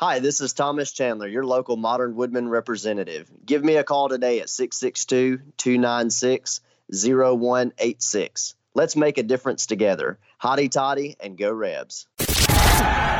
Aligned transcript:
Hi, 0.00 0.18
this 0.18 0.40
is 0.40 0.54
Thomas 0.54 0.92
Chandler, 0.92 1.28
your 1.28 1.44
local 1.44 1.76
Modern 1.76 2.16
Woodmen 2.16 2.48
representative. 2.48 3.30
Give 3.44 3.62
me 3.62 3.76
a 3.76 3.84
call 3.84 4.08
today 4.08 4.40
at 4.40 4.48
662 4.48 5.42
296 5.58 6.62
0186. 6.90 8.54
Let's 8.72 8.96
make 8.96 9.18
a 9.18 9.22
difference 9.22 9.66
together. 9.66 10.18
Hotty 10.42 10.70
toddy 10.70 11.16
and 11.20 11.36
go 11.36 11.52
Rebs. 11.52 12.06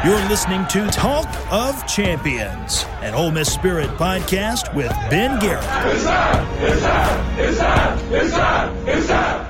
You're 0.07 0.27
listening 0.31 0.67
to 0.69 0.87
Talk 0.87 1.29
of 1.53 1.87
Champions, 1.87 2.87
an 3.03 3.13
Ole 3.13 3.31
Miss 3.31 3.53
Spirit 3.53 3.91
podcast 3.99 4.75
with 4.75 4.89
Ben 5.11 5.39
Garrett. 5.39 5.63
It's 5.95 6.05
time! 6.05 6.63
It's 6.63 6.81
time! 6.81 7.39
It's 7.39 7.59
time! 7.59 8.15
It's 8.15 8.33
time! 8.33 8.89
It's 8.89 9.07
time! 9.07 9.50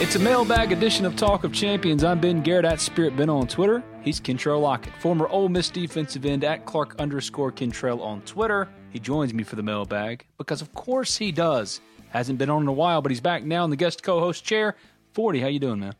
It's 0.00 0.16
a 0.16 0.18
mailbag 0.18 0.72
edition 0.72 1.04
of 1.04 1.14
Talk 1.14 1.44
of 1.44 1.52
Champions. 1.52 2.04
I'm 2.04 2.20
Ben 2.20 2.40
Garrett 2.40 2.64
at 2.64 2.80
Spirit 2.80 3.14
Ben 3.18 3.28
on 3.28 3.46
Twitter. 3.46 3.84
He's 4.00 4.18
Kentrell 4.18 4.58
Lockett, 4.58 4.94
former 4.98 5.28
Ole 5.28 5.50
Miss 5.50 5.68
defensive 5.68 6.24
end 6.24 6.42
at 6.42 6.64
Clark 6.64 6.94
underscore 6.98 7.52
Kentrell 7.52 8.00
on 8.00 8.22
Twitter. 8.22 8.66
He 8.88 8.98
joins 8.98 9.34
me 9.34 9.44
for 9.44 9.56
the 9.56 9.62
mailbag 9.62 10.24
because, 10.38 10.62
of 10.62 10.72
course, 10.72 11.18
he 11.18 11.30
does. 11.30 11.82
Hasn't 12.08 12.38
been 12.38 12.48
on 12.48 12.62
in 12.62 12.68
a 12.68 12.72
while, 12.72 13.02
but 13.02 13.12
he's 13.12 13.20
back 13.20 13.44
now 13.44 13.62
in 13.64 13.68
the 13.68 13.76
guest 13.76 14.02
co-host 14.02 14.42
chair. 14.42 14.74
Forty, 15.12 15.38
how 15.38 15.48
you 15.48 15.58
doing, 15.58 15.80
man? 15.80 15.94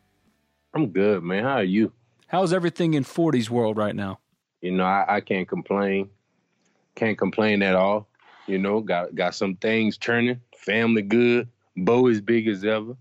I'm 0.72 0.88
good, 0.88 1.22
man. 1.22 1.44
How 1.44 1.56
are 1.56 1.62
you? 1.62 1.92
How's 2.26 2.54
everything 2.54 2.94
in 2.94 3.04
Forty's 3.04 3.50
world 3.50 3.76
right 3.76 3.94
now? 3.94 4.18
You 4.62 4.70
know, 4.70 4.84
I, 4.84 5.16
I 5.16 5.20
can't 5.20 5.46
complain. 5.46 6.08
Can't 6.94 7.18
complain 7.18 7.62
at 7.62 7.76
all. 7.76 8.08
You 8.46 8.60
know, 8.60 8.80
got 8.80 9.14
got 9.14 9.34
some 9.34 9.56
things 9.56 9.98
turning. 9.98 10.40
Family 10.56 11.02
good. 11.02 11.50
Bo 11.76 12.06
is 12.06 12.22
big 12.22 12.48
as 12.48 12.64
ever. 12.64 12.96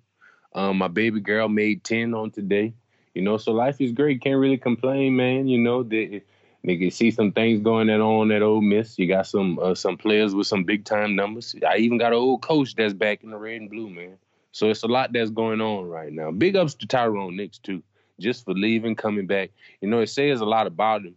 Um, 0.53 0.77
my 0.77 0.87
baby 0.87 1.19
girl 1.19 1.47
made 1.47 1.83
10 1.83 2.13
on 2.13 2.31
today. 2.31 2.73
You 3.13 3.21
know, 3.21 3.37
so 3.37 3.51
life 3.51 3.81
is 3.81 3.91
great. 3.91 4.21
Can't 4.21 4.39
really 4.39 4.57
complain, 4.57 5.15
man. 5.15 5.47
You 5.47 5.59
know, 5.59 5.83
they, 5.83 6.23
they 6.63 6.77
can 6.77 6.91
see 6.91 7.11
some 7.11 7.31
things 7.31 7.61
going 7.61 7.89
on 7.89 8.31
at 8.31 8.41
Ole 8.41 8.61
Miss. 8.61 8.97
You 8.99 9.07
got 9.07 9.27
some 9.27 9.59
uh, 9.59 9.75
some 9.75 9.97
players 9.97 10.35
with 10.35 10.47
some 10.47 10.63
big 10.63 10.85
time 10.85 11.15
numbers. 11.15 11.55
I 11.67 11.77
even 11.77 11.97
got 11.97 12.13
an 12.13 12.19
old 12.19 12.41
coach 12.41 12.75
that's 12.75 12.93
back 12.93 13.23
in 13.23 13.31
the 13.31 13.37
red 13.37 13.61
and 13.61 13.69
blue, 13.69 13.89
man. 13.89 14.17
So 14.51 14.69
it's 14.69 14.83
a 14.83 14.87
lot 14.87 15.13
that's 15.13 15.29
going 15.29 15.61
on 15.61 15.87
right 15.87 16.11
now. 16.11 16.31
Big 16.31 16.55
ups 16.55 16.73
to 16.75 16.87
Tyrone 16.87 17.35
Nix 17.35 17.57
too, 17.59 17.83
just 18.19 18.45
for 18.45 18.53
leaving, 18.53 18.95
coming 18.95 19.27
back. 19.27 19.51
You 19.81 19.89
know, 19.89 19.99
it 19.99 20.09
says 20.09 20.41
a 20.41 20.45
lot 20.45 20.67
about 20.67 21.05
him. 21.05 21.15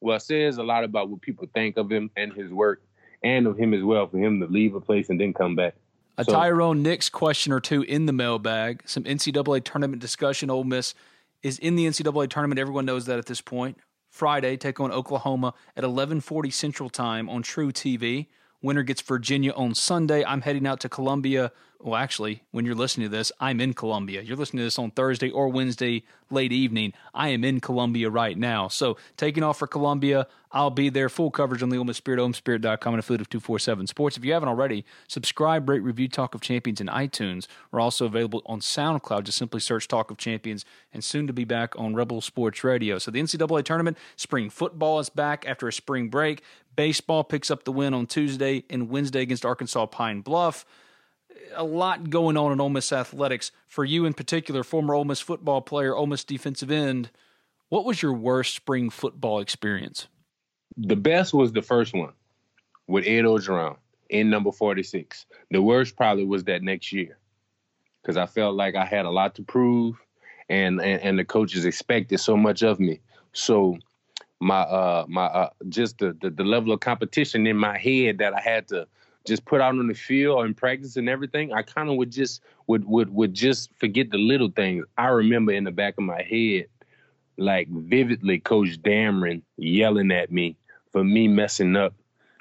Well, 0.00 0.16
it 0.16 0.22
says 0.22 0.58
a 0.58 0.62
lot 0.62 0.84
about 0.84 1.08
what 1.08 1.20
people 1.20 1.48
think 1.54 1.76
of 1.76 1.90
him 1.90 2.10
and 2.16 2.32
his 2.32 2.50
work, 2.50 2.82
and 3.22 3.46
of 3.46 3.56
him 3.56 3.72
as 3.72 3.82
well 3.82 4.08
for 4.08 4.18
him 4.18 4.40
to 4.40 4.46
leave 4.46 4.74
a 4.74 4.80
place 4.80 5.08
and 5.08 5.20
then 5.20 5.32
come 5.32 5.54
back. 5.54 5.74
A 6.18 6.24
so, 6.24 6.32
Tyrone 6.32 6.82
Nix 6.82 7.08
question 7.08 7.52
or 7.52 7.60
two 7.60 7.82
in 7.82 8.06
the 8.06 8.12
mailbag. 8.12 8.82
Some 8.86 9.04
NCAA 9.04 9.64
tournament 9.64 10.02
discussion. 10.02 10.50
Ole 10.50 10.64
Miss 10.64 10.94
is 11.42 11.58
in 11.58 11.74
the 11.74 11.86
NCAA 11.86 12.28
tournament. 12.28 12.58
Everyone 12.58 12.84
knows 12.84 13.06
that 13.06 13.18
at 13.18 13.26
this 13.26 13.40
point. 13.40 13.78
Friday, 14.10 14.58
take 14.58 14.78
on 14.78 14.92
Oklahoma 14.92 15.54
at 15.74 15.84
11:40 15.84 16.50
Central 16.52 16.90
Time 16.90 17.30
on 17.30 17.42
truTV. 17.42 18.28
Winner 18.60 18.82
gets 18.82 19.00
Virginia 19.00 19.52
on 19.52 19.74
Sunday. 19.74 20.22
I'm 20.24 20.42
heading 20.42 20.66
out 20.66 20.80
to 20.80 20.88
Columbia 20.88 21.50
well, 21.82 21.96
actually, 21.96 22.42
when 22.52 22.64
you're 22.64 22.76
listening 22.76 23.10
to 23.10 23.16
this, 23.16 23.32
I'm 23.40 23.60
in 23.60 23.74
Columbia. 23.74 24.22
You're 24.22 24.36
listening 24.36 24.60
to 24.60 24.64
this 24.64 24.78
on 24.78 24.92
Thursday 24.92 25.30
or 25.30 25.48
Wednesday 25.48 26.04
late 26.30 26.52
evening. 26.52 26.92
I 27.12 27.28
am 27.30 27.44
in 27.44 27.60
Columbia 27.60 28.08
right 28.08 28.38
now. 28.38 28.68
So 28.68 28.96
taking 29.16 29.42
off 29.42 29.58
for 29.58 29.66
Columbia, 29.66 30.28
I'll 30.52 30.70
be 30.70 30.90
there. 30.90 31.08
Full 31.08 31.30
coverage 31.30 31.62
on 31.62 31.70
the 31.70 31.78
Ole 31.78 31.84
Miss 31.84 31.96
Spirit, 31.96 32.20
OleMissSpirit.com, 32.20 32.94
and 32.94 33.00
affiliate 33.00 33.20
of 33.20 33.28
247 33.30 33.88
Sports. 33.88 34.16
If 34.16 34.24
you 34.24 34.32
haven't 34.32 34.48
already, 34.48 34.84
subscribe, 35.08 35.68
rate, 35.68 35.80
review 35.80 36.08
Talk 36.08 36.34
of 36.34 36.40
Champions 36.40 36.80
in 36.80 36.86
iTunes. 36.86 37.48
We're 37.72 37.80
also 37.80 38.06
available 38.06 38.42
on 38.46 38.60
SoundCloud. 38.60 39.24
Just 39.24 39.38
simply 39.38 39.58
search 39.58 39.88
Talk 39.88 40.10
of 40.10 40.18
Champions, 40.18 40.64
and 40.92 41.02
soon 41.02 41.26
to 41.26 41.32
be 41.32 41.44
back 41.44 41.76
on 41.76 41.94
Rebel 41.94 42.20
Sports 42.20 42.62
Radio. 42.62 42.98
So 42.98 43.10
the 43.10 43.20
NCAA 43.20 43.64
tournament, 43.64 43.98
spring 44.16 44.50
football 44.50 45.00
is 45.00 45.08
back 45.08 45.44
after 45.48 45.66
a 45.66 45.72
spring 45.72 46.08
break. 46.08 46.42
Baseball 46.76 47.24
picks 47.24 47.50
up 47.50 47.64
the 47.64 47.72
win 47.72 47.92
on 47.92 48.06
Tuesday 48.06 48.64
and 48.70 48.88
Wednesday 48.88 49.22
against 49.22 49.44
Arkansas 49.44 49.86
Pine 49.86 50.20
Bluff 50.20 50.64
a 51.54 51.64
lot 51.64 52.10
going 52.10 52.36
on 52.36 52.52
in 52.52 52.60
Ole 52.60 52.68
Miss 52.68 52.92
athletics. 52.92 53.52
For 53.66 53.84
you 53.84 54.04
in 54.04 54.14
particular, 54.14 54.62
former 54.62 54.94
Ole 54.94 55.04
Miss 55.04 55.20
football 55.20 55.60
player, 55.60 55.94
Ole 55.94 56.06
Miss 56.06 56.24
defensive 56.24 56.70
end, 56.70 57.10
what 57.68 57.84
was 57.84 58.02
your 58.02 58.12
worst 58.12 58.54
spring 58.54 58.90
football 58.90 59.40
experience? 59.40 60.06
The 60.76 60.96
best 60.96 61.32
was 61.34 61.52
the 61.52 61.62
first 61.62 61.94
one 61.94 62.12
with 62.86 63.06
Ed 63.06 63.22
Orgeron 63.22 63.76
in 64.10 64.30
number 64.30 64.52
46. 64.52 65.26
The 65.50 65.62
worst 65.62 65.96
probably 65.96 66.24
was 66.24 66.44
that 66.44 66.62
next 66.62 66.92
year 66.92 67.18
because 68.02 68.16
I 68.16 68.26
felt 68.26 68.54
like 68.54 68.74
I 68.74 68.84
had 68.84 69.06
a 69.06 69.10
lot 69.10 69.34
to 69.36 69.42
prove 69.42 69.96
and, 70.48 70.80
and, 70.80 71.00
and 71.02 71.18
the 71.18 71.24
coaches 71.24 71.64
expected 71.64 72.18
so 72.18 72.36
much 72.36 72.62
of 72.62 72.78
me. 72.78 73.00
So 73.32 73.78
my 74.42 74.62
uh 74.62 75.06
my 75.08 75.26
uh 75.26 75.50
just 75.68 75.98
the, 75.98 76.16
the 76.20 76.28
the 76.28 76.42
level 76.42 76.72
of 76.72 76.80
competition 76.80 77.46
in 77.46 77.56
my 77.56 77.78
head 77.78 78.18
that 78.18 78.34
I 78.34 78.40
had 78.40 78.66
to 78.68 78.88
just 79.26 79.44
put 79.44 79.60
out 79.60 79.78
on 79.78 79.86
the 79.86 79.94
field 79.94 80.44
and 80.44 80.56
practice 80.56 80.96
and 80.96 81.08
everything, 81.08 81.52
I 81.52 81.62
kind 81.62 81.88
of 81.88 81.96
would 81.96 82.10
just 82.10 82.42
would 82.66 82.84
would 82.84 83.12
would 83.14 83.34
just 83.34 83.70
forget 83.78 84.10
the 84.10 84.18
little 84.18 84.50
things. 84.50 84.84
I 84.96 85.08
remember 85.08 85.52
in 85.52 85.64
the 85.64 85.70
back 85.70 85.94
of 85.98 86.04
my 86.04 86.22
head, 86.22 86.66
like 87.36 87.68
vividly, 87.68 88.38
Coach 88.38 88.80
Dameron 88.82 89.42
yelling 89.56 90.10
at 90.10 90.30
me 90.30 90.56
for 90.92 91.02
me 91.04 91.28
messing 91.28 91.76
up 91.76 91.94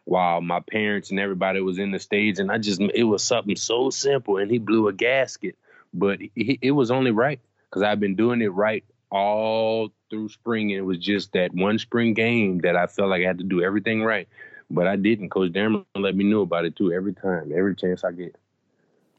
while 0.05 0.41
my 0.41 0.59
parents 0.59 1.11
and 1.11 1.19
everybody 1.19 1.61
was 1.61 1.77
in 1.77 1.91
the 1.91 1.99
stage, 1.99 2.39
and 2.39 2.51
I 2.51 2.57
just 2.57 2.81
it 2.81 3.03
was 3.03 3.23
something 3.23 3.55
so 3.55 3.89
simple, 3.89 4.37
and 4.37 4.49
he 4.49 4.57
blew 4.57 4.87
a 4.87 4.93
gasket, 4.93 5.55
but 5.93 6.19
he, 6.19 6.59
it 6.61 6.71
was 6.71 6.91
only 6.91 7.11
right 7.11 7.39
because 7.69 7.83
I've 7.83 7.99
been 7.99 8.15
doing 8.15 8.41
it 8.41 8.51
right 8.51 8.83
all 9.11 9.89
through 10.09 10.29
spring, 10.29 10.71
and 10.71 10.79
it 10.79 10.83
was 10.85 10.97
just 10.97 11.33
that 11.33 11.53
one 11.53 11.79
spring 11.79 12.13
game 12.13 12.59
that 12.59 12.75
I 12.75 12.87
felt 12.87 13.09
like 13.09 13.23
I 13.23 13.27
had 13.27 13.37
to 13.39 13.43
do 13.43 13.61
everything 13.61 14.03
right. 14.03 14.27
But 14.73 14.87
I 14.87 14.95
didn't. 14.95 15.29
Coach 15.29 15.51
Dameron 15.51 15.85
let 15.95 16.15
me 16.15 16.23
know 16.23 16.41
about 16.41 16.65
it 16.65 16.75
too 16.75 16.91
every 16.91 17.13
time, 17.13 17.51
every 17.55 17.75
chance 17.75 18.03
I 18.03 18.11
get. 18.11 18.35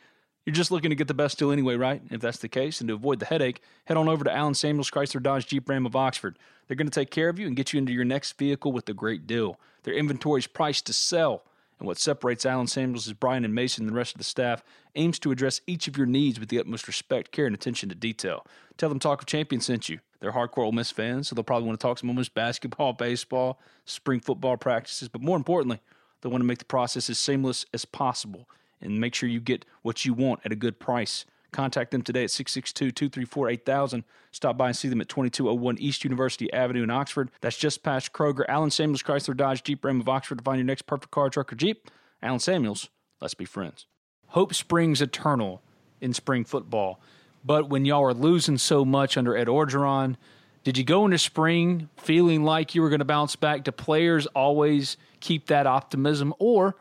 You're 0.45 0.53
just 0.53 0.69
looking 0.69 0.91
to 0.91 0.95
get 0.95 1.07
the 1.07 1.15
best 1.15 1.39
deal 1.39 1.51
anyway, 1.51 1.75
right? 1.75 2.03
If 2.11 2.21
that's 2.21 2.37
the 2.37 2.47
case, 2.47 2.79
and 2.79 2.87
to 2.89 2.93
avoid 2.93 3.19
the 3.19 3.25
headache, 3.25 3.61
head 3.85 3.97
on 3.97 4.07
over 4.07 4.23
to 4.23 4.31
Allen 4.31 4.53
Samuels 4.53 4.91
Chrysler 4.91 5.21
Dodge 5.21 5.47
Jeep 5.47 5.67
Ram 5.67 5.87
of 5.87 5.95
Oxford. 5.95 6.37
They're 6.67 6.77
going 6.77 6.89
to 6.89 6.99
take 6.99 7.09
care 7.09 7.29
of 7.29 7.39
you 7.39 7.47
and 7.47 7.55
get 7.55 7.73
you 7.73 7.79
into 7.79 7.91
your 7.91 8.05
next 8.05 8.37
vehicle 8.37 8.71
with 8.71 8.87
a 8.87 8.93
great 8.93 9.25
deal. 9.25 9.59
Their 9.83 9.95
inventory 9.95 10.39
is 10.39 10.47
priced 10.47 10.85
to 10.85 10.93
sell. 10.93 11.43
And 11.79 11.87
what 11.87 11.97
separates 11.97 12.45
Allen 12.45 12.67
Samuels 12.67 13.07
is 13.07 13.13
Brian 13.13 13.43
and 13.43 13.55
Mason 13.55 13.83
and 13.83 13.91
the 13.91 13.97
rest 13.97 14.13
of 14.13 14.19
the 14.19 14.23
staff 14.23 14.63
aims 14.93 15.17
to 15.19 15.31
address 15.31 15.61
each 15.65 15.87
of 15.87 15.97
your 15.97 16.05
needs 16.05 16.39
with 16.39 16.49
the 16.49 16.59
utmost 16.59 16.87
respect, 16.87 17.31
care, 17.31 17.47
and 17.47 17.55
attention 17.55 17.89
to 17.89 17.95
detail. 17.95 18.45
Tell 18.77 18.87
them 18.89 18.99
Talk 18.99 19.21
of 19.21 19.27
Champions 19.27 19.65
sent 19.65 19.89
you. 19.89 19.99
They're 20.19 20.31
hardcore 20.31 20.59
Ole 20.59 20.71
Miss 20.71 20.91
fans, 20.91 21.27
so 21.27 21.35
they'll 21.35 21.43
probably 21.43 21.67
want 21.67 21.79
to 21.79 21.83
talk 21.83 21.97
some 21.97 22.09
Ole 22.09 22.15
Miss 22.15 22.29
basketball, 22.29 22.93
baseball, 22.93 23.59
spring 23.85 24.19
football 24.19 24.57
practices, 24.57 25.09
but 25.09 25.21
more 25.21 25.37
importantly, 25.37 25.81
they 26.21 26.29
want 26.29 26.41
to 26.41 26.47
make 26.47 26.59
the 26.59 26.65
process 26.65 27.09
as 27.09 27.17
seamless 27.17 27.65
as 27.73 27.83
possible 27.83 28.47
and 28.81 28.99
make 28.99 29.15
sure 29.15 29.29
you 29.29 29.39
get 29.39 29.65
what 29.81 30.05
you 30.05 30.13
want 30.13 30.41
at 30.45 30.51
a 30.51 30.55
good 30.55 30.79
price. 30.79 31.25
Contact 31.51 31.91
them 31.91 32.01
today 32.01 32.25
at 32.25 32.31
662 32.31 32.91
234 32.91 33.49
8000. 33.49 34.03
Stop 34.31 34.57
by 34.57 34.67
and 34.67 34.75
see 34.75 34.89
them 34.89 34.99
at 34.99 35.07
2201 35.07 35.77
East 35.79 36.03
University 36.03 36.51
Avenue 36.51 36.83
in 36.83 36.89
Oxford. 36.89 37.31
That's 37.39 37.57
just 37.57 37.81
past 37.81 38.11
Kroger. 38.11 38.43
Allen 38.49 38.71
Samuels 38.71 39.01
Chrysler 39.01 39.37
Dodge 39.37 39.63
Jeep 39.63 39.85
Ram 39.85 40.01
of 40.01 40.09
Oxford 40.09 40.39
to 40.39 40.43
find 40.43 40.59
your 40.59 40.65
next 40.65 40.81
perfect 40.81 41.11
car, 41.11 41.29
truck, 41.29 41.53
or 41.53 41.55
Jeep. 41.55 41.89
Allen 42.21 42.39
Samuels, 42.39 42.89
let's 43.21 43.33
be 43.33 43.45
friends. 43.45 43.85
Hope 44.27 44.53
springs 44.53 45.01
eternal 45.01 45.61
in 46.01 46.13
spring 46.13 46.43
football. 46.43 46.99
But 47.45 47.69
when 47.69 47.85
y'all 47.85 48.03
are 48.03 48.13
losing 48.13 48.57
so 48.57 48.83
much 48.83 49.15
under 49.15 49.37
Ed 49.37 49.47
Orgeron, 49.47 50.17
did 50.65 50.77
you 50.77 50.83
go 50.83 51.05
into 51.05 51.19
spring 51.19 51.89
feeling 51.95 52.43
like 52.43 52.75
you 52.75 52.81
were 52.81 52.89
going 52.89 52.99
to 52.99 53.05
bounce 53.05 53.35
back? 53.35 53.63
Do 53.63 53.71
players 53.71 54.25
always 54.27 54.97
keep 55.19 55.47
that 55.47 55.67
optimism? 55.67 56.33
Or 56.39 56.75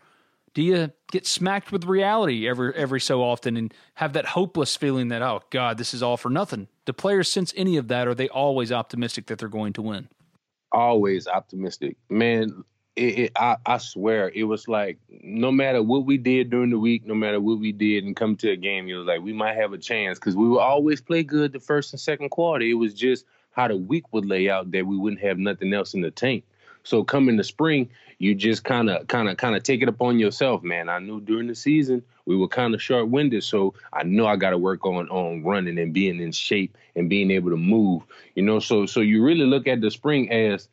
do 0.54 0.62
you 0.62 0.92
get 1.10 1.26
smacked 1.26 1.72
with 1.72 1.84
reality 1.84 2.48
every 2.48 2.74
every 2.74 3.00
so 3.00 3.22
often 3.22 3.56
and 3.56 3.74
have 3.94 4.12
that 4.14 4.24
hopeless 4.24 4.76
feeling 4.76 5.08
that 5.08 5.20
oh 5.20 5.42
god 5.50 5.76
this 5.78 5.92
is 5.92 6.02
all 6.02 6.16
for 6.16 6.30
nothing? 6.30 6.68
Do 6.86 6.92
players 6.92 7.30
sense 7.30 7.52
any 7.56 7.76
of 7.76 7.88
that 7.88 8.06
or 8.06 8.12
are 8.12 8.14
they 8.14 8.28
always 8.28 8.72
optimistic 8.72 9.26
that 9.26 9.38
they're 9.38 9.48
going 9.48 9.72
to 9.74 9.82
win? 9.82 10.08
Always 10.72 11.26
optimistic. 11.26 11.96
Man 12.08 12.64
it, 12.96 13.18
it, 13.18 13.32
I, 13.34 13.56
I 13.66 13.78
swear 13.78 14.30
it 14.34 14.44
was 14.44 14.68
like 14.68 14.98
no 15.08 15.50
matter 15.50 15.82
what 15.82 16.06
we 16.06 16.16
did 16.16 16.50
during 16.50 16.70
the 16.70 16.78
week 16.78 17.04
no 17.04 17.14
matter 17.14 17.40
what 17.40 17.58
we 17.58 17.72
did 17.72 18.04
and 18.04 18.14
come 18.14 18.36
to 18.36 18.50
a 18.50 18.56
game 18.56 18.88
it 18.88 18.94
was 18.94 19.06
like 19.06 19.20
we 19.20 19.32
might 19.32 19.56
have 19.56 19.72
a 19.72 19.78
chance 19.78 20.16
because 20.16 20.36
we 20.36 20.48
would 20.48 20.60
always 20.60 21.00
play 21.00 21.24
good 21.24 21.52
the 21.52 21.58
first 21.58 21.92
and 21.92 22.00
second 22.00 22.30
quarter. 22.30 22.64
It 22.64 22.74
was 22.74 22.94
just 22.94 23.26
how 23.50 23.68
the 23.68 23.76
week 23.76 24.12
would 24.12 24.26
lay 24.26 24.48
out 24.48 24.70
that 24.70 24.86
we 24.86 24.96
wouldn't 24.96 25.22
have 25.22 25.38
nothing 25.38 25.72
else 25.72 25.94
in 25.94 26.02
the 26.02 26.10
tank 26.10 26.44
so 26.84 27.02
coming 27.02 27.31
in 27.31 27.36
the 27.36 27.44
spring, 27.44 27.88
you 28.19 28.34
just 28.34 28.62
kind 28.62 28.88
of, 28.88 29.08
kind 29.08 29.28
of, 29.28 29.36
kind 29.36 29.56
of 29.56 29.62
take 29.62 29.82
it 29.82 29.88
upon 29.88 30.19
yourself, 30.19 30.62
man. 30.62 30.88
I 30.88 30.98
knew 31.00 31.20
during 31.20 31.48
the 31.48 31.54
season 31.54 32.02
we 32.26 32.36
were 32.36 32.48
kind 32.48 32.75
of 32.75 32.81
short 32.81 33.08
winded, 33.08 33.42
so 33.42 33.75
I 33.92 34.04
know 34.04 34.26
I 34.26 34.36
got 34.36 34.50
to 34.50 34.58
work 34.58 34.86
on 34.86 35.08
on 35.08 35.42
running 35.42 35.78
and 35.78 35.92
being 35.92 36.20
in 36.20 36.32
shape 36.32 36.76
and 36.94 37.10
being 37.10 37.31
able 37.31 37.50
to 37.50 37.56
move. 37.56 38.02
You 38.34 38.42
know, 38.42 38.60
so 38.60 38.86
so 38.86 39.00
you 39.00 39.25
really 39.25 39.46
look 39.46 39.66
at 39.66 39.81
the 39.81 39.90
spring 39.90 40.31
as 40.31 40.69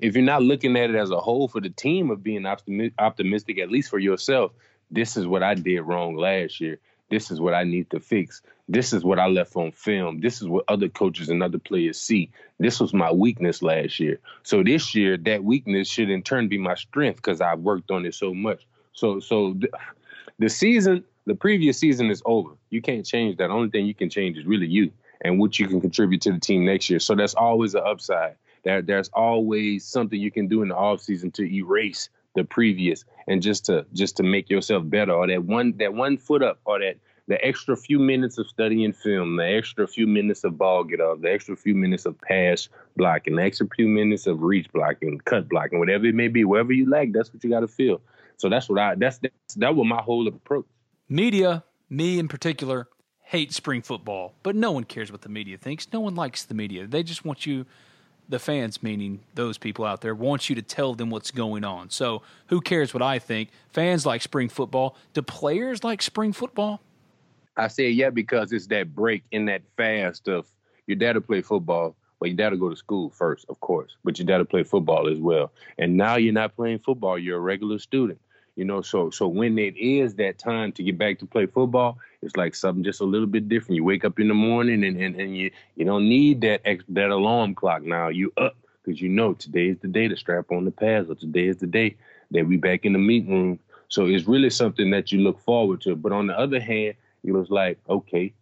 if 0.00 0.14
you're 0.14 0.24
not 0.24 0.42
looking 0.42 0.76
at 0.76 0.90
it 0.90 0.96
as 0.96 1.10
a 1.10 1.20
whole 1.20 1.48
for 1.48 1.60
the 1.60 1.70
team 1.70 2.10
of 2.10 2.22
being 2.22 2.46
optimistic, 2.46 3.58
at 3.58 3.70
least 3.70 3.90
for 3.90 3.98
yourself. 3.98 4.52
This 4.90 5.16
is 5.16 5.26
what 5.26 5.42
I 5.42 5.54
did 5.54 5.80
wrong 5.82 6.16
last 6.16 6.60
year. 6.60 6.78
This 7.10 7.30
is 7.30 7.40
what 7.40 7.54
I 7.54 7.64
need 7.64 7.90
to 7.90 8.00
fix. 8.00 8.42
This 8.68 8.92
is 8.92 9.02
what 9.02 9.18
I 9.18 9.26
left 9.26 9.56
on 9.56 9.72
film. 9.72 10.20
This 10.20 10.42
is 10.42 10.48
what 10.48 10.64
other 10.68 10.88
coaches 10.88 11.30
and 11.30 11.42
other 11.42 11.58
players 11.58 11.98
see. 12.00 12.30
This 12.58 12.80
was 12.80 12.92
my 12.92 13.10
weakness 13.10 13.62
last 13.62 13.98
year. 13.98 14.20
So 14.42 14.62
this 14.62 14.94
year, 14.94 15.16
that 15.16 15.42
weakness 15.42 15.88
should 15.88 16.10
in 16.10 16.22
turn 16.22 16.48
be 16.48 16.58
my 16.58 16.74
strength 16.74 17.16
because 17.16 17.40
I've 17.40 17.60
worked 17.60 17.90
on 17.90 18.04
it 18.04 18.14
so 18.14 18.34
much. 18.34 18.66
So, 18.92 19.20
so 19.20 19.56
the, 20.38 20.48
season, 20.50 21.04
the 21.24 21.34
previous 21.34 21.78
season 21.78 22.10
is 22.10 22.22
over. 22.26 22.50
You 22.68 22.82
can't 22.82 23.06
change 23.06 23.38
that. 23.38 23.50
Only 23.50 23.70
thing 23.70 23.86
you 23.86 23.94
can 23.94 24.10
change 24.10 24.36
is 24.36 24.44
really 24.44 24.66
you 24.66 24.92
and 25.22 25.38
what 25.38 25.58
you 25.58 25.66
can 25.66 25.80
contribute 25.80 26.20
to 26.22 26.32
the 26.32 26.40
team 26.40 26.66
next 26.66 26.90
year. 26.90 27.00
So 27.00 27.14
that's 27.14 27.34
always 27.34 27.74
an 27.74 27.82
upside. 27.86 28.36
There, 28.64 28.82
there's 28.82 29.08
always 29.14 29.84
something 29.84 30.20
you 30.20 30.30
can 30.30 30.46
do 30.46 30.62
in 30.62 30.68
the 30.68 30.74
offseason 30.74 31.32
to 31.34 31.44
erase 31.44 32.10
the 32.34 32.44
previous 32.44 33.04
and 33.26 33.42
just 33.42 33.66
to 33.66 33.84
just 33.92 34.18
to 34.18 34.22
make 34.22 34.48
yourself 34.50 34.82
better 34.86 35.12
or 35.12 35.26
that 35.26 35.44
one 35.44 35.74
that 35.78 35.92
one 35.94 36.16
foot 36.16 36.42
up 36.42 36.60
or 36.64 36.78
that 36.78 36.96
the 37.28 37.44
extra 37.44 37.76
few 37.76 37.98
minutes 37.98 38.38
of 38.38 38.48
studying 38.48 38.92
film, 38.92 39.36
the 39.36 39.44
extra 39.44 39.86
few 39.86 40.06
minutes 40.06 40.44
of 40.44 40.56
ball 40.56 40.82
get 40.82 41.00
up, 41.00 41.20
the 41.20 41.30
extra 41.30 41.54
few 41.56 41.74
minutes 41.74 42.06
of 42.06 42.18
pass 42.20 42.68
blocking, 42.96 43.36
the 43.36 43.42
extra 43.42 43.68
few 43.76 43.86
minutes 43.86 44.26
of 44.26 44.42
reach 44.42 44.66
blocking, 44.72 45.18
cut 45.26 45.48
blocking, 45.48 45.78
whatever 45.78 46.06
it 46.06 46.14
may 46.14 46.28
be, 46.28 46.44
wherever 46.44 46.72
you 46.72 46.88
lack, 46.88 47.12
that's 47.12 47.32
what 47.32 47.44
you 47.44 47.50
got 47.50 47.60
to 47.60 47.68
feel. 47.68 48.00
So 48.38 48.48
that's 48.48 48.68
what 48.68 48.78
I 48.80 48.94
that's, 48.94 49.18
that's 49.18 49.54
that 49.56 49.76
was 49.76 49.86
my 49.86 50.00
whole 50.00 50.26
approach. 50.26 50.64
Media, 51.08 51.64
me 51.90 52.18
in 52.18 52.28
particular, 52.28 52.88
hate 53.20 53.52
spring 53.52 53.82
football, 53.82 54.34
but 54.42 54.56
no 54.56 54.72
one 54.72 54.84
cares 54.84 55.12
what 55.12 55.20
the 55.20 55.28
media 55.28 55.58
thinks. 55.58 55.86
No 55.92 56.00
one 56.00 56.14
likes 56.14 56.44
the 56.44 56.54
media. 56.54 56.86
They 56.86 57.02
just 57.02 57.26
want 57.26 57.44
you 57.44 57.66
the 58.26 58.38
fans, 58.38 58.82
meaning 58.82 59.20
those 59.34 59.58
people 59.58 59.84
out 59.84 60.00
there, 60.00 60.14
want 60.14 60.48
you 60.48 60.54
to 60.54 60.62
tell 60.62 60.94
them 60.94 61.10
what's 61.10 61.30
going 61.30 61.64
on. 61.64 61.90
So 61.90 62.22
who 62.46 62.60
cares 62.60 62.92
what 62.94 63.02
I 63.02 63.18
think? 63.18 63.50
Fans 63.70 64.04
like 64.06 64.22
spring 64.22 64.48
football. 64.48 64.96
Do 65.14 65.22
players 65.22 65.82
like 65.84 66.02
spring 66.02 66.32
football? 66.32 66.80
I 67.58 67.68
say 67.68 67.90
yeah 67.90 68.10
because 68.10 68.52
it's 68.52 68.68
that 68.68 68.94
break 68.94 69.24
in 69.32 69.46
that 69.46 69.62
fast 69.76 70.28
of 70.28 70.46
your 70.86 70.96
dad 70.96 71.14
to 71.14 71.20
play 71.20 71.42
football. 71.42 71.96
Well, 72.20 72.28
your 72.28 72.36
dad 72.36 72.50
to 72.50 72.56
go 72.56 72.70
to 72.70 72.76
school 72.76 73.10
first, 73.10 73.46
of 73.48 73.60
course, 73.60 73.96
but 74.04 74.18
your 74.18 74.26
dad 74.26 74.38
to 74.38 74.44
play 74.44 74.62
football 74.64 75.08
as 75.08 75.18
well. 75.18 75.52
And 75.76 75.96
now 75.96 76.16
you're 76.16 76.32
not 76.32 76.56
playing 76.56 76.78
football; 76.80 77.18
you're 77.18 77.38
a 77.38 77.40
regular 77.40 77.78
student. 77.78 78.20
You 78.56 78.64
know, 78.64 78.80
so 78.82 79.10
so 79.10 79.28
when 79.28 79.58
it 79.58 79.76
is 79.76 80.14
that 80.16 80.38
time 80.38 80.72
to 80.72 80.82
get 80.82 80.98
back 80.98 81.18
to 81.20 81.26
play 81.26 81.46
football, 81.46 81.98
it's 82.22 82.36
like 82.36 82.54
something 82.54 82.82
just 82.84 83.00
a 83.00 83.04
little 83.04 83.26
bit 83.26 83.48
different. 83.48 83.76
You 83.76 83.84
wake 83.84 84.04
up 84.04 84.18
in 84.18 84.28
the 84.28 84.34
morning 84.34 84.84
and 84.84 84.96
and, 84.96 85.20
and 85.20 85.36
you 85.36 85.50
you 85.76 85.84
don't 85.84 86.08
need 86.08 86.40
that 86.42 86.62
ex, 86.64 86.84
that 86.88 87.10
alarm 87.10 87.54
clock 87.54 87.82
now. 87.82 88.08
You 88.08 88.32
up 88.36 88.56
because 88.84 89.00
you 89.00 89.08
know 89.08 89.34
today 89.34 89.68
is 89.68 89.78
the 89.78 89.88
day 89.88 90.08
to 90.08 90.16
strap 90.16 90.50
on 90.50 90.64
the 90.64 90.72
pads, 90.72 91.10
or 91.10 91.14
today 91.14 91.46
is 91.46 91.58
the 91.58 91.66
day 91.66 91.96
that 92.32 92.46
we 92.46 92.56
back 92.56 92.84
in 92.84 92.94
the 92.94 92.98
meeting 92.98 93.30
room. 93.30 93.58
So 93.88 94.06
it's 94.06 94.26
really 94.26 94.50
something 94.50 94.90
that 94.90 95.12
you 95.12 95.20
look 95.20 95.38
forward 95.40 95.80
to. 95.82 95.94
But 95.94 96.12
on 96.12 96.26
the 96.26 96.38
other 96.38 96.60
hand, 96.60 96.94
it 97.24 97.32
was 97.32 97.50
like, 97.50 97.78
okay, 97.88 98.32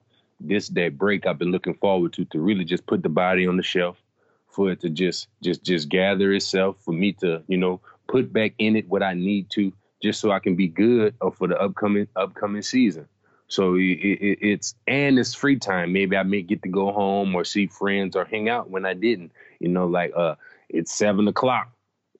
this 0.40 0.68
that 0.70 0.98
break 0.98 1.26
I've 1.26 1.38
been 1.38 1.52
looking 1.52 1.74
forward 1.74 2.12
to 2.14 2.24
to 2.26 2.40
really 2.40 2.64
just 2.64 2.86
put 2.86 3.02
the 3.02 3.08
body 3.08 3.46
on 3.46 3.56
the 3.56 3.62
shelf, 3.62 4.02
for 4.48 4.70
it 4.70 4.80
to 4.80 4.90
just 4.90 5.28
just 5.42 5.62
just 5.62 5.88
gather 5.88 6.32
itself, 6.32 6.76
for 6.80 6.92
me 6.92 7.12
to 7.14 7.42
you 7.48 7.56
know 7.56 7.80
put 8.08 8.32
back 8.32 8.54
in 8.58 8.76
it 8.76 8.88
what 8.88 9.02
I 9.02 9.14
need 9.14 9.50
to 9.50 9.72
just 10.02 10.20
so 10.20 10.30
I 10.30 10.38
can 10.38 10.56
be 10.56 10.68
good 10.68 11.14
for 11.34 11.48
the 11.48 11.60
upcoming 11.60 12.08
upcoming 12.16 12.62
season. 12.62 13.08
So 13.48 13.74
it, 13.74 13.80
it, 13.80 14.38
it's 14.42 14.74
and 14.86 15.18
it's 15.18 15.34
free 15.34 15.58
time. 15.58 15.92
Maybe 15.92 16.16
I 16.16 16.22
may 16.22 16.42
get 16.42 16.62
to 16.62 16.68
go 16.68 16.92
home 16.92 17.34
or 17.34 17.44
see 17.44 17.66
friends 17.66 18.16
or 18.16 18.24
hang 18.24 18.48
out 18.48 18.70
when 18.70 18.84
I 18.84 18.94
didn't. 18.94 19.32
You 19.60 19.68
know, 19.68 19.86
like 19.86 20.12
uh, 20.16 20.34
it's 20.68 20.92
seven 20.92 21.28
o'clock 21.28 21.70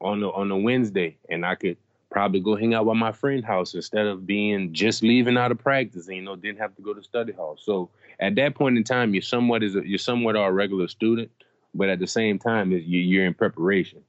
on 0.01 0.21
the 0.21 0.29
on 0.29 0.51
a 0.51 0.57
Wednesday, 0.57 1.17
and 1.29 1.45
I 1.45 1.57
could 1.57 1.77
probably 2.11 2.41
go 2.41 2.57
hang 2.57 2.75
out 2.75 2.89
at 2.89 2.97
my 2.97 3.13
friend 3.13 3.45
house 3.45 3.75
instead 3.75 4.07
of 4.07 4.27
being 4.27 4.73
just 4.73 5.03
leaving 5.03 5.37
out 5.37 5.53
of 5.53 5.59
practice 5.59 6.07
and 6.09 6.17
you 6.17 6.23
know 6.23 6.37
didn't 6.37 6.59
have 6.59 6.75
to 6.77 6.83
go 6.83 6.95
to 6.95 7.03
study 7.03 7.33
hall. 7.33 7.57
So 7.61 7.91
at 8.21 8.35
that 8.37 8.55
point 8.55 8.77
in 8.77 8.85
time, 8.85 9.15
you're 9.15 9.23
somewhat 9.23 9.63
as 9.63 9.77
a, 9.77 9.87
you're 9.87 9.99
somewhat 9.99 10.37
a 10.37 10.51
regular 10.51 10.89
student, 10.89 11.31
but 11.75 11.89
at 11.89 11.99
the 11.99 12.07
same 12.07 12.39
time, 12.39 12.73
you're 12.73 13.27
in 13.27 13.35
preparation 13.35 14.03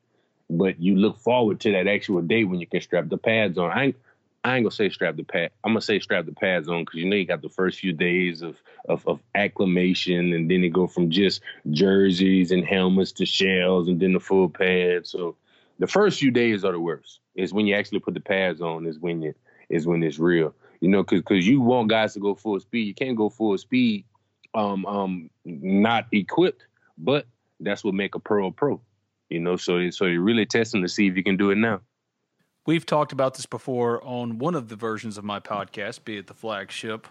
but 0.50 0.80
you 0.82 0.96
look 0.96 1.18
forward 1.20 1.60
to 1.62 1.72
that 1.74 1.88
actual 1.88 2.22
day 2.22 2.44
when 2.44 2.60
you 2.60 2.68
can 2.68 2.82
strap 2.82 3.10
the 3.10 3.18
pads 3.18 3.58
on. 3.58 3.72
I 3.72 3.86
ain't, 3.86 3.96
I 4.44 4.56
ain't 4.56 4.64
gonna 4.64 4.72
say 4.72 4.90
strap 4.90 5.18
the 5.18 5.24
pad. 5.24 5.52
I'm 5.64 5.72
gonna 5.72 5.82
say 5.82 6.00
strap 6.00 6.26
the 6.26 6.32
pads 6.32 6.70
on 6.70 6.86
because 6.86 7.00
you 7.00 7.10
know 7.10 7.16
you 7.16 7.26
got 7.26 7.42
the 7.42 7.50
first 7.50 7.80
few 7.80 7.92
days 7.92 8.42
of, 8.42 8.56
of, 8.88 9.06
of 9.08 9.20
acclimation, 9.36 10.34
and 10.34 10.50
then 10.50 10.62
you 10.62 10.70
go 10.70 10.88
from 10.88 11.10
just 11.10 11.42
jerseys 11.72 12.52
and 12.52 12.66
helmets 12.66 13.12
to 13.14 13.26
shells, 13.26 13.88
and 13.88 14.00
then 14.00 14.14
the 14.14 14.20
full 14.20 14.48
pads. 14.48 15.10
So 15.10 15.36
the 15.80 15.88
first 15.88 16.20
few 16.20 16.32
days 16.32 16.64
are 16.64 16.72
the 16.72 16.80
worst. 16.80 17.20
Is 17.38 17.54
when 17.54 17.66
you 17.68 17.76
actually 17.76 18.00
put 18.00 18.14
the 18.14 18.20
pads 18.20 18.62
on. 18.62 18.86
Is 18.86 19.00
when 19.00 19.22
you 19.22 19.34
is 19.70 19.88
when 19.88 20.04
it's 20.04 20.20
real. 20.20 20.54
You 20.82 20.90
know, 20.90 21.04
because 21.04 21.22
because 21.22 21.48
you 21.48 21.62
want 21.62 21.90
guys 21.90 22.14
to 22.14 22.20
go 22.20 22.36
full 22.36 22.60
speed. 22.60 22.88
You 22.88 22.94
can't 22.94 23.16
go 23.16 23.30
full 23.30 23.58
speed, 23.58 24.04
um, 24.54 24.86
um, 24.86 25.30
not 25.46 26.08
equipped. 26.12 26.68
But 26.98 27.26
that's 27.60 27.84
what 27.84 27.94
make 27.94 28.16
a 28.16 28.20
pro 28.20 28.48
a 28.48 28.52
pro. 28.52 28.82
You 29.30 29.40
know, 29.40 29.56
so 29.56 29.90
so 29.92 30.06
you're 30.06 30.22
really 30.22 30.46
testing 30.46 30.82
to 30.82 30.90
see 30.90 31.08
if 31.08 31.16
you 31.16 31.24
can 31.24 31.38
do 31.38 31.52
it 31.52 31.56
now. 31.58 31.82
We've 32.66 32.86
talked 32.86 33.14
about 33.14 33.36
this 33.36 33.46
before 33.46 34.04
on 34.04 34.40
one 34.40 34.54
of 34.54 34.68
the 34.68 34.76
versions 34.76 35.18
of 35.18 35.24
my 35.24 35.40
podcast, 35.40 36.04
be 36.04 36.18
it 36.18 36.28
the 36.28 36.34
flagship 36.34 37.08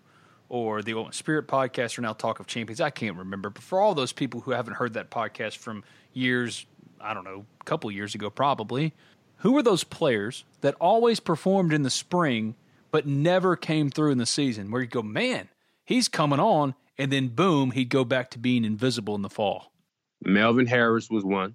or 0.48 0.82
the 0.82 0.94
Old 0.94 1.14
Spirit 1.14 1.48
podcast 1.48 1.98
or 1.98 2.02
now 2.02 2.12
Talk 2.12 2.40
of 2.40 2.46
Champions. 2.46 2.80
I 2.80 2.90
can't 2.90 3.16
remember. 3.16 3.50
But 3.50 3.62
for 3.62 3.80
all 3.80 3.94
those 3.94 4.12
people 4.12 4.40
who 4.40 4.50
haven't 4.50 4.74
heard 4.74 4.94
that 4.94 5.10
podcast 5.10 5.56
from 5.56 5.82
years, 6.12 6.66
I 7.00 7.14
don't 7.14 7.24
know, 7.24 7.46
a 7.60 7.64
couple 7.64 7.90
years 7.90 8.14
ago 8.14 8.30
probably, 8.30 8.92
who 9.38 9.52
were 9.52 9.62
those 9.62 9.84
players 9.84 10.44
that 10.60 10.74
always 10.80 11.20
performed 11.20 11.72
in 11.72 11.82
the 11.82 11.90
spring 11.90 12.54
but 12.90 13.06
never 13.06 13.56
came 13.56 13.90
through 13.90 14.12
in 14.12 14.18
the 14.18 14.26
season 14.26 14.70
where 14.70 14.82
you 14.82 14.88
go, 14.88 15.02
man, 15.02 15.48
he's 15.84 16.08
coming 16.08 16.40
on, 16.40 16.74
and 16.96 17.12
then 17.12 17.28
boom, 17.28 17.72
he'd 17.72 17.88
go 17.88 18.04
back 18.04 18.30
to 18.30 18.38
being 18.38 18.64
invisible 18.64 19.14
in 19.14 19.22
the 19.22 19.28
fall? 19.28 19.72
Melvin 20.22 20.66
Harris 20.66 21.10
was 21.10 21.24
one. 21.24 21.54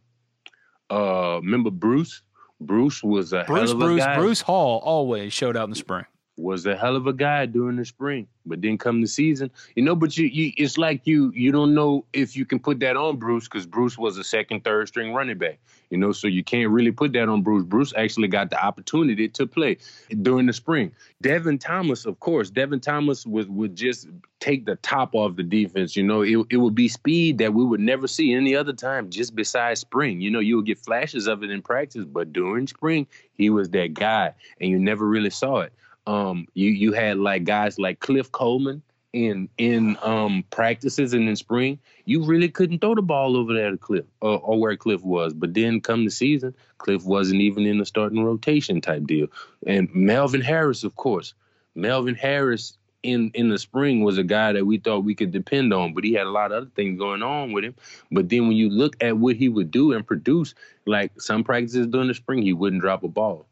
Uh, 0.90 1.40
remember 1.42 1.72
Bruce? 1.72 2.22
Bruce 2.60 3.02
was 3.02 3.34
a 3.34 3.44
Bruce, 3.48 3.72
hell 3.72 3.78
of 3.78 3.82
a 3.82 3.86
Bruce, 3.86 4.06
guy. 4.06 4.18
Bruce 4.18 4.42
Hall 4.42 4.80
always 4.84 5.34
showed 5.34 5.58
out 5.58 5.64
in 5.64 5.72
the 5.72 5.76
spring. 5.76 6.06
Was 6.42 6.66
a 6.66 6.76
hell 6.76 6.96
of 6.96 7.08
a 7.08 7.14
guy 7.14 7.46
during 7.46 7.78
the 7.78 7.86
spring, 7.86 8.28
but 8.46 8.62
then 8.62 8.78
come 8.78 9.02
the 9.02 9.08
season, 9.08 9.52
you 9.76 9.84
know. 9.84 9.96
But 9.96 10.18
you, 10.18 10.28
you 10.28 10.52
it's 10.58 10.78
like 10.78 11.06
you, 11.06 11.32
you 11.36 11.52
don't 11.52 11.74
know 11.74 12.06
if 12.14 12.36
you 12.36 12.46
can 12.46 12.60
put 12.60 12.80
that 12.80 12.98
on 12.98 13.18
Bruce 13.18 13.46
because 13.46 13.66
Bruce 13.66 13.98
was 13.98 14.18
a 14.18 14.24
second, 14.24 14.64
third 14.64 14.88
string 14.88 15.14
running 15.14 15.38
back, 15.38 15.60
you 15.90 15.98
know. 15.98 16.12
So 16.12 16.28
you 16.28 16.44
can't 16.44 16.70
really 16.70 16.92
put 16.92 17.14
that 17.14 17.30
on 17.30 17.42
Bruce. 17.42 17.64
Bruce 17.64 17.94
actually 17.96 18.28
got 18.28 18.50
the 18.50 18.64
opportunity 18.64 19.28
to 19.30 19.48
play 19.48 19.78
during 20.22 20.48
the 20.48 20.54
spring. 20.54 20.92
Devin 21.22 21.60
Thomas, 21.60 22.06
of 22.06 22.20
course, 22.20 22.50
Devin 22.50 22.80
Thomas 22.80 23.26
would 23.26 23.50
would 23.50 23.76
just 23.76 24.08
take 24.40 24.66
the 24.66 24.76
top 24.78 25.14
off 25.14 25.36
the 25.36 25.44
defense. 25.44 25.96
You 25.96 26.04
know, 26.04 26.22
it 26.22 26.46
it 26.50 26.58
would 26.58 26.76
be 26.76 26.88
speed 26.88 27.38
that 27.38 27.54
we 27.54 27.64
would 27.64 27.80
never 27.80 28.08
see 28.08 28.34
any 28.34 28.56
other 28.56 28.74
time, 28.74 29.10
just 29.10 29.36
besides 29.36 29.80
spring. 29.80 30.20
You 30.20 30.32
know, 30.32 30.40
you 30.40 30.58
would 30.58 30.66
get 30.66 30.80
flashes 30.80 31.28
of 31.28 31.44
it 31.44 31.52
in 31.52 31.62
practice, 31.62 32.06
but 32.06 32.34
during 32.34 32.68
spring, 32.68 33.08
he 33.34 33.50
was 33.50 33.70
that 33.70 33.94
guy, 33.94 34.34
and 34.60 34.70
you 34.70 34.80
never 34.80 35.08
really 35.08 35.30
saw 35.30 35.60
it. 35.60 35.74
Um, 36.08 36.48
you 36.54 36.70
you 36.70 36.94
had 36.94 37.18
like 37.18 37.44
guys 37.44 37.78
like 37.78 38.00
Cliff 38.00 38.32
Coleman 38.32 38.82
in 39.14 39.50
in 39.58 39.98
um 40.02 40.44
practices 40.50 41.14
and 41.14 41.28
in 41.28 41.36
spring. 41.36 41.80
You 42.06 42.24
really 42.24 42.50
couldn't 42.50 42.80
throw 42.80 42.96
the 42.96 43.02
ball 43.02 43.36
over 43.36 43.54
there 43.54 43.72
to 43.72 43.78
Cliff 43.78 44.06
or, 44.22 44.40
or 44.40 44.60
where 44.60 44.76
Cliff 44.78 45.04
was. 45.04 45.34
But 45.34 45.54
then 45.54 45.82
come 45.82 46.06
the 46.06 46.12
season, 46.12 46.56
Cliff 46.78 47.04
wasn't 47.04 47.42
even 47.42 47.66
in 47.66 47.78
the 47.78 47.86
starting 47.86 48.24
rotation 48.24 48.82
type 48.82 49.06
deal. 49.06 49.28
And 49.68 49.94
Melvin 49.94 50.42
Harris, 50.42 50.84
of 50.84 50.96
course, 50.96 51.34
Melvin 51.76 52.16
Harris 52.16 52.78
in 53.04 53.32
in 53.34 53.50
the 53.50 53.58
spring 53.58 54.04
was 54.04 54.18
a 54.18 54.24
guy 54.24 54.54
that 54.54 54.66
we 54.66 54.78
thought 54.78 55.04
we 55.04 55.16
could 55.16 55.32
depend 55.32 55.74
on, 55.74 55.94
but 55.94 56.04
he 56.04 56.14
had 56.14 56.28
a 56.28 56.32
lot 56.32 56.52
of 56.52 56.58
other 56.58 56.72
things 56.76 56.98
going 56.98 57.24
on 57.24 57.52
with 57.52 57.64
him. 57.64 57.76
But 58.12 58.30
then 58.30 58.48
when 58.48 58.58
you 58.58 58.70
look 58.70 58.96
at 59.02 59.18
what 59.18 59.36
he 59.36 59.50
would 59.50 59.72
do 59.72 59.94
and 59.94 60.06
produce, 60.06 60.54
like 60.86 61.20
some 61.20 61.44
practices 61.44 61.88
during 61.88 62.08
the 62.08 62.14
spring, 62.14 62.44
he 62.44 62.54
wouldn't 62.54 62.82
drop 62.82 63.04
a 63.04 63.08
ball. 63.08 63.48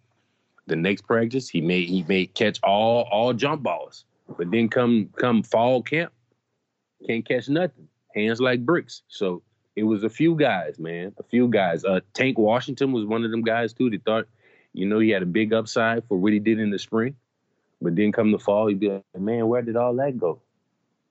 The 0.70 0.76
next 0.76 1.02
practice, 1.02 1.50
he 1.50 1.62
may 1.62 1.84
he 1.84 2.06
may 2.08 2.28
catch 2.28 2.60
all 2.62 3.08
all 3.12 3.34
jump 3.34 3.64
balls, 3.64 4.06
but 4.38 4.52
then 4.52 4.70
come 4.70 5.10
come 5.18 5.42
fall 5.42 5.82
camp, 5.82 6.14
can't 7.06 7.28
catch 7.28 7.50
nothing. 7.50 7.88
Hands 8.16 8.40
like 8.40 8.66
bricks. 8.66 9.02
So 9.08 9.42
it 9.76 9.84
was 9.84 10.04
a 10.04 10.10
few 10.10 10.36
guys, 10.36 10.78
man, 10.78 11.14
a 11.18 11.24
few 11.24 11.48
guys. 11.48 11.84
Uh, 11.84 12.02
Tank 12.14 12.38
Washington 12.38 12.92
was 12.92 13.06
one 13.06 13.26
of 13.26 13.32
them 13.32 13.42
guys 13.42 13.74
too. 13.74 13.90
They 13.90 13.98
thought, 13.98 14.28
you 14.74 14.86
know, 14.86 15.00
he 15.00 15.10
had 15.10 15.24
a 15.24 15.28
big 15.28 15.54
upside 15.54 16.06
for 16.08 16.18
what 16.18 16.34
he 16.34 16.40
did 16.40 16.60
in 16.60 16.70
the 16.70 16.80
spring, 16.80 17.16
but 17.82 17.96
then 17.96 18.12
come 18.12 18.32
the 18.32 18.40
fall, 18.40 18.68
he'd 18.68 18.80
be 18.80 18.90
like, 18.90 19.04
man, 19.18 19.48
where 19.48 19.62
did 19.62 19.76
all 19.76 19.96
that 19.96 20.20
go? 20.20 20.40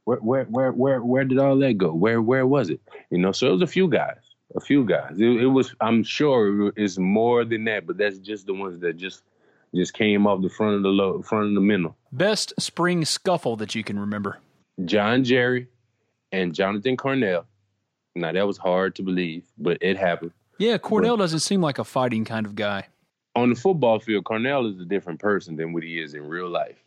Where 0.05 0.19
where 0.19 0.45
where 0.45 0.73
where 0.73 1.03
where 1.03 1.25
did 1.25 1.39
all 1.39 1.57
that 1.59 1.75
go? 1.79 1.93
Where 1.93 2.23
where 2.23 2.47
was 2.47 2.71
it? 2.71 2.81
You 3.11 3.19
know, 3.19 3.33
so 3.33 3.49
it 3.49 3.53
was 3.53 3.63
a 3.63 3.67
few 3.67 3.89
guys, 3.89 4.21
a 4.55 4.61
few 4.61 4.85
guys. 4.85 5.15
It, 5.19 5.43
it 5.43 5.47
was, 5.47 5.75
I'm 5.81 6.05
sure, 6.05 6.73
it's 6.77 6.97
more 6.97 7.45
than 7.45 7.65
that, 7.65 7.87
but 7.87 7.99
that's 7.99 8.19
just 8.19 8.47
the 8.47 8.55
ones 8.55 8.81
that 8.81 8.97
just 8.97 9.23
just 9.75 9.95
came 9.95 10.27
off 10.27 10.43
the 10.43 10.49
front 10.49 10.77
of 10.77 10.83
the 10.83 10.89
low, 10.89 11.23
front 11.23 11.49
of 11.49 11.55
the 11.55 11.61
middle. 11.61 11.97
Best 12.13 12.53
spring 12.59 13.05
scuffle 13.05 13.57
that 13.57 13.75
you 13.75 13.85
can 13.85 13.99
remember. 13.99 14.39
John 14.85 15.25
Jerry 15.25 15.69
and 16.33 16.55
Jonathan 16.55 16.97
Cornell. 16.97 17.47
Now 18.15 18.33
that 18.33 18.47
was 18.47 18.59
hard 18.59 18.95
to 18.97 19.03
believe, 19.03 19.45
but 19.59 19.79
it 19.81 19.97
happened. 19.97 20.33
Yeah, 20.59 20.79
Cornell 20.79 21.17
doesn't 21.17 21.41
seem 21.41 21.61
like 21.61 21.79
a 21.79 21.85
fighting 21.85 22.25
kind 22.25 22.45
of 22.45 22.57
guy. 22.57 22.89
On 23.37 23.51
the 23.51 23.55
football 23.55 24.01
field, 24.01 24.25
Cornell 24.25 24.67
is 24.67 24.81
a 24.81 24.85
different 24.85 25.21
person 25.21 25.55
than 25.57 25.73
what 25.73 25.85
he 25.85 26.01
is 26.01 26.15
in 26.15 26.27
real 26.27 26.49
life. 26.49 26.83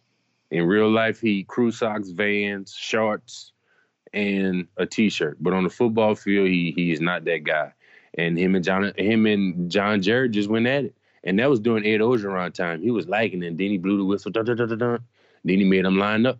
In 0.50 0.66
real 0.66 0.90
life, 0.90 1.22
he 1.22 1.46
crew 1.46 1.72
socks, 1.72 2.10
vans, 2.10 2.76
shorts, 2.76 3.54
and 4.14 4.68
a 4.76 4.86
t-shirt. 4.86 5.38
But 5.40 5.54
on 5.54 5.64
the 5.64 5.70
football 5.70 6.16
field, 6.16 6.50
he 6.50 6.74
he 6.76 6.92
is 6.92 7.00
not 7.00 7.24
that 7.26 7.46
guy. 7.46 7.72
And 8.16 8.38
him 8.38 8.56
and 8.56 8.64
John 8.66 8.92
him 8.98 9.26
and 9.26 9.72
John 9.72 10.02
Jerry 10.02 10.28
just 10.28 10.50
went 10.50 10.68
at 10.68 10.86
it. 10.86 10.96
And 11.24 11.38
that 11.40 11.50
was 11.50 11.60
during 11.60 11.86
Ed 11.86 12.00
Orgeron 12.00 12.54
time. 12.54 12.82
He 12.82 12.92
was 12.92 13.08
liking 13.08 13.44
it. 13.44 13.58
Then 13.58 13.68
he 13.68 13.78
blew 13.78 13.98
the 13.98 14.06
whistle. 14.06 14.32
Dun, 14.32 14.46
dun, 14.46 14.58
dun, 14.58 14.78
dun. 14.78 15.00
Then 15.44 15.58
he 15.58 15.64
made 15.64 15.86
them 15.86 15.98
line 15.98 16.26
up, 16.26 16.40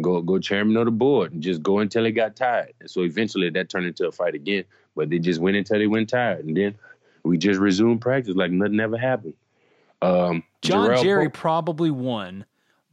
go 0.00 0.22
go 0.22 0.38
chairman 0.38 0.76
of 0.76 0.84
the 0.84 0.90
board, 0.90 1.32
and 1.32 1.42
just 1.42 1.62
go 1.62 1.78
until 1.80 2.02
they 2.04 2.12
got 2.12 2.36
tired. 2.36 2.72
And 2.80 2.90
so 2.90 3.02
eventually 3.02 3.50
that 3.50 3.68
turned 3.68 3.86
into 3.86 4.06
a 4.06 4.12
fight 4.12 4.34
again. 4.34 4.64
But 4.96 5.10
they 5.10 5.18
just 5.18 5.40
went 5.40 5.56
until 5.56 5.78
they 5.78 5.86
went 5.86 6.08
tired. 6.08 6.44
And 6.44 6.56
then 6.56 6.76
we 7.22 7.38
just 7.38 7.60
resumed 7.60 8.00
practice 8.00 8.34
like 8.34 8.50
nothing 8.50 8.80
ever 8.80 8.98
happened. 8.98 9.34
Um, 10.02 10.42
John 10.62 10.90
Jarrell 10.90 11.02
Jerry 11.02 11.26
Pope- 11.26 11.34
probably 11.34 11.90
won, 11.90 12.44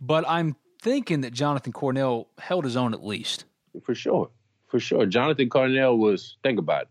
but 0.01 0.25
I'm 0.27 0.55
thinking 0.81 1.21
that 1.21 1.33
Jonathan 1.33 1.71
Cornell 1.71 2.27
held 2.37 2.65
his 2.65 2.75
own 2.75 2.93
at 2.93 3.03
least. 3.05 3.45
for 3.83 3.95
sure, 3.95 4.29
for 4.67 4.79
sure. 4.79 5.05
Jonathan 5.05 5.49
Cornell 5.49 5.97
was 5.97 6.37
think 6.43 6.59
about 6.59 6.83
it. 6.83 6.87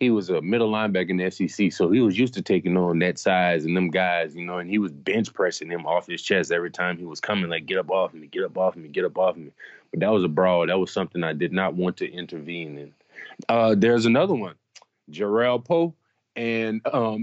He 0.00 0.10
was 0.10 0.30
a 0.30 0.40
middle 0.40 0.70
linebacker 0.70 1.10
in 1.10 1.16
the 1.16 1.30
SEC, 1.30 1.72
so 1.72 1.90
he 1.90 2.00
was 2.00 2.16
used 2.16 2.34
to 2.34 2.42
taking 2.42 2.76
on 2.76 3.00
that 3.00 3.18
size 3.18 3.64
and 3.64 3.76
them 3.76 3.90
guys, 3.90 4.34
you 4.34 4.46
know. 4.46 4.58
And 4.58 4.70
he 4.70 4.78
was 4.78 4.92
bench 4.92 5.32
pressing 5.34 5.70
him 5.70 5.86
off 5.86 6.06
his 6.06 6.22
chest 6.22 6.52
every 6.52 6.70
time 6.70 6.98
he 6.98 7.04
was 7.04 7.20
coming, 7.20 7.50
like 7.50 7.66
get 7.66 7.78
up 7.78 7.90
off 7.90 8.14
me, 8.14 8.28
get 8.28 8.44
up 8.44 8.56
off 8.56 8.76
me, 8.76 8.88
get 8.88 9.04
up 9.04 9.18
off 9.18 9.36
me. 9.36 9.50
But 9.90 10.00
that 10.00 10.12
was 10.12 10.22
a 10.22 10.28
brawl. 10.28 10.66
That 10.66 10.78
was 10.78 10.92
something 10.92 11.24
I 11.24 11.32
did 11.32 11.52
not 11.52 11.74
want 11.74 11.96
to 11.96 12.10
intervene 12.10 12.78
in. 12.78 12.92
Uh, 13.48 13.74
there's 13.76 14.06
another 14.06 14.34
one, 14.34 14.54
Jerrell 15.10 15.64
Powe 15.64 15.94
and 16.38 16.80
um, 16.86 17.22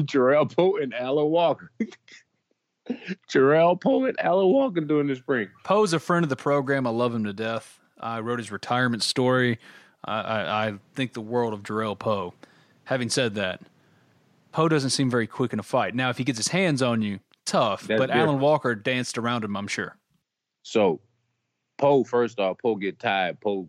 Jerrell 0.00 0.50
Powe 0.50 0.82
and 0.82 0.94
Alan 0.94 1.26
Walker. 1.26 1.70
Jerrell 3.28 3.80
Powe 3.80 4.08
and 4.08 4.18
Alan 4.20 4.48
Walker 4.48 4.80
during 4.80 5.08
the 5.08 5.16
spring. 5.16 5.48
Powe's 5.64 5.92
a 5.92 6.00
friend 6.00 6.24
of 6.24 6.30
the 6.30 6.36
program. 6.36 6.86
I 6.86 6.90
love 6.90 7.14
him 7.14 7.24
to 7.24 7.32
death. 7.32 7.78
I 8.00 8.20
wrote 8.20 8.38
his 8.38 8.50
retirement 8.50 9.02
story. 9.02 9.58
I, 10.06 10.20
I, 10.20 10.66
I 10.68 10.74
think 10.94 11.12
the 11.12 11.20
world 11.20 11.52
of 11.52 11.62
Jerrell 11.62 11.98
Powe. 11.98 12.32
Having 12.84 13.10
said 13.10 13.34
that, 13.34 13.60
Powe 14.54 14.68
doesn't 14.68 14.90
seem 14.90 15.10
very 15.10 15.26
quick 15.26 15.52
in 15.52 15.58
a 15.58 15.64
fight. 15.64 15.94
Now, 15.94 16.10
if 16.10 16.18
he 16.18 16.24
gets 16.24 16.38
his 16.38 16.48
hands 16.48 16.82
on 16.82 17.02
you, 17.02 17.20
tough. 17.44 17.82
That's 17.86 17.98
but 17.98 18.10
Alan. 18.10 18.40
Walker 18.40 18.74
danced 18.74 19.18
around 19.18 19.44
him, 19.44 19.56
I'm 19.56 19.66
sure. 19.66 19.96
So, 20.62 21.00
Powe, 21.78 22.06
first 22.06 22.38
off, 22.38 22.58
Powe 22.58 22.80
get 22.80 22.98
tired. 22.98 23.40
Powe, 23.40 23.66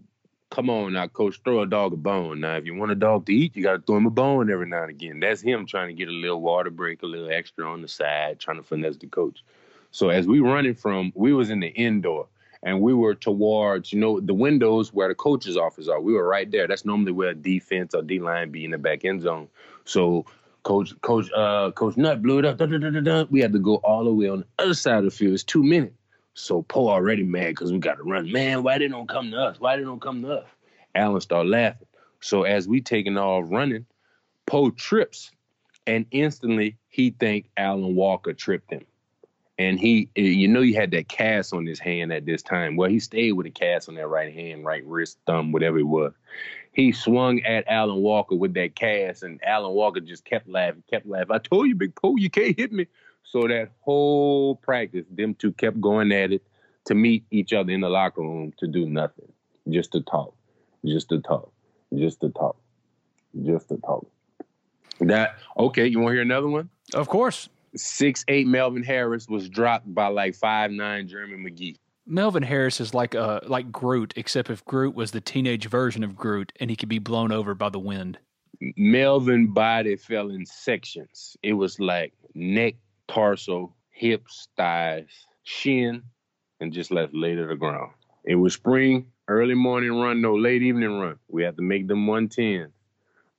come 0.50 0.70
on 0.70 0.94
now, 0.94 1.08
coach, 1.08 1.40
throw 1.44 1.62
a 1.62 1.68
dog 1.68 1.94
a 1.94 1.98
bone. 1.98 2.40
Now, 2.40 2.56
if 2.56 2.66
you 2.66 2.76
want 2.76 2.92
a 2.92 2.96
dog 2.96 3.26
to 3.26 3.34
eat, 3.34 3.56
you 3.56 3.64
got 3.64 3.74
to 3.74 3.82
throw 3.82 3.98
him 3.98 4.06
a 4.06 4.12
bone 4.12 4.52
every 4.52 4.68
now 4.68 4.84
and 4.84 4.92
again. 4.92 5.20
That's 5.20 5.42
him 5.42 5.66
trying 5.66 5.88
to 5.88 5.94
get 5.94 6.08
a 6.08 6.12
little 6.12 6.42
water 6.42 6.70
break, 6.70 7.02
a 7.04 7.06
little 7.06 7.30
extra 7.30 7.70
on 7.70 7.82
the 7.82 7.88
side, 7.88 8.40
trying 8.40 8.58
to 8.58 8.64
finesse 8.64 8.98
the 8.98 9.08
coach. 9.08 9.44
So, 9.92 10.10
as 10.10 10.28
we 10.28 10.40
running 10.40 10.76
from, 10.76 11.12
we 11.16 11.34
was 11.34 11.50
in 11.50 11.60
the 11.60 11.68
indoor. 11.68 12.28
And 12.64 12.82
we 12.82 12.94
were 12.94 13.16
towards, 13.16 13.94
you 13.94 14.00
know, 14.00 14.20
the 14.20 14.34
windows 14.34 14.92
where 14.94 15.08
the 15.08 15.16
coach's 15.16 15.58
office 15.58 15.88
are. 15.88 16.02
We 16.02 16.14
were 16.14 16.28
right 16.28 16.50
there. 16.50 16.68
That's 16.68 16.86
normally 16.86 17.12
where 17.12 17.34
defense 17.34 17.94
or 17.94 18.02
D 18.02 18.20
line 18.20 18.52
be 18.52 18.66
in 18.66 18.72
the 18.72 18.78
back 18.78 19.06
end 19.06 19.22
zone. 19.22 19.48
So 19.86 20.26
Coach 20.64 20.94
Coach 21.02 21.32
uh 21.34 21.72
Coach 21.72 21.96
Nutt 21.98 22.22
blew 22.22 22.40
it 22.40 22.46
up. 22.46 22.60
We 23.32 23.40
had 23.40 23.54
to 23.54 23.60
go 23.60 23.76
all 23.78 24.04
the 24.04 24.14
way 24.14 24.28
on 24.28 24.40
the 24.40 24.64
other 24.64 24.74
side 24.74 24.98
of 25.00 25.06
the 25.06 25.12
field. 25.12 25.34
It's 25.34 25.44
two 25.44 25.64
minutes. 25.64 25.94
So 26.34 26.62
Powe 26.64 26.90
already 26.90 27.24
mad 27.24 27.50
because 27.50 27.72
we 27.72 27.80
got 27.80 27.96
to 27.96 28.04
run. 28.04 28.32
Man, 28.32 28.64
why 28.64 28.78
they 28.78 28.88
don't 28.88 29.10
come 29.10 29.32
to 29.32 29.38
us? 29.38 29.60
Why 29.60 29.78
they 29.78 29.84
don't 29.84 30.02
come 30.02 30.22
to 30.24 30.40
us? 30.40 30.46
Allen 30.94 31.22
started 31.22 31.50
laughing. 31.50 31.88
So 32.20 32.44
as 32.44 32.68
we 32.68 32.82
taking 32.82 33.18
off 33.18 33.46
running, 33.48 33.86
Powe 34.46 34.76
trips, 34.76 35.32
and 35.88 36.06
instantly 36.12 36.78
he 36.90 37.12
think 37.12 37.50
Alan 37.58 37.96
Walker 37.96 38.34
tripped 38.34 38.72
him. 38.72 38.86
And 39.60 39.80
he, 39.80 40.10
eh, 40.16 40.22
you 40.22 40.48
know, 40.48 40.62
he 40.62 40.74
had 40.74 40.92
that 40.92 41.08
cast 41.08 41.54
on 41.54 41.66
his 41.66 41.80
hand 41.80 42.14
at 42.14 42.26
this 42.26 42.44
time. 42.44 42.76
Well, 42.76 42.90
he 42.90 43.00
stayed 43.00 43.34
with 43.34 43.48
a 43.48 43.52
cast 43.52 43.90
on 43.90 43.96
that 43.96 44.08
right 44.08 44.34
hand, 44.34 44.66
right 44.66 44.86
wrist, 44.86 45.18
thumb, 45.26 45.52
whatever 45.52 45.80
it 45.80 45.84
was. 45.84 46.14
He 46.74 46.92
swung 46.92 47.42
at 47.42 47.68
Alan 47.68 47.98
Walker 47.98 48.36
with 48.36 48.54
that 48.54 48.76
cast, 48.76 49.24
and 49.24 49.44
Alan 49.44 49.72
Walker 49.72 50.00
just 50.00 50.26
kept 50.26 50.48
laughing, 50.48 50.84
kept 50.88 51.08
laughing. 51.08 51.32
I 51.32 51.40
told 51.40 51.68
you, 51.68 51.74
Big 51.76 51.96
Powe, 51.96 52.20
you 52.20 52.30
can't 52.30 52.56
hit 52.58 52.72
me. 52.72 52.86
So 53.24 53.48
that 53.48 53.72
whole 53.82 54.56
practice, 54.58 55.06
them 55.10 55.34
two 55.34 55.52
kept 55.54 55.82
going 55.82 56.12
at 56.12 56.32
it 56.32 56.44
to 56.86 56.94
meet 56.96 57.26
each 57.32 57.52
other 57.52 57.72
in 57.72 57.82
the 57.82 57.90
locker 57.90 58.22
room 58.22 58.54
to 58.60 58.68
do 58.68 58.86
nothing, 58.88 59.32
just 59.68 59.92
to 59.94 60.02
talk, 60.02 60.36
just 60.86 61.10
to 61.10 61.20
talk, 61.20 61.52
just 61.96 62.22
to 62.22 62.30
talk, 62.30 62.58
just 63.44 63.70
to 63.70 63.78
talk. 63.78 64.06
That 65.00 65.36
okay? 65.58 65.88
You 65.88 66.00
want 66.00 66.12
to 66.12 66.16
hear 66.16 66.22
another 66.22 66.48
one? 66.48 66.70
Of 66.94 67.10
course. 67.10 67.50
Six 67.76 68.24
eight 68.28 68.48
Melvin 68.48 68.84
Harris 68.84 69.28
was 69.28 69.50
dropped 69.50 69.94
by 69.94 70.08
like 70.08 70.36
five 70.36 70.72
nine 70.72 71.08
Jeremy 71.08 71.50
McGee. 71.50 71.78
Melvin 72.06 72.44
Harris 72.44 72.80
is 72.80 72.94
like 72.94 73.16
uh 73.16 73.42
like 73.46 73.72
Groot, 73.72 74.14
except 74.16 74.50
if 74.50 74.64
Groot 74.66 74.96
was 74.96 75.12
the 75.12 75.22
teenage 75.22 75.68
version 75.68 76.04
of 76.04 76.16
Groot 76.16 76.52
and 76.60 76.70
he 76.70 76.76
could 76.76 76.90
be 76.90 77.00
blown 77.00 77.32
over 77.32 77.54
by 77.54 77.70
the 77.70 77.80
wind. 77.80 78.18
Melvin 78.78 79.54
body 79.54 79.96
fell 79.96 80.30
in 80.30 80.46
sections. 80.46 81.38
It 81.44 81.54
was 81.54 81.80
like 81.80 82.14
neck, 82.34 82.76
torso, 83.08 83.74
hips, 83.92 84.48
thighs, 84.58 85.28
shin, 85.44 86.02
and 86.60 86.74
just 86.74 86.92
left 86.92 87.14
lay 87.14 87.36
to 87.36 87.46
the 87.46 87.56
ground. 87.56 87.92
It 88.24 88.36
was 88.36 88.54
spring, 88.54 89.08
early 89.28 89.54
morning 89.54 89.94
run, 89.94 90.22
no 90.22 90.36
late 90.36 90.62
evening 90.62 91.00
run. 91.00 91.18
We 91.28 91.44
had 91.44 91.56
to 91.58 91.64
make 91.64 91.88
them 91.88 92.06
110s. 92.08 92.72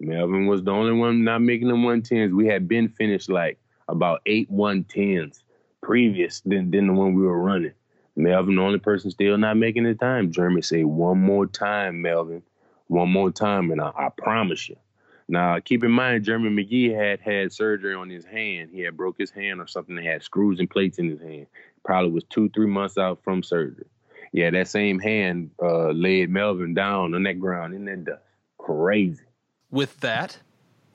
Melvin 0.00 0.46
was 0.46 0.62
the 0.62 0.70
only 0.70 0.92
one 0.92 1.24
not 1.24 1.40
making 1.40 1.68
them 1.68 1.82
110s. 1.82 2.34
We 2.34 2.46
had 2.46 2.68
been 2.68 2.88
finished 2.88 3.28
like 3.28 3.58
about 3.88 4.20
eight 4.26 4.50
110s 4.52 5.42
previous 5.82 6.40
than, 6.40 6.70
than 6.70 6.88
the 6.88 6.92
one 6.92 7.14
we 7.14 7.22
were 7.22 7.40
running. 7.40 7.72
Melvin, 8.16 8.56
the 8.56 8.62
only 8.62 8.78
person 8.78 9.10
still 9.10 9.38
not 9.38 9.56
making 9.56 9.84
the 9.84 9.94
time. 9.94 10.32
Jeremy 10.32 10.62
say, 10.62 10.84
one 10.84 11.18
more 11.18 11.46
time, 11.46 12.02
Melvin. 12.02 12.42
One 12.88 13.10
more 13.10 13.30
time, 13.30 13.70
and 13.70 13.80
I, 13.80 13.92
I 13.96 14.08
promise 14.16 14.68
you. 14.68 14.76
Now, 15.28 15.60
keep 15.60 15.84
in 15.84 15.90
mind, 15.90 16.24
Jeremy 16.24 16.64
McGee 16.64 16.94
had 16.94 17.20
had 17.20 17.52
surgery 17.52 17.94
on 17.94 18.08
his 18.08 18.24
hand. 18.24 18.70
He 18.72 18.80
had 18.80 18.96
broke 18.96 19.18
his 19.18 19.30
hand 19.30 19.60
or 19.60 19.66
something. 19.66 19.96
He 19.96 20.06
had 20.06 20.22
screws 20.22 20.58
and 20.58 20.70
plates 20.70 20.98
in 20.98 21.10
his 21.10 21.20
hand. 21.20 21.46
Probably 21.84 22.10
was 22.10 22.24
two, 22.24 22.48
three 22.48 22.66
months 22.66 22.96
out 22.96 23.22
from 23.22 23.42
surgery. 23.42 23.86
Yeah, 24.32 24.50
that 24.50 24.68
same 24.68 24.98
hand 24.98 25.50
uh, 25.62 25.90
laid 25.90 26.30
Melvin 26.30 26.74
down 26.74 27.14
on 27.14 27.22
that 27.24 27.38
ground 27.38 27.74
in 27.74 27.84
that 27.84 28.04
dust. 28.04 28.22
Crazy. 28.58 29.24
With 29.70 30.00
that, 30.00 30.38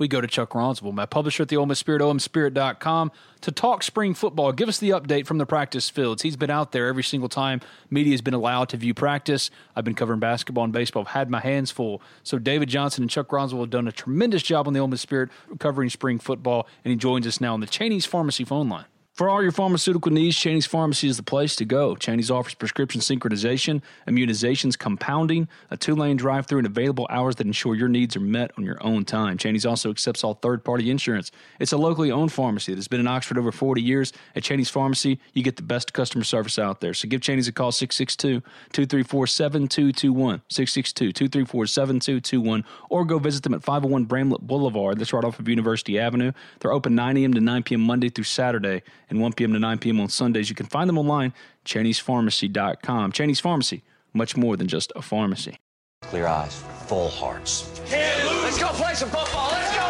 we 0.03 0.09
go 0.09 0.19
to 0.19 0.27
Chuck 0.27 0.49
Rounsaville, 0.49 0.93
my 0.93 1.05
publisher 1.05 1.43
at 1.43 1.49
the 1.49 1.55
Ole 1.55 1.65
Miss 1.65 1.79
Spirit, 1.79 2.01
omspirit.com, 2.01 3.09
to 3.39 3.51
talk 3.53 3.83
spring 3.83 4.13
football. 4.13 4.51
Give 4.51 4.67
us 4.67 4.77
the 4.77 4.89
update 4.89 5.25
from 5.25 5.37
the 5.37 5.45
practice 5.45 5.89
fields. 5.89 6.23
He's 6.23 6.35
been 6.35 6.49
out 6.49 6.73
there 6.73 6.87
every 6.87 7.03
single 7.03 7.29
time 7.29 7.61
media's 7.89 8.21
been 8.21 8.33
allowed 8.33 8.67
to 8.69 8.77
view 8.77 8.93
practice. 8.93 9.49
I've 9.77 9.85
been 9.85 9.95
covering 9.95 10.19
basketball 10.19 10.65
and 10.65 10.73
baseball. 10.73 11.03
I've 11.03 11.13
had 11.13 11.29
my 11.29 11.39
hands 11.39 11.71
full. 11.71 12.01
So 12.21 12.37
David 12.37 12.67
Johnson 12.67 13.03
and 13.03 13.09
Chuck 13.09 13.29
Rounsaville 13.29 13.61
have 13.61 13.69
done 13.69 13.87
a 13.87 13.93
tremendous 13.93 14.43
job 14.43 14.67
on 14.67 14.73
the 14.73 14.81
Ole 14.81 14.87
Miss 14.87 14.99
Spirit 14.99 15.29
covering 15.57 15.89
spring 15.89 16.19
football, 16.19 16.67
and 16.83 16.91
he 16.91 16.97
joins 16.97 17.25
us 17.25 17.39
now 17.39 17.53
on 17.53 17.61
the 17.61 17.67
Cheney's 17.67 18.05
Pharmacy 18.05 18.43
phone 18.43 18.67
line. 18.67 18.85
For 19.13 19.29
all 19.29 19.43
your 19.43 19.51
pharmaceutical 19.51 20.11
needs, 20.11 20.35
Cheney's 20.35 20.65
Pharmacy 20.65 21.07
is 21.07 21.17
the 21.17 21.23
place 21.23 21.55
to 21.57 21.65
go. 21.65 21.95
Cheney's 21.95 22.31
offers 22.31 22.55
prescription 22.55 22.99
synchronization, 22.99 23.83
immunizations, 24.07 24.75
compounding, 24.75 25.47
a 25.69 25.77
two 25.77 25.93
lane 25.93 26.17
drive 26.17 26.47
through, 26.47 26.57
and 26.57 26.65
available 26.65 27.05
hours 27.11 27.35
that 27.35 27.45
ensure 27.45 27.75
your 27.75 27.89
needs 27.89 28.15
are 28.15 28.21
met 28.21 28.49
on 28.57 28.63
your 28.63 28.83
own 28.83 29.05
time. 29.05 29.37
Cheney's 29.37 29.67
also 29.67 29.91
accepts 29.91 30.23
all 30.23 30.33
third 30.33 30.63
party 30.63 30.89
insurance. 30.89 31.31
It's 31.59 31.71
a 31.71 31.77
locally 31.77 32.09
owned 32.09 32.31
pharmacy 32.31 32.71
that 32.71 32.79
has 32.79 32.87
been 32.87 32.99
in 32.99 33.05
Oxford 33.05 33.37
over 33.37 33.51
40 33.51 33.83
years. 33.83 34.13
At 34.35 34.41
Cheney's 34.41 34.71
Pharmacy, 34.71 35.19
you 35.33 35.43
get 35.43 35.57
the 35.57 35.61
best 35.61 35.93
customer 35.93 36.23
service 36.23 36.57
out 36.57 36.81
there. 36.81 36.95
So 36.95 37.07
give 37.07 37.21
Cheney's 37.21 37.47
a 37.47 37.51
call 37.51 37.71
662 37.71 38.41
234 38.71 39.27
7221, 39.27 40.41
662 40.49 41.11
234 41.13 41.67
7221, 41.67 42.65
or 42.89 43.05
go 43.05 43.19
visit 43.19 43.43
them 43.43 43.53
at 43.53 43.63
501 43.63 44.05
Bramlett 44.05 44.41
Boulevard. 44.41 44.97
That's 44.97 45.13
right 45.13 45.23
off 45.23 45.37
of 45.37 45.47
University 45.47 45.99
Avenue. 45.99 46.31
They're 46.61 46.73
open 46.73 46.95
9 46.95 47.15
a.m. 47.17 47.35
to 47.35 47.41
9 47.41 47.61
p.m. 47.61 47.81
Monday 47.81 48.09
through 48.09 48.23
Saturday 48.23 48.81
and 49.09 49.19
1 49.19 49.33
p.m. 49.33 49.53
to 49.53 49.59
9 49.59 49.77
p.m. 49.79 49.99
on 49.99 50.09
Sundays. 50.09 50.49
You 50.49 50.55
can 50.55 50.65
find 50.65 50.87
them 50.87 50.97
online, 50.97 51.33
Cheney'sPharmacy.com. 51.65 53.11
Cheney's 53.11 53.39
Pharmacy, 53.39 53.83
much 54.13 54.35
more 54.37 54.57
than 54.57 54.67
just 54.67 54.91
a 54.95 55.01
pharmacy. 55.01 55.57
Clear 56.03 56.27
eyes, 56.27 56.61
full 56.85 57.09
hearts. 57.09 57.81
Let's 57.89 58.59
go 58.59 58.67
play 58.69 58.93
some 58.93 59.09
football. 59.09 59.51
Let's 59.51 59.75
go, 59.75 59.83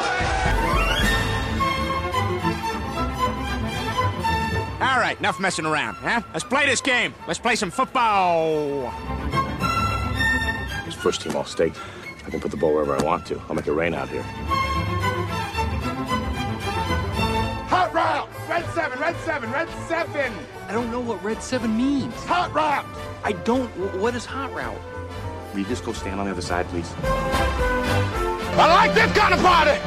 All 4.83 4.99
right, 4.99 5.17
enough 5.17 5.39
messing 5.39 5.65
around, 5.65 5.95
huh? 5.95 6.21
Let's 6.33 6.43
play 6.43 6.65
this 6.65 6.81
game. 6.81 7.13
Let's 7.25 7.39
play 7.39 7.55
some 7.55 7.71
football. 7.71 8.87
As 10.85 10.93
first 10.93 11.21
team 11.21 11.37
all 11.37 11.45
state, 11.45 11.73
I 12.25 12.29
can 12.29 12.41
put 12.41 12.51
the 12.51 12.57
ball 12.57 12.73
wherever 12.73 12.97
I 12.97 13.01
want 13.01 13.25
to. 13.27 13.41
I'll 13.47 13.55
make 13.55 13.65
it 13.65 13.71
rain 13.71 13.93
out 13.93 14.09
here. 14.09 14.23
Hot 17.69 17.93
route! 17.93 18.29
Red 18.49 18.65
7, 18.73 18.92
red 19.03 19.17
7, 19.25 19.51
red 19.51 19.67
7! 19.89 20.33
I 20.69 20.71
don't 20.71 20.89
know 20.89 21.01
what 21.01 21.21
red 21.21 21.43
7 21.43 21.75
means. 21.75 22.13
Hot 22.23 22.53
route! 22.53 22.85
I 23.25 23.33
don't. 23.33 23.67
What 23.99 24.15
is 24.15 24.23
hot 24.23 24.53
route? 24.53 24.79
Will 25.51 25.59
you 25.59 25.65
just 25.65 25.83
go 25.83 25.91
stand 25.91 26.21
on 26.21 26.25
the 26.25 26.31
other 26.31 26.41
side, 26.41 26.65
please? 26.67 26.89
I 27.03 28.65
like 28.85 28.93
this 28.93 29.11
kind 29.11 29.33
of 29.33 29.41
party! 29.41 29.77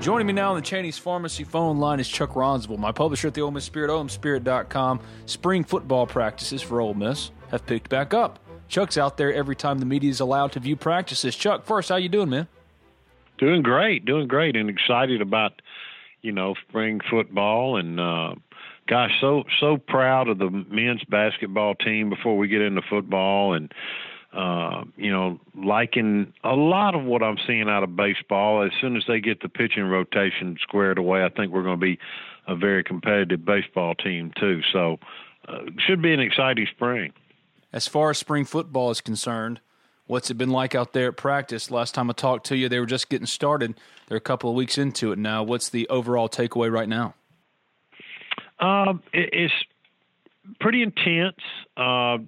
Joining 0.00 0.28
me 0.28 0.34
now 0.34 0.50
on 0.50 0.56
the 0.56 0.62
Cheney's 0.62 0.96
Pharmacy 0.96 1.42
phone 1.42 1.78
line 1.78 1.98
is 1.98 2.08
Chuck 2.08 2.34
Rounsaville, 2.34 2.78
my 2.78 2.92
publisher 2.92 3.26
at 3.26 3.34
the 3.34 3.40
Ole 3.40 3.50
Miss 3.50 3.64
Spirit, 3.64 3.90
omspirit.com. 3.90 5.00
Spring 5.26 5.64
football 5.64 6.06
practices 6.06 6.62
for 6.62 6.80
Ole 6.80 6.94
Miss 6.94 7.32
have 7.50 7.66
picked 7.66 7.90
back 7.90 8.14
up. 8.14 8.38
Chuck's 8.68 8.96
out 8.96 9.16
there 9.16 9.34
every 9.34 9.56
time 9.56 9.80
the 9.80 9.86
media 9.86 10.10
is 10.10 10.20
allowed 10.20 10.52
to 10.52 10.60
view 10.60 10.76
practices. 10.76 11.34
Chuck, 11.34 11.64
first, 11.64 11.88
how 11.88 11.96
you 11.96 12.08
doing, 12.08 12.30
man? 12.30 12.46
Doing 13.36 13.62
great, 13.62 14.04
doing 14.04 14.28
great, 14.28 14.54
and 14.54 14.70
excited 14.70 15.20
about 15.20 15.60
you 16.24 16.32
know 16.32 16.54
spring 16.68 17.00
football 17.08 17.76
and 17.76 18.00
uh, 18.00 18.34
gosh, 18.88 19.12
so 19.20 19.44
so 19.60 19.76
proud 19.76 20.28
of 20.28 20.38
the 20.38 20.50
men's 20.50 21.04
basketball 21.04 21.74
team 21.74 22.08
before 22.10 22.36
we 22.36 22.48
get 22.48 22.62
into 22.62 22.82
football 22.88 23.54
and. 23.54 23.72
Uh, 24.32 24.82
you 24.96 25.12
know, 25.12 25.38
liking 25.54 26.32
a 26.42 26.56
lot 26.56 26.96
of 26.96 27.04
what 27.04 27.22
I'm 27.22 27.36
seeing 27.46 27.68
out 27.68 27.84
of 27.84 27.94
baseball. 27.94 28.64
As 28.64 28.72
soon 28.80 28.96
as 28.96 29.04
they 29.06 29.20
get 29.20 29.40
the 29.40 29.48
pitching 29.48 29.84
rotation 29.84 30.56
squared 30.60 30.98
away, 30.98 31.22
I 31.22 31.28
think 31.28 31.52
we're 31.52 31.62
going 31.62 31.78
to 31.78 31.86
be 31.86 32.00
a 32.48 32.56
very 32.56 32.82
competitive 32.82 33.44
baseball 33.44 33.94
team 33.94 34.32
too. 34.36 34.60
So, 34.72 34.98
uh, 35.46 35.60
should 35.78 36.02
be 36.02 36.12
an 36.12 36.18
exciting 36.18 36.66
spring. 36.68 37.12
As 37.72 37.86
far 37.86 38.10
as 38.10 38.18
spring 38.18 38.44
football 38.44 38.90
is 38.90 39.00
concerned, 39.00 39.60
what's 40.06 40.30
it 40.30 40.34
been 40.34 40.50
like 40.50 40.74
out 40.74 40.92
there 40.92 41.08
at 41.08 41.16
practice? 41.16 41.70
Last 41.70 41.94
time 41.94 42.10
I 42.10 42.12
talked 42.12 42.46
to 42.46 42.56
you, 42.56 42.68
they 42.68 42.78
were 42.78 42.86
just 42.86 43.08
getting 43.08 43.26
started. 43.26 43.74
They're 44.06 44.18
a 44.18 44.20
couple 44.20 44.50
of 44.50 44.56
weeks 44.56 44.78
into 44.78 45.12
it 45.12 45.18
now. 45.18 45.42
What's 45.42 45.68
the 45.68 45.88
overall 45.88 46.28
takeaway 46.28 46.70
right 46.70 46.88
now? 46.88 47.14
Um, 48.60 49.02
it, 49.12 49.30
it's 49.32 49.54
pretty 50.60 50.82
intense. 50.82 51.40
Uh, 51.76 52.18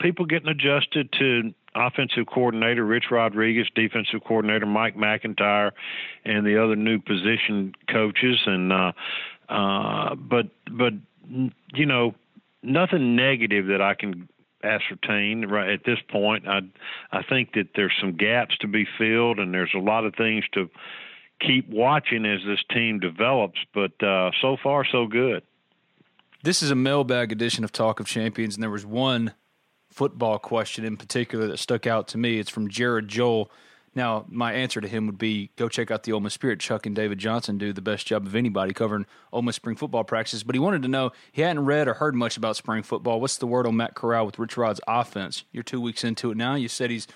people 0.00 0.26
getting 0.26 0.48
adjusted 0.48 1.12
to 1.18 1.54
offensive 1.74 2.26
coordinator 2.32 2.84
Rich 2.84 3.06
Rodriguez, 3.10 3.66
defensive 3.74 4.22
coordinator 4.26 4.66
Mike 4.66 4.96
MacIntyre, 4.96 5.72
and 6.24 6.46
the 6.46 6.62
other 6.62 6.76
new 6.76 7.00
position 7.00 7.74
coaches. 7.90 8.40
And 8.46 8.72
uh, 8.72 8.92
uh, 9.48 10.14
but 10.14 10.46
but 10.70 10.92
you 11.74 11.86
know 11.86 12.14
nothing 12.62 13.16
negative 13.16 13.66
that 13.66 13.80
I 13.82 13.94
can 13.94 14.28
ascertain 14.64 15.46
right 15.46 15.70
at 15.70 15.84
this 15.84 15.98
point. 16.10 16.48
I 16.48 16.60
I 17.12 17.22
think 17.22 17.52
that 17.54 17.68
there's 17.74 17.94
some 18.00 18.16
gaps 18.16 18.56
to 18.58 18.66
be 18.66 18.86
filled, 18.98 19.38
and 19.38 19.52
there's 19.52 19.74
a 19.74 19.78
lot 19.78 20.04
of 20.04 20.14
things 20.14 20.44
to 20.54 20.70
keep 21.40 21.68
watching 21.68 22.24
as 22.24 22.40
this 22.46 22.62
team 22.72 23.00
develops. 23.00 23.58
But 23.72 24.02
uh, 24.02 24.30
so 24.40 24.56
far, 24.62 24.84
so 24.84 25.06
good. 25.06 25.42
This 26.42 26.62
is 26.62 26.70
a 26.70 26.74
mailbag 26.74 27.32
edition 27.32 27.64
of 27.64 27.72
Talk 27.72 28.00
of 28.00 28.06
Champions, 28.06 28.54
and 28.54 28.62
there 28.62 28.70
was 28.70 28.84
one 28.84 29.34
football 29.90 30.38
question 30.38 30.84
in 30.84 30.96
particular 30.96 31.46
that 31.46 31.58
stuck 31.58 31.86
out 31.86 32.08
to 32.08 32.18
me. 32.18 32.38
It's 32.38 32.50
from 32.50 32.68
Jared 32.68 33.08
Joel. 33.08 33.50
Now, 33.94 34.24
my 34.28 34.52
answer 34.52 34.80
to 34.80 34.88
him 34.88 35.06
would 35.06 35.18
be 35.18 35.50
go 35.56 35.68
check 35.68 35.90
out 35.90 36.02
the 36.02 36.12
Ole 36.12 36.20
Miss 36.20 36.34
Spirit. 36.34 36.60
Chuck 36.60 36.86
and 36.86 36.96
David 36.96 37.18
Johnson 37.18 37.58
do 37.58 37.72
the 37.72 37.80
best 37.80 38.06
job 38.06 38.26
of 38.26 38.34
anybody 38.34 38.72
covering 38.72 39.06
Ole 39.32 39.42
Miss 39.42 39.56
spring 39.56 39.76
football 39.76 40.04
practices. 40.04 40.42
But 40.42 40.54
he 40.54 40.58
wanted 40.58 40.82
to 40.82 40.88
know 40.88 41.12
he 41.32 41.42
hadn't 41.42 41.64
read 41.64 41.86
or 41.86 41.94
heard 41.94 42.14
much 42.14 42.36
about 42.36 42.56
spring 42.56 42.82
football. 42.82 43.20
What's 43.20 43.36
the 43.36 43.46
word 43.46 43.66
on 43.66 43.76
Matt 43.76 43.94
Corral 43.94 44.26
with 44.26 44.38
Rich 44.38 44.56
Rod's 44.56 44.80
offense? 44.88 45.44
You're 45.52 45.62
two 45.62 45.80
weeks 45.80 46.02
into 46.04 46.30
it 46.30 46.36
now. 46.36 46.54
You 46.54 46.68
said 46.68 46.90
he's 46.90 47.06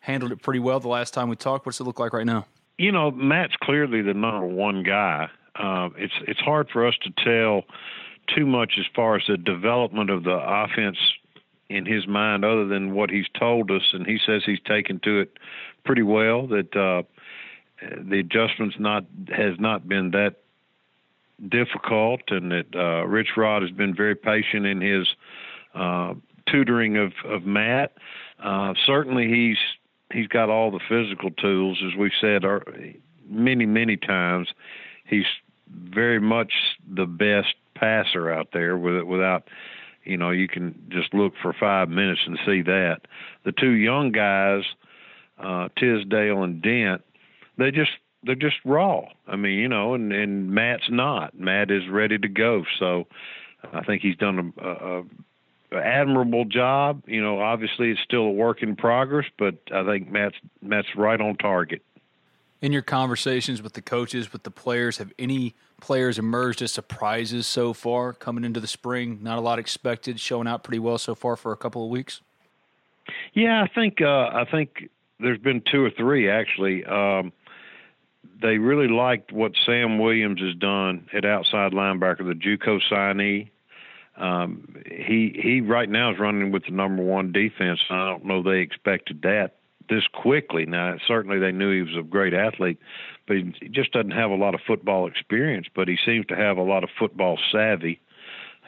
handled 0.00 0.32
it 0.32 0.42
pretty 0.42 0.60
well 0.60 0.80
the 0.80 0.88
last 0.88 1.14
time 1.14 1.28
we 1.28 1.36
talked. 1.36 1.66
What's 1.66 1.80
it 1.80 1.84
look 1.84 1.98
like 1.98 2.12
right 2.12 2.26
now? 2.26 2.46
You 2.78 2.92
know, 2.92 3.10
Matt's 3.10 3.54
clearly 3.62 4.02
the 4.02 4.14
number 4.14 4.46
one 4.46 4.82
guy. 4.82 5.28
Uh, 5.56 5.90
it's 5.96 6.14
it's 6.26 6.40
hard 6.40 6.68
for 6.72 6.86
us 6.86 6.94
to 7.02 7.10
tell 7.24 7.62
too 8.34 8.46
much 8.46 8.74
as 8.78 8.84
far 8.94 9.16
as 9.16 9.22
the 9.28 9.36
development 9.36 10.10
of 10.10 10.24
the 10.24 10.36
offense 10.36 10.98
in 11.68 11.86
his 11.86 12.06
mind, 12.06 12.44
other 12.44 12.66
than 12.66 12.94
what 12.94 13.10
he's 13.10 13.26
told 13.38 13.70
us, 13.70 13.82
and 13.92 14.06
he 14.06 14.18
says 14.24 14.42
he's 14.44 14.60
taken 14.66 15.00
to 15.00 15.20
it 15.20 15.38
pretty 15.84 16.02
well. 16.02 16.46
That 16.46 16.76
uh, 16.76 17.02
the 17.80 18.20
adjustments 18.20 18.76
not 18.78 19.04
has 19.34 19.58
not 19.58 19.88
been 19.88 20.10
that 20.10 20.36
difficult, 21.48 22.22
and 22.28 22.50
that 22.52 22.66
uh, 22.74 23.06
Rich 23.06 23.30
Rod 23.36 23.62
has 23.62 23.70
been 23.70 23.94
very 23.94 24.14
patient 24.14 24.66
in 24.66 24.80
his 24.80 25.08
uh, 25.74 26.14
tutoring 26.50 26.96
of 26.96 27.12
of 27.24 27.44
Matt. 27.44 27.92
Uh, 28.42 28.74
certainly, 28.86 29.28
he's 29.28 29.58
he's 30.12 30.28
got 30.28 30.50
all 30.50 30.70
the 30.70 30.80
physical 30.88 31.30
tools, 31.30 31.82
as 31.86 31.96
we've 31.98 32.12
said 32.20 32.44
are, 32.44 32.62
many 33.28 33.66
many 33.66 33.96
times. 33.96 34.48
He's 35.06 35.26
very 35.68 36.20
much 36.20 36.52
the 36.88 37.06
best 37.06 37.54
passer 37.74 38.30
out 38.30 38.48
there 38.52 38.76
with 38.76 39.02
without 39.02 39.48
you 40.04 40.16
know 40.16 40.30
you 40.30 40.48
can 40.48 40.74
just 40.88 41.12
look 41.14 41.34
for 41.40 41.52
five 41.52 41.88
minutes 41.88 42.20
and 42.26 42.38
see 42.46 42.62
that. 42.62 43.00
The 43.44 43.52
two 43.52 43.72
young 43.72 44.12
guys 44.12 44.62
uh 45.38 45.68
tisdale 45.76 46.44
and 46.44 46.62
dent 46.62 47.02
they 47.58 47.70
just 47.70 47.90
they're 48.22 48.34
just 48.34 48.56
raw. 48.64 49.02
I 49.26 49.36
mean 49.36 49.58
you 49.58 49.68
know 49.68 49.94
and 49.94 50.12
and 50.12 50.50
matt's 50.50 50.88
not. 50.90 51.38
Matt 51.38 51.70
is 51.70 51.88
ready 51.88 52.18
to 52.18 52.28
go. 52.28 52.64
So 52.78 53.06
i 53.72 53.82
think 53.82 54.02
he's 54.02 54.16
done 54.16 54.52
a, 54.58 54.68
a, 54.68 55.02
a 55.72 55.84
admirable 55.84 56.44
job. 56.44 57.02
You 57.06 57.22
know 57.22 57.40
obviously 57.40 57.90
it's 57.90 58.00
still 58.02 58.22
a 58.22 58.30
work 58.32 58.62
in 58.62 58.76
progress 58.76 59.26
but 59.38 59.56
i 59.72 59.84
think 59.84 60.10
matt's 60.10 60.36
matt's 60.62 60.88
right 60.96 61.20
on 61.20 61.36
target. 61.36 61.82
In 62.60 62.72
your 62.72 62.82
conversations 62.82 63.60
with 63.60 63.74
the 63.74 63.82
coaches, 63.82 64.32
with 64.32 64.44
the 64.44 64.50
players, 64.50 64.96
have 64.96 65.12
any 65.18 65.54
players 65.84 66.18
emerged 66.18 66.62
as 66.62 66.72
surprises 66.72 67.46
so 67.46 67.74
far 67.74 68.14
coming 68.14 68.42
into 68.42 68.58
the 68.58 68.66
spring? 68.66 69.18
Not 69.22 69.36
a 69.36 69.42
lot 69.42 69.58
expected, 69.58 70.18
showing 70.18 70.48
out 70.48 70.64
pretty 70.64 70.78
well 70.78 70.96
so 70.96 71.14
far 71.14 71.36
for 71.36 71.52
a 71.52 71.56
couple 71.56 71.84
of 71.84 71.90
weeks. 71.90 72.22
Yeah, 73.34 73.62
I 73.62 73.68
think 73.68 74.00
uh, 74.00 74.30
I 74.32 74.46
think 74.50 74.88
there's 75.20 75.38
been 75.38 75.62
two 75.70 75.84
or 75.84 75.90
three 75.90 76.30
actually. 76.30 76.84
Um, 76.86 77.32
they 78.40 78.56
really 78.56 78.88
liked 78.88 79.30
what 79.30 79.52
Sam 79.66 79.98
Williams 79.98 80.40
has 80.40 80.54
done 80.54 81.06
at 81.12 81.26
outside 81.26 81.72
linebacker, 81.72 82.18
the 82.18 82.34
JUCO 82.34 82.80
signee. 82.90 83.50
Um, 84.16 84.76
he 84.90 85.38
he 85.40 85.60
right 85.60 85.88
now 85.88 86.12
is 86.12 86.18
running 86.18 86.50
with 86.50 86.64
the 86.64 86.72
number 86.72 87.02
one 87.02 87.30
defense. 87.30 87.80
I 87.90 88.08
don't 88.08 88.24
know 88.24 88.42
they 88.42 88.60
expected 88.60 89.20
that 89.22 89.56
this 89.88 90.06
quickly. 90.12 90.66
Now 90.66 90.96
certainly 91.06 91.38
they 91.38 91.52
knew 91.52 91.72
he 91.72 91.82
was 91.82 91.98
a 91.98 92.06
great 92.06 92.34
athlete, 92.34 92.78
but 93.26 93.36
he 93.36 93.68
just 93.70 93.92
doesn't 93.92 94.12
have 94.12 94.30
a 94.30 94.36
lot 94.36 94.54
of 94.54 94.60
football 94.66 95.06
experience. 95.06 95.66
But 95.74 95.88
he 95.88 95.96
seems 96.04 96.26
to 96.26 96.36
have 96.36 96.56
a 96.56 96.62
lot 96.62 96.84
of 96.84 96.90
football 96.98 97.38
savvy. 97.52 98.00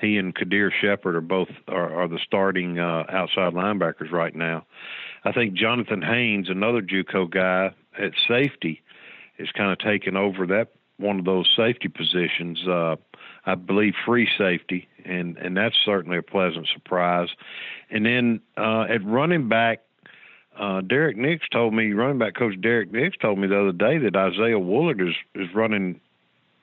He 0.00 0.18
and 0.18 0.35
Kadir 0.35 0.70
Shepard 0.70 1.16
are 1.16 1.20
both 1.20 1.48
are, 1.68 2.02
are 2.02 2.09
the 2.09 2.20
starting 2.24 2.79
uh, 2.79 3.05
outside 3.09 3.55
linebackers 3.55 4.11
right 4.11 4.35
now. 4.35 4.66
I 5.24 5.33
think 5.33 5.55
Jonathan 5.55 6.02
Haynes, 6.02 6.48
another 6.48 6.83
JUCO 6.83 7.31
guy 7.31 7.74
at 7.98 8.12
safety, 8.29 8.83
is 9.38 9.50
kind 9.52 9.72
of 9.72 9.79
taken 9.79 10.16
over 10.16 10.46
that 10.46 10.68
one 10.98 11.18
of 11.18 11.24
those 11.24 11.48
safety 11.57 11.88
positions. 11.88 12.66
Uh, 12.66 12.96
I 13.44 13.55
believe 13.55 13.94
free 14.05 14.29
safety, 14.37 14.88
and 15.05 15.37
and 15.38 15.57
that's 15.57 15.76
certainly 15.85 16.18
a 16.18 16.22
pleasant 16.22 16.68
surprise. 16.72 17.29
And 17.90 18.05
then 18.05 18.40
uh, 18.57 18.83
at 18.88 19.05
running 19.05 19.48
back, 19.48 19.83
uh, 20.59 20.81
Derrick 20.81 21.16
Nix 21.16 21.47
told 21.53 21.75
me, 21.75 21.92
running 21.92 22.19
back 22.19 22.35
coach 22.35 22.61
Derrick 22.61 22.92
Nix 22.92 23.16
told 23.19 23.38
me 23.38 23.47
the 23.49 23.61
other 23.61 23.73
day 23.73 23.99
that 23.99 24.16
Isaiah 24.16 24.59
Woullard 24.59 25.01
is 25.01 25.14
is 25.35 25.49
running 25.55 26.01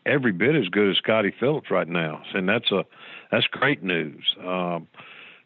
every 0.06 0.32
bit 0.32 0.56
as 0.56 0.68
good 0.70 0.90
as 0.92 0.98
Scotty 0.98 1.34
Phillips 1.40 1.72
right 1.72 1.88
now, 1.88 2.22
and 2.34 2.48
that's 2.48 2.72
a 2.72 2.86
that's 3.32 3.48
great 3.48 3.84
news. 3.84 4.24
Because 4.36 4.78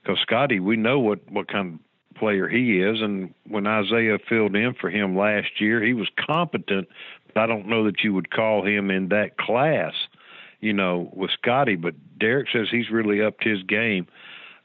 um, 0.08 0.18
Scotty, 0.22 0.60
we 0.60 0.76
know 0.76 1.00
what 1.00 1.20
what 1.32 1.48
kind 1.48 1.76
of 1.76 1.80
player 2.18 2.48
he 2.48 2.80
is. 2.82 3.02
And 3.02 3.34
when 3.48 3.68
Isaiah 3.68 4.18
filled 4.28 4.56
in 4.56 4.74
for 4.74 4.90
him 4.90 5.18
last 5.18 5.60
year, 5.60 5.84
he 5.84 5.94
was 5.94 6.08
competent, 6.18 6.88
but 7.28 7.38
I 7.42 7.48
don't 7.48 7.68
know 7.68 7.84
that 7.86 8.04
you 8.04 8.14
would 8.14 8.32
call 8.32 8.66
him 8.66 8.90
in 8.90 9.10
that 9.10 9.38
class, 9.38 9.94
you 10.60 10.74
know, 10.74 11.10
with 11.14 11.32
Scotty. 11.32 11.76
But 11.76 11.96
Derrick 12.20 12.48
says 12.52 12.68
he's 12.72 12.90
really 12.90 13.22
upped 13.22 13.44
his 13.44 13.64
game. 13.64 14.08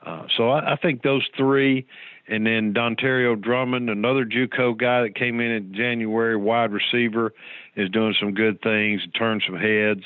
Uh, 0.04 0.26
so 0.36 0.50
I, 0.50 0.72
I 0.72 0.76
think 0.76 1.02
those 1.02 1.26
three, 1.36 1.86
and 2.28 2.46
then 2.46 2.72
Dontario 2.72 3.40
Drummond, 3.40 3.90
another 3.90 4.24
JUCO 4.24 4.78
guy 4.78 5.02
that 5.02 5.14
came 5.14 5.40
in 5.40 5.50
in 5.50 5.74
January, 5.74 6.36
wide 6.36 6.72
receiver, 6.72 7.34
is 7.74 7.90
doing 7.90 8.14
some 8.20 8.34
good 8.34 8.60
things, 8.62 9.02
turned 9.18 9.42
some 9.46 9.56
heads. 9.56 10.02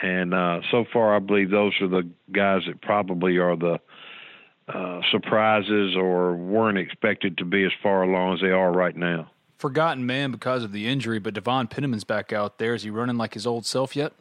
And 0.00 0.34
uh, 0.34 0.60
so 0.70 0.84
far, 0.92 1.16
I 1.16 1.18
believe 1.18 1.50
those 1.50 1.72
are 1.80 1.88
the 1.88 2.08
guys 2.30 2.62
that 2.66 2.80
probably 2.80 3.38
are 3.38 3.56
the 3.56 3.80
uh, 4.68 5.00
surprises 5.10 5.96
or 5.96 6.34
weren't 6.34 6.78
expected 6.78 7.38
to 7.38 7.44
be 7.44 7.64
as 7.64 7.72
far 7.82 8.02
along 8.02 8.34
as 8.34 8.40
they 8.40 8.50
are 8.50 8.70
right 8.70 8.94
now. 8.94 9.30
Forgotten 9.56 10.06
man 10.06 10.30
because 10.30 10.62
of 10.62 10.70
the 10.70 10.86
injury, 10.86 11.18
but 11.18 11.34
Devon 11.34 11.66
Penniman's 11.66 12.04
back 12.04 12.32
out 12.32 12.58
there. 12.58 12.74
Is 12.74 12.84
he 12.84 12.90
running 12.90 13.16
like 13.16 13.34
his 13.34 13.46
old 13.46 13.66
self 13.66 13.96
yet? 13.96 14.12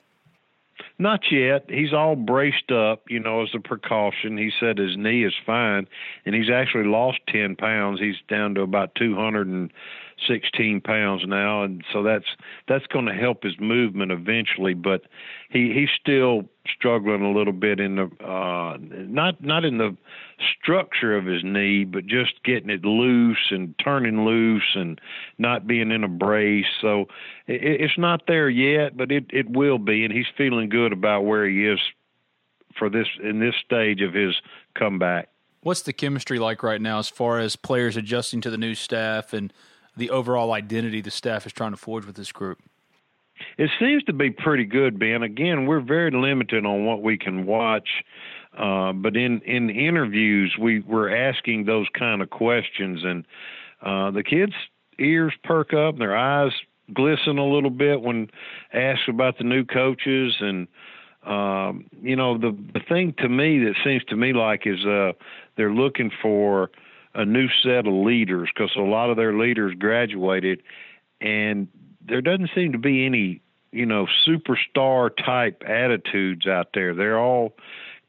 Not 0.99 1.31
yet. 1.31 1.65
He's 1.69 1.93
all 1.93 2.15
braced 2.15 2.71
up, 2.71 3.03
you 3.09 3.19
know, 3.19 3.43
as 3.43 3.49
a 3.53 3.59
precaution. 3.59 4.37
He 4.37 4.51
said 4.59 4.77
his 4.77 4.97
knee 4.97 5.23
is 5.23 5.33
fine, 5.45 5.87
and 6.25 6.33
he's 6.33 6.49
actually 6.49 6.85
lost 6.85 7.19
10 7.29 7.55
pounds. 7.55 7.99
He's 7.99 8.15
down 8.27 8.55
to 8.55 8.61
about 8.61 8.95
216 8.95 10.81
pounds 10.81 11.23
now, 11.27 11.63
and 11.63 11.83
so 11.93 12.01
that's 12.01 12.25
that's 12.67 12.87
going 12.87 13.05
to 13.05 13.13
help 13.13 13.43
his 13.43 13.59
movement 13.59 14.11
eventually. 14.11 14.73
But 14.73 15.01
he 15.49 15.71
he's 15.73 15.89
still 15.99 16.43
struggling 16.75 17.21
a 17.21 17.31
little 17.31 17.53
bit 17.53 17.79
in 17.79 17.95
the 17.95 18.25
uh, 18.25 18.77
not 18.79 19.43
not 19.43 19.65
in 19.65 19.77
the 19.77 19.95
structure 20.61 21.15
of 21.15 21.25
his 21.25 21.43
knee, 21.43 21.83
but 21.83 22.05
just 22.05 22.43
getting 22.43 22.69
it 22.69 22.85
loose 22.85 23.51
and 23.51 23.75
turning 23.83 24.25
loose 24.25 24.75
and 24.75 24.99
not 25.37 25.67
being 25.67 25.91
in 25.91 26.03
a 26.03 26.07
brace. 26.07 26.65
So 26.81 27.05
it, 27.47 27.81
it's 27.81 27.97
not 27.97 28.27
there 28.27 28.49
yet, 28.49 28.95
but 28.95 29.11
it 29.11 29.25
it 29.29 29.49
will 29.49 29.79
be, 29.79 30.03
and 30.03 30.13
he's 30.13 30.27
feeling 30.37 30.69
good 30.69 30.93
about 30.93 31.25
where 31.25 31.47
he 31.47 31.65
is 31.65 31.79
for 32.77 32.89
this 32.89 33.07
in 33.23 33.39
this 33.39 33.55
stage 33.65 34.01
of 34.01 34.13
his 34.13 34.35
comeback. 34.77 35.29
What's 35.61 35.81
the 35.81 35.93
chemistry 35.93 36.39
like 36.39 36.63
right 36.63 36.81
now 36.81 36.99
as 36.99 37.09
far 37.09 37.39
as 37.39 37.55
players 37.55 37.97
adjusting 37.97 38.41
to 38.41 38.49
the 38.49 38.57
new 38.57 38.75
staff 38.75 39.33
and 39.33 39.51
the 39.95 40.11
overall 40.11 40.53
identity 40.53 41.01
the 41.01 41.11
staff 41.11 41.45
is 41.45 41.51
trying 41.51 41.71
to 41.71 41.77
forge 41.77 42.05
with 42.05 42.15
this 42.15 42.31
group? 42.31 42.59
It 43.57 43.69
seems 43.79 44.03
to 44.05 44.13
be 44.13 44.31
pretty 44.31 44.65
good, 44.65 44.99
Ben. 44.99 45.23
Again, 45.23 45.65
we're 45.65 45.79
very 45.79 46.11
limited 46.11 46.65
on 46.65 46.85
what 46.85 47.01
we 47.01 47.17
can 47.17 47.45
watch, 47.45 47.87
uh, 48.57 48.91
but 48.93 49.15
in 49.15 49.41
in 49.41 49.69
interviews, 49.69 50.55
we 50.59 50.79
we're 50.79 51.15
asking 51.15 51.65
those 51.65 51.87
kind 51.97 52.21
of 52.21 52.29
questions, 52.29 53.01
and 53.03 53.25
uh, 53.81 54.11
the 54.11 54.23
kids' 54.23 54.53
ears 54.99 55.33
perk 55.43 55.73
up, 55.73 55.93
and 55.93 56.01
their 56.01 56.17
eyes 56.17 56.51
glisten 56.93 57.37
a 57.37 57.45
little 57.45 57.69
bit 57.69 58.01
when 58.01 58.29
asked 58.73 59.07
about 59.07 59.37
the 59.37 59.43
new 59.43 59.63
coaches, 59.63 60.35
and 60.39 60.67
um, 61.25 61.85
you 62.01 62.15
know 62.15 62.37
the 62.37 62.57
the 62.73 62.79
thing 62.79 63.13
to 63.19 63.29
me 63.29 63.59
that 63.59 63.75
seems 63.83 64.03
to 64.05 64.15
me 64.15 64.33
like 64.33 64.65
is 64.65 64.83
uh, 64.85 65.11
they're 65.55 65.73
looking 65.73 66.09
for 66.21 66.71
a 67.13 67.25
new 67.25 67.47
set 67.63 67.85
of 67.85 67.93
leaders 67.93 68.49
because 68.53 68.71
a 68.75 68.81
lot 68.81 69.11
of 69.11 69.17
their 69.17 69.37
leaders 69.37 69.75
graduated, 69.77 70.63
and 71.21 71.67
there 72.07 72.21
doesn't 72.21 72.49
seem 72.55 72.71
to 72.71 72.77
be 72.79 73.05
any, 73.05 73.41
you 73.71 73.85
know, 73.85 74.07
superstar 74.25 75.11
type 75.23 75.61
attitudes 75.67 76.47
out 76.47 76.69
there. 76.73 76.95
They're 76.95 77.19
all 77.19 77.53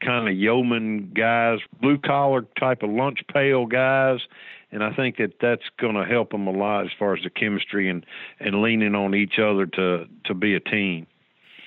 kind 0.03 0.27
of 0.27 0.35
yeoman 0.35 1.11
guys, 1.13 1.59
blue 1.81 1.97
collar 1.97 2.45
type 2.59 2.83
of 2.83 2.89
lunch 2.89 3.19
pail 3.33 3.65
guys, 3.65 4.19
and 4.71 4.83
I 4.83 4.93
think 4.93 5.17
that 5.17 5.33
that's 5.41 5.63
going 5.79 5.95
to 5.95 6.05
help 6.05 6.31
them 6.31 6.47
a 6.47 6.51
lot 6.51 6.85
as 6.85 6.91
far 6.97 7.15
as 7.15 7.23
the 7.23 7.29
chemistry 7.29 7.89
and 7.89 8.05
and 8.39 8.61
leaning 8.61 8.95
on 8.95 9.15
each 9.15 9.39
other 9.39 9.65
to 9.65 10.05
to 10.25 10.33
be 10.33 10.55
a 10.55 10.59
team. 10.59 11.07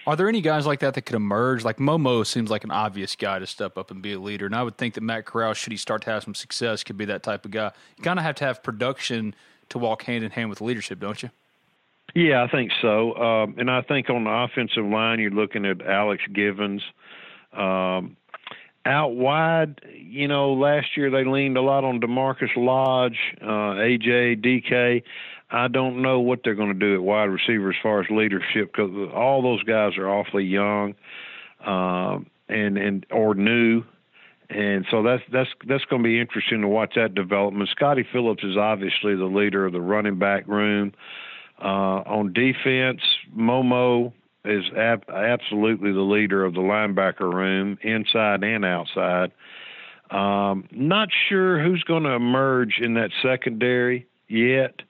Are 0.05 0.17
there 0.17 0.29
any 0.29 0.41
guys 0.41 0.67
like 0.67 0.81
that 0.81 0.95
that 0.95 1.03
could 1.03 1.15
emerge? 1.15 1.65
Like 1.65 1.77
Momo 1.77 2.27
seems 2.27 2.51
like 2.51 2.65
an 2.65 2.73
obvious 2.73 3.15
guy 3.15 3.39
to 3.39 3.47
step 3.47 3.79
up 3.79 3.91
and 3.91 4.03
be 4.03 4.15
a 4.15 4.19
leader, 4.19 4.47
and 4.47 4.55
I 4.55 4.63
would 4.63 4.77
think 4.77 4.95
that 4.95 5.03
Matt 5.03 5.27
Corral, 5.27 5.55
should 5.55 5.73
he 5.73 5.77
start 5.77 6.03
to 6.03 6.11
have 6.11 6.25
some 6.25 6.35
success, 6.35 6.83
could 6.83 6.99
be 6.99 7.05
that 7.05 7.23
type 7.23 7.45
of 7.45 7.53
guy. 7.53 7.71
You 7.97 8.03
kind 8.03 8.19
of 8.19 8.25
have 8.25 8.35
to 8.37 8.45
have 8.45 8.63
production 8.63 9.35
to 9.69 9.79
walk 9.79 10.03
hand 10.03 10.25
in 10.25 10.31
hand 10.33 10.51
with 10.51 10.61
leadership, 10.61 10.99
don't 10.99 11.23
you? 11.23 11.31
Yeah, 12.15 12.43
I 12.43 12.49
think 12.49 12.73
so. 12.83 13.15
Um, 13.15 13.55
and 13.59 13.71
I 13.71 13.81
think 13.83 14.11
on 14.11 14.25
the 14.25 14.31
offensive 14.31 14.85
line, 14.85 15.19
you're 15.19 15.31
looking 15.31 15.65
at 15.65 15.81
Alex 15.83 16.23
Givens. 16.33 16.83
Um, 17.53 18.17
out 18.85 19.15
wide, 19.15 19.81
you 19.95 20.29
know, 20.29 20.53
last 20.53 20.97
year 20.97 21.11
they 21.11 21.25
leaned 21.25 21.57
a 21.57 21.63
lot 21.63 21.85
on 21.85 22.01
DaMarkus 22.01 22.57
Lodge, 22.57 23.19
uh, 23.41 23.79
AJ, 23.79 24.45
DK. 24.45 25.03
I 25.51 25.69
don't 25.69 26.03
know 26.03 26.21
what 26.21 26.41
they're 26.43 26.55
going 26.55 26.73
to 26.73 26.79
do 26.79 26.95
at 26.95 27.03
wide 27.03 27.25
receiver 27.25 27.71
as 27.71 27.77
far 27.83 28.01
as 28.01 28.07
leadership 28.11 28.73
because 28.73 28.91
all 29.15 29.43
those 29.43 29.63
guys 29.65 29.99
are 29.99 30.09
awfully 30.09 30.45
young, 30.45 30.95
um, 31.65 32.27
and 32.49 32.79
and 32.79 33.07
or 33.11 33.35
new, 33.35 33.85
and 34.49 34.87
so 34.91 35.03
that's 35.03 35.23
that's 35.31 35.51
that's 35.69 35.85
going 35.85 36.03
to 36.03 36.07
be 36.07 36.19
interesting 36.19 36.63
to 36.63 36.69
watch 36.69 36.95
that 36.97 37.15
development. 37.15 37.69
Scotty 37.71 38.07
Phillips 38.11 38.43
is 38.43 38.57
obviously 38.57 39.15
the 39.15 39.27
leader 39.27 39.67
of 39.67 39.73
the 39.73 39.81
running 39.81 40.19
back 40.19 40.49
room. 40.49 40.93
Uh, 41.63 42.03
on 42.07 42.33
defense, 42.33 43.03
Momo 43.37 44.13
is 44.45 44.65
ab- 44.77 45.09
absolutely 45.09 45.93
the 45.93 46.01
leader 46.01 46.45
of 46.45 46.55
the 46.55 46.61
linebacker 46.61 47.33
room, 47.33 47.79
inside 47.83 48.43
and 48.43 48.65
outside. 48.65 49.33
Um, 50.11 50.69
not 50.71 51.09
sure 51.29 51.63
who's 51.63 51.83
going 51.85 52.03
to 52.03 52.11
emerge 52.11 52.79
in 52.81 52.95
that 52.95 53.11
secondary 53.23 54.07
yet. 54.29 54.83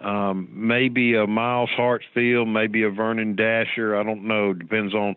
Um, 0.00 0.48
maybe 0.52 1.14
a 1.14 1.26
Myles 1.26 1.70
Hartsfield, 1.76 2.50
maybe 2.50 2.84
a 2.84 2.90
Vernon 2.90 3.36
Dasher. 3.36 3.96
I 3.96 4.02
don't 4.02 4.26
know. 4.26 4.54
Depends 4.54 4.94
on 4.94 5.16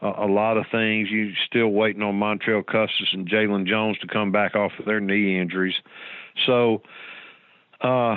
a, 0.00 0.26
a 0.26 0.28
lot 0.28 0.56
of 0.56 0.66
things. 0.70 1.08
You're 1.10 1.32
still 1.46 1.68
waiting 1.68 2.02
on 2.02 2.14
Montrell 2.14 2.64
Custis 2.64 3.12
and 3.12 3.28
Jalen 3.28 3.66
Jones 3.66 3.98
to 3.98 4.06
come 4.06 4.32
back 4.32 4.54
off 4.54 4.72
of 4.78 4.86
their 4.86 5.00
knee 5.00 5.38
injuries. 5.38 5.74
So 6.46 6.82
uh, 7.80 8.16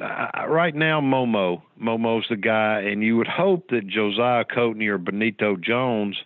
right 0.00 0.74
now, 0.74 1.00
Momo, 1.00 1.62
Momo's 1.80 2.26
the 2.28 2.36
guy, 2.36 2.80
and 2.80 3.02
you 3.02 3.16
would 3.16 3.28
hope 3.28 3.70
that 3.70 3.86
Josiah 3.86 4.44
Coatney 4.44 4.88
or 4.88 4.98
Benito 4.98 5.56
Jones. 5.56 6.16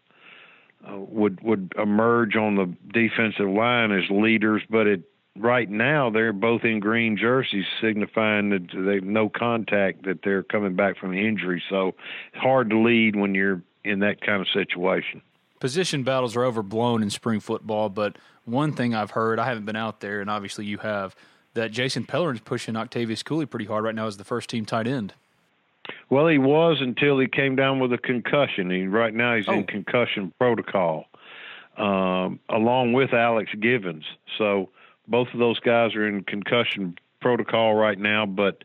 Uh, 0.82 0.96
would 0.96 1.42
would 1.42 1.74
emerge 1.76 2.36
on 2.36 2.56
the 2.56 2.64
defensive 2.90 3.50
line 3.50 3.92
as 3.92 4.08
leaders, 4.08 4.62
but 4.70 4.86
it 4.86 5.02
right 5.36 5.68
now 5.68 6.10
they're 6.10 6.32
both 6.32 6.64
in 6.64 6.80
green 6.80 7.16
jerseys, 7.16 7.66
signifying 7.80 8.50
that 8.50 8.66
they 8.72 8.94
have 8.94 9.04
no 9.04 9.28
contact, 9.28 10.04
that 10.04 10.20
they're 10.24 10.42
coming 10.42 10.74
back 10.76 10.96
from 10.96 11.14
injury. 11.14 11.62
So 11.68 11.94
it's 12.32 12.42
hard 12.42 12.70
to 12.70 12.78
lead 12.78 13.16
when 13.16 13.34
you're 13.34 13.62
in 13.84 14.00
that 14.00 14.20
kind 14.20 14.40
of 14.40 14.48
situation. 14.48 15.22
Position 15.58 16.02
battles 16.02 16.36
are 16.36 16.44
overblown 16.44 17.02
in 17.02 17.10
spring 17.10 17.40
football, 17.40 17.90
but 17.90 18.16
one 18.44 18.72
thing 18.72 18.94
I've 18.94 19.10
heard, 19.10 19.38
I 19.38 19.46
haven't 19.46 19.66
been 19.66 19.76
out 19.76 20.00
there, 20.00 20.20
and 20.20 20.30
obviously 20.30 20.64
you 20.64 20.78
have, 20.78 21.14
that 21.54 21.70
Jason 21.72 22.04
Pellerin's 22.04 22.40
pushing 22.40 22.76
Octavius 22.76 23.22
Cooley 23.22 23.46
pretty 23.46 23.64
hard 23.66 23.84
right 23.84 23.94
now 23.94 24.06
as 24.06 24.16
the 24.16 24.24
first 24.24 24.48
team 24.50 24.64
tight 24.64 24.86
end. 24.86 25.14
Well, 26.08 26.28
he 26.28 26.38
was 26.38 26.78
until 26.80 27.18
he 27.18 27.26
came 27.26 27.56
down 27.56 27.80
with 27.80 27.92
a 27.92 27.98
concussion. 27.98 28.70
He, 28.70 28.86
right 28.86 29.12
now, 29.14 29.34
he's 29.36 29.48
Oh. 29.48 29.54
in 29.54 29.64
concussion 29.64 30.32
protocol, 30.38 31.06
um, 31.76 32.38
along 32.48 32.92
with 32.92 33.12
Alex 33.12 33.50
Givens. 33.60 34.04
So 34.38 34.68
both 35.08 35.28
of 35.32 35.38
those 35.40 35.58
guys 35.60 35.94
are 35.94 36.06
in 36.06 36.22
concussion 36.22 36.96
protocol 37.20 37.74
right 37.74 37.98
now. 37.98 38.26
But 38.26 38.62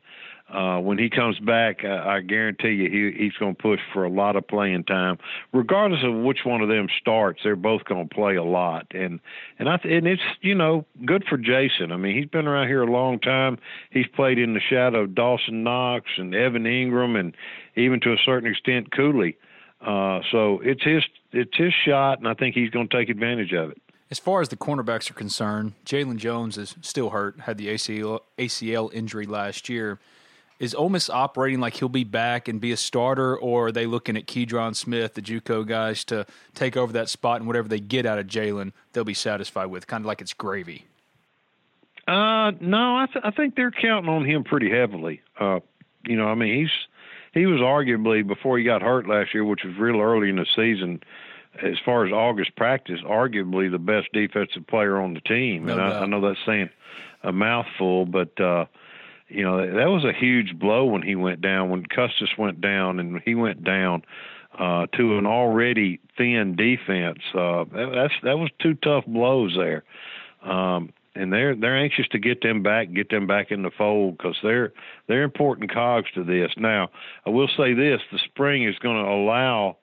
uh, 0.48 0.80
when 0.80 1.00
he 1.00 1.10
comes 1.10 1.40
back, 1.40 1.84
I, 1.84 2.18
I 2.18 2.22
guarantee 2.22 2.70
you 2.70 2.90
he, 2.90 3.24
he's 3.24 3.34
going 3.34 3.56
to 3.56 3.62
push 3.62 3.80
for 3.92 4.04
a 4.04 4.10
lot 4.10 4.36
of 4.36 4.48
playing 4.48 4.84
time, 4.84 5.18
regardless 5.52 6.02
of 6.04 6.14
which 6.24 6.40
one 6.46 6.62
of 6.62 6.70
them 6.70 6.88
starts. 7.02 7.42
They're 7.44 7.56
both 7.56 7.86
going 7.86 8.08
to 8.08 8.14
play 8.14 8.36
a 8.36 8.44
lot, 8.44 8.88
and 8.92 9.20
and 9.58 9.68
I 9.68 9.78
th- 9.78 9.92
and 9.92 10.08
it's 10.08 10.22
you 10.42 10.54
know 10.54 10.86
good 11.04 11.26
for 11.28 11.38
Jason. 11.38 11.92
I 11.92 11.98
mean, 11.98 12.16
he's 12.16 12.30
been 12.30 12.48
around 12.48 12.68
here 12.68 12.84
a 12.84 12.92
long 12.92 13.20
time. 13.20 13.58
He's 13.90 14.08
played 14.16 14.38
in 14.38 14.54
the 14.54 14.60
shadow 14.60 15.02
of 15.02 15.16
Dawson 15.16 15.64
Knox 15.64 16.06
and 16.18 16.36
Evan 16.36 16.64
Engram, 16.64 17.20
and 17.20 17.36
even 17.76 18.00
to 18.02 18.14
a 18.14 18.18
certain 18.24 18.50
extent 18.50 18.92
Cooley. 18.92 19.38
Uh, 19.82 20.20
so 20.32 20.60
it's 20.64 20.84
his 20.84 21.04
it's 21.32 21.58
his 21.58 21.74
shot, 21.86 22.20
and 22.20 22.28
I 22.28 22.36
think 22.36 22.54
he's 22.54 22.70
going 22.70 22.88
to 22.88 22.96
take 22.96 23.10
advantage 23.10 23.54
of 23.54 23.72
it. 23.72 23.82
As 24.12 24.20
far 24.20 24.42
as 24.42 24.50
the 24.50 24.56
cornerbacks 24.56 25.10
are 25.10 25.16
concerned, 25.16 25.74
Jalen 25.86 26.18
Jones 26.18 26.58
is 26.60 26.76
still 26.82 27.10
hurt, 27.10 27.40
had 27.42 27.58
the 27.58 27.70
ACL, 27.70 28.20
ACL 28.38 28.94
injury 28.94 29.26
last 29.26 29.68
year. 29.68 30.00
Is 30.58 30.74
Ole 30.74 30.90
Miss 30.90 31.10
operating 31.10 31.60
like 31.60 31.76
he'll 31.76 31.90
be 31.90 32.06
back 32.06 32.48
and 32.48 32.62
be 32.62 32.72
a 32.72 32.78
starter, 32.78 33.38
or 33.38 33.68
are 33.68 33.72
they 33.72 33.86
looking 33.86 34.16
at 34.16 34.26
Keydron 34.26 34.74
Smith, 34.76 35.14
the 35.14 35.22
JUCO 35.22 35.68
guys, 35.68 36.06
to 36.06 36.26
take 36.54 36.78
over 36.78 36.94
that 36.94 37.10
spot 37.10 37.38
and 37.38 37.48
whatever 37.48 37.68
they 37.68 37.80
get 37.80 38.06
out 38.06 38.20
of 38.20 38.28
Jalen, 38.28 38.72
they'll 38.94 39.04
be 39.04 39.14
satisfied 39.14 39.66
with, 39.66 39.86
kind 39.86 40.04
of 40.04 40.06
like 40.06 40.22
it's 40.22 40.34
gravy? 40.34 40.86
Uh, 42.08 42.52
no, 42.62 42.98
I, 42.98 43.08
th- 43.12 43.26
I 43.26 43.32
think 43.32 43.56
they're 43.56 43.72
counting 43.72 44.10
on 44.10 44.26
him 44.26 44.44
pretty 44.44 44.70
heavily. 44.70 45.22
Uh, 45.40 45.60
you 46.06 46.16
know, 46.16 46.28
I 46.28 46.36
mean, 46.36 46.60
he's 46.60 46.72
he 47.34 47.46
was 47.48 47.60
arguably 47.60 48.26
before 48.26 48.58
he 48.58 48.64
got 48.64 48.82
hurt 48.82 49.08
last 49.08 49.34
year, 49.34 49.44
which 49.44 49.64
was 49.66 49.76
real 49.78 50.00
early 50.00 50.30
in 50.30 50.38
the 50.38 50.46
season. 50.56 51.02
As 51.62 51.76
far 51.84 52.06
as 52.06 52.12
August 52.12 52.56
practice, 52.56 53.00
arguably 53.06 53.72
the 53.72 53.80
best 53.80 54.08
defensive 54.14 54.68
player 54.68 55.00
on 55.00 55.14
the 55.14 55.22
team, 55.22 55.66
No 55.66 55.74
and 55.74 55.82
I. 55.82 56.02
I 56.02 56.06
know 56.06 56.22
that's 56.22 56.40
saying 56.46 56.70
a 57.24 57.32
mouthful, 57.32 58.06
but 58.06 58.40
uh, 58.40 58.66
you 59.28 59.44
know 59.44 59.58
that 59.58 59.90
was 59.90 60.04
a 60.04 60.14
huge 60.14 60.58
blow 60.58 60.86
when 60.86 61.02
he 61.02 61.16
went 61.16 61.42
down. 61.42 61.70
When 61.70 61.86
Custis 61.86 62.38
went 62.38 62.62
down, 62.62 63.00
and 63.00 63.22
he 63.26 63.36
went 63.36 63.64
down 63.64 64.04
uh, 64.58 64.88
to 64.98 65.18
an 65.18 65.26
already 65.26 66.00
thin 66.18 66.56
defense. 66.56 67.20
Uh, 67.34 67.66
that, 67.74 67.92
that's 67.94 68.14
that 68.24 68.38
was 68.38 68.50
two 68.62 68.76
tough 68.76 69.06
blows 69.06 69.56
there. 69.58 69.84
Um, 70.44 70.94
and 71.16 71.32
they're 71.32 71.56
they're 71.56 71.78
anxious 71.78 72.08
to 72.10 72.20
get 72.20 72.42
them 72.42 72.62
back, 72.62 72.92
get 72.94 73.10
them 73.10 73.26
back 73.26 73.52
in 73.52 73.64
the 73.64 73.72
fold 73.72 74.18
because 74.18 74.38
they're 74.44 74.74
they're 75.08 75.24
important 75.24 75.74
cogs 75.74 76.10
to 76.14 76.24
this. 76.24 76.52
Now, 76.58 76.90
I 77.26 77.30
will 77.30 77.50
say 77.58 77.74
this: 77.74 78.02
the 78.12 78.20
spring 78.26 78.64
is 78.64 78.78
going 78.80 79.04
to 79.04 79.10
allow 79.10 79.78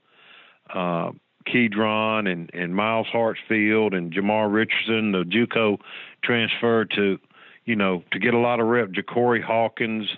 uh, 0.72 1.12
Keydron 1.46 2.30
and 2.30 2.50
and 2.52 2.74
Myles 2.74 3.08
Hartsfield 3.12 3.94
and 3.96 4.12
Jamar 4.12 4.52
Richardson, 4.52 5.12
the 5.12 5.24
JUCO 5.24 5.78
transfer, 6.22 6.84
to 6.96 7.18
you 7.64 7.76
know 7.76 8.02
to 8.12 8.18
get 8.18 8.34
a 8.34 8.38
lot 8.38 8.60
of 8.60 8.66
rep. 8.66 8.90
Ja'Cory 8.90 9.42
Hawkins, 9.42 10.08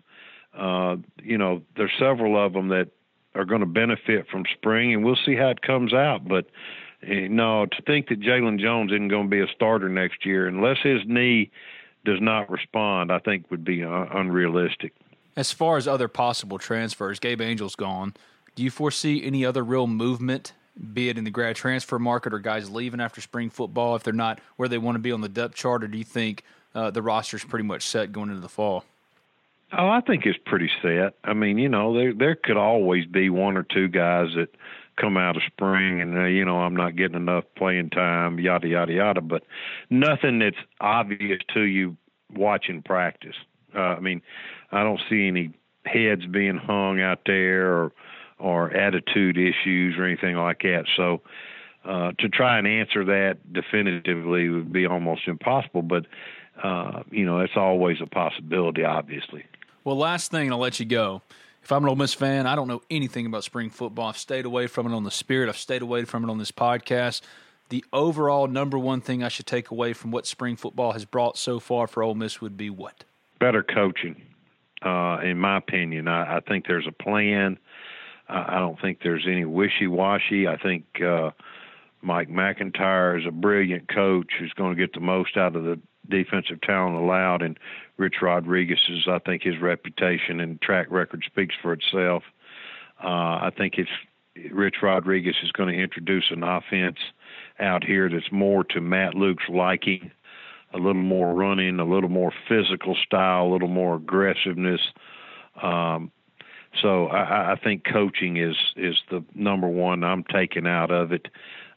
uh, 0.57 0.97
you 1.23 1.39
know, 1.39 1.63
there's 1.77 1.93
several 1.99 2.43
of 2.43 2.53
them 2.53 2.69
that 2.69 2.89
are 3.35 3.45
going 3.45 3.61
to 3.61 3.67
benefit 3.67 4.27
from 4.29 4.45
spring, 4.55 4.95
and 4.95 5.05
we'll 5.05 5.19
see 5.27 5.35
how 5.35 5.49
it 5.49 5.63
comes 5.63 5.93
out. 5.93 6.27
But 6.27 6.47
eh, 7.03 7.27
no, 7.29 7.67
to 7.67 7.83
think 7.83 8.09
that 8.09 8.21
Jalen 8.21 8.61
Jones 8.61 8.93
isn't 8.93 9.09
going 9.09 9.25
to 9.25 9.31
be 9.31 9.41
a 9.41 9.49
starter 9.55 9.89
next 9.89 10.25
year, 10.25 10.47
unless 10.47 10.79
his 10.83 11.01
knee 11.07 11.51
does 12.05 12.21
not 12.21 12.51
respond, 12.51 13.11
I 13.11 13.19
think 13.19 13.51
would 13.51 13.65
be 13.65 13.83
uh, 13.83 14.07
unrealistic. 14.13 14.95
As 15.37 15.53
far 15.53 15.77
as 15.77 15.89
other 15.89 16.07
possible 16.07 16.59
transfers, 16.59 17.19
Gabe 17.19 17.41
Angel's 17.41 17.75
gone. 17.75 18.15
Do 18.55 18.63
you 18.63 18.71
foresee 18.71 19.25
any 19.25 19.45
other 19.45 19.65
real 19.65 19.89
movement, 19.89 20.53
be 20.93 21.09
it 21.09 21.19
in 21.19 21.25
the 21.25 21.31
grad 21.31 21.57
transfer 21.57 21.99
market 21.99 22.33
or 22.33 22.39
guys 22.39 22.71
leaving 22.71 23.01
after 23.01 23.21
spring 23.21 23.51
football 23.51 23.97
if 23.97 24.05
they're 24.05 24.13
not 24.13 24.41
where 24.57 24.69
they 24.69 24.79
want 24.79 24.95
to 24.95 25.01
be 25.01 25.11
on 25.11 25.23
the 25.23 25.29
depth 25.29 25.57
chart, 25.57 25.83
or 25.83 25.89
do 25.89 25.99
you 25.99 26.05
think 26.05 26.45
uh, 26.75 26.91
the 26.91 27.03
roster's 27.03 27.45
pretty 27.45 27.65
much 27.65 27.87
set 27.87 28.13
going 28.13 28.29
into 28.29 28.41
the 28.41 28.49
fall? 28.49 28.85
Oh, 29.77 29.89
I 29.89 30.01
think 30.01 30.27
it's 30.27 30.39
pretty 30.45 30.71
set. 30.83 31.15
I 31.25 31.33
mean, 31.35 31.59
you 31.59 31.69
know, 31.69 31.95
there 31.95 32.13
there 32.15 32.35
could 32.35 32.57
always 32.57 33.07
be 33.07 33.31
one 33.31 33.57
or 33.57 33.65
two 33.65 33.89
guys 33.89 34.29
that 34.37 34.49
come 34.97 35.17
out 35.17 35.37
of 35.37 35.43
spring 35.47 36.01
and 36.01 36.17
uh, 36.17 36.25
you 36.25 36.45
know 36.45 36.59
I'm 36.59 36.77
not 36.77 36.95
getting 36.95 37.17
enough 37.17 37.45
playing 37.57 37.91
time, 37.91 38.39
yada 38.39 38.69
yada 38.69 38.93
yada. 38.93 39.21
But 39.21 39.43
nothing 39.91 40.39
that's 40.39 40.57
obvious 40.81 41.41
to 41.55 41.63
you 41.63 41.97
watching 42.33 42.83
practice. 42.83 43.37
Uh, 43.75 43.81
I 43.81 44.01
mean, 44.01 44.23
I 44.71 44.85
don't 44.85 45.01
see 45.11 45.27
any 45.27 45.53
heads 45.85 46.27
being 46.27 46.57
hung 46.57 47.01
out 47.01 47.21
there 47.27 47.75
or 47.75 47.93
or 48.39 48.77
attitude 48.77 49.39
issues 49.39 49.97
or 49.97 50.05
anything 50.05 50.37
like 50.37 50.61
that. 50.63 50.85
So 50.97 51.23
uh, 51.85 52.13
to 52.19 52.29
try 52.29 52.59
and 52.59 52.67
answer 52.67 53.05
that 53.05 53.53
definitively 53.53 54.49
would 54.49 54.73
be 54.73 54.87
almost 54.87 55.23
impossible. 55.27 55.83
But 55.83 56.07
uh, 56.63 57.03
you 57.11 57.25
know, 57.25 57.41
it's 57.41 57.57
always 57.57 58.01
a 58.01 58.07
possibility, 58.07 58.85
obviously. 58.85 59.45
Well, 59.83 59.97
last 59.97 60.31
thing, 60.31 60.51
I'll 60.51 60.59
let 60.59 60.81
you 60.81 60.87
go. 60.87 61.23
If 61.63 61.73
I'm 61.73 61.83
an 61.83 61.89
Ole 61.89 61.97
Miss 61.97 62.15
fan, 62.15 62.47
I 62.47 62.55
don't 62.55 62.69
know 62.69 62.83
anything 62.91 63.27
about 63.27 63.45
spring 63.45 63.71
football. 63.71 64.09
I've 64.09 64.19
stayed 64.19 64.45
away 64.45 64.67
from 64.67 64.87
it 64.87 64.95
on 64.95 65.05
the 65.05 65.11
Spirit. 65.11 65.49
I've 65.49 65.57
stayed 65.57 65.83
away 65.83 66.05
from 66.05 66.25
it 66.25 66.31
on 66.31 66.39
this 66.39 66.53
podcast. 66.53 67.23
The 67.71 67.85
overall 67.93 68.47
number 68.47 68.79
one 68.79 69.01
thing 69.01 69.23
I 69.23 69.29
should 69.29 69.47
take 69.47 69.71
away 69.71 69.95
from 69.95 70.11
what 70.11 70.27
spring 70.27 70.57
football 70.57 70.93
has 70.93 71.07
brought 71.07 71.39
so 71.39 71.59
far 71.59 71.87
for 71.87 72.03
Ole 72.03 72.15
Miss 72.15 72.41
would 72.41 72.57
be 72.57 72.69
what? 72.69 73.05
Better 73.41 73.63
coaching, 73.63 74.21
uh, 74.83 75.19
in 75.23 75.39
my 75.39 75.57
opinion. 75.57 76.07
I, 76.07 76.37
I 76.37 76.41
think 76.41 76.67
there's 76.67 76.87
a 76.87 76.93
plan. 76.93 77.59
I 78.29 78.57
I 78.57 78.59
don't 78.59 78.81
think 78.81 79.01
there's 79.03 79.27
any 79.27 79.45
wishy-washy. 79.45 80.47
I 80.47 80.57
think 80.59 80.85
uh, 81.01 81.31
Mike 82.03 82.29
MacIntyre 82.29 83.19
is 83.19 83.27
a 83.27 83.31
brilliant 83.31 83.89
coach 83.89 84.33
who's 84.39 84.53
going 84.53 84.77
to 84.77 84.81
get 84.81 84.93
the 84.93 85.01
most 85.01 85.37
out 85.37 85.57
of 85.57 85.65
the 85.65 85.81
defensive 86.09 86.61
talent 86.61 86.97
allowed, 86.97 87.43
and 87.43 87.59
Rich 87.97 88.17
Rodriguez's, 88.23 89.07
I 89.09 89.19
think, 89.19 89.43
his 89.43 89.59
reputation 89.61 90.41
and 90.41 90.61
track 90.61 90.87
record 90.91 91.23
speaks 91.27 91.55
for 91.61 91.73
itself. 91.73 92.23
Uh, 93.03 93.07
I 93.47 93.53
think 93.57 93.75
Rich 94.51 94.77
Rodriguez 94.83 95.37
is 95.43 95.53
going 95.53 95.75
to 95.75 95.81
introduce 95.81 96.31
an 96.31 96.43
offense 96.43 96.99
out 97.61 97.85
here 97.85 98.09
that's 98.09 98.33
more 98.33 98.65
to 98.65 98.81
Matt 98.81 99.15
Luke's 99.15 99.49
liking, 99.49 100.11
a 100.73 100.79
little 100.79 100.95
more 100.95 101.35
running, 101.35 101.79
a 101.79 101.85
little 101.85 102.09
more 102.09 102.33
physical 102.49 102.97
style, 103.07 103.47
a 103.47 103.53
little 103.53 103.69
more 103.69 103.97
aggressiveness. 103.97 104.81
Um, 105.63 106.11
so 106.83 107.07
I, 107.07 107.53
I 107.53 107.57
think 107.57 107.85
coaching 107.85 108.37
is 108.37 108.57
is 108.77 108.97
the 109.11 109.25
number 109.35 109.69
one 109.69 110.03
I'm 110.03 110.25
taking 110.25 110.67
out 110.67 110.91
of 110.91 111.13
it. 111.13 111.29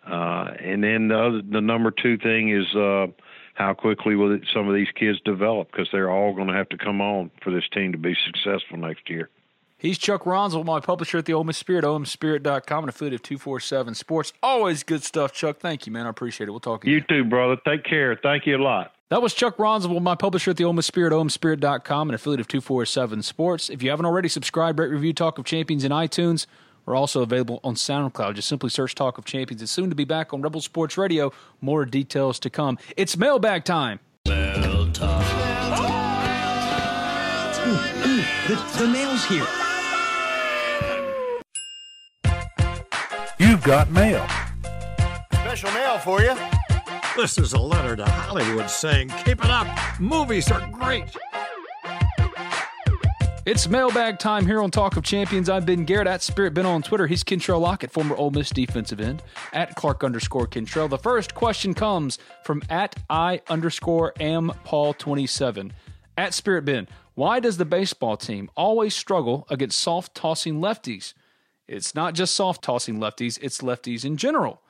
Uh, 0.10 0.54
and 0.60 0.84
then 0.84 1.10
the, 1.10 1.20
other, 1.20 1.42
the 1.42 1.62
number 1.62 1.92
two 1.92 2.18
thing 2.18 2.50
is 2.50 2.74
uh, 2.76 3.08
how 3.58 3.74
quickly 3.74 4.16
will 4.16 4.38
some 4.54 4.68
of 4.68 4.76
these 4.76 4.88
kids 4.94 5.20
develop 5.26 5.72
because 5.72 5.90
they're 5.92 6.12
all 6.12 6.34
going 6.34 6.48
to 6.48 6.54
have 6.54 6.70
to 6.70 6.78
come 6.78 7.02
on 7.02 7.32
for 7.44 7.52
this 7.52 7.64
team 7.74 7.92
to 7.92 7.98
be 7.98 8.16
successful 8.26 8.78
next 8.78 9.10
year. 9.10 9.30
He's 9.80 9.98
Chuck 9.98 10.24
Rounsaville, 10.24 10.66
my 10.66 10.80
publisher 10.80 11.18
at 11.18 11.26
the 11.26 11.34
Ole 11.34 11.44
Miss 11.44 11.58
Spirit, 11.58 11.84
omspirit.com, 11.84 12.84
and 12.84 12.90
affiliate 12.90 13.16
of 13.16 13.24
247 13.24 13.96
Sports. 13.96 14.34
Always 14.44 14.84
good 14.84 15.04
stuff, 15.04 15.34
Chuck. 15.34 15.58
Thank 15.58 15.88
you, 15.88 15.92
man. 15.92 16.06
I 16.06 16.10
appreciate 16.10 16.48
it. 16.48 16.52
We'll 16.52 16.60
talk 16.60 16.84
again. 16.84 16.94
You 16.94 17.02
too, 17.02 17.24
brother. 17.24 17.58
Take 17.66 17.84
care. 17.84 18.16
Thank 18.22 18.46
you 18.46 18.58
a 18.58 18.62
lot. 18.62 18.94
That 19.10 19.22
was 19.22 19.34
Chuck 19.34 19.58
Rounsaville, 19.58 20.02
my 20.02 20.16
publisher 20.16 20.52
at 20.52 20.58
the 20.58 20.66
Ole 20.66 20.74
Miss 20.74 20.86
Spirit, 20.86 21.14
omspirit.com, 21.14 22.10
and 22.10 22.16
affiliate 22.16 22.42
of 22.42 22.48
247 22.48 23.24
Sports. 23.24 23.70
If 23.70 23.82
you 23.82 23.90
haven't 23.90 24.06
already, 24.06 24.30
subscribe, 24.30 24.80
rate, 24.80 24.92
review 24.92 25.14
Talk 25.14 25.40
of 25.40 25.46
Champions 25.46 25.84
in 25.84 25.92
iTunes. 25.92 26.46
We're 26.88 26.96
also 26.96 27.22
available 27.22 27.60
on 27.66 27.76
SoundCloud. 27.76 28.36
Just 28.36 28.48
simply 28.48 28.70
search 28.70 28.96
Talk 28.96 29.18
of 29.18 29.26
Champions. 29.26 29.62
It's 29.62 29.74
soon 29.74 29.90
to 29.90 29.96
be 29.96 30.06
back 30.06 30.34
on 30.34 30.42
Rebel 30.42 30.62
Sports 30.62 30.98
Radio. 30.98 31.34
More 31.60 31.86
details 31.86 32.40
to 32.40 32.50
come. 32.50 32.80
It's 32.96 33.18
mailbag 33.18 33.66
time. 33.66 34.00
Mail 34.26 34.90
time. 34.94 35.26
Ooh, 37.68 37.72
ooh, 37.72 38.24
the, 38.48 38.78
the 38.80 38.88
mail's 38.88 39.26
here. 39.26 39.46
You've 43.38 43.64
got 43.64 43.92
mail. 43.92 44.26
Special 45.34 45.72
mail 45.72 46.00
for 46.00 46.22
you. 46.22 46.36
This 47.18 47.38
is 47.38 47.52
a 47.52 47.60
letter 47.60 47.98
to 47.98 48.06
Hollywood 48.06 48.70
saying, 48.70 49.10
Keep 49.26 49.44
it 49.44 49.52
up. 49.52 49.68
Movies 50.00 50.50
are 50.50 50.66
great. 50.72 51.04
It's 53.48 53.70
mailbag 53.70 54.20
time 54.20 54.46
here 54.46 54.62
on 54.62 54.72
Talk 54.72 54.98
of 54.98 55.06
Champions. 55.06 55.48
I'm 55.48 55.64
Ben 55.64 55.86
Garrett 55.86 56.06
at 56.06 56.22
Spirit 56.22 56.54
Ben 56.54 56.66
on 56.66 56.82
Twitter. 56.82 57.08
He's 57.08 57.24
Kentrell 57.24 57.62
Lockett, 57.62 57.94
former 57.94 58.14
Ole 58.14 58.32
Miss 58.32 58.50
defensive 58.50 59.00
end, 59.00 59.24
at 59.54 59.74
Clark 59.74 60.04
underscore 60.04 60.48
Kentrell. 60.48 60.90
The 60.90 60.98
first 60.98 61.34
question 61.34 61.74
comes 61.74 62.20
from 62.44 62.62
at 62.70 62.98
I 63.10 63.40
underscore 63.48 64.12
am 64.20 64.52
Paul 64.66 64.94
27. 64.96 65.72
At 66.18 66.34
Spirit 66.34 66.66
Ben, 66.66 66.90
why 67.16 67.40
does 67.40 67.56
the 67.56 67.64
baseball 67.64 68.18
team 68.18 68.52
always 68.58 68.94
struggle 68.94 69.48
against 69.50 69.80
soft 69.80 70.14
tossing 70.14 70.60
lefties? 70.60 71.14
It's 71.70 71.96
not 71.96 72.16
just 72.16 72.36
soft 72.36 72.62
tossing 72.62 72.98
lefties, 72.98 73.40
it's 73.42 73.60
lefties 73.60 74.04
in 74.04 74.18
general. 74.18 74.62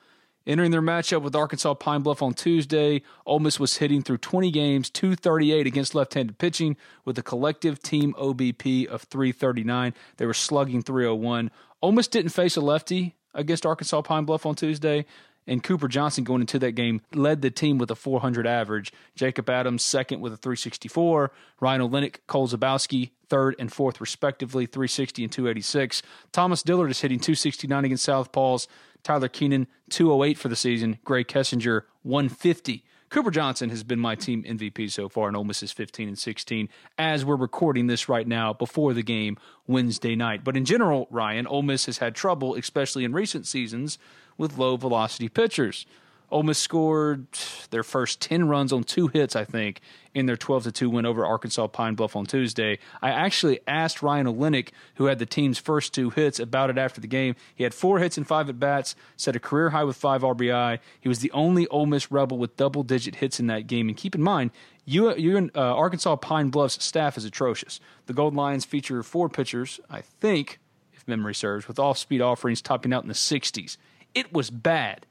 Entering 0.48 0.70
their 0.70 0.80
matchup 0.80 1.20
with 1.20 1.36
Arkansas 1.36 1.74
Pine 1.74 2.00
Bluff 2.00 2.22
on 2.22 2.32
Tuesday, 2.32 3.02
Ole 3.26 3.38
Miss 3.38 3.60
was 3.60 3.76
hitting 3.76 4.00
through 4.00 4.16
20 4.16 4.50
games, 4.50 4.88
238 4.88 5.66
against 5.66 5.94
left-handed 5.94 6.38
pitching, 6.38 6.74
with 7.04 7.18
a 7.18 7.22
collective 7.22 7.82
team 7.82 8.14
OBP 8.14 8.86
of 8.86 9.02
339. 9.02 9.92
They 10.16 10.24
were 10.24 10.32
slugging 10.32 10.80
301. 10.80 11.50
Ole 11.82 11.92
Miss 11.92 12.08
didn't 12.08 12.30
face 12.30 12.56
a 12.56 12.62
lefty 12.62 13.14
against 13.34 13.66
Arkansas 13.66 14.00
Pine 14.00 14.24
Bluff 14.24 14.46
on 14.46 14.54
Tuesday, 14.54 15.04
and 15.46 15.62
Cooper 15.62 15.86
Johnson 15.86 16.24
going 16.24 16.40
into 16.40 16.58
that 16.60 16.72
game 16.72 17.02
led 17.12 17.42
the 17.42 17.50
team 17.50 17.76
with 17.76 17.90
a 17.90 17.94
400 17.94 18.46
average. 18.46 18.90
Jacob 19.14 19.50
Adams 19.50 19.82
second 19.82 20.22
with 20.22 20.32
a 20.32 20.38
364. 20.38 21.30
Ryan 21.60 21.82
Olenek, 21.82 22.16
Cole 22.26 22.48
Zabowski 22.48 23.10
third 23.28 23.54
and 23.58 23.72
fourth 23.72 24.00
respectively, 24.00 24.66
360 24.66 25.24
and 25.24 25.32
286. 25.32 26.02
Thomas 26.32 26.62
Dillard 26.62 26.90
is 26.90 27.00
hitting 27.00 27.18
269 27.18 27.84
against 27.84 28.08
Southpaws. 28.08 28.66
Tyler 29.08 29.28
Keenan 29.28 29.66
208 29.88 30.36
for 30.36 30.48
the 30.48 30.54
season. 30.54 30.98
Grae 31.02 31.24
Kessinger 31.24 31.84
150. 32.02 32.84
Cooper 33.08 33.30
Johnson 33.30 33.70
has 33.70 33.82
been 33.82 33.98
my 33.98 34.14
team 34.14 34.44
MVP 34.44 34.90
so 34.90 35.08
far, 35.08 35.28
and 35.28 35.36
Ole 35.36 35.44
Miss 35.44 35.62
is 35.62 35.72
15 35.72 36.08
and 36.08 36.18
16 36.18 36.68
as 36.98 37.24
we're 37.24 37.34
recording 37.34 37.86
this 37.86 38.10
right 38.10 38.28
now 38.28 38.52
before 38.52 38.92
the 38.92 39.02
game 39.02 39.38
Wednesday 39.66 40.14
night. 40.14 40.44
But 40.44 40.58
in 40.58 40.66
general, 40.66 41.08
Ryan, 41.10 41.46
Ole 41.46 41.62
Miss 41.62 41.86
has 41.86 41.96
had 41.96 42.14
trouble, 42.14 42.54
especially 42.54 43.02
in 43.02 43.14
recent 43.14 43.46
seasons, 43.46 43.96
with 44.36 44.58
low 44.58 44.76
velocity 44.76 45.30
pitchers. 45.30 45.86
Ole 46.30 46.42
Miss 46.42 46.58
scored 46.58 47.26
their 47.70 47.82
first 47.82 48.20
10 48.20 48.48
runs 48.48 48.72
on 48.72 48.84
two 48.84 49.08
hits, 49.08 49.34
I 49.34 49.44
think, 49.44 49.80
in 50.14 50.26
their 50.26 50.36
12 50.36 50.64
to 50.64 50.72
2 50.72 50.90
win 50.90 51.06
over 51.06 51.24
Arkansas 51.24 51.68
Pine 51.68 51.94
Bluff 51.94 52.16
on 52.16 52.26
Tuesday. 52.26 52.78
I 53.00 53.10
actually 53.10 53.60
asked 53.66 54.02
Ryan 54.02 54.26
Olenek, 54.26 54.70
who 54.96 55.06
had 55.06 55.18
the 55.18 55.26
team's 55.26 55.58
first 55.58 55.94
two 55.94 56.10
hits, 56.10 56.38
about 56.38 56.68
it 56.68 56.76
after 56.76 57.00
the 57.00 57.06
game. 57.06 57.34
He 57.54 57.64
had 57.64 57.72
four 57.72 57.98
hits 57.98 58.18
and 58.18 58.26
five 58.26 58.50
at 58.50 58.60
bats, 58.60 58.94
set 59.16 59.36
a 59.36 59.40
career 59.40 59.70
high 59.70 59.84
with 59.84 59.96
five 59.96 60.20
RBI. 60.20 60.80
He 61.00 61.08
was 61.08 61.20
the 61.20 61.30
only 61.32 61.66
Ole 61.68 61.86
Miss 61.86 62.10
Rebel 62.10 62.36
with 62.36 62.56
double 62.56 62.82
digit 62.82 63.16
hits 63.16 63.40
in 63.40 63.46
that 63.46 63.66
game. 63.66 63.88
And 63.88 63.96
keep 63.96 64.14
in 64.14 64.22
mind, 64.22 64.50
you, 64.84 65.14
you 65.16 65.50
uh, 65.54 65.60
Arkansas 65.60 66.16
Pine 66.16 66.50
Bluff's 66.50 66.82
staff 66.84 67.16
is 67.16 67.24
atrocious. 67.24 67.80
The 68.04 68.12
Gold 68.12 68.34
Lions 68.34 68.66
feature 68.66 69.02
four 69.02 69.30
pitchers, 69.30 69.80
I 69.88 70.02
think, 70.02 70.58
if 70.92 71.08
memory 71.08 71.34
serves, 71.34 71.66
with 71.68 71.78
off 71.78 71.96
speed 71.96 72.20
offerings 72.20 72.60
topping 72.60 72.92
out 72.92 73.02
in 73.02 73.08
the 73.08 73.14
60s. 73.14 73.78
It 74.14 74.32
was 74.32 74.50
bad. 74.50 75.06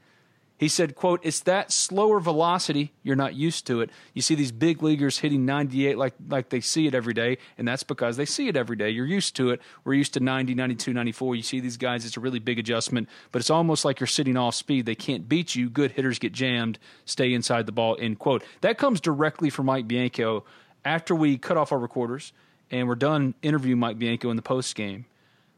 He 0.58 0.68
said, 0.68 0.96
quote, 0.96 1.20
it's 1.24 1.42
that 1.42 1.72
slower 1.72 2.20
velocity. 2.20 2.92
You're 3.04 3.16
not 3.16 3.36
used 3.36 3.68
to 3.68 3.82
it. 3.82 3.92
You 4.16 4.24
see 4.24 4.34
these 4.34 4.52
big 4.52 4.82
leaguers 4.82 5.20
hitting 5.20 5.46
98 5.46 5.98
like, 5.98 6.16
like 6.28 6.50
they 6.50 6.62
see 6.62 6.88
it 6.88 6.96
every 6.96 7.14
day, 7.14 7.38
and 7.60 7.68
that's 7.68 7.84
because 7.84 8.18
they 8.18 8.26
see 8.26 8.48
it 8.48 8.58
every 8.58 8.76
day. 8.76 8.90
You're 8.90 9.06
used 9.06 9.36
to 9.36 9.52
it. 9.52 9.62
We're 9.84 9.94
used 9.94 10.16
to 10.16 10.20
90, 10.20 10.56
92, 10.56 10.94
94. 10.94 11.36
You 11.36 11.44
see 11.44 11.60
these 11.60 11.78
guys, 11.78 12.06
it's 12.06 12.18
a 12.18 12.20
really 12.20 12.40
big 12.40 12.58
adjustment, 12.58 13.08
but 13.32 13.40
it's 13.40 13.52
almost 13.52 13.86
like 13.86 14.00
you're 14.00 14.08
sitting 14.08 14.36
off 14.36 14.56
speed. 14.56 14.88
They 14.88 14.96
can't 14.96 15.30
beat 15.30 15.54
you. 15.56 15.70
Good 15.70 15.92
hitters 15.92 16.18
get 16.18 16.34
jammed. 16.34 16.80
Stay 17.06 17.34
inside 17.34 17.68
the 17.68 17.72
ball, 17.72 17.96
end 18.00 18.18
quote. 18.18 18.44
That 18.62 18.80
comes 18.80 19.00
directly 19.00 19.52
from 19.52 19.68
Mike 19.68 19.88
Bianco 19.88 20.44
after 20.84 21.14
we 21.14 21.38
cut 21.38 21.58
off 21.58 21.72
our 21.72 21.80
recorders 21.80 22.34
and 22.72 22.88
we're 22.88 22.96
done 22.96 23.36
interviewing 23.44 23.80
Mike 23.80 24.00
Bianco 24.00 24.30
in 24.32 24.36
the 24.36 24.42
post 24.42 24.76
game. 24.76 25.06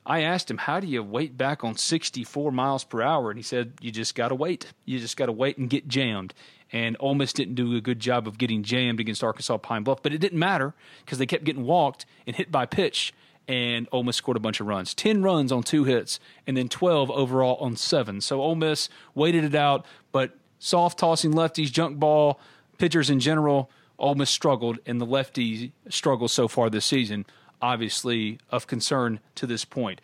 I 0.09 0.21
asked 0.21 0.49
him, 0.49 0.57
How 0.57 0.79
do 0.79 0.87
you 0.87 1.03
wait 1.03 1.37
back 1.37 1.63
on 1.63 1.77
64 1.77 2.51
miles 2.51 2.83
per 2.83 3.01
hour? 3.01 3.29
And 3.29 3.37
he 3.37 3.43
said, 3.43 3.73
You 3.79 3.91
just 3.91 4.15
got 4.15 4.29
to 4.29 4.35
wait. 4.35 4.65
You 4.83 4.97
just 4.99 5.15
got 5.15 5.27
to 5.27 5.31
wait 5.31 5.59
and 5.59 5.69
get 5.69 5.87
jammed. 5.87 6.33
And 6.71 6.97
Ole 6.99 7.13
Miss 7.13 7.31
didn't 7.31 7.53
do 7.53 7.75
a 7.75 7.81
good 7.81 7.99
job 7.99 8.27
of 8.27 8.39
getting 8.39 8.63
jammed 8.63 8.99
against 8.99 9.23
Arkansas 9.23 9.57
Pine 9.57 9.83
Bluff, 9.83 10.01
but 10.01 10.11
it 10.11 10.17
didn't 10.17 10.39
matter 10.39 10.73
because 11.05 11.19
they 11.19 11.27
kept 11.27 11.43
getting 11.43 11.63
walked 11.63 12.07
and 12.25 12.35
hit 12.35 12.51
by 12.51 12.65
pitch. 12.65 13.13
And 13.47 13.87
Ole 13.91 14.03
Miss 14.03 14.17
scored 14.17 14.37
a 14.37 14.39
bunch 14.39 14.59
of 14.59 14.67
runs 14.67 14.95
10 14.95 15.21
runs 15.21 15.51
on 15.51 15.61
two 15.61 15.83
hits, 15.83 16.19
and 16.47 16.57
then 16.57 16.69
12 16.69 17.11
overall 17.11 17.57
on 17.57 17.75
seven. 17.75 18.19
So 18.19 18.41
Ole 18.41 18.55
Miss 18.55 18.89
waited 19.13 19.43
it 19.43 19.55
out, 19.55 19.85
but 20.11 20.35
soft 20.57 20.97
tossing 20.97 21.33
lefties, 21.33 21.71
junk 21.71 21.99
ball, 21.99 22.39
pitchers 22.79 23.11
in 23.11 23.19
general, 23.19 23.69
Ole 23.99 24.15
Miss 24.15 24.31
struggled, 24.31 24.79
and 24.87 24.99
the 24.99 25.05
lefty 25.05 25.71
struggles 25.87 26.31
so 26.33 26.47
far 26.47 26.69
this 26.71 26.85
season 26.85 27.25
obviously 27.61 28.39
of 28.49 28.67
concern 28.67 29.19
to 29.35 29.47
this 29.47 29.65
point. 29.65 30.01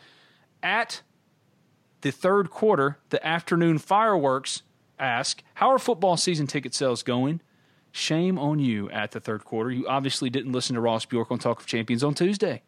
At 0.61 1.01
the 2.01 2.11
third 2.11 2.49
quarter, 2.49 2.99
the 3.09 3.25
afternoon 3.25 3.77
fireworks 3.77 4.63
ask, 4.99 5.43
How 5.55 5.69
are 5.69 5.79
football 5.79 6.17
season 6.17 6.47
ticket 6.47 6.73
sales 6.73 7.03
going? 7.03 7.41
Shame 7.91 8.37
on 8.37 8.59
you 8.59 8.89
at 8.89 9.11
the 9.11 9.19
third 9.19 9.45
quarter. 9.45 9.71
You 9.71 9.87
obviously 9.87 10.29
didn't 10.29 10.51
listen 10.51 10.75
to 10.75 10.81
Ross 10.81 11.05
Bjork 11.05 11.31
on 11.31 11.39
Talk 11.39 11.61
of 11.61 11.65
Champions 11.65 12.03
on 12.03 12.13
Tuesday. 12.13 12.61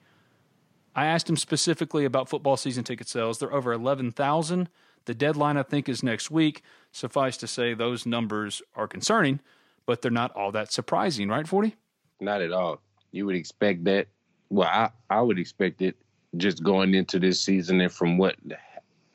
I 0.96 1.06
asked 1.06 1.30
him 1.30 1.38
specifically 1.38 2.06
about 2.06 2.30
football 2.30 2.58
season 2.58 2.84
ticket 2.84 3.08
sales. 3.08 3.38
They're 3.38 3.54
over 3.54 3.74
11,000. 3.74 4.70
The 5.06 5.14
deadline, 5.14 5.56
I 5.56 5.64
think, 5.64 5.88
is 5.88 6.02
next 6.02 6.32
week. 6.32 6.64
Suffice 6.92 7.38
to 7.38 7.48
say, 7.48 7.74
those 7.74 8.06
numbers 8.06 8.62
are 8.76 8.88
concerning, 8.88 9.40
but 9.86 10.02
they're 10.02 10.12
not 10.12 10.32
all 10.32 10.52
that 10.54 10.72
surprising, 10.72 11.30
right, 11.30 11.48
40? 11.48 11.76
Not 12.20 12.42
at 12.42 12.52
all. 12.52 12.82
You 13.12 13.26
would 13.26 13.36
expect 13.36 13.84
that 13.84 14.08
well, 14.50 14.68
I, 14.68 14.90
I 15.10 15.22
would 15.22 15.40
expect 15.40 15.82
it 15.82 15.96
just 16.36 16.64
going 16.64 16.94
into 16.94 17.20
this 17.20 17.42
season 17.42 17.82
and 17.82 17.92
from 17.92 18.18
what 18.18 18.36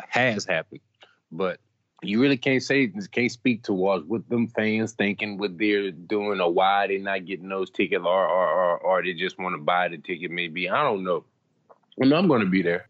has 0.08 0.44
happened. 0.44 0.80
But 1.30 1.60
you 2.02 2.20
really 2.20 2.36
can't 2.36 2.62
say 2.62 2.92
can't 3.12 3.30
speak 3.30 3.62
towards 3.62 4.04
what 4.06 4.28
them 4.28 4.48
fans 4.48 4.92
thinking, 4.92 5.38
what 5.38 5.56
they're 5.56 5.92
doing, 5.92 6.40
or 6.40 6.52
why 6.52 6.86
they're 6.86 6.98
not 6.98 7.24
getting 7.24 7.48
those 7.48 7.70
tickets, 7.70 8.04
or 8.04 8.26
or 8.26 8.48
or, 8.48 8.78
or 8.78 9.02
they 9.02 9.14
just 9.14 9.38
want 9.38 9.54
to 9.54 9.62
buy 9.62 9.88
the 9.88 9.98
ticket. 9.98 10.30
Maybe 10.30 10.68
I 10.68 10.82
don't 10.82 11.04
know. 11.04 11.24
And 11.98 12.12
I'm 12.12 12.26
going 12.26 12.40
to 12.40 12.50
be 12.50 12.62
there. 12.62 12.88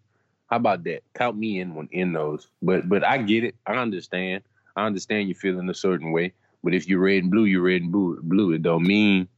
How 0.49 0.57
about 0.57 0.85
that? 0.85 1.03
Count 1.15 1.37
me 1.37 1.61
in 1.61 1.75
when 1.75 1.89
in 1.93 2.13
those. 2.13 2.49
But 2.63 2.89
but 2.89 3.05
I 3.05 3.19
get 3.19 3.45
it. 3.45 3.55
I 3.67 3.75
understand. 3.75 4.43
I 4.77 4.87
understand 4.87 5.29
you 5.29 5.35
feeling 5.35 5.69
a 5.69 5.75
certain 5.75 6.13
way. 6.13 6.33
But 6.65 6.75
if 6.75 6.89
you're 6.89 7.01
red 7.01 7.23
and 7.23 7.31
blue, 7.31 7.45
you're 7.45 7.63
red 7.63 7.83
and 7.83 7.93
blue. 7.93 8.19
Blue. 8.23 8.53
It 8.53 8.63
don't 8.63 8.85
mean 8.85 9.29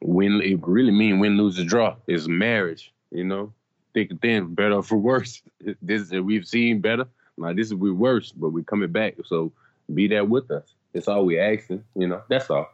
win 0.00 0.40
it 0.42 0.60
really 0.62 0.90
mean 0.90 1.18
win, 1.18 1.36
lose, 1.36 1.58
or 1.58 1.64
draw. 1.64 1.96
It's 2.06 2.26
marriage, 2.26 2.92
you 3.10 3.24
know. 3.24 3.52
Thick 3.94 4.10
and 4.10 4.20
thin, 4.20 4.54
better 4.54 4.82
for 4.82 4.96
worse. 4.96 5.42
This 5.82 6.10
we've 6.10 6.46
seen 6.46 6.80
better. 6.80 7.06
Now 7.38 7.52
this 7.52 7.68
is 7.68 7.74
we 7.74 7.90
worse, 7.90 8.32
but 8.32 8.50
we 8.50 8.62
coming 8.62 8.92
back. 8.92 9.14
So 9.24 9.52
be 9.92 10.08
there 10.08 10.24
with 10.24 10.50
us. 10.50 10.74
That's 10.92 11.08
all 11.08 11.24
we 11.24 11.38
asking, 11.38 11.84
you 11.94 12.06
know. 12.06 12.22
That's 12.28 12.50
all. 12.50 12.68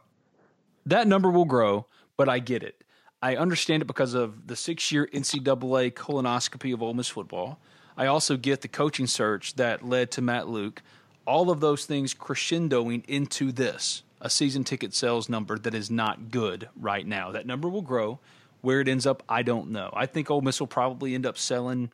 That 0.87 1.07
number 1.07 1.31
will 1.31 1.45
grow, 1.45 1.87
but 2.16 2.29
I 2.29 2.38
get 2.38 2.62
it. 2.62 2.83
I 3.23 3.37
understand 3.37 3.83
it 3.83 3.87
because 3.87 4.14
of 4.14 4.49
the 4.49 4.57
six-year 4.57 5.09
NCAA 5.12 5.92
colonoscopy 5.92 6.75
of 6.75 6.83
Ole 6.83 6.95
Miss 6.95 7.09
football. 7.09 7.61
I 7.97 8.07
also 8.07 8.37
get 8.37 8.62
the 8.62 8.68
coaching 8.68 9.07
search 9.07 9.55
that 9.55 9.85
led 9.85 10.11
to 10.12 10.23
Matt 10.23 10.49
Luke. 10.49 10.83
All 11.25 11.51
of 11.51 11.61
those 11.61 11.85
things 11.85 12.14
crescendoing 12.14 13.05
into 13.07 13.53
this 13.53 14.03
a 14.23 14.31
season 14.31 14.65
ticket 14.65 14.95
sales 14.95 15.29
number 15.29 15.59
that 15.59 15.75
is 15.75 15.91
not 15.91 16.31
good 16.31 16.69
right 16.77 17.07
now. 17.07 17.33
That 17.33 17.45
number 17.45 17.69
will 17.69 17.83
grow. 17.83 18.21
Where 18.63 18.81
it 18.81 18.87
ends 18.87 19.07
up, 19.07 19.25
I 19.29 19.43
don't 19.43 19.73
know. 19.73 19.91
I 19.93 20.07
think 20.07 20.31
Ole 20.31 20.41
Miss 20.41 20.61
will 20.61 20.69
probably 20.69 21.17
end 21.17 21.27
up 21.27 21.37
selling 21.37 21.91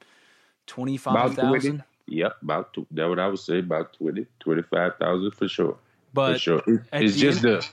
twenty 0.67 0.99
five 0.99 1.35
thousand. 1.35 1.83
Yep, 2.07 2.37
about 2.43 2.75
two, 2.75 2.87
that 2.91 3.09
what 3.09 3.19
I 3.19 3.29
would 3.29 3.39
say 3.39 3.59
about 3.59 3.93
20, 3.95 4.27
25,000 4.41 5.31
for 5.33 5.47
sure. 5.47 5.77
But 6.15 6.35
for 6.35 6.39
sure, 6.39 6.63
it's 6.93 7.17
just 7.17 7.45
end, 7.45 7.63
the 7.63 7.69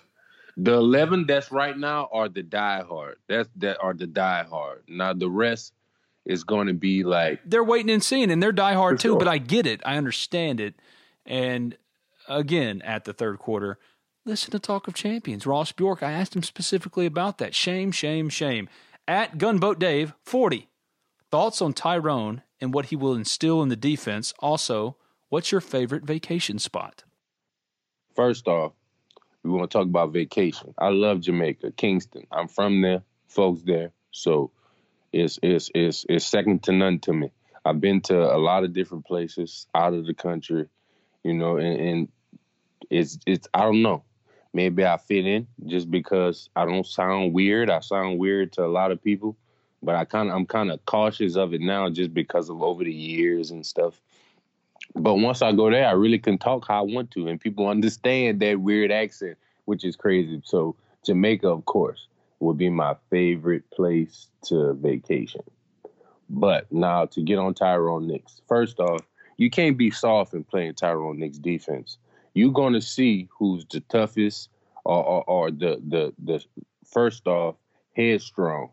the 0.58 0.74
eleven 0.74 1.26
that's 1.26 1.52
right 1.52 1.78
now 1.78 2.10
are 2.12 2.30
the 2.30 2.44
die 2.44 2.84
hard. 2.84 3.18
That's 3.28 3.50
that 3.58 3.78
are 3.82 3.94
the 3.94 4.08
die 4.08 4.44
hard. 4.44 4.84
Now 4.88 5.13
the 5.13 5.30
rest 5.30 5.74
is 6.26 6.44
going 6.44 6.68
to 6.68 6.74
be 6.74 7.04
like 7.04 7.41
they're 7.46 7.63
waiting 7.63 7.91
and 7.91 8.04
seeing, 8.04 8.32
and 8.32 8.41
they're 8.41 8.52
die 8.52 8.74
hard 8.74 9.00
too. 9.00 9.10
Sure. 9.10 9.20
But 9.20 9.28
I 9.28 9.38
get 9.38 9.68
it, 9.68 9.82
I 9.86 9.98
understand 9.98 10.60
it, 10.60 10.76
and 11.26 11.78
again 12.28 12.82
at 12.82 13.04
the 13.06 13.13
third 13.13 13.39
quarter, 13.39 13.78
listen 14.25 14.51
to 14.51 14.59
Talk 14.59 14.88
of 14.88 14.95
Champions. 14.95 15.45
Ross 15.45 15.71
Bjork, 15.71 16.01
I 16.01 16.11
asked 16.11 16.35
him 16.35 16.43
specifically 16.43 17.05
about 17.05 17.38
that. 17.38 17.53
Shame, 17.53 17.91
shame, 17.91 18.29
shame. 18.29 18.67
At 19.07 19.38
Gunboat 19.38 19.79
Dave, 19.79 20.13
40. 20.23 20.67
Thoughts 21.31 21.61
on 21.61 21.73
Tyrone 21.73 22.41
and 22.59 22.73
what 22.73 22.88
he 22.88 22.95
will 22.95 23.13
instill 23.13 23.61
in 23.61 23.69
the 23.69 23.75
defense. 23.75 24.33
Also, 24.39 24.97
what's 25.29 25.51
your 25.51 25.61
favorite 25.61 26.03
vacation 26.03 26.57
spot? 26.57 27.03
First 28.15 28.47
off, 28.47 28.73
we 29.43 29.51
want 29.51 29.69
to 29.69 29.77
talk 29.77 29.85
about 29.85 30.11
vacation. 30.11 30.73
I 30.77 30.89
love 30.89 31.21
Jamaica, 31.21 31.71
Kingston. 31.71 32.25
I'm 32.31 32.47
from 32.47 32.81
there, 32.81 33.03
folks 33.27 33.61
there. 33.63 33.91
So 34.11 34.51
it's 35.13 35.38
it's 35.43 35.69
it's 35.75 36.05
it's 36.09 36.25
second 36.25 36.63
to 36.63 36.71
none 36.71 36.99
to 36.99 37.13
me. 37.13 37.32
I've 37.63 37.82
been 37.82 38.01
to 38.01 38.17
a 38.17 38.38
lot 38.38 38.63
of 38.63 38.73
different 38.73 39.05
places 39.05 39.67
out 39.76 39.93
of 39.93 40.05
the 40.05 40.13
country, 40.13 40.67
you 41.23 41.34
know, 41.34 41.57
and, 41.57 41.80
and 41.80 42.07
it's 42.89 43.19
it's 43.26 43.47
I 43.53 43.61
don't 43.61 43.82
know 43.82 44.03
maybe 44.56 44.86
I 44.86 44.95
fit 44.95 45.28
in 45.28 45.45
just 45.68 45.91
because 45.91 46.49
I 46.56 46.66
don't 46.66 46.88
sound 46.88 47.34
weird. 47.34 47.70
I 47.70 47.82
sound 47.82 48.18
weird 48.18 48.53
to 48.53 48.66
a 48.66 48.68
lot 48.68 48.91
of 48.91 49.03
people, 49.03 49.36
but 49.84 49.95
I 49.95 50.06
kind 50.06 50.30
of 50.30 50.36
I'm 50.36 50.45
kind 50.45 50.72
of 50.72 50.84
cautious 50.86 51.36
of 51.36 51.53
it 51.53 51.60
now 51.60 51.89
just 51.89 52.14
because 52.14 52.49
of 52.49 52.64
over 52.64 52.86
the 52.86 52.93
years 52.93 53.51
and 53.51 53.66
stuff. 53.66 54.01
But 54.95 55.16
once 55.16 55.41
I 55.41 55.51
go 55.51 55.70
there, 55.70 55.86
I 55.86 55.91
really 55.91 56.20
can 56.20 56.38
talk 56.38 56.70
how 56.70 56.80
I 56.80 56.82
want 56.93 57.12
to, 57.12 57.28
and 57.28 57.39
people 57.39 57.68
understand 57.76 58.39
that 58.39 58.62
weird 58.62 58.91
accent, 58.91 59.38
which 59.66 59.84
is 59.84 59.97
crazy. 59.97 60.41
So 60.45 60.78
Jamaica, 61.06 61.49
of 61.49 61.66
course, 61.66 62.08
would 62.39 62.58
be 62.58 62.70
my 62.70 62.95
favorite 63.10 63.70
place 63.72 64.28
to 64.45 64.74
vacation. 64.74 65.43
But 66.30 66.72
now 66.72 67.06
to 67.08 67.22
get 67.22 67.39
on 67.39 67.53
Tyrone 67.53 68.08
Nix, 68.08 68.41
first 68.47 68.80
off, 68.80 69.01
you 69.36 69.49
can't 69.49 69.78
be 69.78 69.91
soft 69.91 70.34
in 70.34 70.45
playing 70.45 70.76
Tyrone 70.76 71.20
Nix 71.20 71.38
defense 71.38 71.97
you're 72.36 72.51
going 72.51 72.73
to 72.73 72.81
see 72.81 73.27
who's 73.36 73.65
the 73.71 73.79
toughest 73.79 74.49
or, 74.83 75.03
or, 75.03 75.23
or 75.23 75.51
the 75.51 75.81
the 75.88 76.13
the 76.23 76.43
first 76.86 77.25
off 77.25 77.55
headstrong, 77.95 78.69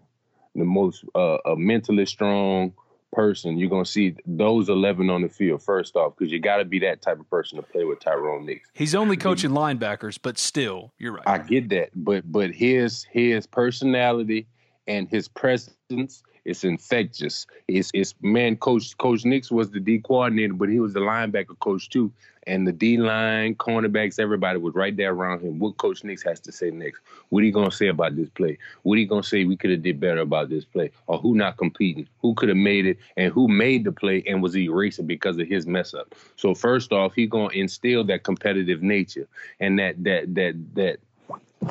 the 0.54 0.64
most 0.64 1.04
uh, 1.14 1.38
mentally 1.56 2.04
strong 2.04 2.74
person. 3.12 3.56
You're 3.56 3.70
going 3.70 3.84
to 3.84 3.90
see 3.90 4.16
those 4.26 4.68
11 4.68 5.08
on 5.10 5.22
the 5.22 5.28
field 5.28 5.62
first 5.62 5.96
off 5.96 6.14
because 6.16 6.32
you 6.32 6.40
got 6.40 6.56
to 6.56 6.64
be 6.64 6.78
that 6.80 7.02
type 7.02 7.20
of 7.20 7.28
person 7.30 7.56
to 7.56 7.62
play 7.62 7.84
with 7.84 8.00
Tyrone 8.00 8.46
Nix. 8.46 8.68
He's 8.74 8.94
only 8.94 9.16
coaching 9.16 9.50
linebackers, 9.52 10.18
but 10.20 10.38
still, 10.38 10.92
you're 10.98 11.12
right. 11.12 11.26
I 11.26 11.38
get 11.38 11.68
that, 11.70 11.90
but 11.94 12.30
but 12.30 12.50
his 12.50 13.04
his 13.04 13.46
personality 13.46 14.46
and 14.86 15.08
his 15.08 15.28
presence 15.28 16.22
it's 16.44 16.64
infectious. 16.64 17.46
It's 17.68 17.90
it's 17.94 18.14
man, 18.20 18.56
Coach 18.56 18.96
Coach 18.98 19.24
Nix 19.24 19.50
was 19.50 19.70
the 19.70 19.80
D 19.80 19.98
coordinator, 19.98 20.54
but 20.54 20.68
he 20.68 20.80
was 20.80 20.92
the 20.92 21.00
linebacker 21.00 21.58
coach 21.60 21.88
too. 21.88 22.12
And 22.44 22.66
the 22.66 22.72
D 22.72 22.96
line, 22.96 23.54
cornerbacks, 23.54 24.18
everybody 24.18 24.58
was 24.58 24.74
right 24.74 24.96
there 24.96 25.12
around 25.12 25.42
him. 25.42 25.60
What 25.60 25.76
Coach 25.76 26.02
Nix 26.02 26.24
has 26.24 26.40
to 26.40 26.50
say 26.50 26.72
next? 26.72 27.00
What 27.28 27.44
he 27.44 27.52
gonna 27.52 27.70
say 27.70 27.86
about 27.86 28.16
this 28.16 28.28
play? 28.30 28.58
What 28.82 28.98
he 28.98 29.06
gonna 29.06 29.22
say 29.22 29.44
we 29.44 29.56
could 29.56 29.70
have 29.70 29.82
did 29.82 30.00
better 30.00 30.22
about 30.22 30.48
this 30.48 30.64
play? 30.64 30.90
Or 31.06 31.18
who 31.18 31.36
not 31.36 31.56
competing? 31.56 32.08
Who 32.20 32.34
could 32.34 32.48
have 32.48 32.58
made 32.58 32.86
it? 32.86 32.98
And 33.16 33.32
who 33.32 33.46
made 33.46 33.84
the 33.84 33.92
play 33.92 34.24
and 34.26 34.42
was 34.42 34.56
erasing 34.56 35.06
because 35.06 35.38
of 35.38 35.46
his 35.46 35.68
mess 35.68 35.94
up? 35.94 36.16
So 36.34 36.54
first 36.54 36.92
off, 36.92 37.14
he 37.14 37.28
gonna 37.28 37.50
instill 37.50 38.02
that 38.04 38.24
competitive 38.24 38.82
nature 38.82 39.28
and 39.60 39.78
that 39.78 40.02
that 40.02 40.34
that 40.34 40.54
that 40.74 40.98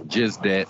just 0.08 0.42
that 0.44 0.68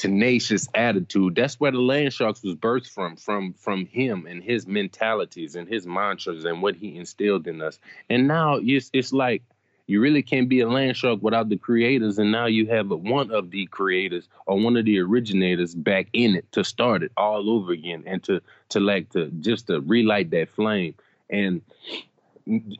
tenacious 0.00 0.66
attitude. 0.74 1.34
That's 1.34 1.60
where 1.60 1.70
the 1.70 1.78
Land 1.78 2.14
Sharks 2.14 2.42
was 2.42 2.54
birthed 2.54 2.88
from, 2.88 3.16
from 3.16 3.52
from 3.52 3.84
him 3.84 4.26
and 4.26 4.42
his 4.42 4.66
mentalities 4.66 5.54
and 5.56 5.68
his 5.68 5.86
mantras 5.86 6.46
and 6.46 6.62
what 6.62 6.74
he 6.74 6.96
instilled 6.96 7.46
in 7.46 7.60
us. 7.60 7.78
And 8.08 8.26
now 8.26 8.58
it's 8.62 8.88
it's 8.94 9.12
like 9.12 9.42
you 9.88 10.00
really 10.00 10.22
can't 10.22 10.48
be 10.48 10.60
a 10.60 10.68
land 10.68 10.96
shark 10.96 11.18
without 11.20 11.50
the 11.50 11.58
creators. 11.58 12.18
And 12.18 12.32
now 12.32 12.46
you 12.46 12.66
have 12.68 12.88
one 12.88 13.30
of 13.30 13.50
the 13.50 13.66
creators 13.66 14.26
or 14.46 14.58
one 14.58 14.78
of 14.78 14.86
the 14.86 15.00
originators 15.00 15.74
back 15.74 16.06
in 16.14 16.34
it 16.34 16.50
to 16.52 16.64
start 16.64 17.02
it 17.02 17.12
all 17.18 17.50
over 17.50 17.72
again 17.72 18.04
and 18.06 18.22
to 18.22 18.40
to 18.70 18.80
like 18.80 19.10
to 19.10 19.26
just 19.40 19.66
to 19.66 19.80
relight 19.82 20.30
that 20.30 20.48
flame. 20.48 20.94
And 21.28 21.60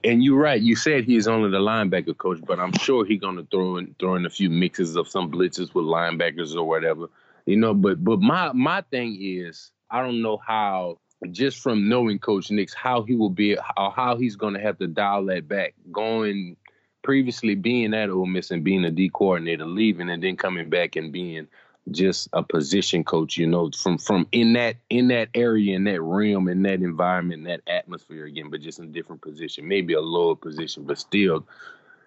and 0.05 0.25
you're 0.25 0.39
right. 0.39 0.61
You 0.61 0.75
said 0.75 1.05
he's 1.05 1.29
only 1.29 1.51
the 1.51 1.59
linebacker 1.59 2.17
coach, 2.17 2.41
but 2.45 2.59
I'm 2.59 2.73
sure 2.73 3.05
he's 3.05 3.21
gonna 3.21 3.47
throw 3.51 3.77
in 3.77 3.95
throw 3.99 4.17
in 4.17 4.27
a 4.27 4.31
few 4.31 4.51
mixes 4.51 4.97
of 4.97 5.09
some 5.09 5.31
blitzes 5.31 5.75
with 5.75 5.85
linebackers 5.85 6.57
or 6.57 6.65
whatever. 6.65 7.07
You 7.47 7.57
know, 7.57 7.75
but 7.75 8.03
but 8.03 8.21
my 8.21 8.53
my 8.53 8.83
thing 8.91 9.17
is 9.21 9.71
I 9.91 10.03
don't 10.03 10.23
know 10.23 10.39
how 10.39 10.99
just 11.31 11.59
from 11.59 11.89
knowing 11.89 12.19
Coach 12.19 12.51
Nix 12.51 12.75
how 12.75 13.03
he 13.03 13.15
will 13.15 13.31
be 13.31 13.57
how, 13.77 13.91
how 13.91 14.17
he's 14.17 14.37
gonna 14.37 14.61
have 14.61 14.79
to 14.79 14.87
dial 14.87 15.25
that 15.27 15.47
back 15.47 15.75
going 15.93 16.57
previously 17.03 17.55
being 17.55 17.95
at 17.95 18.11
Ole 18.11 18.27
Miss 18.27 18.51
and 18.51 18.65
being 18.65 18.85
a 18.85 18.91
D 18.91 19.09
coordinator, 19.09 19.67
leaving 19.67 20.11
and 20.11 20.23
then 20.23 20.37
coming 20.37 20.69
back 20.69 20.97
and 20.97 21.13
being 21.13 21.47
just 21.91 22.29
a 22.33 22.43
position 22.43 23.05
coach, 23.05 23.37
you 23.37 23.47
know, 23.47 23.71
from 23.71 23.99
from 23.99 24.27
in 24.33 24.53
that 24.55 24.77
in 24.91 25.09
that 25.09 25.29
area, 25.35 25.75
in 25.75 25.85
that 25.85 26.01
realm, 26.03 26.49
in 26.49 26.63
that 26.63 26.81
environment, 26.83 27.41
in 27.41 27.45
that 27.45 27.63
atmosphere 27.67 28.27
again, 28.27 28.51
but 28.51 28.61
just 28.61 28.79
in 28.79 28.87
a 28.87 28.89
different 28.89 29.23
position, 29.23 29.67
maybe 29.67 29.95
a 29.95 30.01
lower 30.01 30.37
position, 30.37 30.85
but 30.85 30.99
still, 30.99 31.47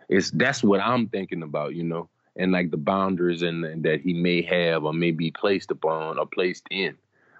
it's 0.09 0.31
that's 0.31 0.63
what 0.63 0.81
I'm 0.81 1.07
thinking 1.07 1.43
about, 1.43 1.75
you 1.75 1.83
know, 1.83 2.09
and 2.35 2.51
like 2.51 2.71
the 2.71 2.77
boundaries 2.77 3.41
and, 3.41 3.83
that 3.83 4.01
he 4.01 4.13
may 4.13 4.41
have 4.41 4.83
or 4.83 4.93
may 4.93 5.11
be 5.11 5.31
placed 5.31 5.71
upon 5.71 6.19
or 6.19 6.25
placed 6.25 6.65
in. 6.71 6.97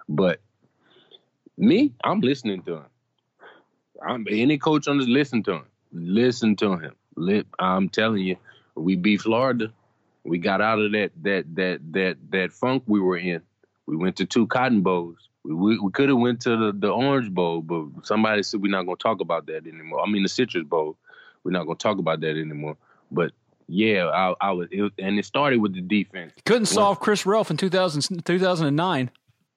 But 0.08 0.40
me, 1.56 1.92
I'm 2.02 2.20
listening 2.20 2.62
to 2.62 2.76
him. 2.76 2.86
I'm 4.06 4.26
any 4.28 4.58
coach 4.58 4.88
on 4.88 4.98
this, 4.98 5.08
listen 5.08 5.42
to 5.44 5.52
him. 5.54 5.66
Listen 5.92 6.56
to 6.56 6.76
him. 6.76 6.94
I'm 7.58 7.88
telling 7.88 8.22
you, 8.22 8.36
we 8.74 8.96
beat 8.96 9.22
Florida 9.22 9.72
we 10.24 10.38
got 10.38 10.60
out 10.60 10.80
of 10.80 10.92
that 10.92 11.12
that 11.22 11.54
that 11.54 11.80
that 11.92 12.16
that 12.30 12.52
funk 12.52 12.82
we 12.86 13.00
were 13.00 13.18
in. 13.18 13.42
We 13.86 13.96
went 13.96 14.16
to 14.16 14.24
two 14.26 14.46
Cotton 14.46 14.80
Bowls. 14.82 15.28
We 15.44 15.54
we, 15.54 15.78
we 15.78 15.90
could 15.92 16.08
have 16.08 16.18
went 16.18 16.40
to 16.42 16.56
the, 16.56 16.72
the 16.72 16.90
Orange 16.90 17.30
Bowl, 17.30 17.60
but 17.60 18.06
somebody 18.06 18.42
said 18.42 18.62
we're 18.62 18.70
not 18.70 18.84
going 18.84 18.96
to 18.96 19.02
talk 19.02 19.20
about 19.20 19.46
that 19.46 19.66
anymore. 19.66 20.00
I 20.00 20.10
mean 20.10 20.22
the 20.22 20.28
Citrus 20.28 20.64
Bowl. 20.64 20.96
We're 21.44 21.52
not 21.52 21.64
going 21.64 21.76
to 21.76 21.82
talk 21.82 21.98
about 21.98 22.20
that 22.20 22.30
anymore. 22.30 22.76
But 23.12 23.32
yeah, 23.68 24.06
I, 24.06 24.34
I 24.40 24.52
was, 24.52 24.68
it, 24.70 24.92
and 24.98 25.18
it 25.18 25.24
started 25.24 25.60
with 25.60 25.74
the 25.74 25.82
defense. 25.82 26.32
Couldn't 26.44 26.66
solve 26.66 27.00
Chris 27.00 27.24
Relf 27.24 27.50
in 27.50 27.56
2000, 27.56 28.24
2009. 28.24 29.10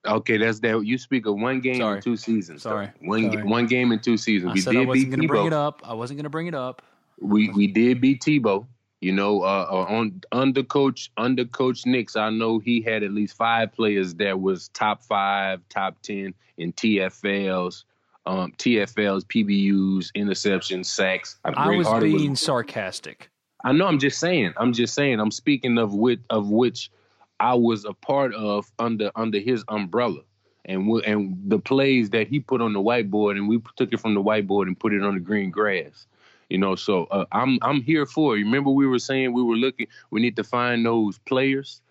Okay, 0.06 0.38
that's 0.38 0.60
that. 0.62 0.86
You 0.86 0.98
speak 0.98 1.26
of 1.26 1.36
one 1.36 1.60
game 1.60 1.78
Sorry. 1.78 1.98
in 1.98 2.02
two 2.02 2.16
seasons. 2.16 2.62
Sorry. 2.64 2.90
One 3.02 3.32
Sorry. 3.32 3.44
one 3.44 3.66
game 3.68 3.92
in 3.92 4.00
two 4.00 4.18
seasons. 4.18 4.52
I 4.52 4.54
we 4.54 4.62
did 4.62 4.76
I 4.76 4.86
wasn't 4.86 4.94
beat 4.94 5.10
going 5.10 5.22
to 5.22 5.28
bring 5.28 5.44
Tebow. 5.44 5.48
it 5.48 5.54
up. 5.54 5.82
I 5.84 5.94
wasn't 5.94 6.18
going 6.18 6.24
to 6.24 6.30
bring 6.30 6.48
it 6.48 6.56
up. 6.56 6.82
We 7.20 7.50
we 7.50 7.68
did 7.68 8.00
beat 8.00 8.22
Tebow. 8.22 8.66
You 9.00 9.12
know, 9.12 9.44
uh, 9.44 9.68
uh, 9.70 9.86
on 9.90 10.22
under 10.32 10.64
coach 10.64 11.12
under 11.18 11.46
coach 11.46 11.86
Nix, 11.86 12.16
I 12.16 12.32
know 12.32 12.58
he 12.58 12.82
had 12.82 13.04
at 13.04 13.12
least 13.12 13.38
five 13.38 13.72
players 13.72 14.16
that 14.16 14.40
was 14.40 14.70
top 14.70 15.04
five, 15.04 15.62
top 15.70 16.02
ten 16.02 16.34
in 16.58 16.74
TFLs, 16.74 17.84
um, 18.26 18.54
TFLs, 18.58 19.24
PBUs, 19.26 20.12
interceptions, 20.16 20.86
sacks. 20.86 21.38
I 21.46 21.70
was 21.70 21.86
Hardy 21.86 22.18
being 22.18 22.36
sarcastic. 22.36 23.30
I 23.64 23.72
know. 23.72 23.86
I'm 23.86 24.00
just 24.00 24.20
saying. 24.20 24.54
I'm 24.58 24.74
just 24.74 24.96
saying. 24.96 25.20
I'm 25.20 25.32
speaking 25.32 25.78
of 25.78 25.94
which 25.94 26.22
of 26.32 26.50
which 26.50 26.90
I 27.40 27.54
was 27.54 27.86
a 27.86 27.94
part 27.94 28.34
of 28.34 28.72
under 28.80 29.12
under 29.16 29.40
his 29.40 29.64
umbrella, 29.68 30.22
and 30.66 30.86
w- 30.88 31.04
and 31.06 31.38
the 31.46 31.60
plays 31.60 32.10
that 32.12 32.28
he 32.28 32.40
put 32.40 32.62
on 32.62 32.74
the 32.74 32.80
whiteboard, 32.80 33.38
and 33.38 33.48
we 33.48 33.62
took 33.76 33.94
it 33.94 34.00
from 34.00 34.16
the 34.16 34.24
whiteboard 34.24 34.64
and 34.64 34.80
put 34.80 34.94
it 34.94 35.04
on 35.04 35.14
the 35.14 35.20
green 35.20 35.52
grass. 35.52 36.08
You 36.50 36.58
know, 36.58 36.76
so 36.76 37.06
uh, 37.06 37.26
I'm 37.32 37.60
I'm 37.62 37.82
here 37.82 38.06
for 38.06 38.36
it. 38.38 38.42
Remember, 38.42 38.70
we 38.70 38.88
were 38.88 39.00
saying 39.00 39.34
we 39.34 39.44
were 39.44 39.56
looking. 39.56 39.88
We 40.12 40.22
need 40.22 40.38
to 40.38 40.44
find 40.44 40.86
those 40.86 41.18
players 41.20 41.82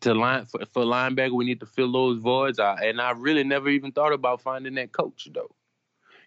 to 0.00 0.14
line 0.14 0.46
for, 0.46 0.60
for 0.66 0.84
linebacker. 0.84 1.32
We 1.32 1.44
need 1.44 1.60
to 1.60 1.66
fill 1.66 1.92
those 1.92 2.18
voids. 2.18 2.58
I, 2.58 2.84
and 2.84 3.00
I 3.00 3.10
really 3.12 3.44
never 3.44 3.68
even 3.68 3.92
thought 3.92 4.12
about 4.12 4.40
finding 4.42 4.74
that 4.74 4.92
coach 4.92 5.28
though. 5.32 5.50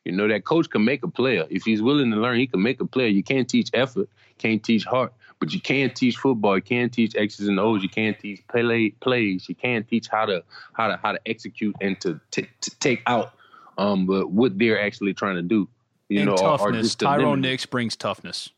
You 0.05 0.13
know, 0.13 0.27
that 0.27 0.45
coach 0.45 0.69
can 0.69 0.85
make 0.85 1.03
a 1.03 1.07
player 1.07 1.45
if 1.49 1.63
he's 1.63 1.81
willing 1.81 2.11
to 2.11 2.17
learn. 2.17 2.39
He 2.39 2.47
can 2.47 2.61
make 2.61 2.81
a 2.81 2.85
player. 2.85 3.07
You 3.07 3.23
can't 3.23 3.47
teach 3.47 3.69
effort, 3.73 4.09
can't 4.37 4.63
teach 4.63 4.85
heart, 4.85 5.13
but 5.39 5.53
you 5.53 5.61
can 5.61 5.93
teach 5.93 6.17
football. 6.17 6.55
You 6.55 6.61
can 6.61 6.89
teach 6.89 7.15
X's 7.15 7.47
and 7.47 7.59
O's. 7.59 7.83
You 7.83 7.89
can't 7.89 8.17
teach 8.17 8.45
play 8.47 8.89
plays. 9.01 9.47
You 9.47 9.55
can't 9.55 9.87
teach 9.87 10.07
how 10.07 10.25
to 10.25 10.43
how 10.73 10.87
to 10.87 10.97
how 11.01 11.11
to 11.11 11.19
execute 11.25 11.75
and 11.81 11.99
to, 12.01 12.19
t- 12.31 12.47
to 12.61 12.79
take 12.79 13.03
out 13.07 13.33
um 13.77 14.05
but 14.05 14.29
what 14.31 14.57
they're 14.57 14.81
actually 14.81 15.13
trying 15.13 15.35
to 15.35 15.41
do. 15.41 15.67
You 16.09 16.21
and 16.21 16.29
know, 16.31 16.35
toughness. 16.35 16.95
Tyrone. 16.95 17.41
Nix 17.41 17.65
brings 17.65 17.95
toughness. 17.95 18.49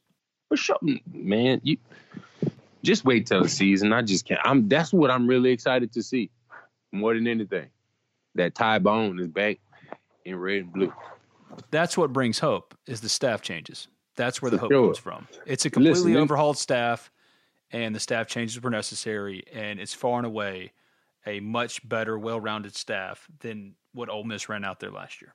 For 0.47 0.57
sure, 0.57 0.77
man. 1.11 1.61
You 1.63 1.77
just 2.83 3.05
wait 3.05 3.27
till 3.27 3.43
the 3.43 3.49
season. 3.49 3.93
I 3.93 4.01
just 4.01 4.25
can't. 4.25 4.39
I'm. 4.43 4.67
That's 4.67 4.91
what 4.91 5.11
I'm 5.11 5.27
really 5.27 5.51
excited 5.51 5.91
to 5.93 6.03
see, 6.03 6.29
more 6.91 7.13
than 7.13 7.27
anything. 7.27 7.69
That 8.35 8.55
Ty 8.55 8.79
Bone 8.79 9.19
is 9.19 9.27
back 9.27 9.59
in 10.23 10.35
red 10.37 10.63
and 10.63 10.73
blue. 10.73 10.93
That's 11.69 11.97
what 11.97 12.13
brings 12.13 12.39
hope 12.39 12.73
is 12.87 13.01
the 13.01 13.09
staff 13.09 13.41
changes. 13.41 13.89
That's 14.15 14.41
where 14.41 14.51
the 14.51 14.57
hope 14.57 14.71
sure. 14.71 14.87
comes 14.87 14.97
from. 14.97 15.27
It's 15.45 15.65
a 15.65 15.69
completely 15.69 16.13
Listen, 16.13 16.17
overhauled 16.17 16.57
staff, 16.57 17.11
and 17.71 17.93
the 17.93 17.99
staff 17.99 18.27
changes 18.27 18.61
were 18.61 18.69
necessary, 18.69 19.43
and 19.53 19.79
it's 19.79 19.93
far 19.93 20.17
and 20.17 20.25
away 20.25 20.71
a 21.25 21.39
much 21.39 21.87
better, 21.87 22.17
well-rounded 22.17 22.75
staff 22.75 23.27
than 23.39 23.75
what 23.93 24.09
Ole 24.09 24.23
Miss 24.23 24.49
ran 24.49 24.63
out 24.63 24.79
there 24.79 24.91
last 24.91 25.21
year. 25.21 25.33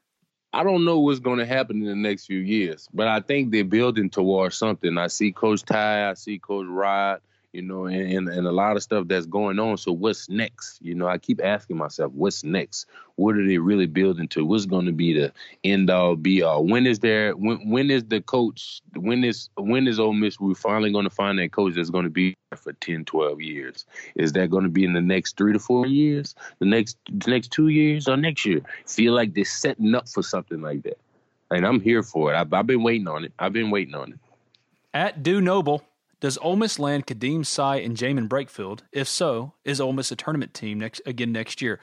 I 0.57 0.62
don't 0.62 0.86
know 0.86 1.00
what's 1.00 1.20
going 1.20 1.38
to 1.38 1.44
happen 1.44 1.82
in 1.82 1.86
the 1.86 1.94
next 1.94 2.24
few 2.24 2.38
years, 2.38 2.88
but 2.94 3.07
I 3.07 3.20
think 3.20 3.50
they're 3.52 3.62
building 3.62 4.09
towards 4.09 4.57
something. 4.57 4.96
I 4.96 5.09
see 5.09 5.30
Coach 5.30 5.62
Ty, 5.62 6.09
I 6.09 6.14
see 6.14 6.38
Coach 6.38 6.64
Rod, 6.66 7.20
you 7.57 7.62
know, 7.62 7.86
and, 7.86 8.12
and, 8.12 8.28
and 8.28 8.46
a 8.46 8.52
lot 8.52 8.76
of 8.76 8.82
stuff 8.82 9.09
that's 9.09 9.24
going 9.24 9.59
on. 9.59 9.78
So 9.78 9.90
what's 9.90 10.28
next? 10.28 10.78
You 10.82 10.94
know, 10.94 11.09
I 11.09 11.16
keep 11.16 11.42
asking 11.42 11.78
myself, 11.78 12.12
what's 12.12 12.44
next? 12.44 12.84
What 13.14 13.34
are 13.34 13.46
they 13.46 13.57
really 13.57 13.86
building 13.86 14.28
to? 14.28 14.44
What's 14.44 14.66
going 14.66 14.84
to 14.84 14.92
be 14.92 15.14
the 15.14 15.32
end 15.64 15.88
all 15.88 16.16
be 16.16 16.42
all? 16.42 16.66
When 16.66 16.86
is 16.86 16.98
there? 16.98 17.34
When 17.34 17.70
when 17.70 17.90
is 17.90 18.04
the 18.04 18.20
coach? 18.20 18.82
When 18.94 19.24
is 19.24 19.48
when 19.57 19.88
is 19.88 19.98
Ole 19.98 20.12
Miss? 20.12 20.38
We're 20.38 20.54
finally 20.54 20.92
going 20.92 21.04
to 21.04 21.11
find 21.11 21.38
that 21.38 21.52
coach 21.52 21.76
that's 21.76 21.88
going 21.88 22.04
to 22.04 22.11
be 22.11 22.36
for 22.54 22.74
10, 22.74 23.07
12 23.07 23.40
years. 23.40 23.86
Is 24.16 24.32
that 24.34 24.50
going 24.50 24.64
to 24.64 24.70
be 24.70 24.84
in 24.84 24.92
the 24.92 25.00
next 25.00 25.38
three 25.38 25.54
to 25.54 25.59
four 25.59 25.86
years? 25.86 26.34
The 26.59 26.66
next 26.66 26.98
the 27.11 27.30
next 27.30 27.52
two 27.52 27.68
years 27.68 28.07
or 28.07 28.18
next 28.18 28.44
year? 28.44 28.61
Feel 28.86 29.14
like 29.14 29.32
they're 29.32 29.46
setting 29.46 29.94
up 29.94 30.11
for 30.11 30.22
something 30.22 30.61
like 30.61 30.82
that. 30.82 30.98
And 31.50 31.66
I'm 31.66 31.80
here 31.80 32.02
for 32.02 32.34
it. 32.34 32.36
I've, 32.36 32.52
I've 32.52 32.66
been 32.66 32.82
waiting 32.82 33.09
on 33.09 33.24
it. 33.24 33.32
I've 33.38 33.54
been 33.54 33.70
waiting 33.70 33.94
on 33.94 34.12
it. 34.12 34.18
At 34.92 35.22
Due 35.22 35.40
Noble, 35.40 35.82
does 36.20 36.38
Ole 36.38 36.56
Miss 36.56 36.78
land 36.78 37.06
Khadim 37.06 37.44
Sy 37.44 37.76
and 37.76 37.96
Jaemyn 37.96 38.28
Brakefield? 38.28 38.80
If 38.92 39.08
so, 39.08 39.52
is 39.64 39.80
Ole 39.80 39.92
Miss 39.92 40.10
a 40.10 40.16
tournament 40.16 40.54
team 40.54 40.78
next 40.78 41.02
again 41.04 41.32
next 41.32 41.60
year? 41.60 41.80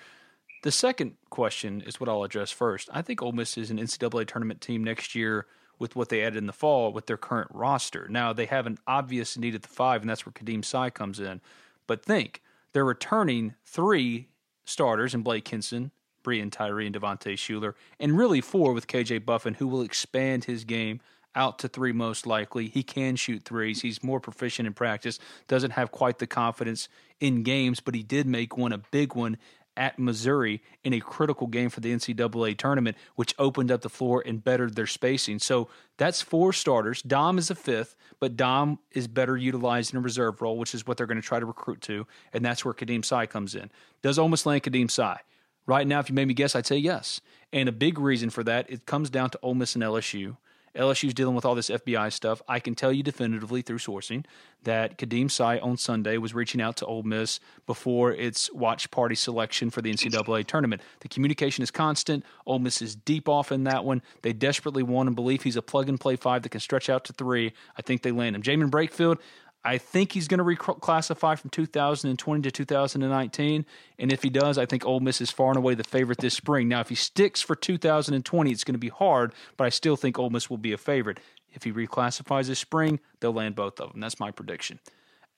The 0.64 0.72
second 0.72 1.16
question 1.30 1.82
is 1.82 2.00
what 2.00 2.10
I'll 2.10 2.24
address 2.24 2.50
first. 2.50 2.90
I 2.92 3.02
think 3.02 3.22
Ole 3.22 3.34
Miss 3.34 3.58
is 3.58 3.70
an 3.70 3.78
NCAA 3.78 4.26
tournament 4.26 4.62
team 4.62 4.84
next 4.84 5.14
year 5.14 5.46
with 5.78 5.96
what 5.96 6.10
they 6.10 6.24
added 6.24 6.38
in 6.38 6.48
the 6.48 6.54
fall 6.54 6.94
with 6.94 7.06
their 7.08 7.18
current 7.18 7.50
roster. 7.54 8.08
Now 8.10 8.32
they 8.34 8.46
have 8.46 8.66
an 8.66 8.78
obvious 8.88 9.38
need 9.38 9.56
at 9.56 9.62
the 9.62 9.68
five, 9.68 10.02
and 10.02 10.10
that's 10.10 10.26
where 10.26 10.34
Khadim 10.34 10.64
Sy 10.64 10.90
comes 10.90 11.20
in. 11.20 11.42
But 11.86 12.06
think 12.06 12.42
they're 12.72 12.86
returning 12.86 13.56
three 13.66 14.30
starters 14.66 15.14
in 15.14 15.22
Blake 15.22 15.48
Hinson, 15.48 15.92
Breein 16.24 16.52
Tyree, 16.52 16.88
and 16.88 16.96
Devontae 16.96 17.34
Shuler, 17.34 17.74
and 18.00 18.18
really 18.18 18.42
four 18.42 18.72
with 18.72 18.88
KJ 18.88 19.26
Buffen, 19.26 19.56
who 19.56 19.68
will 19.68 19.82
expand 19.82 20.46
his 20.46 20.64
game 20.64 21.02
out 21.36 21.60
to 21.60 21.68
three 21.68 21.92
most 21.92 22.26
likely. 22.26 22.68
He 22.68 22.84
can 22.84 23.16
shoot 23.16 23.44
threes. 23.44 23.82
He's 23.82 24.04
more 24.04 24.20
proficient 24.20 24.68
in 24.68 24.74
practice. 24.74 25.20
Doesn't 25.48 25.72
have 25.72 25.92
quite 25.92 26.20
the 26.20 26.28
confidence 26.28 26.90
in 27.20 27.44
games, 27.44 27.80
but 27.80 27.96
he 27.96 28.04
did 28.04 28.28
make 28.28 28.58
one 28.58 28.74
a 28.74 28.78
big 28.78 29.16
one 29.16 29.38
at 29.76 29.98
Missouri 29.98 30.62
in 30.84 30.94
a 30.94 31.00
critical 31.00 31.48
game 31.48 31.70
for 31.70 31.80
the 31.80 31.92
NCAA 31.92 32.58
tournament, 32.58 32.98
which 33.16 33.34
opened 33.40 33.72
up 33.72 33.82
the 33.82 33.90
floor 33.90 34.24
and 34.26 34.44
bettered 34.44 34.76
their 34.76 34.88
spacing. 34.88 35.40
So 35.40 35.68
that's 35.98 36.22
four 36.22 36.54
starters. 36.54 37.02
Dom 37.02 37.38
is 37.38 37.50
a 37.50 37.56
fifth, 37.56 37.96
but 38.20 38.38
Dom 38.38 38.80
is 38.92 39.08
better 39.08 39.36
utilized 39.36 39.94
in 39.94 39.98
a 39.98 40.02
reserve 40.02 40.42
role, 40.42 40.58
which 40.58 40.76
is 40.76 40.86
what 40.86 40.98
they're 40.98 41.08
going 41.08 41.22
to 41.22 41.28
try 41.28 41.40
to 41.40 41.46
recruit 41.46 41.82
to, 41.82 42.06
and 42.32 42.46
that's 42.46 42.64
where 42.64 42.74
Khadim 42.74 43.04
Sy 43.04 43.26
comes 43.26 43.56
in. 43.56 43.72
Does 44.02 44.20
Miss 44.20 44.46
land 44.46 44.64
Khadim 44.64 44.90
Sy? 44.90 45.20
Right 45.66 45.88
now, 45.88 46.00
if 46.00 46.10
you 46.10 46.16
made 46.16 46.28
me 46.28 46.34
guess, 46.34 46.56
I'd 46.56 46.68
say 46.68 46.78
yes. 46.78 47.22
And 47.54 47.70
a 47.70 47.72
big 47.72 47.98
reason 47.98 48.30
for 48.30 48.44
that, 48.44 48.70
it 48.70 48.86
comes 48.86 49.10
down 49.10 49.30
to 49.30 49.40
Ole 49.42 49.56
Miss 49.56 49.76
and 49.76 49.84
LSU. 49.84 50.36
LSU's 50.76 51.14
dealing 51.14 51.36
with 51.36 51.46
all 51.46 51.56
this 51.56 51.70
FBI 51.70 52.12
stuff. 52.12 52.42
I 52.48 52.60
can 52.60 52.76
tell 52.76 52.92
you 52.92 53.04
definitively 53.04 53.62
through 53.62 53.78
sourcing 53.78 54.26
that 54.64 54.98
Khadim 54.98 55.30
Sy 55.30 55.60
on 55.60 55.78
Sunday 55.78 56.18
was 56.18 56.34
reaching 56.34 56.62
out 56.62 56.78
to 56.78 56.86
Ole 56.86 57.04
Miss 57.04 57.40
before 57.66 58.12
its 58.12 58.52
watch 58.54 58.90
party 58.90 59.16
selection 59.16 59.70
for 59.70 59.82
the 59.82 59.94
NCAA 59.94 60.46
tournament. 60.46 60.82
The 61.02 61.10
communication 61.10 61.64
is 61.64 61.72
constant. 61.72 62.26
Ole 62.46 62.60
Miss 62.60 62.82
is 62.82 62.96
deep 62.96 63.30
off 63.30 63.52
in 63.52 63.66
that 63.66 63.86
one. 63.86 64.02
They 64.22 64.34
desperately 64.34 64.84
want 64.84 65.08
and 65.08 65.16
believe 65.16 65.44
he's 65.44 65.58
a 65.58 65.62
plug 65.62 65.90
and 65.90 66.00
play 66.00 66.16
five 66.16 66.44
that 66.44 66.50
can 66.50 66.62
stretch 66.62 66.90
out 66.90 67.06
to 67.06 67.14
three. 67.14 67.54
I 67.78 67.82
think 67.82 68.02
they 68.02 68.12
land 68.12 68.36
him. 68.36 68.42
Jaemyn 68.42 68.72
Brakefield, 68.72 69.18
I 69.66 69.78
think 69.78 70.12
he's 70.12 70.28
going 70.28 70.40
to 70.40 70.44
reclassify 70.44 71.40
from 71.40 71.50
2020 71.50 72.42
to 72.42 72.52
2019. 72.52 73.66
And 73.98 74.12
if 74.12 74.22
he 74.22 74.30
does, 74.30 74.58
I 74.58 74.66
think 74.66 74.86
Ole 74.86 75.00
Miss 75.00 75.22
is 75.22 75.32
far 75.32 75.50
and 75.50 75.58
away 75.58 75.74
the 75.74 75.86
favorite 75.86 76.18
this 76.18 76.34
spring. 76.34 76.68
Now, 76.68 76.82
if 76.82 76.90
he 76.90 76.96
sticks 76.96 77.42
for 77.42 77.56
2020, 77.56 78.52
it's 78.52 78.64
going 78.66 78.74
to 78.74 78.80
be 78.80 78.90
hard, 78.90 79.34
but 79.56 79.66
I 79.66 79.70
still 79.70 79.96
think 79.96 80.20
Ole 80.20 80.30
Miss 80.30 80.50
will 80.50 80.58
be 80.58 80.74
a 80.74 80.78
favorite. 80.78 81.20
If 81.54 81.64
he 81.64 81.72
reclassifies 81.72 82.48
this 82.48 82.60
spring, 82.60 83.00
they'll 83.20 83.32
land 83.32 83.56
both 83.56 83.80
of 83.80 83.92
them. 83.92 84.02
That's 84.02 84.20
my 84.20 84.32
prediction. 84.32 84.80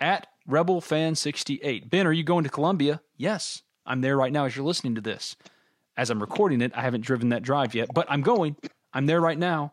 At 0.01 0.27
Rebel 0.47 0.81
Fan 0.81 1.15
68. 1.15 1.89
Ben, 1.89 2.07
are 2.07 2.11
you 2.13 2.23
going 2.23 2.45
to 2.45 2.49
Columbia? 2.49 3.01
Yes. 3.17 3.61
I'm 3.85 4.01
there 4.01 4.17
right 4.17 4.31
now 4.31 4.45
as 4.45 4.55
you're 4.55 4.65
listening 4.65 4.95
to 4.95 5.01
this. 5.01 5.35
As 5.95 6.09
I'm 6.09 6.19
recording 6.19 6.61
it, 6.61 6.71
I 6.75 6.81
haven't 6.81 7.01
driven 7.01 7.29
that 7.29 7.43
drive 7.43 7.75
yet, 7.75 7.89
but 7.93 8.07
I'm 8.09 8.21
going. 8.21 8.55
I'm 8.91 9.05
there 9.05 9.21
right 9.21 9.37
now. 9.37 9.71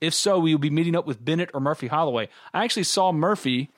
If 0.00 0.14
so, 0.14 0.38
we 0.38 0.52
will 0.52 0.60
be 0.60 0.70
meeting 0.70 0.96
up 0.96 1.06
with 1.06 1.24
Bennett 1.24 1.50
or 1.54 1.60
Murphy 1.60 1.86
Holloway. 1.86 2.28
I 2.52 2.64
actually 2.64 2.82
saw 2.84 3.12
Murphy 3.12 3.70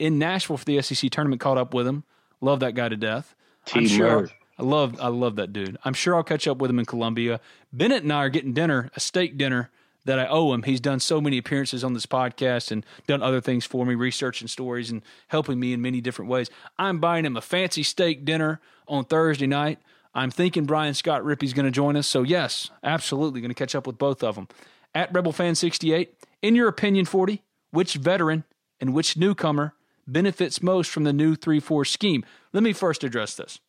in 0.00 0.18
Nashville 0.18 0.56
for 0.56 0.64
the 0.64 0.80
SEC 0.82 1.10
tournament. 1.10 1.40
Caught 1.40 1.58
up 1.58 1.74
with 1.74 1.86
him. 1.86 2.04
Love 2.40 2.60
that 2.60 2.74
guy 2.74 2.88
to 2.88 2.96
death. 2.96 3.34
I'm 3.74 3.86
sure. 3.86 4.28
I 4.58 4.62
love 4.62 5.00
I 5.00 5.08
love 5.08 5.36
that 5.36 5.52
dude. 5.52 5.78
I'm 5.84 5.94
sure 5.94 6.16
I'll 6.16 6.22
catch 6.22 6.48
up 6.48 6.58
with 6.58 6.70
him 6.70 6.78
in 6.78 6.84
Columbia. 6.84 7.40
Bennett 7.72 8.02
and 8.02 8.12
I 8.12 8.16
are 8.16 8.28
getting 8.28 8.52
dinner, 8.52 8.90
a 8.96 9.00
steak 9.00 9.38
dinner 9.38 9.70
that 10.04 10.18
I 10.18 10.26
owe 10.26 10.52
him. 10.52 10.62
He's 10.62 10.80
done 10.80 11.00
so 11.00 11.20
many 11.20 11.38
appearances 11.38 11.84
on 11.84 11.94
this 11.94 12.06
podcast 12.06 12.70
and 12.70 12.84
done 13.06 13.22
other 13.22 13.40
things 13.40 13.64
for 13.64 13.84
me, 13.84 13.94
researching 13.94 14.48
stories 14.48 14.90
and 14.90 15.02
helping 15.28 15.60
me 15.60 15.72
in 15.72 15.82
many 15.82 16.00
different 16.00 16.30
ways. 16.30 16.50
I'm 16.78 16.98
buying 16.98 17.24
him 17.24 17.36
a 17.36 17.42
fancy 17.42 17.82
steak 17.82 18.24
dinner 18.24 18.60
on 18.88 19.04
Thursday 19.04 19.46
night. 19.46 19.78
I'm 20.14 20.30
thinking 20.30 20.64
Brian 20.64 20.94
Scott 20.94 21.24
Rippee's 21.24 21.52
going 21.52 21.66
to 21.66 21.70
join 21.70 21.96
us. 21.96 22.06
So 22.06 22.22
yes, 22.22 22.70
absolutely 22.82 23.40
going 23.40 23.50
to 23.50 23.54
catch 23.54 23.74
up 23.74 23.86
with 23.86 23.98
both 23.98 24.22
of 24.22 24.34
them. 24.34 24.48
At 24.94 25.12
Rebel 25.14 25.32
Fan 25.32 25.54
68, 25.54 26.14
in 26.42 26.56
your 26.56 26.68
opinion, 26.68 27.04
40, 27.04 27.42
which 27.70 27.94
veteran 27.94 28.44
and 28.80 28.92
which 28.92 29.16
newcomer 29.16 29.74
benefits 30.06 30.62
most 30.62 30.90
from 30.90 31.04
the 31.04 31.12
new 31.12 31.34
3 31.34 31.60
4 31.60 31.84
scheme? 31.84 32.24
Let 32.52 32.62
me 32.62 32.72
first 32.72 33.04
address 33.04 33.34
this. 33.34 33.60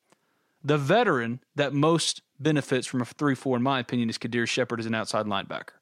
The 0.63 0.77
veteran 0.77 1.39
that 1.55 1.73
most 1.73 2.21
benefits 2.39 2.87
from 2.87 3.01
a 3.01 3.05
3 3.05 3.35
4, 3.35 3.57
in 3.57 3.63
my 3.63 3.79
opinion, 3.79 4.09
is 4.09 4.17
Qaadir 4.17 4.47
Sheppard 4.47 4.79
as 4.79 4.85
an 4.85 4.95
outside 4.95 5.25
linebacker. 5.25 5.75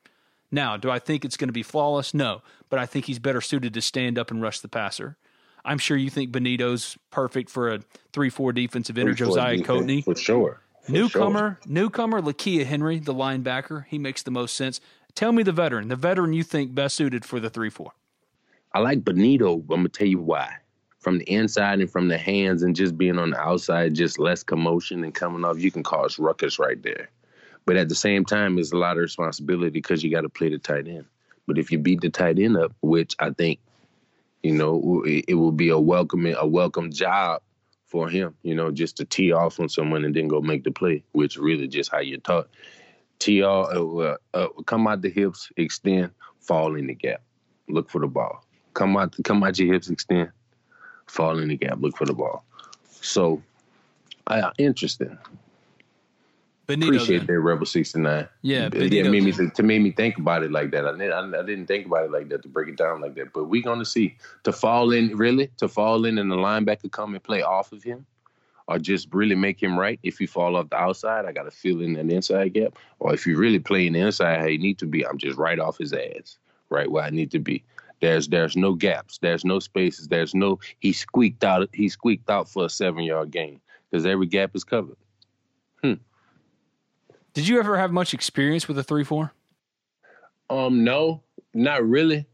Now, 0.52 0.78
do 0.78 0.90
I 0.90 1.00
think 1.00 1.24
it's 1.24 1.38
going 1.38 1.50
to 1.50 1.54
be 1.54 1.64
flawless? 1.64 2.14
No, 2.14 2.42
but 2.70 2.80
I 2.80 2.86
think 2.86 3.06
he's 3.06 3.20
better 3.20 3.42
suited 3.42 3.74
to 3.74 3.82
stand 3.82 4.18
up 4.18 4.32
and 4.32 4.42
rush 4.42 4.60
the 4.60 4.68
passer. 4.68 5.18
I'm 5.66 5.78
sure 5.78 5.98
you 5.98 6.10
think 6.10 6.32
Benito's 6.32 6.98
perfect 7.12 7.50
for 7.50 7.70
a 7.74 7.80
3 8.14 8.30
4 8.30 8.54
defensive 8.54 8.98
end 8.98 9.10
or 9.10 9.14
Josiah 9.14 9.58
Coatney. 9.58 10.04
For 10.04 10.16
sure. 10.16 10.62
For 10.82 10.92
newcomer, 10.92 11.60
sure. 11.64 11.72
newcomer 11.72 12.22
Lakia 12.22 12.66
Henry, 12.66 13.00
the 13.00 13.14
linebacker, 13.14 13.86
he 13.88 14.00
makes 14.00 14.24
the 14.24 14.32
most 14.32 14.56
sense. 14.56 14.80
Tell 15.14 15.32
me 15.32 15.44
the 15.44 15.52
veteran, 15.52 15.90
the 15.90 15.96
veteran 15.96 16.34
you 16.34 16.44
think 16.44 16.74
best 16.74 16.96
suited 16.96 17.26
for 17.26 17.40
the 17.40 17.50
3 17.50 17.70
4. 17.70 17.92
I 18.72 18.80
like 18.80 19.04
Benito. 19.04 19.56
I'm 19.56 19.68
gonna 19.68 19.90
tell 19.90 20.08
you 20.08 20.20
why. 20.20 20.54
From 21.00 21.18
the 21.18 21.32
inside 21.32 21.80
and 21.80 21.90
from 21.90 22.08
the 22.08 22.18
hands, 22.18 22.62
and 22.62 22.76
just 22.76 22.98
being 22.98 23.18
on 23.18 23.32
the 23.32 23.40
outside, 23.40 23.96
just 23.96 24.20
less 24.20 24.44
commotion 24.44 25.04
and 25.04 25.16
coming 25.16 25.44
off, 25.44 25.60
you 25.60 25.72
can 25.72 25.82
cause 25.82 26.20
ruckus 26.20 26.60
right 26.60 26.82
there. 26.84 27.10
But 27.66 27.78
at 27.78 27.90
the 27.90 27.96
same 27.96 28.26
time, 28.26 28.60
it's 28.60 28.72
a 28.72 28.78
lot 28.78 28.98
of 28.98 29.02
responsibility 29.02 29.72
because 29.72 30.04
you 30.04 30.12
got 30.12 30.22
to 30.22 30.30
play 30.30 30.50
the 30.50 30.60
tight 30.60 30.88
end. 30.88 31.06
But 31.48 31.58
if 31.58 31.72
you 31.72 31.80
beat 31.80 32.02
the 32.02 32.10
tight 32.10 32.38
end 32.38 32.58
up, 32.58 32.74
which 32.82 33.16
I 33.20 33.32
think, 33.32 33.60
you 34.44 34.54
know, 34.54 35.04
it, 35.06 35.34
will 35.34 35.52
be 35.52 35.70
a 35.70 35.80
welcoming, 35.80 36.36
a 36.38 36.46
welcome 36.46 36.92
job 36.92 37.42
for 37.88 38.08
him. 38.08 38.36
You 38.44 38.54
know, 38.54 38.70
just 38.70 38.98
to 38.98 39.06
tee 39.06 39.32
off 39.32 39.60
on 39.60 39.70
someone 39.70 40.06
and 40.06 40.16
then 40.16 40.28
go 40.28 40.42
make 40.42 40.64
the 40.64 40.72
play, 40.72 41.04
which 41.14 41.38
really 41.38 41.68
just 41.68 41.92
how 41.92 42.00
you're 42.00 42.20
taught. 42.20 42.50
Tee 43.18 43.42
off, 43.42 43.74
uh, 43.74 44.18
uh, 44.38 44.48
come 44.66 44.88
out 44.88 45.02
the 45.02 45.10
hips, 45.10 45.52
extend, 45.58 46.12
fall 46.40 46.76
in 46.76 46.88
the 46.88 46.94
gap, 46.94 47.22
look 47.68 47.90
for 47.90 48.00
the 48.00 48.08
ball 48.08 48.44
come 48.80 48.96
out 48.98 49.16
come 49.24 49.44
out 49.44 49.60
your 49.60 49.74
hips, 49.74 49.90
extend, 49.90 50.32
fall 51.06 51.38
in 51.38 51.50
the 51.50 51.58
gap, 51.58 51.78
look 51.82 51.98
for 51.98 52.06
the 52.06 52.14
ball. 52.14 52.46
So, 53.02 53.42
uh, 54.28 54.52
interesting. 54.58 55.18
Benito, 56.66 56.94
Appreciate 56.94 57.26
that 57.28 57.40
Rebel 57.40 57.66
sixty 57.66 58.00
nine. 58.00 58.28
Yeah, 58.44 58.70
Benito. 58.70 58.96
yeah, 58.96 59.10
made 59.10 59.24
me 59.24 59.32
to, 59.34 59.50
to 59.50 59.64
made 59.64 59.82
me 59.82 59.92
think 59.92 60.18
about 60.18 60.44
it 60.44 60.52
like 60.52 60.72
that. 60.72 60.86
I, 60.86 60.92
I, 60.92 61.40
I 61.40 61.44
didn't 61.44 61.66
think 61.66 61.88
about 61.88 62.06
it 62.06 62.12
like 62.12 62.30
that 62.30 62.44
to 62.44 62.48
break 62.48 62.70
it 62.70 62.78
down 62.78 63.02
like 63.02 63.16
that. 63.16 63.34
But 63.34 63.46
we 63.46 63.62
gonna 63.62 63.86
see 63.86 64.16
to 64.44 64.54
fall 64.54 64.92
in 64.92 65.18
really 65.18 65.50
to 65.58 65.68
fall 65.68 66.06
in 66.06 66.18
and 66.20 66.32
the 66.32 66.36
linebacker 66.36 66.92
come 66.92 67.16
and 67.16 67.24
play 67.24 67.42
off 67.42 67.72
of 67.72 67.82
him, 67.84 68.06
or 68.68 68.78
just 68.78 69.12
really 69.12 69.36
make 69.36 69.62
him 69.62 69.80
right. 69.80 70.00
If 70.04 70.22
you 70.22 70.28
fall 70.28 70.56
off 70.56 70.70
the 70.70 70.78
outside, 70.78 71.26
I 71.26 71.32
got 71.32 71.44
to 71.44 71.52
fill 71.52 71.82
in 71.82 71.94
that 71.94 72.10
inside 72.10 72.54
gap. 72.54 72.76
Or 73.00 73.16
if 73.16 73.26
you 73.26 73.36
really 73.36 73.60
play 73.60 73.88
in 73.88 73.94
the 73.94 74.02
inside 74.02 74.40
how 74.40 74.46
you 74.46 74.60
need 74.60 74.78
to 74.78 74.86
be, 74.86 75.06
I'm 75.06 75.18
just 75.18 75.40
right 75.40 75.60
off 75.60 75.80
his 75.80 75.92
ass, 75.92 76.38
right 76.70 76.90
where 76.90 77.04
I 77.04 77.10
need 77.10 77.32
to 77.32 77.40
be. 77.40 77.64
There's 78.02 78.28
there's 78.28 78.56
no 78.56 78.74
gaps. 78.74 79.18
There's 79.18 79.44
no 79.44 79.60
spaces. 79.60 80.08
There's 80.08 80.34
no 80.34 80.60
he 80.80 80.94
squeaked 80.94 81.44
out. 81.44 81.70
He 81.74 81.90
squeaked 81.90 82.30
out 82.30 82.50
for 82.50 82.66
a 82.66 82.70
seven 82.70 83.04
yard 83.04 83.32
gain 83.32 83.60
because 83.90 84.06
every 84.06 84.28
gap 84.28 84.56
is 84.56 84.64
covered. 84.64 84.98
Hmm. 85.84 85.94
Did 87.34 87.48
you 87.48 87.60
ever 87.60 87.78
have 87.78 87.92
much 87.92 88.14
experience 88.14 88.68
with 88.68 88.78
a 88.78 88.84
three 88.84 89.04
four? 89.04 89.34
Um, 90.50 90.84
no, 90.84 91.24
not 91.54 91.88
really. 91.88 92.26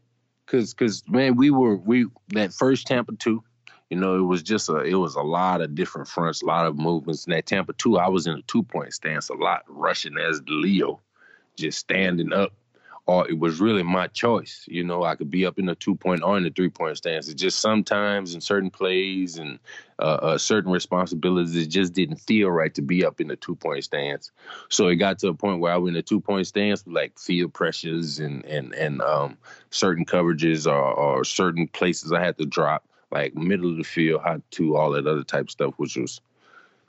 Cause, 0.46 0.74
cause 0.74 1.02
man, 1.08 1.36
we 1.36 1.50
were 1.50 1.76
we 1.76 2.06
that 2.28 2.52
first 2.52 2.86
Tampa 2.86 3.14
two. 3.16 3.42
You 3.90 3.96
know, 3.96 4.16
it 4.16 4.22
was 4.22 4.42
just 4.42 4.68
a 4.68 4.78
it 4.78 4.94
was 4.94 5.16
a 5.16 5.22
lot 5.22 5.60
of 5.60 5.74
different 5.74 6.08
fronts, 6.08 6.42
a 6.42 6.46
lot 6.46 6.66
of 6.66 6.76
movements. 6.76 7.24
And 7.24 7.34
that 7.34 7.46
Tampa 7.46 7.72
two, 7.72 7.98
I 7.98 8.08
was 8.08 8.26
in 8.26 8.34
a 8.34 8.42
two 8.42 8.62
point 8.62 8.92
stance 8.94 9.28
a 9.28 9.34
lot, 9.34 9.62
rushing 9.68 10.16
as 10.18 10.40
Leo, 10.46 11.00
just 11.56 11.78
standing 11.78 12.32
up 12.32 12.52
or 13.06 13.28
it 13.28 13.38
was 13.38 13.60
really 13.60 13.84
my 13.84 14.08
choice. 14.08 14.64
You 14.66 14.82
know, 14.82 15.04
I 15.04 15.14
could 15.14 15.30
be 15.30 15.46
up 15.46 15.58
in 15.58 15.66
the 15.66 15.76
two 15.76 15.94
point 15.94 16.22
or 16.22 16.36
in 16.36 16.42
the 16.42 16.50
three 16.50 16.68
point 16.68 16.96
stance. 16.96 17.28
It 17.28 17.36
just 17.36 17.60
sometimes 17.60 18.34
in 18.34 18.40
certain 18.40 18.70
plays 18.70 19.38
and 19.38 19.60
uh, 20.00 20.18
uh, 20.22 20.38
certain 20.38 20.72
responsibilities, 20.72 21.54
it 21.54 21.68
just 21.68 21.92
didn't 21.92 22.16
feel 22.16 22.50
right 22.50 22.74
to 22.74 22.82
be 22.82 23.04
up 23.04 23.20
in 23.20 23.28
the 23.28 23.36
two 23.36 23.54
point 23.54 23.84
stance. 23.84 24.32
So 24.68 24.88
it 24.88 24.96
got 24.96 25.20
to 25.20 25.28
a 25.28 25.34
point 25.34 25.60
where 25.60 25.72
I 25.72 25.76
was 25.76 25.88
in 25.88 25.94
the 25.94 26.02
two 26.02 26.20
point 26.20 26.48
stance 26.48 26.84
with 26.84 26.94
like 26.94 27.18
field 27.18 27.54
pressures 27.54 28.18
and 28.18 28.44
and 28.44 28.74
and 28.74 29.00
um, 29.02 29.38
certain 29.70 30.04
coverages 30.04 30.66
or, 30.66 30.74
or 30.74 31.24
certain 31.24 31.68
places 31.68 32.12
I 32.12 32.22
had 32.22 32.38
to 32.38 32.46
drop, 32.46 32.84
like 33.12 33.36
middle 33.36 33.70
of 33.70 33.76
the 33.76 33.84
field, 33.84 34.22
hot 34.22 34.42
to 34.52 34.76
all 34.76 34.90
that 34.92 35.06
other 35.06 35.24
type 35.24 35.48
stuff, 35.48 35.74
which 35.76 35.96
was 35.96 36.20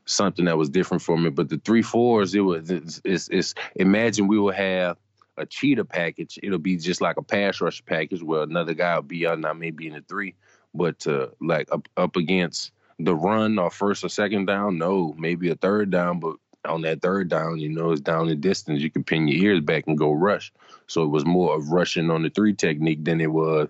something 0.06 0.46
that 0.46 0.58
was 0.58 0.70
different 0.70 1.04
for 1.04 1.18
me. 1.18 1.30
But 1.30 1.50
the 1.50 1.62
three 1.64 1.84
fours, 1.84 2.34
it 2.34 2.40
was 2.40 2.72
it's, 2.72 3.02
it's, 3.06 3.30
it's 3.30 3.54
imagine 3.76 4.28
we 4.28 4.40
will 4.40 4.54
have 4.54 4.98
a 5.38 5.46
cheetah 5.46 5.86
package, 5.86 6.40
it'll 6.42 6.58
be 6.58 6.78
just 6.78 7.02
like 7.02 7.18
a 7.18 7.24
pass 7.24 7.62
rush 7.62 7.84
package 7.86 8.24
where 8.24 8.44
another 8.44 8.74
guy 8.74 8.96
will 8.96 9.04
be 9.04 9.28
out, 9.28 9.40
not 9.40 9.58
maybe 9.58 9.88
in 9.88 9.94
the 9.94 10.02
three, 10.02 10.36
but 10.74 11.06
uh, 11.08 11.28
like 11.42 11.72
up 11.72 11.88
up 11.98 12.16
against 12.16 12.72
the 13.00 13.16
run 13.16 13.60
or 13.60 13.70
first 13.70 14.04
or 14.04 14.10
second 14.10 14.46
down, 14.46 14.78
no, 14.78 15.14
maybe 15.18 15.50
a 15.50 15.56
third 15.56 15.92
down, 15.92 16.20
but 16.20 16.36
on 16.66 16.82
that 16.82 17.02
third 17.02 17.30
down, 17.30 17.60
you 17.60 17.70
know, 17.70 17.92
it's 17.92 18.02
down 18.02 18.28
the 18.28 18.36
distance. 18.36 18.82
You 18.82 18.90
can 18.90 19.04
pin 19.04 19.28
your 19.28 19.52
ears 19.52 19.62
back 19.62 19.86
and 19.88 19.98
go 19.98 20.12
rush. 20.12 20.52
So 20.88 21.04
it 21.04 21.08
was 21.08 21.26
more 21.26 21.56
of 21.56 21.72
rushing 21.72 22.10
on 22.10 22.24
the 22.24 22.30
three 22.30 22.54
technique 22.54 23.04
than 23.06 23.22
it 23.22 23.32
was 23.32 23.70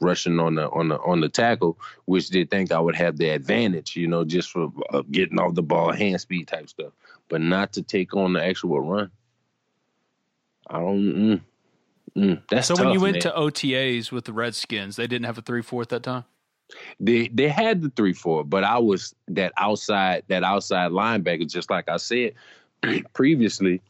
rushing 0.00 0.38
on 0.40 0.56
the 0.56 0.68
on 0.70 0.88
the 0.88 0.98
on 1.00 1.20
the 1.20 1.28
tackle, 1.28 1.78
which 2.04 2.30
they 2.30 2.44
think 2.44 2.72
I 2.72 2.80
would 2.80 2.96
have 2.96 3.16
the 3.16 3.30
advantage, 3.30 3.96
you 3.96 4.06
know, 4.06 4.24
just 4.24 4.50
for 4.50 4.72
uh, 4.92 5.02
getting 5.10 5.38
off 5.38 5.54
the 5.54 5.62
ball, 5.62 5.92
hand 5.92 6.20
speed 6.20 6.48
type 6.48 6.68
stuff, 6.68 6.92
but 7.28 7.40
not 7.40 7.72
to 7.74 7.82
take 7.82 8.14
on 8.14 8.34
the 8.34 8.44
actual 8.44 8.80
run. 8.80 9.10
I 10.68 10.78
don't. 10.78 11.14
Mm, 11.14 11.40
mm, 12.16 12.42
that's 12.48 12.68
so. 12.68 12.74
Tough, 12.74 12.84
when 12.86 12.94
you 12.94 13.00
went 13.00 13.14
man. 13.14 13.22
to 13.22 13.30
OTAs 13.32 14.12
with 14.12 14.24
the 14.24 14.32
Redskins, 14.32 14.96
they 14.96 15.06
didn't 15.06 15.26
have 15.26 15.38
a 15.38 15.42
three 15.42 15.62
four 15.62 15.82
at 15.82 15.88
that 15.90 16.02
time. 16.02 16.24
They 16.98 17.28
they 17.28 17.48
had 17.48 17.82
the 17.82 17.90
three 17.90 18.14
four, 18.14 18.44
but 18.44 18.64
I 18.64 18.78
was 18.78 19.14
that 19.28 19.52
outside 19.56 20.24
that 20.28 20.42
outside 20.42 20.90
linebacker. 20.90 21.50
Just 21.50 21.70
like 21.70 21.88
I 21.88 21.98
said 21.98 22.34
previously, 23.12 23.82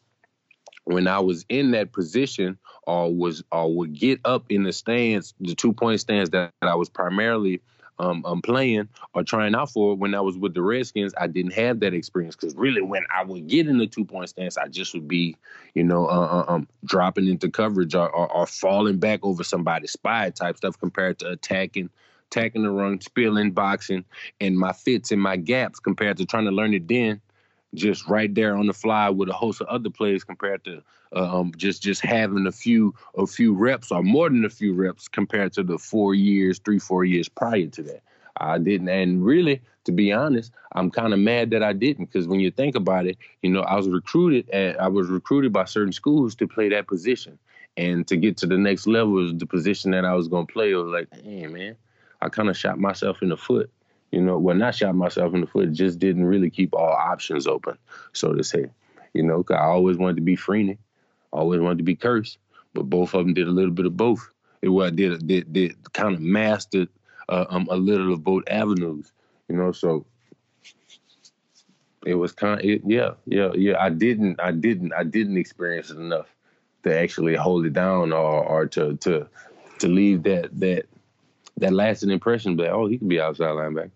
when 0.84 1.06
I 1.06 1.20
was 1.20 1.44
in 1.48 1.70
that 1.72 1.92
position 1.92 2.58
or 2.86 3.12
was 3.14 3.42
or 3.52 3.74
would 3.74 3.94
get 3.94 4.20
up 4.24 4.44
in 4.48 4.64
the 4.64 4.72
stands, 4.72 5.34
the 5.40 5.54
two 5.54 5.72
point 5.72 6.00
stands 6.00 6.30
that, 6.30 6.52
that 6.60 6.68
I 6.68 6.74
was 6.74 6.88
primarily 6.88 7.60
um, 7.98 8.24
um, 8.24 8.42
playing 8.42 8.88
or 9.14 9.22
trying 9.22 9.54
out 9.54 9.70
for 9.70 9.94
when 9.94 10.14
I 10.14 10.20
was 10.20 10.36
with 10.36 10.54
the 10.54 10.62
Redskins, 10.62 11.14
I 11.18 11.26
didn't 11.26 11.52
have 11.52 11.80
that 11.80 11.94
experience 11.94 12.36
because 12.36 12.54
really 12.56 12.82
when 12.82 13.04
I 13.14 13.24
would 13.24 13.46
get 13.46 13.68
in 13.68 13.78
the 13.78 13.86
two 13.86 14.04
point 14.04 14.28
stance, 14.28 14.56
I 14.56 14.68
just 14.68 14.94
would 14.94 15.08
be, 15.08 15.36
you 15.74 15.84
know, 15.84 16.06
uh, 16.06 16.44
uh, 16.48 16.52
um, 16.52 16.68
dropping 16.84 17.28
into 17.28 17.50
coverage 17.50 17.94
or, 17.94 18.08
or, 18.10 18.30
or, 18.32 18.46
falling 18.46 18.98
back 18.98 19.20
over 19.22 19.44
somebody's 19.44 19.92
spy 19.92 20.30
type 20.30 20.56
stuff 20.56 20.78
compared 20.78 21.18
to 21.20 21.30
attacking, 21.30 21.90
attacking 22.30 22.62
the 22.62 22.70
run, 22.70 23.00
spilling, 23.00 23.52
boxing, 23.52 24.04
and 24.40 24.58
my 24.58 24.72
fits 24.72 25.12
and 25.12 25.22
my 25.22 25.36
gaps 25.36 25.78
compared 25.78 26.16
to 26.16 26.26
trying 26.26 26.44
to 26.44 26.50
learn 26.50 26.74
it 26.74 26.88
then 26.88 27.20
just 27.74 28.08
right 28.08 28.34
there 28.34 28.56
on 28.56 28.66
the 28.66 28.72
fly 28.72 29.10
with 29.10 29.28
a 29.28 29.32
host 29.32 29.60
of 29.60 29.66
other 29.68 29.90
players 29.90 30.24
compared 30.24 30.64
to 30.64 30.82
uh, 31.14 31.40
um, 31.40 31.52
just 31.56 31.82
just 31.82 32.00
having 32.00 32.46
a 32.46 32.52
few 32.52 32.94
a 33.16 33.26
few 33.26 33.54
reps 33.54 33.92
or 33.92 34.02
more 34.02 34.28
than 34.28 34.44
a 34.44 34.50
few 34.50 34.74
reps 34.74 35.08
compared 35.08 35.52
to 35.52 35.62
the 35.62 35.78
four 35.78 36.14
years, 36.14 36.58
three 36.58 36.78
four 36.78 37.04
years 37.04 37.28
prior 37.28 37.66
to 37.66 37.82
that. 37.82 38.02
I 38.38 38.58
didn't, 38.58 38.88
and 38.88 39.24
really, 39.24 39.60
to 39.84 39.92
be 39.92 40.12
honest, 40.12 40.52
I'm 40.72 40.90
kind 40.90 41.12
of 41.12 41.20
mad 41.20 41.50
that 41.50 41.62
I 41.62 41.72
didn't 41.72 42.06
because 42.06 42.26
when 42.26 42.40
you 42.40 42.50
think 42.50 42.74
about 42.74 43.06
it, 43.06 43.16
you 43.42 43.50
know, 43.50 43.60
I 43.60 43.76
was 43.76 43.88
recruited 43.88 44.50
at, 44.50 44.80
I 44.80 44.88
was 44.88 45.08
recruited 45.08 45.52
by 45.52 45.66
certain 45.66 45.92
schools 45.92 46.34
to 46.36 46.48
play 46.48 46.68
that 46.70 46.88
position, 46.88 47.38
and 47.76 48.06
to 48.08 48.16
get 48.16 48.36
to 48.38 48.46
the 48.46 48.58
next 48.58 48.88
level 48.88 49.24
is 49.24 49.34
the 49.34 49.46
position 49.46 49.92
that 49.92 50.04
I 50.04 50.14
was 50.14 50.26
gonna 50.26 50.46
play. 50.46 50.74
I 50.74 50.78
was 50.78 50.92
like, 50.92 51.08
hey 51.22 51.46
man, 51.46 51.76
I 52.22 52.28
kind 52.28 52.48
of 52.48 52.56
shot 52.56 52.78
myself 52.80 53.22
in 53.22 53.28
the 53.28 53.36
foot 53.36 53.70
you 54.14 54.20
know, 54.20 54.38
well, 54.38 54.54
not 54.54 54.76
shot 54.76 54.94
myself 54.94 55.34
in 55.34 55.40
the 55.40 55.46
foot, 55.46 55.72
just 55.72 55.98
didn't 55.98 56.24
really 56.24 56.48
keep 56.48 56.72
all 56.72 56.92
options 56.92 57.48
open, 57.48 57.76
so 58.12 58.32
to 58.32 58.44
say. 58.44 58.66
You 59.12 59.24
know, 59.24 59.44
I 59.50 59.64
always 59.64 59.96
wanted 59.96 60.16
to 60.16 60.22
be 60.22 60.36
Freeney, 60.36 60.78
always 61.32 61.60
wanted 61.60 61.78
to 61.78 61.84
be 61.84 61.96
Kearse, 61.96 62.36
but 62.74 62.84
both 62.84 63.12
of 63.14 63.24
them 63.24 63.34
did 63.34 63.48
a 63.48 63.50
little 63.50 63.72
bit 63.72 63.86
of 63.86 63.96
both. 63.96 64.30
It 64.62 64.68
was 64.68 64.92
did 64.92 65.26
did 65.26 65.52
did 65.52 65.92
kind 65.92 66.14
of 66.14 66.20
mastered 66.20 66.88
uh, 67.28 67.46
um, 67.48 67.66
a 67.70 67.76
little 67.76 68.12
of 68.12 68.22
both 68.22 68.44
avenues. 68.48 69.10
You 69.48 69.56
know, 69.56 69.72
so 69.72 70.06
it 72.06 72.14
was 72.14 72.30
kind 72.30 72.60
of 72.60 72.64
it, 72.64 72.82
yeah 72.86 73.14
yeah 73.26 73.50
yeah. 73.54 73.82
I 73.82 73.90
didn't 73.90 74.40
I 74.40 74.52
didn't 74.52 74.92
I 74.92 75.02
didn't 75.02 75.38
experience 75.38 75.90
it 75.90 75.98
enough 75.98 76.32
to 76.84 76.96
actually 76.96 77.34
hold 77.34 77.66
it 77.66 77.72
down 77.72 78.12
or 78.12 78.44
or 78.44 78.66
to 78.66 78.96
to 78.98 79.26
to 79.80 79.88
leave 79.88 80.22
that 80.22 80.48
that 80.60 80.86
that 81.56 81.72
lasting 81.72 82.10
impression. 82.10 82.54
But 82.54 82.68
oh, 82.68 82.86
he 82.86 82.98
could 82.98 83.08
be 83.08 83.20
outside 83.20 83.50
linebacker. 83.50 83.90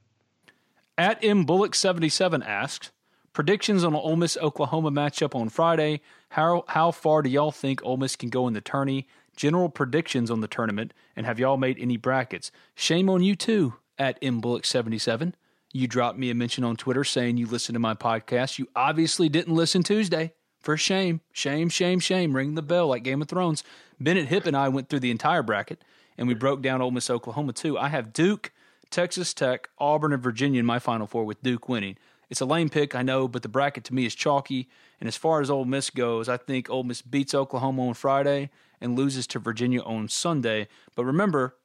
At 0.98 1.22
M 1.24 1.44
Bullock 1.44 1.76
seventy 1.76 2.08
seven 2.08 2.42
asks 2.42 2.90
predictions 3.32 3.84
on 3.84 3.94
Ole 3.94 4.16
Miss 4.16 4.36
Oklahoma 4.36 4.90
matchup 4.90 5.32
on 5.32 5.48
Friday. 5.48 6.00
How 6.30 6.64
how 6.66 6.90
far 6.90 7.22
do 7.22 7.30
y'all 7.30 7.52
think 7.52 7.80
Ole 7.84 7.96
Miss 7.96 8.16
can 8.16 8.30
go 8.30 8.48
in 8.48 8.52
the 8.52 8.60
tourney? 8.60 9.06
General 9.36 9.68
predictions 9.68 10.28
on 10.28 10.40
the 10.40 10.48
tournament, 10.48 10.92
and 11.14 11.24
have 11.24 11.38
y'all 11.38 11.56
made 11.56 11.78
any 11.78 11.96
brackets? 11.96 12.50
Shame 12.74 13.08
on 13.08 13.22
you 13.22 13.36
too. 13.36 13.74
At 13.96 14.18
M 14.20 14.40
Bullock 14.40 14.64
seventy 14.64 14.98
seven. 14.98 15.36
You 15.72 15.86
dropped 15.86 16.18
me 16.18 16.30
a 16.30 16.34
mention 16.34 16.64
on 16.64 16.74
Twitter 16.74 17.04
saying 17.04 17.36
you 17.36 17.46
listened 17.46 17.76
to 17.76 17.80
my 17.80 17.94
podcast. 17.94 18.58
You 18.58 18.66
obviously 18.74 19.28
didn't 19.28 19.54
listen 19.54 19.84
Tuesday. 19.84 20.32
For 20.58 20.76
shame, 20.76 21.20
shame, 21.30 21.68
shame, 21.68 22.00
shame. 22.00 22.34
Ring 22.34 22.56
the 22.56 22.62
bell 22.62 22.88
like 22.88 23.04
Game 23.04 23.22
of 23.22 23.28
Thrones. 23.28 23.62
Bennett 24.00 24.28
Hipp 24.28 24.46
and 24.46 24.56
I 24.56 24.68
went 24.68 24.88
through 24.88 25.00
the 25.00 25.12
entire 25.12 25.44
bracket, 25.44 25.84
and 26.16 26.26
we 26.26 26.34
broke 26.34 26.60
down 26.60 26.82
Ole 26.82 26.90
Miss 26.90 27.08
Oklahoma 27.08 27.52
too. 27.52 27.78
I 27.78 27.88
have 27.88 28.12
Duke, 28.12 28.50
Texas 28.90 29.34
Tech, 29.34 29.68
Auburn, 29.78 30.12
and 30.12 30.22
Virginia 30.22 30.60
in 30.60 30.66
my 30.66 30.78
Final 30.78 31.06
Four 31.06 31.24
with 31.24 31.42
Duke 31.42 31.68
winning. 31.68 31.96
It's 32.30 32.40
a 32.40 32.46
lame 32.46 32.68
pick, 32.68 32.94
I 32.94 33.02
know, 33.02 33.26
but 33.26 33.42
the 33.42 33.48
bracket 33.48 33.84
to 33.84 33.94
me 33.94 34.04
is 34.04 34.14
chalky. 34.14 34.68
And 35.00 35.08
as 35.08 35.16
far 35.16 35.40
as 35.40 35.50
Ole 35.50 35.64
Miss 35.64 35.90
goes, 35.90 36.28
I 36.28 36.36
think 36.36 36.68
Ole 36.68 36.84
Miss 36.84 37.00
beats 37.00 37.34
Oklahoma 37.34 37.88
on 37.88 37.94
Friday 37.94 38.50
and 38.80 38.96
loses 38.96 39.26
to 39.28 39.38
Virginia 39.38 39.80
on 39.82 40.08
Sunday. 40.08 40.68
But 40.94 41.04
remember, 41.04 41.56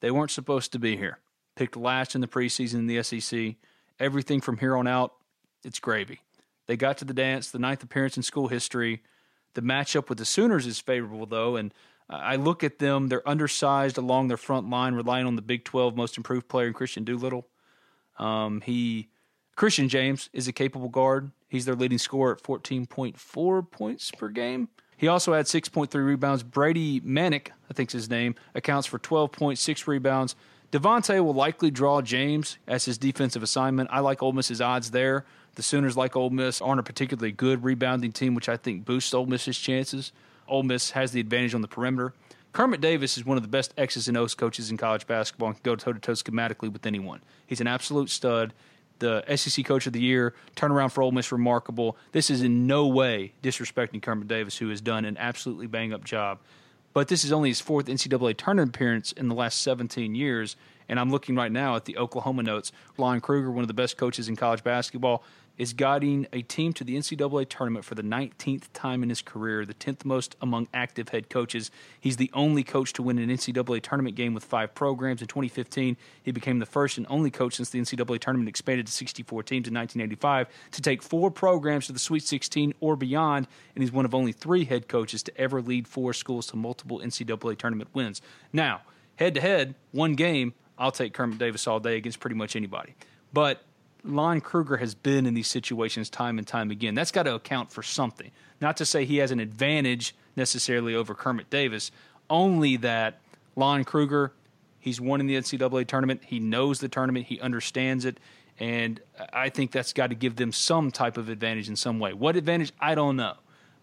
they 0.00 0.10
weren't 0.10 0.30
supposed 0.30 0.72
to 0.72 0.78
be 0.78 0.96
here. 0.96 1.18
Picked 1.56 1.76
last 1.76 2.14
in 2.14 2.20
the 2.20 2.28
preseason 2.28 2.74
in 2.74 2.86
the 2.86 3.02
SEC. 3.02 3.56
Everything 3.98 4.40
from 4.40 4.58
here 4.58 4.76
on 4.76 4.86
out, 4.86 5.14
it's 5.64 5.80
gravy. 5.80 6.20
They 6.66 6.76
got 6.76 6.98
to 6.98 7.04
the 7.04 7.14
dance, 7.14 7.50
the 7.50 7.58
ninth 7.58 7.82
appearance 7.82 8.16
in 8.16 8.22
school 8.22 8.48
history. 8.48 9.02
The 9.54 9.62
matchup 9.62 10.08
with 10.08 10.18
the 10.18 10.24
Sooners 10.24 10.66
is 10.66 10.78
favorable, 10.78 11.26
though, 11.26 11.56
and 11.56 11.72
I 12.08 12.36
look 12.36 12.62
at 12.62 12.78
them, 12.78 13.08
they're 13.08 13.28
undersized 13.28 13.98
along 13.98 14.28
their 14.28 14.36
front 14.36 14.70
line, 14.70 14.94
relying 14.94 15.26
on 15.26 15.36
the 15.36 15.42
Big 15.42 15.64
12 15.64 15.96
most 15.96 16.16
improved 16.16 16.48
player 16.48 16.68
in 16.68 16.74
Kristian 16.74 17.04
Doolittle. 17.04 17.46
Um, 18.18 18.60
he 18.60 19.08
Christian 19.56 19.88
James 19.88 20.28
is 20.32 20.46
a 20.46 20.52
capable 20.52 20.88
guard. 20.88 21.32
He's 21.48 21.64
their 21.64 21.74
leading 21.74 21.98
scorer 21.98 22.32
at 22.32 22.42
14.4 22.42 23.70
points 23.70 24.10
per 24.10 24.28
game. 24.28 24.68
He 24.96 25.08
also 25.08 25.32
had 25.34 25.46
6.3 25.46 25.92
rebounds. 25.94 26.42
Brady 26.42 27.00
Manek, 27.00 27.48
I 27.70 27.74
think's 27.74 27.92
his 27.92 28.08
name, 28.08 28.34
accounts 28.54 28.86
for 28.86 28.98
12.6 28.98 29.86
rebounds. 29.86 30.36
Devontae 30.72 31.24
will 31.24 31.34
likely 31.34 31.70
draw 31.70 32.02
James 32.02 32.58
as 32.66 32.84
his 32.84 32.98
defensive 32.98 33.42
assignment. 33.42 33.88
I 33.92 34.00
like 34.00 34.22
Ole 34.22 34.32
Miss's 34.32 34.60
odds 34.60 34.90
there. 34.90 35.24
The 35.54 35.62
Sooners, 35.62 35.96
like 35.96 36.16
Ole 36.16 36.30
Miss, 36.30 36.60
aren't 36.60 36.80
a 36.80 36.82
particularly 36.82 37.32
good 37.32 37.64
rebounding 37.64 38.12
team, 38.12 38.34
which 38.34 38.48
I 38.48 38.56
think 38.56 38.84
boosts 38.84 39.14
Ole 39.14 39.26
Miss's 39.26 39.58
chances. 39.58 40.12
Ole 40.48 40.62
Miss 40.62 40.90
has 40.92 41.12
the 41.12 41.20
advantage 41.20 41.54
on 41.54 41.60
the 41.60 41.68
perimeter. 41.68 42.12
Kermit 42.52 42.80
Davis 42.80 43.18
is 43.18 43.26
one 43.26 43.36
of 43.36 43.42
the 43.42 43.48
best 43.48 43.74
X's 43.76 44.08
and 44.08 44.16
O's 44.16 44.34
coaches 44.34 44.70
in 44.70 44.76
college 44.76 45.06
basketball 45.06 45.48
and 45.48 45.56
can 45.56 45.62
go 45.62 45.76
toe 45.76 45.92
to 45.92 45.98
toe 45.98 46.12
schematically 46.12 46.72
with 46.72 46.86
anyone. 46.86 47.20
He's 47.46 47.60
an 47.60 47.66
absolute 47.66 48.08
stud. 48.08 48.54
The 48.98 49.22
SEC 49.36 49.62
Coach 49.66 49.86
of 49.86 49.92
the 49.92 50.00
Year 50.00 50.34
turnaround 50.54 50.90
for 50.90 51.02
Ole 51.02 51.12
Miss 51.12 51.30
remarkable. 51.30 51.98
This 52.12 52.30
is 52.30 52.40
in 52.40 52.66
no 52.66 52.86
way 52.86 53.34
disrespecting 53.42 54.00
Kermit 54.00 54.26
Davis, 54.26 54.56
who 54.56 54.70
has 54.70 54.80
done 54.80 55.04
an 55.04 55.18
absolutely 55.18 55.66
bang 55.66 55.92
up 55.92 56.02
job. 56.02 56.38
But 56.94 57.08
this 57.08 57.24
is 57.24 57.30
only 57.30 57.50
his 57.50 57.60
fourth 57.60 57.88
NCAA 57.88 58.38
tournament 58.38 58.74
appearance 58.74 59.12
in 59.12 59.28
the 59.28 59.34
last 59.34 59.60
17 59.60 60.14
years. 60.14 60.56
And 60.88 60.98
I'm 60.98 61.10
looking 61.10 61.36
right 61.36 61.52
now 61.52 61.76
at 61.76 61.84
the 61.84 61.98
Oklahoma 61.98 62.42
notes. 62.42 62.72
Lon 62.96 63.20
Kruger, 63.20 63.50
one 63.50 63.60
of 63.60 63.68
the 63.68 63.74
best 63.74 63.98
coaches 63.98 64.30
in 64.30 64.36
college 64.36 64.64
basketball, 64.64 65.22
is 65.58 65.72
guiding 65.72 66.26
a 66.32 66.42
team 66.42 66.72
to 66.74 66.84
the 66.84 66.96
NCAA 66.96 67.48
tournament 67.48 67.84
for 67.84 67.94
the 67.94 68.02
19th 68.02 68.64
time 68.72 69.02
in 69.02 69.08
his 69.08 69.22
career, 69.22 69.64
the 69.64 69.74
10th 69.74 70.04
most 70.04 70.36
among 70.40 70.68
active 70.74 71.08
head 71.10 71.30
coaches. 71.30 71.70
He's 72.00 72.16
the 72.16 72.30
only 72.34 72.62
coach 72.62 72.92
to 72.94 73.02
win 73.02 73.18
an 73.18 73.30
NCAA 73.30 73.82
tournament 73.82 74.16
game 74.16 74.34
with 74.34 74.44
five 74.44 74.74
programs. 74.74 75.22
In 75.22 75.28
2015, 75.28 75.96
he 76.22 76.30
became 76.30 76.58
the 76.58 76.66
first 76.66 76.98
and 76.98 77.06
only 77.08 77.30
coach 77.30 77.56
since 77.56 77.70
the 77.70 77.80
NCAA 77.80 78.20
tournament 78.20 78.48
expanded 78.48 78.86
to 78.86 78.92
64 78.92 79.42
teams 79.42 79.68
in 79.68 79.74
1985 79.74 80.48
to 80.72 80.82
take 80.82 81.02
four 81.02 81.30
programs 81.30 81.86
to 81.86 81.92
the 81.92 81.98
Sweet 81.98 82.22
16 82.22 82.74
or 82.80 82.96
beyond, 82.96 83.46
and 83.74 83.82
he's 83.82 83.92
one 83.92 84.04
of 84.04 84.14
only 84.14 84.32
three 84.32 84.64
head 84.64 84.88
coaches 84.88 85.22
to 85.22 85.40
ever 85.40 85.62
lead 85.62 85.88
four 85.88 86.12
schools 86.12 86.46
to 86.48 86.56
multiple 86.56 87.00
NCAA 87.00 87.56
tournament 87.56 87.90
wins. 87.94 88.20
Now, 88.52 88.82
head 89.16 89.34
to 89.34 89.40
head, 89.40 89.74
one 89.92 90.14
game, 90.14 90.54
I'll 90.78 90.92
take 90.92 91.14
Kermit 91.14 91.38
Davis 91.38 91.66
all 91.66 91.80
day 91.80 91.96
against 91.96 92.20
pretty 92.20 92.36
much 92.36 92.54
anybody. 92.54 92.94
But 93.32 93.62
Lon 94.06 94.40
Kruger 94.40 94.76
has 94.76 94.94
been 94.94 95.26
in 95.26 95.34
these 95.34 95.48
situations 95.48 96.10
time 96.10 96.38
and 96.38 96.46
time 96.46 96.70
again. 96.70 96.94
That's 96.94 97.10
got 97.10 97.24
to 97.24 97.34
account 97.34 97.70
for 97.72 97.82
something. 97.82 98.30
Not 98.60 98.76
to 98.78 98.86
say 98.86 99.04
he 99.04 99.18
has 99.18 99.30
an 99.30 99.40
advantage 99.40 100.14
necessarily 100.36 100.94
over 100.94 101.14
Kermit 101.14 101.50
Davis, 101.50 101.90
only 102.30 102.76
that 102.78 103.20
Lon 103.56 103.84
Kruger, 103.84 104.32
he's 104.78 105.00
won 105.00 105.20
in 105.20 105.26
the 105.26 105.36
NCAA 105.36 105.86
tournament. 105.86 106.22
He 106.24 106.38
knows 106.38 106.80
the 106.80 106.88
tournament, 106.88 107.26
he 107.26 107.40
understands 107.40 108.04
it. 108.04 108.18
And 108.58 109.00
I 109.32 109.50
think 109.50 109.70
that's 109.70 109.92
got 109.92 110.08
to 110.08 110.14
give 110.14 110.36
them 110.36 110.52
some 110.52 110.90
type 110.90 111.18
of 111.18 111.28
advantage 111.28 111.68
in 111.68 111.76
some 111.76 111.98
way. 111.98 112.12
What 112.14 112.36
advantage? 112.36 112.72
I 112.80 112.94
don't 112.94 113.16
know. 113.16 113.34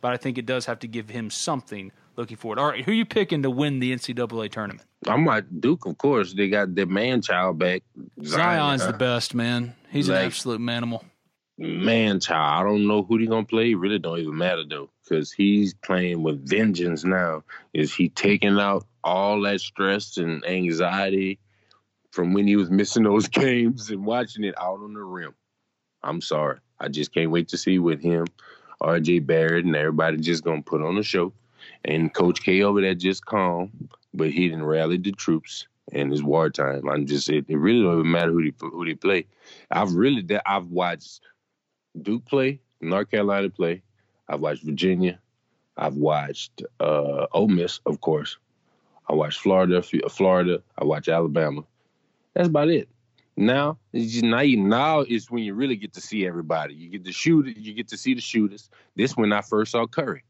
But 0.01 0.13
I 0.13 0.17
think 0.17 0.38
it 0.38 0.45
does 0.45 0.65
have 0.65 0.80
to 0.80 0.88
give 0.88 1.09
him 1.09 1.30
something 1.30 1.91
looking 2.15 2.38
forward. 2.38 2.59
All 2.59 2.67
right, 2.67 2.84
who 2.84 2.91
are 2.91 2.95
you 2.95 3.05
picking 3.05 3.43
to 3.43 3.49
win 3.49 3.80
the 3.80 3.93
NCAA 3.93 4.51
tournament? 4.51 4.88
I'm 5.07 5.28
at 5.28 5.61
Duke, 5.61 5.86
of 5.86 5.97
course. 5.97 6.34
They 6.34 6.49
got 6.49 6.76
their 6.76 6.86
man 6.86 7.21
child 7.21 7.59
back. 7.59 7.84
Zion's 8.24 8.82
uh, 8.82 8.91
the 8.91 8.97
best, 8.97 9.34
man. 9.34 9.76
He's 9.93 10.09
like, 10.09 10.21
an 10.21 10.25
absolute 10.25 10.59
manimal. 10.59 11.03
Man 11.59 12.19
child. 12.19 12.61
I 12.61 12.67
don't 12.67 12.87
know 12.87 13.03
who 13.03 13.19
they 13.19 13.27
gonna 13.27 13.45
play. 13.45 13.71
It 13.71 13.75
really 13.75 13.99
don't 13.99 14.17
even 14.17 14.35
matter 14.35 14.63
though, 14.67 14.89
because 15.03 15.31
he's 15.31 15.75
playing 15.75 16.23
with 16.23 16.49
vengeance 16.49 17.03
now. 17.03 17.43
Is 17.75 17.93
he 17.93 18.09
taking 18.09 18.59
out 18.59 18.87
all 19.03 19.39
that 19.41 19.61
stress 19.61 20.17
and 20.17 20.43
anxiety 20.45 21.37
from 22.09 22.33
when 22.33 22.47
he 22.47 22.55
was 22.55 22.71
missing 22.71 23.03
those 23.03 23.27
games 23.27 23.91
and 23.91 24.03
watching 24.03 24.43
it 24.43 24.55
out 24.59 24.79
on 24.79 24.95
the 24.95 25.03
rim? 25.03 25.35
I'm 26.01 26.21
sorry. 26.21 26.57
I 26.79 26.87
just 26.87 27.13
can't 27.13 27.29
wait 27.29 27.49
to 27.49 27.57
see 27.57 27.77
with 27.77 28.01
him, 28.01 28.25
RJ 28.81 29.27
Barrett, 29.27 29.65
and 29.65 29.75
everybody 29.75 30.17
just 30.17 30.43
gonna 30.43 30.63
put 30.63 30.81
on 30.81 30.97
a 30.97 31.03
show. 31.03 31.33
And 31.85 32.11
Coach 32.11 32.41
K 32.41 32.63
over 32.63 32.81
there 32.81 32.95
just 32.95 33.25
calm, 33.27 33.69
but 34.11 34.31
he 34.31 34.49
didn't 34.49 34.65
rally 34.65 34.97
the 34.97 35.11
troops 35.11 35.67
in 35.91 36.09
his 36.09 36.23
wartime. 36.23 36.88
I'm 36.89 37.05
just 37.05 37.29
it, 37.29 37.45
it 37.47 37.57
really 37.57 37.84
don't 37.84 37.99
even 37.99 38.11
matter 38.11 38.31
who 38.31 38.43
they 38.43 38.53
who 38.59 38.86
they 38.86 38.95
play. 38.95 39.27
I've 39.71 39.93
really 39.93 40.25
I've 40.45 40.67
watched 40.67 41.21
Duke 42.01 42.25
play, 42.25 42.59
North 42.81 43.11
Carolina 43.11 43.49
play. 43.49 43.84
I've 44.27 44.39
watched 44.39 44.63
Virginia. 44.63 45.19
I've 45.77 45.95
watched 45.95 46.63
uh, 46.79 47.25
Ole 47.31 47.47
Miss, 47.47 47.79
of 47.86 48.01
course. 48.01 48.38
I 49.09 49.13
watched 49.13 49.39
Florida, 49.39 49.81
Florida. 49.81 50.61
I 50.77 50.84
watched 50.86 51.09
Alabama. 51.09 51.63
That's 52.34 52.47
about 52.47 52.69
it. 52.69 52.88
Now, 53.36 53.79
it's 53.91 54.13
just 54.13 54.23
now, 54.23 54.41
you, 54.41 54.57
now 54.57 55.01
is 55.01 55.29
when 55.31 55.43
you 55.43 55.55
really 55.55 55.75
get 55.75 55.93
to 55.93 56.01
see 56.01 56.25
everybody. 56.25 56.75
You 56.75 56.89
get 56.89 57.03
to 57.05 57.11
shoot. 57.11 57.57
You 57.57 57.73
get 57.73 57.88
to 57.89 57.97
see 57.97 58.13
the 58.13 58.21
shooters. 58.21 58.69
This 58.95 59.17
when 59.17 59.34
I 59.34 59.41
first 59.41 59.71
saw 59.71 59.88
Curry. 59.88 60.23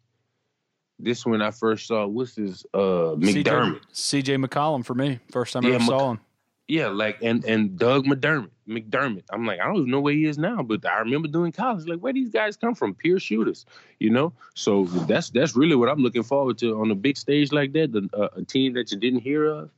This 0.99 1.25
when 1.25 1.41
I 1.41 1.51
first 1.51 1.87
saw 1.87 2.05
what's 2.07 2.35
his 2.35 2.65
uh 2.73 3.15
McDermott. 3.17 3.81
CJ 3.93 4.45
McCollum 4.45 4.85
for 4.85 4.93
me. 4.93 5.19
First 5.31 5.53
time 5.53 5.65
I 5.65 5.69
ever 5.69 5.79
Mc- 5.79 5.87
saw 5.87 6.11
him. 6.11 6.19
Yeah, 6.67 6.87
like 6.87 7.17
and 7.21 7.43
and 7.45 7.77
Doug 7.77 8.05
McDermott. 8.05 8.49
McDermott. 8.67 9.23
I'm 9.29 9.45
like, 9.45 9.59
I 9.59 9.65
don't 9.65 9.77
even 9.77 9.91
know 9.91 9.99
where 9.99 10.13
he 10.13 10.25
is 10.25 10.37
now, 10.37 10.63
but 10.63 10.85
I 10.85 10.99
remember 10.99 11.27
doing 11.27 11.51
college. 11.51 11.85
Like, 11.87 11.99
where 11.99 12.13
these 12.13 12.29
guys 12.29 12.55
come 12.55 12.75
from? 12.75 12.93
Pure 12.95 13.19
shooters, 13.19 13.65
you 13.99 14.09
know. 14.09 14.31
So 14.53 14.85
that's 14.85 15.29
that's 15.29 15.55
really 15.55 15.75
what 15.75 15.89
I'm 15.89 15.99
looking 15.99 16.23
forward 16.23 16.57
to 16.59 16.79
on 16.79 16.89
a 16.91 16.95
big 16.95 17.17
stage 17.17 17.51
like 17.51 17.73
that. 17.73 17.91
The, 17.91 18.09
uh, 18.13 18.29
a 18.37 18.43
team 18.43 18.73
that 18.73 18.91
you 18.91 18.97
didn't 18.97 19.19
hear 19.19 19.45
of, 19.45 19.71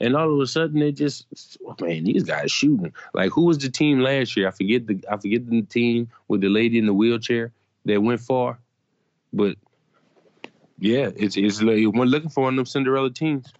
and 0.00 0.16
all 0.16 0.32
of 0.32 0.40
a 0.40 0.46
sudden 0.46 0.80
they 0.80 0.92
just, 0.92 1.58
oh, 1.66 1.76
man, 1.80 2.04
these 2.04 2.22
guys 2.22 2.50
shooting. 2.50 2.92
Like, 3.12 3.30
who 3.30 3.44
was 3.44 3.58
the 3.58 3.68
team 3.68 4.00
last 4.00 4.36
year? 4.36 4.48
I 4.48 4.52
forget 4.52 4.86
the 4.86 5.04
I 5.10 5.18
forget 5.18 5.48
the 5.48 5.62
team 5.62 6.08
with 6.28 6.40
the 6.40 6.48
lady 6.48 6.78
in 6.78 6.86
the 6.86 6.94
wheelchair 6.94 7.52
that 7.84 8.02
went 8.02 8.20
far, 8.20 8.58
but 9.32 9.56
yeah, 10.80 11.10
it's 11.16 11.36
it's 11.36 11.62
like 11.62 11.86
we're 11.86 12.04
looking 12.04 12.30
for 12.30 12.44
one 12.44 12.54
of 12.54 12.56
them 12.56 12.66
Cinderella 12.66 13.10
teams. 13.10 13.52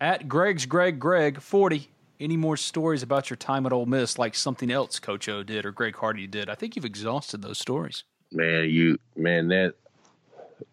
At 0.00 0.28
Greg's 0.28 0.64
Greg 0.64 0.98
Greg 0.98 1.40
40. 1.40 1.88
Any 2.18 2.36
more 2.36 2.56
stories 2.58 3.02
about 3.02 3.30
your 3.30 3.38
time 3.38 3.64
at 3.64 3.72
Ole 3.72 3.86
Miss, 3.86 4.18
like 4.18 4.34
something 4.34 4.70
else 4.70 4.98
Coach 4.98 5.28
O 5.28 5.42
did 5.42 5.64
or 5.64 5.72
Greg 5.72 5.96
Hardy 5.96 6.26
did? 6.26 6.50
I 6.50 6.54
think 6.54 6.76
you've 6.76 6.84
exhausted 6.84 7.40
those 7.42 7.58
stories. 7.58 8.04
man, 8.30 8.68
you 8.68 8.98
man 9.16 9.48
that 9.48 9.74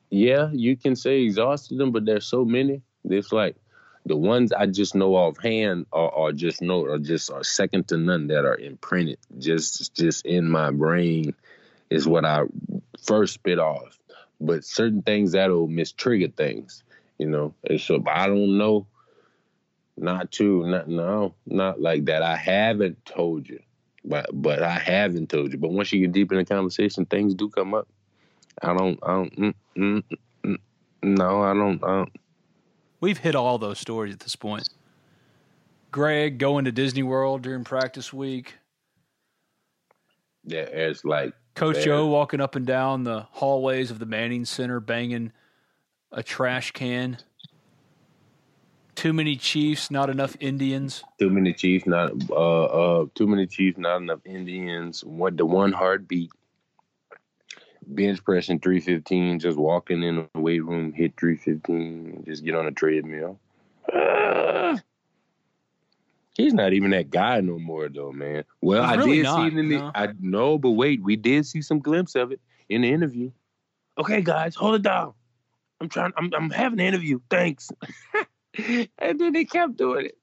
yeah, 0.10 0.50
you 0.52 0.78
can 0.78 0.96
say 0.96 1.22
exhausted 1.22 1.78
them, 1.78 1.92
but 1.92 2.06
there's 2.06 2.26
so 2.26 2.46
many. 2.46 2.82
It's 3.04 3.32
like 3.32 3.56
the 4.06 4.16
ones 4.16 4.54
I 4.54 4.66
just 4.68 4.96
know 4.96 5.16
offhand 5.16 5.86
are, 5.92 6.12
are 6.12 6.32
just 6.32 6.62
know 6.62 6.86
are 6.86 7.00
just 7.00 7.32
are 7.32 7.44
second 7.44 7.88
to 7.90 7.98
none 7.98 8.28
that 8.28 8.46
are 8.46 8.56
imprinted 8.56 9.20
just 9.38 9.94
just 9.96 10.26
in 10.26 10.50
my 10.50 10.72
brain 10.72 11.34
is 11.90 12.08
what 12.08 12.26
I 12.26 12.44
first 13.02 13.36
spit 13.36 13.60
off. 13.60 13.97
But 14.40 14.64
certain 14.64 15.02
things 15.02 15.32
that'll 15.32 15.68
mistrigger 15.68 16.34
things, 16.36 16.84
you 17.18 17.28
know. 17.28 17.54
And 17.70 17.82
so 17.82 18.04
I 18.08 18.28
don't 18.28 18.58
know. 18.58 18.88
Not 20.00 20.32
too, 20.32 20.68
not 20.68 20.88
no, 20.88 21.34
not 21.48 21.82
like 21.82 22.06
that. 22.06 22.22
I 22.22 22.36
haven't 22.36 23.04
told 23.04 23.50
you 23.50 23.60
but 24.08 24.30
but 24.34 24.64
I 24.64 24.80
haven't 24.80 25.30
told 25.30 25.52
you. 25.52 25.58
But 25.58 25.72
once 25.72 25.92
you 25.92 26.02
get 26.02 26.14
deep 26.14 26.32
in 26.32 26.38
the 26.38 26.46
conversation, 26.46 27.06
things 27.06 27.36
do 27.36 27.50
come 27.50 27.74
up. 27.74 27.88
I 28.62 28.74
don't, 28.74 29.00
I 29.04 29.08
don't, 29.08 29.40
mm, 29.40 29.54
mm, 29.78 30.04
mm, 30.44 30.58
no, 31.04 31.44
I 31.44 31.54
don't, 31.54 31.84
I 31.84 31.88
don't. 31.88 32.16
We've 33.00 33.18
hit 33.18 33.36
all 33.36 33.60
those 33.60 33.80
stories 33.80 34.14
at 34.14 34.22
this 34.22 34.36
point. 34.36 34.68
Greg 35.92 36.40
going 36.40 36.66
to 36.66 36.72
Disney 36.72 37.04
World 37.04 37.44
during 37.44 37.64
practice 37.64 38.12
week. 38.12 38.56
Yeah, 40.48 40.62
it's 40.62 41.04
like 41.04 41.34
Coach 41.56 41.84
Joe 41.84 42.08
walking 42.08 42.40
up 42.40 42.56
and 42.56 42.66
down 42.66 43.04
the 43.04 43.28
hallways 43.32 43.92
of 43.92 44.00
the 44.00 44.06
Manning 44.06 44.46
Center 44.46 44.80
banging 44.80 45.34
a 46.12 46.24
trash 46.24 46.72
can. 46.72 47.18
Too 48.96 49.12
many 49.12 49.36
Chiefs, 49.36 49.92
not 49.92 50.10
enough 50.10 50.38
Indians. 50.40 51.04
Too 51.20 51.30
many 51.30 51.52
Chiefs, 51.54 51.86
not 51.86 52.12
uh 52.32 52.64
uh. 52.64 53.06
Too 53.14 53.28
many 53.28 53.46
Chiefs, 53.46 53.78
not 53.78 53.98
enough 53.98 54.22
Indians. 54.26 55.04
What 55.04 55.36
the 55.36 55.46
one 55.46 55.74
heartbeat? 55.74 56.32
Bench 57.86 58.24
pressing 58.24 58.60
three 58.60 58.80
fifteen, 58.80 59.38
just 59.38 59.58
walking 59.58 60.02
in 60.04 60.28
the 60.34 60.40
weight 60.40 60.64
room, 60.64 60.94
hit 60.94 61.14
three 61.20 61.36
fifteen, 61.36 62.24
just 62.26 62.46
get 62.46 62.56
on 62.56 62.68
a 62.68 62.72
treadmill. 62.72 63.38
Ah. 63.94 64.78
He's 66.38 66.54
not 66.54 66.74
even 66.74 66.92
that 66.92 67.10
guy 67.10 67.42
no 67.42 67.60
more, 67.60 67.90
though, 67.90 68.12
man. 68.12 68.44
Well, 68.62 68.84
He's 68.84 68.92
I 68.92 68.96
really 68.96 69.18
did 69.18 69.24
not, 69.24 69.38
see 69.38 69.48
it 69.48 69.60
in 69.60 69.70
the. 69.70 69.78
no. 69.78 69.92
I 69.94 70.10
know, 70.20 70.58
but 70.58 70.72
wait, 70.72 71.04
we 71.04 71.16
did 71.16 71.46
see 71.46 71.62
some 71.62 71.80
glimpse 71.80 72.16
of 72.16 72.32
it 72.32 72.40
in 72.70 72.82
the 72.82 72.92
interview. 72.92 73.32
Okay, 73.98 74.22
guys, 74.22 74.56
hold 74.56 74.76
it 74.76 74.84
down. 74.84 75.14
I'm 75.82 75.90
trying. 75.90 76.14
I'm 76.18 76.32
I'm 76.34 76.50
having 76.50 76.80
an 76.80 76.86
interview. 76.86 77.20
Thanks. 77.30 77.70
and 78.98 79.20
then 79.20 79.34
they 79.34 79.46
kept 79.46 79.78
doing 79.78 80.06
it. 80.06 80.18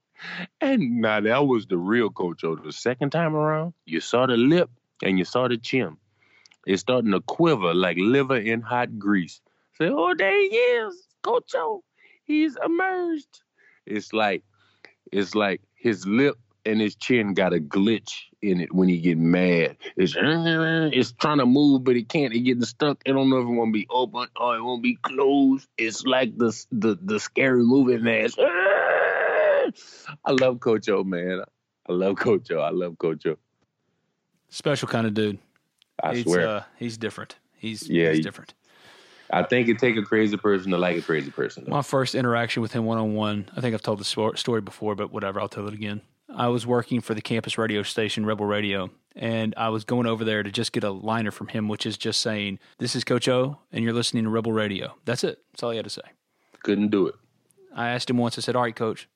And 0.60 1.00
now 1.00 1.20
that 1.20 1.46
was 1.46 1.66
the 1.66 1.76
real 1.76 2.10
Coach 2.10 2.44
O. 2.44 2.56
The 2.56 2.72
second 2.72 3.10
time 3.10 3.34
around, 3.34 3.74
you 3.84 4.00
saw 4.00 4.26
the 4.26 4.36
lip 4.36 4.70
and 5.02 5.18
you 5.18 5.24
saw 5.24 5.48
the 5.48 5.58
chin. 5.58 5.96
It's 6.66 6.80
starting 6.80 7.10
to 7.12 7.20
quiver 7.20 7.74
like 7.74 7.96
liver 7.98 8.36
in 8.36 8.62
hot 8.62 8.98
grease. 8.98 9.40
Say, 9.76 9.88
oh, 9.88 10.14
there 10.16 10.40
he 10.40 10.46
is. 10.56 11.06
He's 12.24 12.56
emerged. 12.64 13.42
It's 13.86 14.12
like, 14.12 14.44
it's 15.12 15.34
like 15.34 15.60
his 15.84 16.06
lip 16.06 16.38
and 16.64 16.80
his 16.80 16.94
chin 16.96 17.34
got 17.34 17.52
a 17.52 17.58
glitch 17.58 18.10
in 18.40 18.58
it 18.60 18.72
when 18.74 18.88
he 18.88 18.98
get 18.98 19.18
mad. 19.18 19.76
It's 19.96 20.14
it's 20.18 21.12
trying 21.12 21.38
to 21.38 21.46
move, 21.46 21.84
but 21.84 21.94
it 21.94 22.08
can't. 22.08 22.32
It 22.32 22.40
getting 22.40 22.64
stuck. 22.64 23.02
I 23.06 23.10
don't 23.10 23.28
know 23.28 23.36
if 23.36 23.44
it 23.44 23.50
won't 23.52 23.74
be 23.74 23.86
open 23.90 24.26
or 24.34 24.56
it 24.56 24.62
won't 24.62 24.82
be 24.82 24.96
closed. 24.96 25.68
It's 25.76 26.04
like 26.04 26.36
the 26.38 26.50
the 26.72 26.98
the 27.02 27.20
scary 27.20 27.62
movie 27.62 27.98
mask. 27.98 28.38
I 30.24 30.30
love 30.30 30.58
Coach 30.60 30.88
O, 30.88 31.04
man. 31.04 31.42
I 31.86 31.92
love 31.92 32.16
Coach 32.16 32.50
O. 32.50 32.60
I 32.60 32.70
love 32.70 32.96
Coach 32.98 33.26
O. 33.26 33.36
Special 34.48 34.88
kind 34.88 35.06
of 35.06 35.12
dude. 35.14 35.38
I 36.02 36.14
he's, 36.14 36.24
swear. 36.24 36.48
Uh, 36.48 36.62
he's 36.78 36.96
different. 36.96 37.36
He's, 37.56 37.88
Yeah, 37.88 38.08
he's 38.08 38.18
he- 38.18 38.22
different. 38.22 38.54
I 39.30 39.42
think 39.42 39.68
it 39.68 39.78
take 39.78 39.96
a 39.96 40.02
crazy 40.02 40.36
person 40.36 40.70
to 40.70 40.78
like 40.78 40.96
a 40.96 41.02
crazy 41.02 41.30
person. 41.30 41.64
My 41.68 41.82
first 41.82 42.14
interaction 42.14 42.62
with 42.62 42.72
him 42.72 42.84
one 42.84 42.98
on 42.98 43.14
one, 43.14 43.48
I 43.56 43.60
think 43.60 43.74
I've 43.74 43.82
told 43.82 43.98
the 44.00 44.32
story 44.36 44.60
before, 44.60 44.94
but 44.94 45.12
whatever, 45.12 45.40
I'll 45.40 45.48
tell 45.48 45.66
it 45.66 45.74
again. 45.74 46.02
I 46.34 46.48
was 46.48 46.66
working 46.66 47.00
for 47.00 47.14
the 47.14 47.22
campus 47.22 47.58
radio 47.58 47.82
station, 47.82 48.26
Rebel 48.26 48.46
Radio, 48.46 48.90
and 49.14 49.54
I 49.56 49.68
was 49.68 49.84
going 49.84 50.06
over 50.06 50.24
there 50.24 50.42
to 50.42 50.50
just 50.50 50.72
get 50.72 50.82
a 50.82 50.90
liner 50.90 51.30
from 51.30 51.48
him, 51.48 51.68
which 51.68 51.86
is 51.86 51.96
just 51.96 52.20
saying, 52.20 52.58
This 52.78 52.96
is 52.96 53.04
Coach 53.04 53.28
O, 53.28 53.58
and 53.72 53.84
you're 53.84 53.92
listening 53.92 54.24
to 54.24 54.30
Rebel 54.30 54.52
Radio. 54.52 54.94
That's 55.04 55.22
it. 55.22 55.38
That's 55.52 55.62
all 55.62 55.70
he 55.70 55.76
had 55.76 55.84
to 55.84 55.90
say. 55.90 56.02
Couldn't 56.62 56.88
do 56.88 57.06
it. 57.06 57.14
I 57.74 57.90
asked 57.90 58.10
him 58.10 58.18
once, 58.18 58.38
I 58.38 58.40
said, 58.40 58.56
All 58.56 58.62
right, 58.62 58.74
Coach, 58.74 59.08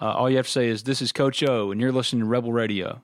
uh, 0.00 0.12
all 0.12 0.28
you 0.28 0.36
have 0.36 0.46
to 0.46 0.52
say 0.52 0.68
is, 0.68 0.82
This 0.82 1.00
is 1.00 1.12
Coach 1.12 1.42
O, 1.42 1.70
and 1.70 1.80
you're 1.80 1.92
listening 1.92 2.22
to 2.22 2.28
Rebel 2.28 2.52
Radio. 2.52 3.02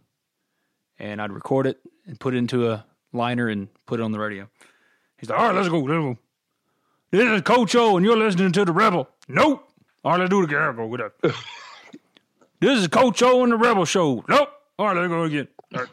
And 0.99 1.23
I'd 1.23 1.33
record 1.33 1.67
it 1.67 1.79
and 2.07 2.21
put 2.21 2.35
it 2.35 2.39
into 2.39 2.71
a 2.71 2.85
liner 3.13 3.49
and 3.49 3.69
put 3.87 4.01
it 4.01 4.03
on 4.03 4.13
the 4.13 4.19
radio. 4.19 4.49
He's 5.21 5.29
like, 5.29 5.39
All 5.39 5.47
right, 5.47 5.55
let's 5.55 5.69
go. 5.69 5.79
Let's 5.81 5.89
go. 5.89 6.19
This 7.13 7.31
is 7.31 7.43
Coach 7.43 7.75
O, 7.75 7.97
and 7.97 8.07
you're 8.07 8.17
listening 8.17 8.53
to 8.53 8.65
the 8.65 8.73
Rebel. 8.73 9.09
Nope. 9.29 9.69
All 10.05 10.13
right, 10.13 10.21
let's 10.21 10.31
do 10.31 10.41
it 10.41 10.45
again. 10.45 10.63
I'll 10.63 10.73
go 10.73 10.87
with 10.87 11.01
that. 11.01 11.13
this 12.61 12.79
is 12.79 12.89
Coach 12.89 13.23
O 13.23 13.43
and 13.43 13.53
the 13.53 13.57
Rebel 13.57 13.85
Show. 13.85 14.25
Nope. 14.29 14.49
All 14.79 14.87
right, 14.87 14.97
let's 14.97 15.09
go 15.09 15.25
again. 15.25 15.49
All 15.75 15.81
right. 15.81 15.91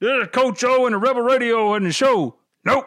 This 0.00 0.22
is 0.22 0.28
Coach 0.32 0.64
O 0.64 0.86
and 0.86 0.94
the 0.94 0.98
Rebel 0.98 1.20
Radio 1.20 1.74
and 1.74 1.84
the 1.84 1.92
show. 1.92 2.36
Nope. 2.64 2.86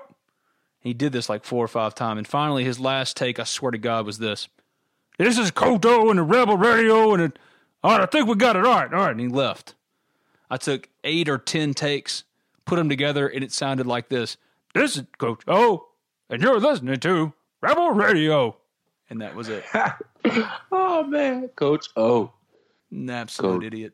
He 0.80 0.93
did 0.93 1.14
this 1.14 1.30
like 1.30 1.45
four 1.45 1.64
or 1.64 1.68
five 1.70 1.95
times, 1.95 2.18
and 2.18 2.28
finally, 2.28 2.64
his 2.64 2.80
last 2.80 3.16
take, 3.16 3.39
I 3.39 3.43
swear 3.43 3.72
to 3.72 3.78
God, 3.78 4.05
was 4.05 4.18
this: 4.18 4.49
"This 5.18 5.38
is 5.38 5.51
Coach 5.51 5.86
O 5.86 6.09
and 6.09 6.20
the 6.20 6.24
Rebel 6.24 6.57
Radio, 6.57 7.14
and 7.14 7.38
all 7.84 7.91
right, 7.91 8.01
I 8.01 8.05
think 8.07 8.28
we 8.28 8.36
got 8.36 8.55
it. 8.55 8.66
All 8.66 8.74
right, 8.74 8.91
all 8.91 8.99
right." 8.99 9.11
And 9.11 9.20
he 9.20 9.28
left. 9.28 9.76
I 10.49 10.57
took 10.57 10.89
eight 11.03 11.30
or 11.30 11.38
ten 11.38 11.74
takes, 11.74 12.24
put 12.66 12.76
them 12.78 12.89
together, 12.89 13.28
and 13.28 13.43
it 13.43 13.51
sounded 13.53 13.88
like 13.88 14.09
this: 14.09 14.36
"This 14.74 14.97
is 14.97 15.03
Coach 15.17 15.41
O, 15.47 15.88
and 16.30 16.41
you're 16.41 16.59
listening 16.59 16.99
to 17.01 17.34
Rebel 17.61 17.91
Radio," 17.91 18.57
and 19.09 19.21
that 19.21 19.36
was 19.36 19.49
it. 19.49 19.63
oh 20.71 21.03
man, 21.03 21.49
Coach 21.49 21.88
O. 21.95 22.32
An 22.91 23.09
absolute 23.09 23.59
Coach. 23.61 23.63
idiot. 23.65 23.93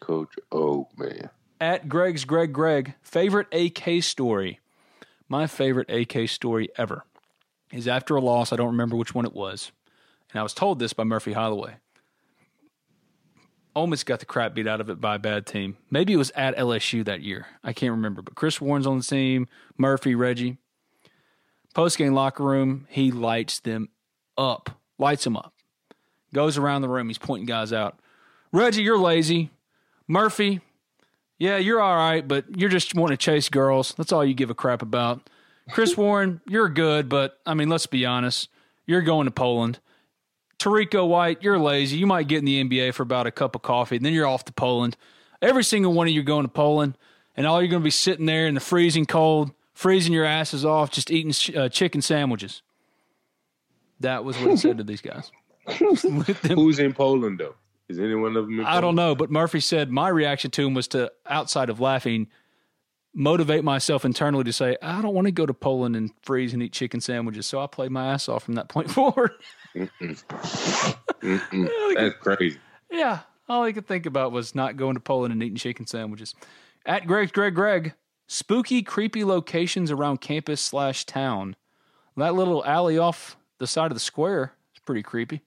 Coach 0.00 0.34
O, 0.50 0.88
man. 0.96 1.30
At 1.60 1.88
Greg's 1.88 2.24
Greg 2.24 2.52
Greg, 2.52 2.94
favorite 3.02 3.52
AK 3.52 4.02
story. 4.02 4.60
My 5.28 5.46
favorite 5.46 5.90
AK 5.90 6.28
story 6.28 6.70
ever 6.76 7.04
is 7.70 7.86
after 7.86 8.16
a 8.16 8.20
loss. 8.20 8.52
I 8.52 8.56
don't 8.56 8.68
remember 8.68 8.96
which 8.96 9.14
one 9.14 9.26
it 9.26 9.34
was. 9.34 9.70
And 10.32 10.40
I 10.40 10.42
was 10.42 10.54
told 10.54 10.78
this 10.78 10.92
by 10.92 11.04
Murphy 11.04 11.34
Holloway. 11.34 11.76
Ole 13.74 13.86
Miss 13.86 14.02
got 14.04 14.18
the 14.20 14.26
crap 14.26 14.54
beat 14.54 14.66
out 14.66 14.80
of 14.80 14.90
it 14.90 15.00
by 15.00 15.14
a 15.14 15.18
bad 15.18 15.46
team. 15.46 15.76
Maybe 15.90 16.12
it 16.12 16.16
was 16.16 16.32
at 16.32 16.56
LSU 16.56 17.04
that 17.04 17.20
year. 17.20 17.46
I 17.62 17.72
can't 17.72 17.92
remember. 17.92 18.20
But 18.22 18.34
Chris 18.34 18.60
Warren's 18.60 18.86
on 18.86 18.98
the 18.98 19.04
team, 19.04 19.46
Murphy, 19.78 20.14
Reggie. 20.14 20.58
Post 21.72 21.98
game 21.98 22.14
locker 22.14 22.42
room, 22.42 22.86
he 22.90 23.12
lights 23.12 23.60
them 23.60 23.90
up, 24.36 24.70
lights 24.98 25.22
them 25.22 25.36
up. 25.36 25.54
Goes 26.34 26.58
around 26.58 26.82
the 26.82 26.88
room, 26.88 27.08
he's 27.08 27.18
pointing 27.18 27.46
guys 27.46 27.72
out. 27.72 28.00
Reggie, 28.52 28.82
you're 28.82 28.98
lazy. 28.98 29.50
Murphy, 30.08 30.60
yeah, 31.38 31.56
you're 31.56 31.80
all 31.80 31.96
right, 31.96 32.26
but 32.26 32.44
you're 32.58 32.68
just 32.68 32.94
wanting 32.94 33.16
to 33.16 33.24
chase 33.24 33.48
girls. 33.48 33.94
That's 33.96 34.12
all 34.12 34.24
you 34.24 34.34
give 34.34 34.50
a 34.50 34.54
crap 34.54 34.82
about. 34.82 35.30
Chris 35.70 35.96
Warren, 35.96 36.40
you're 36.48 36.68
good, 36.68 37.08
but 37.08 37.38
I 37.46 37.54
mean, 37.54 37.68
let's 37.68 37.86
be 37.86 38.04
honest. 38.04 38.48
You're 38.84 39.02
going 39.02 39.26
to 39.26 39.30
Poland. 39.30 39.78
Terrico 40.60 41.08
White, 41.08 41.42
you're 41.42 41.58
lazy. 41.58 41.96
You 41.96 42.06
might 42.06 42.28
get 42.28 42.38
in 42.38 42.44
the 42.44 42.62
NBA 42.62 42.92
for 42.94 43.02
about 43.02 43.26
a 43.26 43.30
cup 43.30 43.56
of 43.56 43.62
coffee, 43.62 43.96
and 43.96 44.04
then 44.04 44.12
you're 44.12 44.26
off 44.26 44.44
to 44.44 44.52
Poland. 44.52 44.96
Every 45.40 45.64
single 45.64 45.94
one 45.94 46.06
of 46.06 46.12
you 46.12 46.22
going 46.22 46.44
to 46.44 46.52
Poland, 46.52 46.98
and 47.34 47.46
all 47.46 47.62
you're 47.62 47.70
going 47.70 47.82
to 47.82 47.84
be 47.84 47.90
sitting 47.90 48.26
there 48.26 48.46
in 48.46 48.54
the 48.54 48.60
freezing 48.60 49.06
cold, 49.06 49.52
freezing 49.72 50.12
your 50.12 50.26
asses 50.26 50.64
off, 50.66 50.90
just 50.90 51.10
eating 51.10 51.56
uh, 51.56 51.70
chicken 51.70 52.02
sandwiches. 52.02 52.60
That 54.00 54.22
was 54.22 54.38
what 54.38 54.50
he 54.50 54.56
said 54.58 54.76
to 54.78 54.84
these 54.84 55.00
guys. 55.00 55.32
Who's 55.78 56.78
in 56.78 56.92
Poland 56.92 57.38
though? 57.38 57.54
Is 57.88 57.98
anyone 57.98 58.36
of 58.36 58.46
them? 58.46 58.60
In 58.60 58.66
I 58.66 58.80
don't 58.80 58.94
know, 58.94 59.14
but 59.14 59.30
Murphy 59.30 59.60
said 59.60 59.90
my 59.90 60.08
reaction 60.08 60.50
to 60.52 60.66
him 60.66 60.74
was 60.74 60.88
to 60.88 61.10
outside 61.26 61.70
of 61.70 61.80
laughing, 61.80 62.28
motivate 63.14 63.64
myself 63.64 64.04
internally 64.04 64.44
to 64.44 64.52
say 64.52 64.76
I 64.82 65.02
don't 65.02 65.14
want 65.14 65.26
to 65.26 65.32
go 65.32 65.46
to 65.46 65.54
Poland 65.54 65.96
and 65.96 66.10
freeze 66.22 66.52
and 66.52 66.62
eat 66.62 66.72
chicken 66.72 67.00
sandwiches. 67.00 67.46
So 67.46 67.60
I 67.60 67.66
played 67.66 67.90
my 67.90 68.12
ass 68.12 68.28
off 68.28 68.44
from 68.44 68.54
that 68.54 68.68
point 68.68 68.90
forward. 68.92 69.32
Mm-mm. 69.74 69.90
Mm-mm. 71.20 71.94
That's 71.94 72.16
crazy. 72.16 72.58
Yeah, 72.90 73.20
all 73.48 73.62
I 73.62 73.72
could 73.72 73.86
think 73.86 74.06
about 74.06 74.32
was 74.32 74.54
not 74.54 74.76
going 74.76 74.94
to 74.94 75.00
Poland 75.00 75.32
and 75.32 75.42
eating 75.42 75.56
chicken 75.56 75.86
sandwiches. 75.86 76.34
At 76.86 77.06
Greg, 77.06 77.32
Greg, 77.32 77.54
Greg, 77.54 77.94
spooky, 78.26 78.82
creepy 78.82 79.24
locations 79.24 79.90
around 79.90 80.20
campus 80.20 80.60
slash 80.60 81.04
town. 81.04 81.56
That 82.16 82.34
little 82.34 82.64
alley 82.64 82.98
off 82.98 83.36
the 83.58 83.66
side 83.66 83.90
of 83.90 83.94
the 83.94 84.00
square 84.00 84.54
is 84.74 84.80
pretty 84.84 85.02
creepy. 85.02 85.42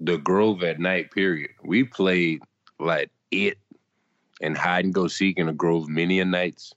The 0.00 0.18
Grove 0.18 0.62
at 0.62 0.78
night, 0.80 1.10
period. 1.10 1.50
We 1.62 1.84
played 1.84 2.42
like 2.78 3.10
it 3.30 3.58
and 4.40 4.56
hide 4.56 4.84
and 4.84 4.94
go 4.94 5.08
seek 5.08 5.38
in 5.38 5.46
the 5.46 5.52
Grove 5.52 5.88
many 5.88 6.20
a 6.20 6.24
nights. 6.24 6.74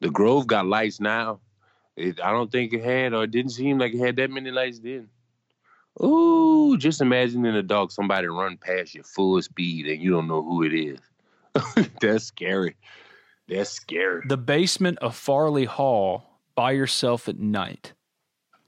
The 0.00 0.10
Grove 0.10 0.46
got 0.46 0.66
lights 0.66 1.00
now. 1.00 1.40
It, 1.96 2.20
I 2.22 2.30
don't 2.30 2.50
think 2.50 2.72
it 2.72 2.84
had, 2.84 3.12
or 3.12 3.24
it 3.24 3.30
didn't 3.30 3.52
seem 3.52 3.78
like 3.78 3.94
it 3.94 3.98
had 3.98 4.16
that 4.16 4.30
many 4.30 4.50
lights 4.50 4.78
then. 4.78 5.08
Ooh, 6.02 6.76
just 6.78 7.00
imagine 7.00 7.44
in 7.44 7.54
the 7.54 7.62
dark 7.62 7.90
somebody 7.90 8.28
run 8.28 8.56
past 8.56 8.94
you 8.94 9.02
full 9.02 9.40
speed 9.42 9.86
and 9.86 10.00
you 10.00 10.12
don't 10.12 10.28
know 10.28 10.42
who 10.42 10.62
it 10.62 10.72
is. 10.72 11.00
That's 12.00 12.24
scary. 12.24 12.76
That's 13.48 13.70
scary. 13.70 14.22
The 14.28 14.36
basement 14.36 14.98
of 14.98 15.16
Farley 15.16 15.64
Hall 15.64 16.40
by 16.54 16.72
yourself 16.72 17.28
at 17.28 17.38
night. 17.38 17.94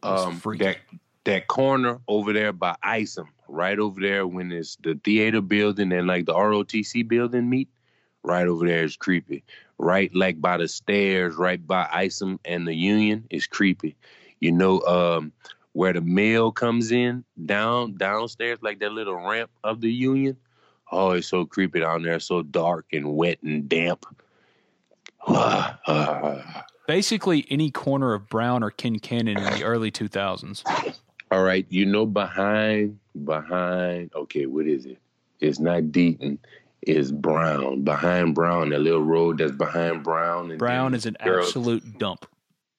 Um, 0.02 0.40
that 0.58 0.78
that 1.24 1.46
corner 1.46 2.00
over 2.08 2.32
there 2.32 2.52
by 2.52 2.74
Isom, 2.82 3.28
right 3.46 3.78
over 3.78 4.00
there 4.00 4.26
when 4.26 4.50
it's 4.50 4.76
the 4.76 4.98
theater 5.04 5.42
building 5.42 5.92
and 5.92 6.06
like 6.06 6.24
the 6.24 6.32
ROTC 6.32 7.06
building 7.06 7.50
meet, 7.50 7.68
right 8.22 8.46
over 8.46 8.66
there 8.66 8.84
is 8.84 8.96
creepy. 8.96 9.44
Right 9.78 10.14
like 10.14 10.40
by 10.40 10.58
the 10.58 10.68
stairs, 10.68 11.36
right 11.36 11.64
by 11.66 11.88
Isom 11.90 12.38
and 12.44 12.66
the 12.66 12.74
Union 12.74 13.26
is 13.30 13.46
creepy. 13.46 13.96
You 14.40 14.52
know, 14.52 14.80
um, 14.82 15.32
where 15.72 15.92
the 15.92 16.00
mail 16.00 16.50
comes 16.52 16.92
in 16.92 17.24
down 17.46 17.96
downstairs, 17.96 18.58
like 18.62 18.80
that 18.80 18.92
little 18.92 19.14
ramp 19.14 19.50
of 19.64 19.80
the 19.80 19.92
Union. 19.92 20.36
Oh, 20.92 21.12
it's 21.12 21.28
so 21.28 21.46
creepy 21.46 21.80
down 21.80 22.02
there, 22.02 22.18
so 22.18 22.42
dark 22.42 22.86
and 22.92 23.16
wet 23.16 23.38
and 23.42 23.68
damp. 23.68 24.04
Basically, 26.86 27.46
any 27.48 27.70
corner 27.70 28.14
of 28.14 28.28
Brown 28.28 28.62
or 28.64 28.70
Ken 28.70 28.98
Kincannon 28.98 29.38
in 29.38 29.58
the 29.58 29.62
early 29.62 29.92
2000s. 29.92 30.64
All 31.30 31.44
right, 31.44 31.64
you 31.68 31.86
know 31.86 32.06
behind 32.06 32.98
behind. 33.24 34.10
Okay, 34.14 34.46
what 34.46 34.66
is 34.66 34.86
it? 34.86 34.98
It's 35.38 35.60
not 35.60 35.84
Deaton. 35.84 36.38
It's 36.82 37.10
Brown. 37.10 37.82
Behind 37.82 38.34
Brown, 38.34 38.70
that 38.70 38.80
little 38.80 39.02
road 39.02 39.38
that's 39.38 39.52
behind 39.52 40.02
Brown. 40.02 40.50
And 40.50 40.58
Brown 40.58 40.94
is 40.94 41.06
an 41.06 41.16
girls, 41.22 41.48
absolute 41.48 41.98
dump. 41.98 42.26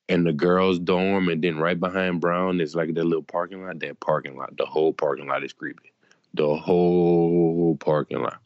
And 0.10 0.26
the 0.26 0.34
girls' 0.34 0.80
dorm, 0.80 1.30
and 1.30 1.42
then 1.42 1.58
right 1.58 1.80
behind 1.80 2.20
Brown 2.20 2.60
is 2.60 2.76
like 2.76 2.94
that 2.94 3.04
little 3.04 3.24
parking 3.24 3.64
lot. 3.64 3.80
That 3.80 4.00
parking 4.00 4.38
lot, 4.38 4.58
the 4.58 4.66
whole 4.66 4.92
parking 4.92 5.28
lot 5.28 5.44
is 5.44 5.54
creepy. 5.54 5.94
The 6.34 6.56
whole 6.56 7.78
parking 7.80 8.22
lot. 8.22 8.40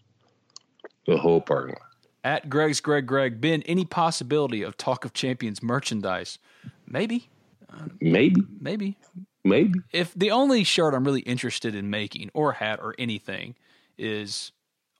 The 1.07 1.17
whole 1.17 1.41
parking 1.41 1.75
lot. 1.75 1.81
At 2.23 2.49
Greg's 2.49 2.81
Greg 2.81 3.05
Greg, 3.05 3.39
Ben, 3.39 3.61
any 3.63 3.85
possibility 3.85 4.63
of 4.63 4.77
Talk 4.77 5.05
of 5.05 5.13
Champions 5.13 5.61
merchandise? 5.61 6.39
Maybe. 6.87 7.29
Uh, 7.71 7.85
maybe. 8.01 8.41
Maybe. 8.59 8.97
Maybe. 9.43 9.79
If 9.93 10.13
the 10.15 10.31
only 10.31 10.63
shirt 10.63 10.95
I'm 10.95 11.03
really 11.03 11.21
interested 11.21 11.75
in 11.75 11.91
making, 11.91 12.31
or 12.33 12.53
hat, 12.53 12.79
or 12.81 12.95
anything, 12.97 13.53
is 13.97 14.51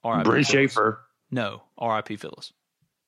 R.I.P. 0.06 0.24
Brent 0.24 0.46
Schaeffer. 0.46 1.02
No, 1.32 1.64
R.I.P. 1.78 2.16
Phyllis. 2.16 2.54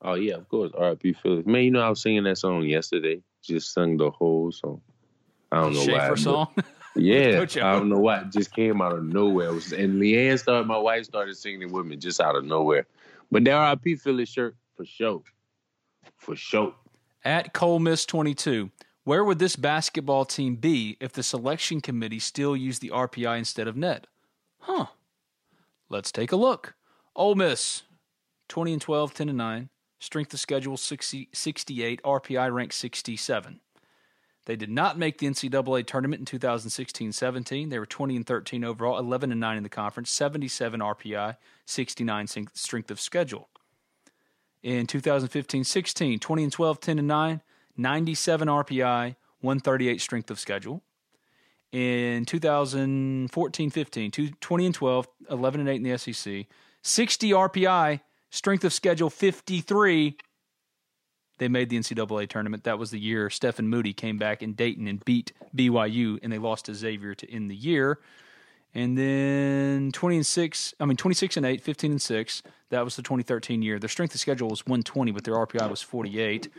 Oh 0.02 0.16
yeah, 0.16 0.36
of 0.36 0.50
course, 0.50 0.72
R.I.P. 0.78 1.14
Phyllis. 1.14 1.46
Man, 1.46 1.64
you 1.64 1.72
know 1.72 1.82
I 1.82 1.90
was 1.90 2.02
singing 2.02 2.24
that 2.24 2.38
song 2.38 2.64
yesterday. 2.64 3.22
Just 3.42 3.74
sung 3.74 3.98
the 3.98 4.10
whole 4.10 4.52
song. 4.52 4.82
I 5.52 5.62
don't 5.62 5.74
know 5.74 5.84
Schaeffer 5.84 6.10
why. 6.10 6.16
song. 6.16 6.48
Yeah, 7.00 7.46
I 7.62 7.74
don't 7.74 7.90
know 7.90 8.00
why. 8.00 8.22
It 8.22 8.32
just 8.32 8.54
came 8.56 8.82
out 8.82 8.94
of 8.94 9.04
nowhere. 9.04 9.54
Was, 9.54 9.72
and 9.72 10.02
Leanne 10.02 10.40
started, 10.40 10.68
my 10.68 10.80
wife 10.80 11.06
started 11.06 11.38
singing 11.38 11.62
it 11.64 11.72
with 11.72 11.86
me 11.86 11.96
just 11.96 12.20
out 12.20 12.36
of 12.36 12.44
nowhere. 12.44 12.88
But 13.32 13.46
the 13.46 13.52
RIP 13.52 14.00
Phyllis 14.00 14.30
shirt 14.30 14.56
for 14.76 14.84
sure. 14.84 15.22
For 16.18 16.36
sure. 16.36 16.74
At 17.24 17.54
Cole 17.54 17.80
Miss 17.80 18.06
22, 18.06 18.72
where 19.04 19.24
would 19.24 19.38
this 19.38 19.56
basketball 19.56 20.26
team 20.26 20.56
be 20.56 20.98
if 21.00 21.14
the 21.14 21.24
selection 21.24 21.82
committee 21.82 22.20
still 22.20 22.58
used 22.58 22.82
the 22.82 22.90
RPI 22.90 23.38
instead 23.38 23.68
of 23.68 23.78
net? 23.78 24.08
Huh. 24.60 24.88
Let's 25.90 26.12
take 26.12 26.32
a 26.32 26.36
look. 26.36 26.74
Ole 27.18 27.34
Miss, 27.34 27.82
20 28.48 28.74
and 28.74 28.82
12, 28.82 29.16
10 29.16 29.30
and 29.30 29.38
9. 29.38 29.70
Strength 30.00 30.36
of 30.36 30.40
schedule 30.40 30.78
60, 30.78 31.30
68. 31.34 32.04
RPI 32.04 32.54
rank 32.54 32.72
67. 32.72 33.60
They 34.46 34.56
did 34.56 34.70
not 34.70 35.00
make 35.00 35.18
the 35.18 35.28
NCAA 35.28 35.88
tournament 35.88 36.32
in 36.32 36.40
2016-17. 36.40 37.70
They 37.70 37.80
were 37.80 37.88
20 37.88 38.16
and 38.16 38.26
13 38.26 38.64
overall, 38.64 38.98
11 39.00 39.32
and 39.32 39.42
9 39.42 39.58
in 39.58 39.64
the 39.64 39.70
conference, 39.70 40.12
77 40.12 40.80
RPI, 40.80 41.36
69 41.66 42.28
strength 42.54 42.92
of 42.92 43.02
schedule. 43.02 43.50
In 44.64 44.88
2015-16, 44.88 46.22
20 46.22 46.44
and 46.44 46.54
12, 46.54 46.80
10 46.80 47.00
and 47.00 47.08
9, 47.08 47.42
97 47.76 48.48
RPI, 48.48 49.16
138 49.42 50.00
strength 50.00 50.32
of 50.32 50.40
schedule. 50.40 50.82
In 51.74 52.24
2014-15, 52.26 54.40
20 54.40 54.66
and 54.66 54.76
12, 54.76 55.08
11 55.30 55.60
and 55.60 55.70
8 55.70 55.76
in 55.76 55.84
the 55.84 55.98
SEC, 55.98 56.46
60 56.88 57.32
RPI, 57.32 58.02
strength 58.30 58.64
of 58.64 58.74
schedule 58.74 59.10
53, 59.10 60.18
they 61.38 61.48
made 61.48 61.70
the 61.70 61.78
NCAA 61.78 62.30
tournament. 62.30 62.64
That 62.64 62.80
was 62.80 62.92
the 62.92 63.00
year 63.00 63.30
Stefan 63.30 63.68
Moody 63.68 63.94
came 63.94 64.18
back 64.18 64.42
in 64.42 64.54
Dayton 64.54 64.88
and 64.88 65.04
beat 65.06 65.34
BYU, 65.56 66.20
and 66.24 66.32
they 66.32 66.38
lost 66.38 66.66
to 66.66 66.74
Xavier 66.74 67.14
to 67.16 67.32
end 67.32 67.52
the 67.52 67.56
year. 67.56 68.00
And 68.74 68.98
then 68.98 69.92
20 69.92 70.18
and 70.18 70.26
6, 70.26 70.74
I 70.80 70.86
mean 70.86 70.98
26 70.98 71.38
and 71.38 71.46
8, 71.46 71.62
15 71.62 71.92
and 71.92 72.02
6. 72.02 72.44
That 72.70 72.84
was 72.84 72.96
the 72.96 73.02
2013 73.02 73.62
year. 73.62 73.80
Their 73.80 73.90
strength 73.90 74.14
of 74.14 74.20
schedule 74.20 74.50
was 74.50 74.66
120, 74.66 75.12
but 75.12 75.24
their 75.24 75.36
RPI 75.36 75.70
was 75.70 75.82
48. 75.82 76.50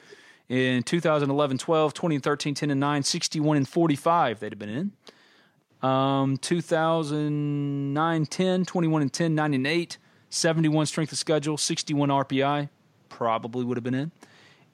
In 0.48 0.82
2011 0.82 1.58
12, 1.58 1.94
20 1.94 2.14
and 2.14 2.24
13, 2.24 2.54
10 2.54 2.70
and 2.70 2.80
9, 2.80 3.02
61 3.02 3.56
and 3.56 3.68
45, 3.68 4.40
they'd 4.40 4.52
have 4.52 4.58
been 4.58 4.68
in. 4.68 5.88
Um, 5.88 6.38
2009 6.38 8.26
10, 8.26 8.64
21 8.64 9.02
and 9.02 9.12
10, 9.12 9.34
9 9.34 9.54
and 9.54 9.66
8, 9.66 9.98
71 10.30 10.86
strength 10.86 11.12
of 11.12 11.18
schedule, 11.18 11.56
61 11.56 12.08
RPI, 12.08 12.68
probably 13.08 13.64
would 13.64 13.76
have 13.76 13.84
been 13.84 13.94
in 13.94 14.12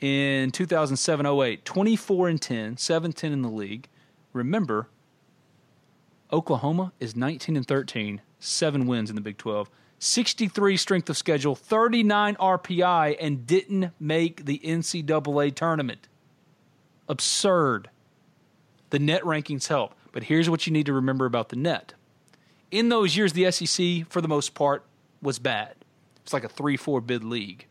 in 0.01 0.51
2007 0.51 1.27
08, 1.27 1.65
24 1.65 2.29
and 2.29 2.43
10, 2.43 2.77
7 2.77 3.13
10 3.13 3.33
in 3.33 3.43
the 3.43 3.49
league. 3.49 3.89
Remember, 4.33 4.89
Oklahoma 6.33 6.93
is 7.01 7.15
19 7.15 7.57
and 7.57 7.67
13, 7.67 8.21
7 8.39 8.87
wins 8.87 9.09
in 9.09 9.17
the 9.17 9.23
Big 9.23 9.39
12, 9.39 9.71
63 9.99 10.77
strength 10.77 11.09
of 11.09 11.17
schedule, 11.17 11.55
39 11.55 12.37
RPI, 12.37 13.17
and 13.21 13.47
didn't 13.47 13.93
make 13.99 14.45
the 14.45 14.61
NCAA 14.65 15.55
tournament. 15.55 16.09
Absurd. 17.09 17.89
The 18.91 18.99
net 18.99 19.23
rankings 19.23 19.69
help, 19.69 19.95
but 20.13 20.25
here's 20.25 20.51
what 20.51 20.67
you 20.67 20.73
need 20.73 20.87
to 20.87 20.93
remember 20.93 21.25
about 21.27 21.49
the 21.49 21.57
net. 21.57 21.95
In 22.71 22.89
those 22.89 23.17
years, 23.17 23.33
the 23.33 23.51
SEC, 23.51 24.07
for 24.09 24.21
the 24.21 24.29
most 24.29 24.55
part, 24.55 24.85
was 25.25 25.41
bad. 25.41 25.75
It's 26.23 26.33
like 26.33 26.45
a 26.45 26.49
3 26.49 26.77
4 26.77 27.01
bid 27.01 27.25
league. 27.25 27.67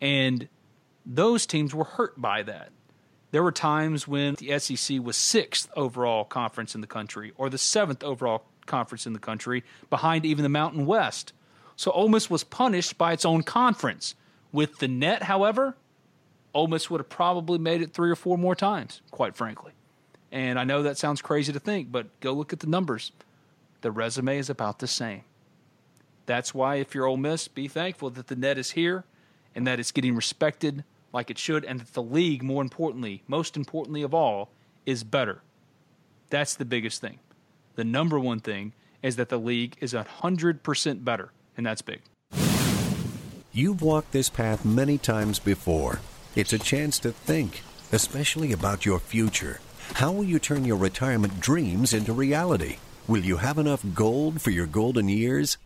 And 0.00 0.48
those 1.04 1.46
teams 1.46 1.74
were 1.74 1.84
hurt 1.84 2.20
by 2.20 2.42
that. 2.42 2.70
There 3.30 3.42
were 3.42 3.52
times 3.52 4.06
when 4.06 4.36
the 4.36 4.56
SEC 4.58 5.00
was 5.00 5.16
sixth 5.16 5.68
overall 5.74 6.24
conference 6.24 6.74
in 6.76 6.80
the 6.80 6.86
country 6.86 7.32
or 7.36 7.50
the 7.50 7.58
seventh 7.58 8.04
overall 8.04 8.44
conference 8.66 9.06
in 9.06 9.12
the 9.12 9.18
country, 9.18 9.64
behind 9.90 10.24
even 10.24 10.42
the 10.42 10.48
Mountain 10.48 10.86
West. 10.86 11.32
So 11.76 11.90
Ole 11.90 12.08
Miss 12.08 12.30
was 12.30 12.44
punished 12.44 12.96
by 12.96 13.12
its 13.12 13.24
own 13.24 13.42
conference. 13.42 14.14
With 14.52 14.78
the 14.78 14.88
net, 14.88 15.24
however, 15.24 15.76
Ole 16.54 16.68
Miss 16.68 16.88
would 16.88 17.00
have 17.00 17.08
probably 17.08 17.58
made 17.58 17.82
it 17.82 17.92
three 17.92 18.10
or 18.10 18.14
four 18.14 18.38
more 18.38 18.54
times, 18.54 19.02
quite 19.10 19.34
frankly. 19.34 19.72
And 20.30 20.58
I 20.58 20.64
know 20.64 20.84
that 20.84 20.96
sounds 20.96 21.20
crazy 21.20 21.52
to 21.52 21.60
think, 21.60 21.90
but 21.90 22.20
go 22.20 22.32
look 22.32 22.52
at 22.52 22.60
the 22.60 22.66
numbers. 22.68 23.12
The 23.80 23.90
resume 23.90 24.38
is 24.38 24.48
about 24.48 24.78
the 24.78 24.86
same. 24.86 25.24
That's 26.26 26.54
why, 26.54 26.76
if 26.76 26.94
you're 26.94 27.06
Ole 27.06 27.16
Miss, 27.16 27.48
be 27.48 27.68
thankful 27.68 28.10
that 28.10 28.28
the 28.28 28.36
net 28.36 28.58
is 28.58 28.72
here 28.72 29.04
and 29.54 29.66
that 29.66 29.78
it's 29.78 29.92
getting 29.92 30.14
respected 30.14 30.84
like 31.12 31.30
it 31.30 31.38
should, 31.38 31.64
and 31.64 31.80
that 31.80 31.92
the 31.92 32.02
league, 32.02 32.42
more 32.42 32.60
importantly, 32.60 33.22
most 33.28 33.56
importantly 33.56 34.02
of 34.02 34.12
all, 34.12 34.50
is 34.84 35.04
better. 35.04 35.42
That's 36.28 36.56
the 36.56 36.64
biggest 36.64 37.00
thing. 37.00 37.20
The 37.76 37.84
number 37.84 38.18
one 38.18 38.40
thing 38.40 38.72
is 39.00 39.14
that 39.16 39.28
the 39.28 39.38
league 39.38 39.76
is 39.80 39.94
100% 39.94 41.04
better, 41.04 41.30
and 41.56 41.64
that's 41.64 41.82
big. 41.82 42.00
You've 43.52 43.82
walked 43.82 44.10
this 44.10 44.28
path 44.28 44.64
many 44.64 44.98
times 44.98 45.38
before. 45.38 46.00
It's 46.34 46.52
a 46.52 46.58
chance 46.58 46.98
to 47.00 47.12
think, 47.12 47.62
especially 47.92 48.50
about 48.50 48.84
your 48.84 48.98
future. 48.98 49.60
How 49.92 50.10
will 50.10 50.24
you 50.24 50.40
turn 50.40 50.64
your 50.64 50.76
retirement 50.76 51.38
dreams 51.38 51.94
into 51.94 52.12
reality? 52.12 52.78
Will 53.06 53.24
you 53.24 53.36
have 53.36 53.58
enough 53.58 53.84
gold 53.94 54.40
for 54.40 54.50
your 54.50 54.66
golden 54.66 55.08
years? 55.08 55.58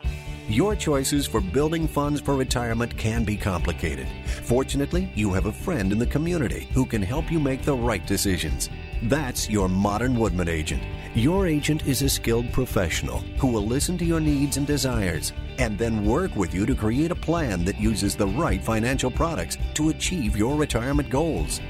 Your 0.49 0.74
choices 0.74 1.26
for 1.26 1.42
building 1.42 1.86
funds 1.86 2.22
for 2.22 2.34
retirement 2.34 2.96
can 2.96 3.22
be 3.22 3.36
complicated. 3.36 4.09
Fortunately, 4.24 5.12
you 5.14 5.30
have 5.34 5.44
a 5.44 5.53
friend 5.53 5.92
in 5.92 5.99
the 5.99 6.07
community 6.07 6.70
who 6.72 6.86
can 6.86 7.03
help 7.03 7.30
you 7.30 7.38
make 7.38 7.61
the 7.61 7.74
right 7.74 8.07
decisions. 8.07 8.70
That's 9.03 9.51
your 9.51 9.68
Modern 9.68 10.18
Woodmen 10.18 10.49
agent. 10.49 10.82
Your 11.14 11.46
agent 11.46 11.86
is 11.86 12.01
a 12.01 12.09
skilled 12.09 12.51
professional 12.51 13.18
who 13.38 13.49
will 13.49 13.66
listen 13.66 13.99
to 13.99 14.07
your 14.07 14.20
needs 14.20 14.57
and 14.57 14.66
desires 14.66 15.34
and 15.59 15.76
then 15.76 16.07
work 16.07 16.34
with 16.34 16.55
you 16.55 16.64
to 16.64 16.74
create 16.74 17.11
a 17.11 17.14
plan 17.14 17.62
that 17.66 17.78
uses 17.78 18.16
the 18.16 18.28
right 18.28 18.64
financial 18.64 19.11
products 19.11 19.59
to 19.74 19.90
achieve 19.90 20.34
your 20.34 20.57
retirement 20.57 21.11
goals. 21.11 21.61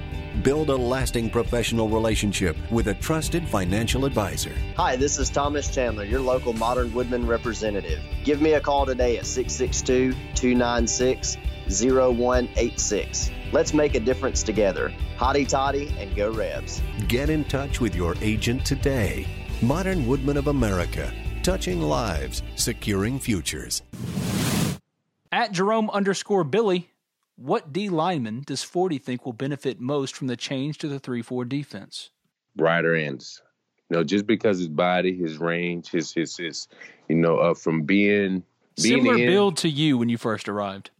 Build 0.42 0.70
a 0.70 0.76
lasting 0.76 1.30
professional 1.30 1.88
relationship 1.88 2.56
with 2.70 2.86
a 2.88 2.94
trusted 2.94 3.48
financial 3.48 4.04
advisor. 4.04 4.52
Hi, 4.76 4.94
this 4.94 5.18
is 5.18 5.30
Thomas 5.30 5.68
Chandler, 5.74 6.04
your 6.04 6.20
local 6.20 6.52
Modern 6.52 6.94
Woodmen 6.94 7.26
representative. 7.26 8.00
Give 8.22 8.40
me 8.40 8.52
a 8.52 8.60
call 8.60 8.86
today 8.86 9.18
at 9.18 9.26
662 9.26 10.12
296 10.36 11.38
0186. 11.68 13.30
Let's 13.50 13.74
make 13.74 13.96
a 13.96 14.00
difference 14.00 14.44
together. 14.44 14.92
Hotty 15.16 15.48
toddy 15.48 15.92
and 15.98 16.14
go 16.14 16.30
Rebs. 16.30 16.82
Get 17.08 17.30
in 17.30 17.42
touch 17.44 17.80
with 17.80 17.96
your 17.96 18.14
agent 18.20 18.64
today. 18.64 19.26
Modern 19.60 20.06
Woodmen 20.06 20.36
of 20.36 20.46
America, 20.46 21.12
touching 21.42 21.82
lives, 21.82 22.44
securing 22.54 23.18
futures. 23.18 23.82
At 25.32 25.50
Jerome 25.50 25.90
underscore 25.90 26.44
Billy, 26.44 26.88
what 27.38 27.72
D 27.72 27.88
lineman 27.88 28.42
does 28.46 28.62
Forty 28.62 28.98
think 28.98 29.24
will 29.24 29.32
benefit 29.32 29.80
most 29.80 30.16
from 30.16 30.26
the 30.26 30.36
change 30.36 30.78
to 30.78 30.88
the 30.88 30.98
3 30.98 31.22
4 31.22 31.44
defense? 31.44 32.10
Ryder 32.56 32.96
Anderson. 32.96 33.44
You 33.90 33.96
know, 33.98 34.04
just 34.04 34.26
because 34.26 34.58
his 34.58 34.68
body, 34.68 35.16
his 35.16 35.38
range, 35.38 35.88
his 35.90 36.12
his 36.12 36.36
his, 36.36 36.68
you 37.08 37.16
know, 37.16 37.38
uh, 37.38 37.54
from 37.54 37.82
being 37.82 38.42
being 38.82 39.02
Similar 39.04 39.16
in, 39.18 39.26
build 39.26 39.56
to 39.58 39.68
you 39.68 39.96
when 39.98 40.08
you 40.08 40.18
first 40.18 40.48
arrived. 40.48 40.90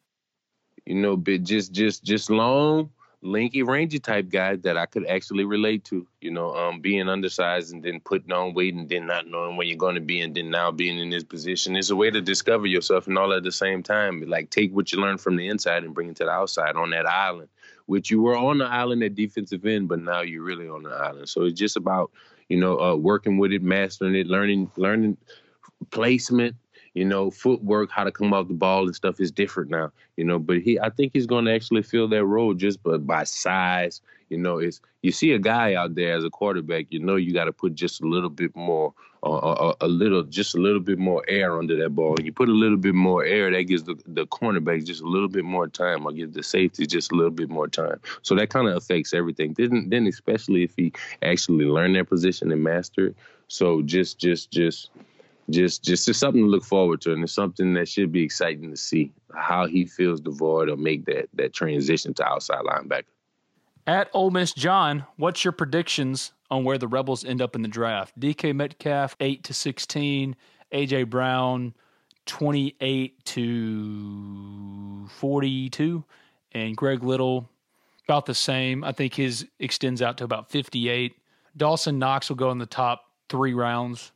you 0.87 0.95
know, 0.95 1.17
but 1.17 1.43
just 1.43 1.73
just 1.73 2.03
just 2.05 2.31
long, 2.31 2.91
lanky, 3.23 3.63
rangy 3.63 3.99
type 3.99 4.29
guy 4.29 4.57
that 4.57 4.77
I 4.77 4.87
could 4.87 5.07
actually 5.07 5.45
relate 5.45 5.85
to. 5.87 6.07
You 6.21 6.31
know, 6.31 6.55
um, 6.55 6.81
being 6.81 7.09
undersized 7.09 7.73
and 7.73 7.83
then 7.83 8.01
putting 8.01 8.33
on 8.33 8.55
weight 8.55 8.75
and 8.75 8.89
then 8.89 9.07
not 9.07 9.27
knowing 9.27 9.57
where 9.57 9.67
you're 9.67 9.77
going 9.77 9.97
to 9.97 10.01
be 10.01 10.21
and 10.21 10.35
then 10.35 10.51
now 10.51 10.71
being 10.71 10.99
in 10.99 11.11
this 11.11 11.25
position 11.25 11.77
is 11.77 11.91
a 11.91 11.97
way 11.97 12.11
to 12.11 12.21
discover 12.21 12.67
yourself 12.67 13.07
and 13.07 13.19
all 13.19 13.33
at 13.33 13.43
the 13.43 13.53
same 13.53 13.83
time. 13.83 14.23
Like 14.27 14.51
take 14.51 14.73
what 14.73 14.93
you 14.93 15.01
learn 15.01 15.19
from 15.19 15.37
the 15.37 15.49
inside 15.49 15.85
and 15.85 15.95
bring 15.95 16.11
it 16.11 16.17
to 16.17 16.25
the 16.25 16.31
outside 16.31 16.77
on 16.77 16.91
that 16.91 17.07
island, 17.07 17.49
which 17.87 18.11
you 18.11 18.23
were 18.23 18.37
on 18.37 18.59
the 18.59 18.67
island 18.67 19.03
at 19.03 19.15
defensive 19.15 19.65
end, 19.67 19.89
but 19.89 20.01
now 20.01 20.21
you're 20.21 20.45
really 20.45 20.69
on 20.69 20.83
the 20.83 20.91
island. 20.91 21.29
So 21.29 21.45
it's 21.45 21.59
just 21.59 21.77
about 21.77 22.11
you 22.49 22.59
know 22.59 22.79
uh, 22.81 22.97
working 22.97 23.39
with 23.39 23.53
it, 23.53 23.63
mastering 23.63 24.15
it, 24.15 24.27
learning 24.27 24.71
learning 24.77 25.17
placement 25.91 26.57
you 26.99 27.05
know, 27.05 27.31
footwork, 27.31 27.93
how 27.93 28.03
to 28.03 28.11
come 28.11 28.35
off 28.35 28.49
the 28.49 28.55
ball 28.55 28.85
and 28.85 28.97
stuff 28.97 29.21
is 29.21 29.31
different 29.31 29.71
now, 29.71 29.93
you 30.17 30.25
know. 30.25 30.37
But 30.37 30.59
he, 30.59 30.81
I 30.81 30.91
think 30.91 31.13
he's 31.13 31.29
going 31.29 31.45
to 31.45 31.55
actually 31.55 31.83
fill 31.83 32.09
that 32.09 32.25
role 32.25 32.55
just 32.55 32.83
by, 32.83 32.97
by 32.97 33.23
size. 33.23 34.01
You 34.31 34.39
know, 34.39 34.59
it's 34.59 34.81
you 35.03 35.13
see 35.13 35.31
a 35.31 35.39
guy 35.39 35.75
out 35.75 35.95
there 35.95 36.15
as 36.17 36.25
a 36.25 36.31
quarterback, 36.31 36.87
you 36.91 36.99
know, 36.99 37.15
you 37.15 37.33
got 37.33 37.45
to 37.45 37.53
put 37.53 37.77
just 37.77 38.03
a 38.03 38.07
little 38.07 38.29
bit 38.29 38.55
more, 38.57 38.93
uh, 39.23 39.73
a, 39.81 39.87
a 39.87 39.89
little, 39.89 40.25
just 40.25 40.57
a 40.57 40.61
little 40.61 40.81
bit 40.81 40.99
more 40.99 41.23
air 41.29 41.57
under 41.57 41.77
that 41.77 41.91
ball. 41.91 42.17
You 42.21 42.33
put 42.33 42.49
a 42.49 42.53
little 42.53 42.77
bit 42.77 42.97
more 42.97 43.25
air, 43.25 43.49
that 43.53 43.63
gives 43.63 43.85
the 43.85 43.95
the 44.09 44.27
cornerbacks 44.27 44.85
just 44.85 45.01
a 45.01 45.07
little 45.07 45.29
bit 45.29 45.45
more 45.45 45.69
time, 45.69 46.05
or 46.05 46.11
gives 46.11 46.35
the 46.35 46.43
safety 46.43 46.85
just 46.85 47.13
a 47.13 47.15
little 47.15 47.31
bit 47.31 47.49
more 47.49 47.69
time. 47.69 48.01
So 48.23 48.35
that 48.35 48.51
kind 48.51 48.67
of 48.67 48.77
affects 48.77 49.15
everything. 49.15 49.55
Then, 49.57 49.89
then 49.89 50.09
especially 50.09 50.65
if 50.65 50.73
he 50.77 50.93
actually 51.23 51.67
learn 51.67 51.93
that 51.93 52.09
position 52.09 52.51
and 52.51 52.65
master 52.65 53.07
it. 53.07 53.17
So 53.47 53.83
just, 53.83 54.19
just, 54.19 54.51
just 54.51 54.91
just 55.51 55.83
just 55.83 56.09
it's 56.09 56.19
something 56.19 56.43
to 56.43 56.49
look 56.49 56.65
forward 56.65 57.01
to 57.03 57.13
and 57.13 57.23
it's 57.23 57.33
something 57.33 57.75
that 57.75 57.89
should 57.89 58.13
be 58.13 58.23
exciting 58.23 58.71
to 58.71 58.77
see 58.77 59.13
how 59.35 59.67
he 59.67 59.87
feels 59.87 60.21
void 60.21 60.69
or 60.69 60.77
make 60.77 61.05
that 61.07 61.29
that 61.35 61.53
transition 61.53 62.15
to 62.15 62.25
outside 62.25 62.65
linebacker. 62.65 63.05
At 63.87 64.11
Ole 64.13 64.31
Miss 64.31 64.53
John, 64.53 65.07
what's 65.17 65.45
your 65.45 65.53
predictions 65.53 66.33
on 66.51 66.65
where 66.65 66.77
the 66.77 66.89
Rebels 66.89 67.25
end 67.25 67.41
up 67.41 67.57
in 67.57 67.63
the 67.63 67.69
draft? 67.69 68.19
DK 68.21 68.55
Metcalf 68.55 69.17
eight 69.21 69.45
to 69.45 69.55
sixteen, 69.55 70.37
AJ 70.73 71.09
Brown 71.09 71.75
twenty 72.27 72.77
eight 72.81 73.25
to 73.27 75.09
forty 75.09 75.71
two, 75.71 76.05
and 76.53 76.77
Greg 76.77 77.03
Little 77.03 77.49
about 78.05 78.27
the 78.27 78.35
same. 78.35 78.85
I 78.85 78.93
think 78.93 79.15
his 79.15 79.47
extends 79.59 80.03
out 80.03 80.19
to 80.19 80.25
about 80.25 80.51
fifty 80.51 80.91
eight. 80.91 81.17
Dawson 81.57 81.99
Knox 81.99 82.29
will 82.29 82.37
go 82.37 82.51
in 82.51 82.59
the 82.59 82.67
top 82.67 83.05
three 83.31 83.55
rounds. 83.55 84.13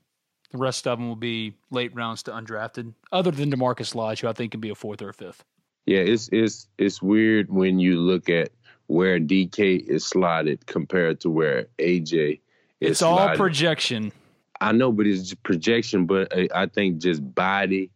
The 0.53 0.59
rest 0.59 0.87
of 0.87 0.99
them 0.99 1.09
will 1.09 1.17
be 1.17 1.55
late 1.71 1.95
rounds 1.95 2.23
to 2.25 2.31
undrafted, 2.31 2.93
other 3.11 3.31
than 3.31 3.51
DaMarkus 3.51 3.95
Lodge, 3.95 4.21
who 4.21 4.29
I 4.29 4.35
think 4.35 4.53
can 4.53 4.61
be 4.61 4.69
a 4.69 4.75
fourth 4.75 5.01
or 5.01 5.09
a 5.09 5.15
fifth. 5.15 5.45
Yeah, 5.87 6.01
it's 6.01 6.29
it's 6.31 6.69
it's 6.79 7.01
weird 7.03 7.51
when 7.51 7.79
you 7.81 7.99
look 7.99 8.29
at 8.29 8.51
where 8.87 9.19
DK 9.19 9.81
is 9.89 10.05
slotted 10.05 10.67
compared 10.67 11.21
to 11.21 11.31
where 11.31 11.67
AJ 11.79 12.41
is 12.81 12.91
It's 12.91 13.03
all 13.03 13.17
slotted. 13.17 13.39
projection. 13.39 14.13
I 14.61 14.73
know, 14.73 14.93
but 14.93 15.07
it's 15.07 15.23
just 15.23 15.43
projection. 15.43 16.05
But 16.07 16.33
I, 16.37 16.49
I 16.55 16.67
think 16.67 16.99
just 16.99 17.35
body, 17.35 17.91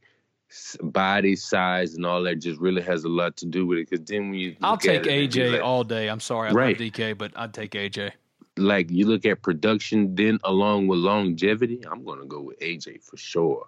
body 0.80 1.36
size, 1.36 1.94
and 1.94 2.06
all 2.06 2.22
that 2.22 2.36
just 2.36 2.58
really 2.58 2.82
has 2.82 3.04
a 3.04 3.08
lot 3.08 3.36
to 3.36 3.46
do 3.46 3.66
with 3.66 3.78
it. 3.78 3.90
Because 3.90 4.04
then 4.06 4.30
when 4.30 4.38
you, 4.40 4.56
I'll 4.62 4.78
take 4.78 5.02
AJ 5.02 5.52
like- 5.52 5.60
all 5.62 5.84
day. 5.84 6.08
I'm 6.08 6.20
sorry, 6.20 6.48
I 6.48 6.52
Right. 6.52 6.68
love 6.80 6.88
DK, 6.92 7.16
but 7.18 7.32
I'd 7.36 7.52
take 7.54 7.72
AJ. 7.72 8.12
Like 8.56 8.90
you 8.90 9.06
look 9.06 9.24
at 9.26 9.42
production, 9.42 10.14
then 10.14 10.38
along 10.44 10.86
with 10.86 10.98
longevity, 10.98 11.82
I'm 11.90 12.04
gonna 12.04 12.26
go 12.26 12.40
with 12.40 12.58
AJ 12.60 13.02
for 13.02 13.16
sure. 13.16 13.66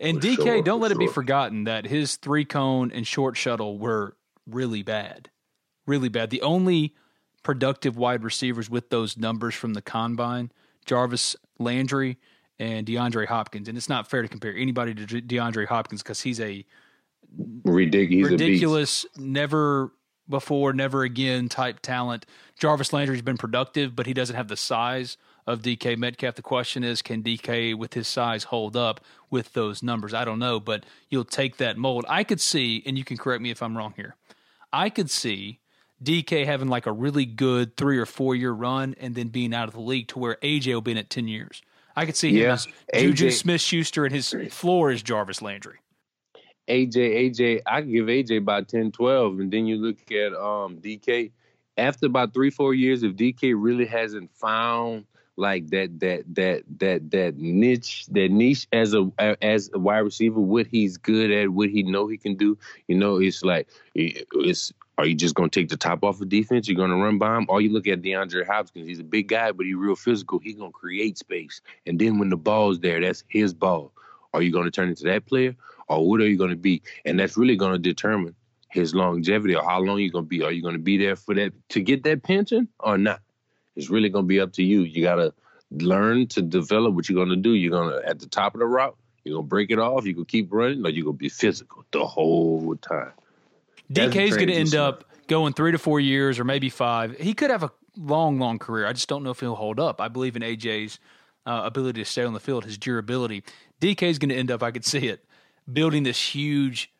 And 0.00 0.20
For 0.20 0.28
DK, 0.28 0.36
sure, 0.36 0.62
don't 0.62 0.80
let 0.80 0.92
it 0.92 0.98
be 0.98 1.08
forgotten 1.08 1.64
that 1.64 1.86
his 1.86 2.16
three 2.16 2.44
cone 2.44 2.92
and 2.92 3.06
short 3.06 3.36
shuttle 3.36 3.78
were 3.78 4.16
really 4.46 4.82
bad. 4.82 5.30
Really 5.86 6.08
bad. 6.08 6.30
The 6.30 6.42
only 6.42 6.94
productive 7.42 7.96
wide 7.96 8.22
receivers 8.22 8.70
with 8.70 8.90
those 8.90 9.16
numbers 9.16 9.54
from 9.54 9.74
the 9.74 9.82
combine, 9.82 10.52
Jarvis 10.84 11.34
Landry 11.58 12.18
and 12.58 12.86
DeAndre 12.86 13.26
Hopkins. 13.26 13.68
And 13.68 13.76
it's 13.76 13.88
not 13.88 14.08
fair 14.08 14.22
to 14.22 14.28
compare 14.28 14.54
anybody 14.54 14.94
to 14.94 15.06
DeAndre 15.06 15.66
Hopkins 15.66 16.02
because 16.02 16.20
he's 16.20 16.40
a 16.40 16.64
Ridiculous. 17.64 18.30
He's 18.30 18.40
a 18.40 18.44
ridiculous, 18.44 19.06
never 19.18 19.92
before, 20.28 20.72
never 20.72 21.02
again 21.02 21.48
type 21.48 21.80
talent. 21.80 22.26
Jarvis 22.58 22.92
Landry's 22.92 23.22
been 23.22 23.38
productive, 23.38 23.94
but 23.94 24.06
he 24.06 24.14
doesn't 24.14 24.36
have 24.36 24.48
the 24.48 24.56
size 24.56 25.16
of 25.46 25.62
DK 25.62 25.96
Metcalf. 25.96 26.34
The 26.34 26.42
question 26.42 26.84
is, 26.84 27.00
can 27.00 27.22
DK 27.22 27.74
with 27.74 27.94
his 27.94 28.06
size 28.06 28.44
hold 28.44 28.76
up 28.76 29.00
with 29.30 29.54
those 29.54 29.82
numbers? 29.82 30.12
I 30.12 30.24
don't 30.24 30.38
know, 30.38 30.60
but 30.60 30.84
you'll 31.08 31.24
take 31.24 31.56
that 31.56 31.78
mold. 31.78 32.04
I 32.08 32.24
could 32.24 32.40
see, 32.40 32.82
and 32.84 32.98
you 32.98 33.04
can 33.04 33.16
correct 33.16 33.42
me 33.42 33.50
if 33.50 33.62
I'm 33.62 33.76
wrong 33.76 33.94
here. 33.96 34.16
I 34.72 34.90
could 34.90 35.10
see 35.10 35.60
DK 36.02 36.44
having 36.44 36.68
like 36.68 36.86
a 36.86 36.92
really 36.92 37.24
good 37.24 37.76
three 37.76 37.98
or 37.98 38.06
four 38.06 38.34
year 38.34 38.52
run 38.52 38.94
and 39.00 39.14
then 39.14 39.28
being 39.28 39.54
out 39.54 39.68
of 39.68 39.74
the 39.74 39.80
league 39.80 40.08
to 40.08 40.18
where 40.18 40.36
AJ 40.42 40.74
will 40.74 40.80
be 40.80 40.92
in 40.92 40.98
it 40.98 41.10
10 41.10 41.28
years. 41.28 41.62
I 41.96 42.06
could 42.06 42.16
see 42.16 42.30
him 42.30 42.42
Yeah, 42.42 42.52
as 42.52 42.68
Juju 42.94 43.30
Smith 43.30 43.60
Schuster 43.60 44.04
and 44.04 44.14
his 44.14 44.34
floor 44.50 44.90
is 44.90 45.02
Jarvis 45.02 45.42
Landry. 45.42 45.78
AJ, 46.68 47.30
AJ, 47.30 47.62
I 47.66 47.80
give 47.80 48.06
AJ 48.06 48.38
about 48.38 48.68
10, 48.68 48.92
12. 48.92 49.40
And 49.40 49.52
then 49.52 49.66
you 49.66 49.76
look 49.76 49.98
at 50.12 50.34
um 50.34 50.78
DK. 50.78 51.32
After 51.76 52.06
about 52.06 52.34
three, 52.34 52.50
four 52.50 52.74
years, 52.74 53.02
if 53.04 53.14
DK 53.14 53.54
really 53.56 53.86
hasn't 53.86 54.30
found 54.34 55.04
like 55.36 55.68
that 55.68 56.00
that 56.00 56.24
that 56.34 56.64
that 56.80 57.10
that 57.12 57.36
niche 57.36 58.06
that 58.06 58.30
niche 58.32 58.66
as 58.72 58.94
a 58.94 59.08
as 59.40 59.70
a 59.72 59.78
wide 59.78 59.98
receiver, 59.98 60.40
what 60.40 60.66
he's 60.66 60.96
good 60.96 61.30
at, 61.30 61.48
what 61.50 61.70
he 61.70 61.84
know 61.84 62.08
he 62.08 62.16
can 62.18 62.34
do, 62.34 62.58
you 62.88 62.96
know, 62.96 63.18
it's 63.18 63.44
like 63.44 63.68
it's 63.94 64.72
are 64.98 65.06
you 65.06 65.14
just 65.14 65.36
gonna 65.36 65.48
take 65.48 65.68
the 65.68 65.76
top 65.76 66.02
off 66.02 66.20
of 66.20 66.28
defense? 66.28 66.68
You're 66.68 66.76
gonna 66.76 66.96
run 66.96 67.18
by 67.18 67.36
him? 67.36 67.46
Or 67.48 67.60
you 67.60 67.72
look 67.72 67.86
at 67.86 68.02
DeAndre 68.02 68.44
Hopkins, 68.44 68.88
he's 68.88 68.98
a 68.98 69.04
big 69.04 69.28
guy, 69.28 69.52
but 69.52 69.64
he's 69.64 69.76
real 69.76 69.94
physical. 69.94 70.40
He's 70.40 70.56
gonna 70.56 70.72
create 70.72 71.16
space. 71.16 71.60
And 71.86 72.00
then 72.00 72.18
when 72.18 72.30
the 72.30 72.36
ball's 72.36 72.80
there, 72.80 73.00
that's 73.00 73.22
his 73.28 73.54
ball. 73.54 73.92
Are 74.34 74.42
you 74.42 74.52
gonna 74.52 74.72
turn 74.72 74.88
into 74.88 75.04
that 75.04 75.26
player? 75.26 75.54
Or 75.88 76.08
what 76.08 76.20
are 76.20 76.28
you 76.28 76.36
gonna 76.36 76.56
be? 76.56 76.82
And 77.04 77.18
that's 77.18 77.36
really 77.36 77.56
gonna 77.56 77.78
determine 77.78 78.34
his 78.70 78.94
longevity 78.94 79.54
or 79.54 79.64
how 79.64 79.80
long 79.80 79.98
you're 79.98 80.10
gonna 80.10 80.26
be. 80.26 80.42
Are 80.42 80.52
you 80.52 80.62
gonna 80.62 80.78
be 80.78 80.98
there 80.98 81.16
for 81.16 81.34
that 81.34 81.52
to 81.70 81.80
get 81.80 82.02
that 82.04 82.22
pension 82.22 82.68
or 82.80 82.98
not? 82.98 83.20
It's 83.76 83.90
really 83.90 84.08
gonna 84.08 84.26
be 84.26 84.40
up 84.40 84.52
to 84.54 84.62
you. 84.62 84.82
You 84.82 85.02
gotta 85.02 85.32
learn 85.70 86.26
to 86.28 86.42
develop 86.42 86.94
what 86.94 87.08
you're 87.08 87.24
gonna 87.24 87.36
do. 87.36 87.52
You're 87.52 87.72
gonna 87.72 88.00
at 88.04 88.18
the 88.18 88.26
top 88.26 88.54
of 88.54 88.60
the 88.60 88.66
route, 88.66 88.96
you're 89.24 89.36
gonna 89.36 89.46
break 89.46 89.70
it 89.70 89.78
off, 89.78 90.06
you 90.06 90.14
gonna 90.14 90.24
keep 90.24 90.52
running, 90.52 90.84
or 90.84 90.90
you're 90.90 91.04
gonna 91.04 91.16
be 91.16 91.28
physical 91.28 91.84
the 91.90 92.04
whole 92.04 92.76
time. 92.76 93.12
The 93.90 94.02
DK's 94.02 94.36
going 94.36 94.48
to 94.48 94.54
end 94.54 94.74
up 94.74 95.04
going 95.28 95.52
three 95.52 95.72
to 95.72 95.78
four 95.78 96.00
years 96.00 96.38
or 96.38 96.44
maybe 96.44 96.68
five. 96.68 97.16
He 97.18 97.34
could 97.34 97.50
have 97.50 97.62
a 97.62 97.70
long, 97.96 98.38
long 98.38 98.58
career. 98.58 98.86
I 98.86 98.92
just 98.92 99.08
don't 99.08 99.22
know 99.22 99.30
if 99.30 99.40
he'll 99.40 99.54
hold 99.54 99.80
up. 99.80 100.00
I 100.00 100.08
believe 100.08 100.36
in 100.36 100.42
AJ's 100.42 100.98
uh, 101.46 101.62
ability 101.64 102.02
to 102.02 102.04
stay 102.04 102.24
on 102.24 102.34
the 102.34 102.40
field, 102.40 102.64
his 102.64 102.76
durability. 102.76 103.44
DK's 103.80 104.18
going 104.18 104.28
to 104.28 104.36
end 104.36 104.50
up, 104.50 104.62
I 104.62 104.70
could 104.70 104.84
see 104.84 105.08
it, 105.08 105.24
building 105.70 106.02
this 106.02 106.34
huge 106.34 106.92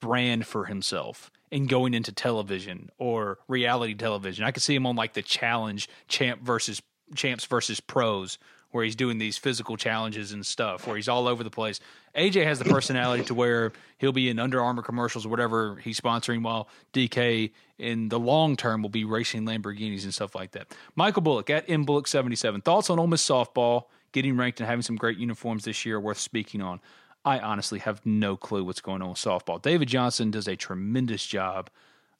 brand 0.00 0.46
for 0.46 0.66
himself 0.66 1.30
and 1.50 1.68
going 1.68 1.94
into 1.94 2.12
television 2.12 2.90
or 2.98 3.38
reality 3.48 3.94
television. 3.94 4.44
I 4.44 4.50
could 4.50 4.62
see 4.62 4.74
him 4.74 4.86
on 4.86 4.96
like 4.96 5.14
the 5.14 5.22
challenge 5.22 5.88
champ 6.08 6.42
versus 6.42 6.82
champs 7.14 7.44
versus 7.44 7.80
pros 7.80 8.38
where 8.74 8.82
he's 8.82 8.96
doing 8.96 9.18
these 9.18 9.38
physical 9.38 9.76
challenges 9.76 10.32
and 10.32 10.44
stuff, 10.44 10.84
where 10.84 10.96
he's 10.96 11.06
all 11.06 11.28
over 11.28 11.44
the 11.44 11.50
place. 11.50 11.78
AJ 12.16 12.42
has 12.44 12.58
the 12.58 12.64
personality 12.64 13.22
to 13.22 13.32
where 13.32 13.70
he'll 13.98 14.10
be 14.10 14.28
in 14.28 14.40
Under 14.40 14.60
Armour 14.60 14.82
commercials 14.82 15.24
or 15.24 15.28
whatever 15.28 15.76
he's 15.76 16.00
sponsoring, 16.00 16.42
while 16.42 16.68
DK 16.92 17.52
in 17.78 18.08
the 18.08 18.18
long 18.18 18.56
term 18.56 18.82
will 18.82 18.88
be 18.88 19.04
racing 19.04 19.46
Lamborghinis 19.46 20.02
and 20.02 20.12
stuff 20.12 20.34
like 20.34 20.50
that. 20.52 20.74
Michael 20.96 21.22
Bullock 21.22 21.50
at 21.50 21.70
M 21.70 21.84
Bullock 21.84 22.08
seventy 22.08 22.34
seven. 22.34 22.60
Thoughts 22.60 22.90
on 22.90 22.98
Ole 22.98 23.06
Miss 23.06 23.24
softball 23.24 23.84
getting 24.10 24.36
ranked 24.36 24.58
and 24.58 24.68
having 24.68 24.82
some 24.82 24.96
great 24.96 25.18
uniforms 25.18 25.64
this 25.64 25.86
year 25.86 26.00
worth 26.00 26.18
speaking 26.18 26.60
on. 26.60 26.80
I 27.24 27.38
honestly 27.38 27.78
have 27.80 28.04
no 28.04 28.36
clue 28.36 28.64
what's 28.64 28.80
going 28.80 29.02
on 29.02 29.08
with 29.10 29.18
softball. 29.18 29.60
David 29.60 29.88
Johnson 29.88 30.30
does 30.30 30.46
a 30.46 30.56
tremendous 30.56 31.24
job 31.24 31.70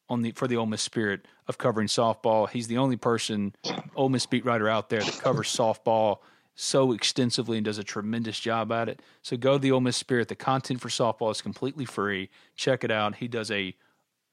on 0.08 0.22
the 0.22 0.32
for 0.32 0.48
the 0.48 0.56
Ole 0.56 0.66
Miss 0.66 0.82
Spirit 0.82 1.26
of 1.48 1.58
covering 1.58 1.88
softball. 1.88 2.48
He's 2.48 2.68
the 2.68 2.78
only 2.78 2.96
person, 2.96 3.54
Ole 3.94 4.08
Miss 4.08 4.26
beat 4.26 4.44
writer 4.44 4.68
out 4.68 4.88
there 4.88 5.00
that 5.00 5.18
covers 5.20 5.54
softball 5.54 6.18
so 6.54 6.92
extensively 6.92 7.58
and 7.58 7.64
does 7.64 7.78
a 7.78 7.84
tremendous 7.84 8.38
job 8.38 8.70
at 8.70 8.88
it. 8.88 9.02
So 9.22 9.36
go 9.36 9.54
to 9.54 9.58
the 9.58 9.72
Ole 9.72 9.80
Miss 9.80 9.96
Spirit. 9.96 10.28
The 10.28 10.36
content 10.36 10.80
for 10.80 10.88
softball 10.88 11.30
is 11.30 11.42
completely 11.42 11.84
free. 11.84 12.30
Check 12.54 12.84
it 12.84 12.90
out. 12.90 13.16
He 13.16 13.28
does 13.28 13.50
a 13.50 13.74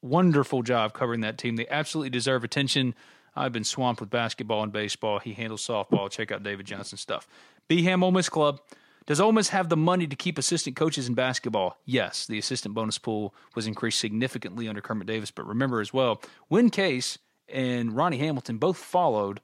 wonderful 0.01 0.61
job 0.61 0.93
covering 0.93 1.21
that 1.21 1.37
team. 1.37 1.55
They 1.55 1.67
absolutely 1.67 2.11
deserve 2.11 2.43
attention. 2.43 2.95
I've 3.35 3.53
been 3.53 3.63
swamped 3.63 4.01
with 4.01 4.09
basketball 4.09 4.61
and 4.61 4.71
baseball. 4.71 5.19
He 5.19 5.33
handles 5.33 5.65
softball. 5.65 6.09
Check 6.09 6.31
out 6.31 6.43
David 6.43 6.65
Johnson 6.65 6.97
stuff. 6.97 7.27
Beham 7.67 8.03
Ole 8.03 8.11
Miss 8.11 8.29
Club. 8.29 8.59
Does 9.05 9.19
Ole 9.19 9.31
Miss 9.31 9.49
have 9.49 9.69
the 9.69 9.77
money 9.77 10.05
to 10.07 10.15
keep 10.15 10.37
assistant 10.37 10.75
coaches 10.75 11.07
in 11.07 11.15
basketball? 11.15 11.77
Yes, 11.85 12.25
the 12.25 12.37
assistant 12.37 12.75
bonus 12.75 12.97
pool 12.97 13.33
was 13.55 13.67
increased 13.67 13.99
significantly 13.99 14.67
under 14.67 14.81
Kermit 14.81 15.07
Davis. 15.07 15.31
But 15.31 15.47
remember 15.47 15.81
as 15.81 15.93
well, 15.93 16.21
Win 16.49 16.69
Case 16.69 17.17
and 17.49 17.95
Ronnie 17.95 18.19
Hamilton 18.19 18.57
both 18.57 18.77
followed 18.77 19.41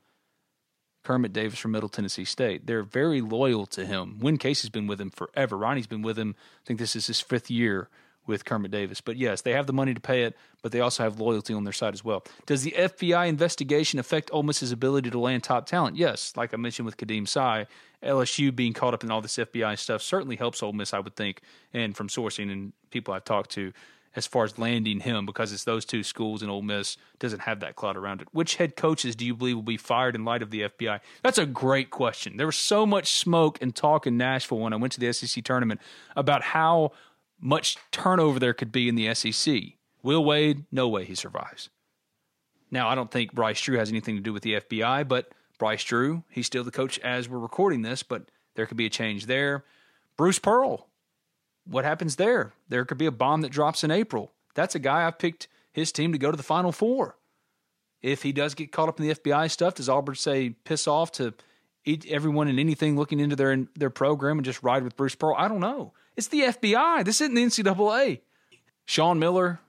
Kermit 1.03 1.33
Davis 1.33 1.59
from 1.59 1.71
Middle 1.71 1.89
Tennessee 1.89 2.25
State. 2.25 2.67
They're 2.67 2.83
very 2.83 3.21
loyal 3.21 3.65
to 3.67 3.85
him. 3.85 4.19
Win 4.19 4.37
Case 4.37 4.61
has 4.61 4.69
been 4.69 4.87
with 4.87 5.01
him 5.01 5.09
forever. 5.09 5.57
Ronnie's 5.57 5.87
been 5.87 6.01
with 6.01 6.19
him. 6.19 6.35
I 6.37 6.67
think 6.67 6.79
this 6.79 6.95
is 6.95 7.07
his 7.07 7.21
fifth 7.21 7.49
year 7.49 7.89
with 8.27 8.45
Kermit 8.45 8.71
Davis. 8.71 9.01
But 9.01 9.17
yes, 9.17 9.41
they 9.41 9.51
have 9.51 9.67
the 9.67 9.73
money 9.73 9.93
to 9.93 9.99
pay 9.99 10.23
it, 10.23 10.37
but 10.61 10.71
they 10.71 10.81
also 10.81 11.03
have 11.03 11.19
loyalty 11.19 11.53
on 11.53 11.63
their 11.63 11.73
side 11.73 11.93
as 11.93 12.03
well. 12.03 12.23
Does 12.45 12.63
the 12.63 12.71
FBI 12.77 13.27
investigation 13.27 13.99
affect 13.99 14.29
Ole 14.33 14.43
Miss's 14.43 14.71
ability 14.71 15.09
to 15.09 15.19
land 15.19 15.43
top 15.43 15.65
talent? 15.65 15.97
Yes, 15.97 16.33
like 16.35 16.53
I 16.53 16.57
mentioned 16.57 16.85
with 16.85 16.97
Khadim 16.97 17.27
Sy, 17.27 17.65
LSU 18.03 18.55
being 18.55 18.73
caught 18.73 18.93
up 18.93 19.03
in 19.03 19.09
all 19.09 19.21
this 19.21 19.37
FBI 19.37 19.77
stuff 19.79 20.01
certainly 20.01 20.35
helps 20.35 20.61
Ole 20.61 20.73
Miss, 20.73 20.93
I 20.93 20.99
would 20.99 21.15
think, 21.15 21.41
and 21.73 21.95
from 21.95 22.09
sourcing 22.09 22.51
and 22.51 22.73
people 22.91 23.13
I've 23.13 23.25
talked 23.25 23.51
to, 23.51 23.73
as 24.17 24.25
far 24.25 24.43
as 24.43 24.57
landing 24.57 24.99
him 24.99 25.27
because 25.27 25.53
it's 25.53 25.63
those 25.63 25.85
two 25.85 26.01
schools 26.01 26.41
and 26.41 26.49
Ole 26.49 26.63
Miss 26.63 26.97
doesn't 27.19 27.41
have 27.41 27.59
that 27.59 27.75
cloud 27.75 27.95
around 27.95 28.19
it. 28.21 28.27
Which 28.31 28.55
head 28.55 28.75
coaches 28.75 29.15
do 29.15 29.23
you 29.23 29.35
believe 29.35 29.55
will 29.55 29.61
be 29.61 29.77
fired 29.77 30.15
in 30.15 30.25
light 30.25 30.41
of 30.41 30.49
the 30.49 30.61
FBI? 30.61 30.99
That's 31.21 31.37
a 31.37 31.45
great 31.45 31.91
question. 31.91 32.35
There 32.35 32.47
was 32.47 32.57
so 32.57 32.85
much 32.85 33.11
smoke 33.11 33.59
and 33.61 33.75
talk 33.75 34.07
in 34.07 34.17
Nashville 34.17 34.59
when 34.59 34.73
I 34.73 34.77
went 34.77 34.93
to 34.93 34.99
the 34.99 35.13
SEC 35.13 35.43
tournament 35.43 35.79
about 36.15 36.41
how 36.41 36.93
much 37.39 37.77
turnover 37.91 38.39
there 38.39 38.53
could 38.53 38.71
be 38.71 38.89
in 38.89 38.95
the 38.95 39.13
SEC. 39.13 39.55
Will 40.03 40.23
Wade, 40.23 40.65
no 40.71 40.87
way 40.87 41.05
he 41.05 41.15
survives. 41.15 41.69
Now, 42.71 42.87
I 42.89 42.95
don't 42.95 43.11
think 43.11 43.33
Bryce 43.33 43.61
Drew 43.61 43.77
has 43.77 43.89
anything 43.89 44.15
to 44.15 44.21
do 44.21 44.33
with 44.33 44.43
the 44.43 44.55
FBI, 44.55 45.07
but 45.07 45.31
Bryce 45.57 45.83
Drew, 45.83 46.23
he's 46.29 46.45
still 46.45 46.63
the 46.63 46.71
coach 46.71 46.99
as 46.99 47.29
we're 47.29 47.39
recording 47.39 47.81
this, 47.81 48.03
but 48.03 48.29
there 48.55 48.65
could 48.65 48.77
be 48.77 48.85
a 48.85 48.89
change 48.89 49.25
there. 49.25 49.63
Bruce 50.17 50.39
Pearl, 50.39 50.87
what 51.65 51.85
happens 51.85 52.15
there? 52.15 52.53
There 52.69 52.85
could 52.85 52.97
be 52.97 53.05
a 53.05 53.11
bomb 53.11 53.41
that 53.41 53.51
drops 53.51 53.83
in 53.83 53.91
April. 53.91 54.31
That's 54.55 54.75
a 54.75 54.79
guy 54.79 55.05
I've 55.05 55.19
picked 55.19 55.47
his 55.71 55.91
team 55.91 56.11
to 56.11 56.17
go 56.17 56.31
to 56.31 56.37
the 56.37 56.43
Final 56.43 56.71
Four. 56.71 57.17
If 58.01 58.23
he 58.23 58.31
does 58.31 58.55
get 58.55 58.71
caught 58.71 58.89
up 58.89 58.99
in 58.99 59.07
the 59.07 59.15
FBI 59.15 59.49
stuff, 59.49 59.75
does 59.75 59.89
Auburn 59.89 60.15
say 60.15 60.49
piss 60.49 60.87
off 60.87 61.11
to 61.13 61.33
everyone 62.09 62.47
and 62.47 62.59
anything 62.59 62.95
looking 62.95 63.19
into 63.19 63.35
their 63.35 63.65
their 63.75 63.89
program 63.89 64.37
and 64.37 64.45
just 64.45 64.63
ride 64.63 64.83
with 64.83 64.95
Bruce 64.95 65.15
Pearl? 65.15 65.35
I 65.37 65.47
don't 65.47 65.59
know. 65.59 65.93
It's 66.17 66.27
the 66.27 66.41
FBI. 66.41 67.05
This 67.05 67.21
isn't 67.21 67.35
the 67.35 67.43
NCAA. 67.43 68.21
Sean 68.85 69.19
Miller. 69.19 69.59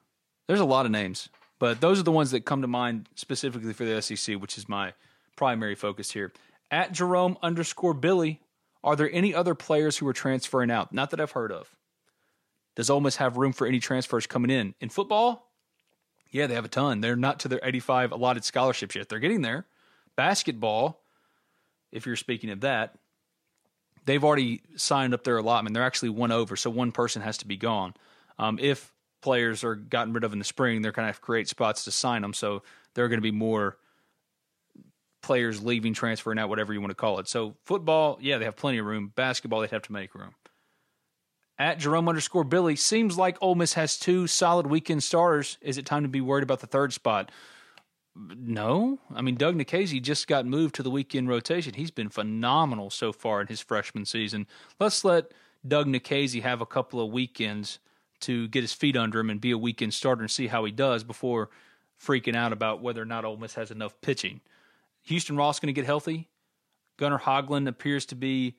There's 0.46 0.60
a 0.60 0.64
lot 0.64 0.86
of 0.86 0.90
names, 0.90 1.28
but 1.58 1.82
those 1.82 2.00
are 2.00 2.04
the 2.04 2.10
ones 2.10 2.30
that 2.30 2.46
come 2.46 2.62
to 2.62 2.68
mind 2.68 3.08
specifically 3.14 3.74
for 3.74 3.84
the 3.84 4.00
SEC, 4.00 4.36
which 4.36 4.56
is 4.56 4.66
my 4.66 4.94
primary 5.36 5.74
focus 5.74 6.10
here. 6.10 6.32
At 6.70 6.92
Jerome 6.92 7.36
underscore 7.42 7.92
Billy, 7.92 8.40
are 8.82 8.96
there 8.96 9.10
any 9.12 9.34
other 9.34 9.54
players 9.54 9.98
who 9.98 10.08
are 10.08 10.14
transferring 10.14 10.70
out? 10.70 10.92
Not 10.92 11.10
that 11.10 11.20
I've 11.20 11.32
heard 11.32 11.52
of. 11.52 11.76
Does 12.76 12.88
Ole 12.88 13.00
Miss 13.00 13.16
have 13.16 13.36
room 13.36 13.52
for 13.52 13.66
any 13.66 13.80
transfers 13.80 14.26
coming 14.26 14.50
in? 14.50 14.74
In 14.80 14.88
football, 14.88 15.50
yeah, 16.30 16.46
they 16.46 16.54
have 16.54 16.64
a 16.64 16.68
ton. 16.68 17.02
They're 17.02 17.16
not 17.16 17.40
to 17.40 17.48
their 17.48 17.60
85 17.62 18.12
allotted 18.12 18.44
scholarships 18.44 18.94
yet. 18.94 19.08
They're 19.08 19.18
getting 19.18 19.42
there. 19.42 19.66
Basketball, 20.16 21.02
if 21.92 22.06
you're 22.06 22.16
speaking 22.16 22.50
of 22.50 22.60
that, 22.60 22.94
they've 24.08 24.24
already 24.24 24.62
signed 24.74 25.12
up 25.12 25.22
their 25.22 25.36
allotment. 25.36 25.74
They're 25.74 25.84
actually 25.84 26.08
one 26.08 26.32
over, 26.32 26.56
so 26.56 26.70
one 26.70 26.92
person 26.92 27.20
has 27.20 27.36
to 27.38 27.46
be 27.46 27.58
gone. 27.58 27.92
Um, 28.38 28.58
if 28.58 28.90
players 29.20 29.64
are 29.64 29.74
gotten 29.74 30.14
rid 30.14 30.24
of 30.24 30.32
in 30.32 30.38
the 30.38 30.46
spring, 30.46 30.80
they're 30.80 30.92
going 30.92 31.12
to 31.12 31.20
create 31.20 31.46
spots 31.46 31.84
to 31.84 31.90
sign 31.90 32.22
them. 32.22 32.32
So 32.32 32.62
there 32.94 33.04
are 33.04 33.08
going 33.08 33.18
to 33.18 33.22
be 33.22 33.32
more 33.32 33.76
players 35.22 35.62
leaving, 35.62 35.92
transferring 35.92 36.38
out, 36.38 36.48
whatever 36.48 36.72
you 36.72 36.80
want 36.80 36.90
to 36.90 36.94
call 36.94 37.18
it. 37.18 37.28
So 37.28 37.56
football, 37.66 38.18
yeah, 38.22 38.38
they 38.38 38.46
have 38.46 38.56
plenty 38.56 38.78
of 38.78 38.86
room. 38.86 39.12
Basketball, 39.14 39.60
they'd 39.60 39.70
have 39.70 39.82
to 39.82 39.92
make 39.92 40.14
room. 40.14 40.34
At 41.58 41.78
Jerome 41.78 42.08
underscore 42.08 42.44
Billy, 42.44 42.76
seems 42.76 43.18
like 43.18 43.36
Ole 43.42 43.56
Miss 43.56 43.74
has 43.74 43.98
two 43.98 44.26
solid 44.26 44.68
weekend 44.68 45.02
starters. 45.02 45.58
Is 45.60 45.76
it 45.76 45.84
time 45.84 46.04
to 46.04 46.08
be 46.08 46.22
worried 46.22 46.44
about 46.44 46.60
the 46.60 46.66
third 46.66 46.94
spot? 46.94 47.30
No, 48.18 48.98
I 49.14 49.22
mean 49.22 49.36
Doug 49.36 49.56
Nikhazy 49.56 50.02
just 50.02 50.26
got 50.26 50.44
moved 50.44 50.74
to 50.74 50.82
the 50.82 50.90
weekend 50.90 51.28
rotation. 51.28 51.74
He's 51.74 51.92
been 51.92 52.08
phenomenal 52.08 52.90
so 52.90 53.12
far 53.12 53.40
in 53.40 53.46
his 53.46 53.60
freshman 53.60 54.04
season. 54.04 54.46
Let's 54.80 55.04
let 55.04 55.32
Doug 55.66 55.86
Nikhazy 55.86 56.42
have 56.42 56.60
a 56.60 56.66
couple 56.66 57.00
of 57.00 57.12
weekends 57.12 57.78
to 58.20 58.48
get 58.48 58.62
his 58.62 58.72
feet 58.72 58.96
under 58.96 59.20
him 59.20 59.30
and 59.30 59.40
be 59.40 59.52
a 59.52 59.58
weekend 59.58 59.94
starter 59.94 60.22
and 60.22 60.30
see 60.30 60.48
how 60.48 60.64
he 60.64 60.72
does 60.72 61.04
before 61.04 61.50
freaking 62.02 62.34
out 62.34 62.52
about 62.52 62.82
whether 62.82 63.00
or 63.00 63.04
not 63.06 63.24
Ole 63.24 63.36
Miss 63.36 63.54
has 63.54 63.70
enough 63.70 64.00
pitching. 64.00 64.40
Houston 65.02 65.36
Roth 65.36 65.60
going 65.60 65.72
to 65.72 65.78
get 65.78 65.86
healthy. 65.86 66.28
Gunnar 66.96 67.20
Hoglund 67.20 67.68
appears 67.68 68.04
to 68.06 68.16
be 68.16 68.56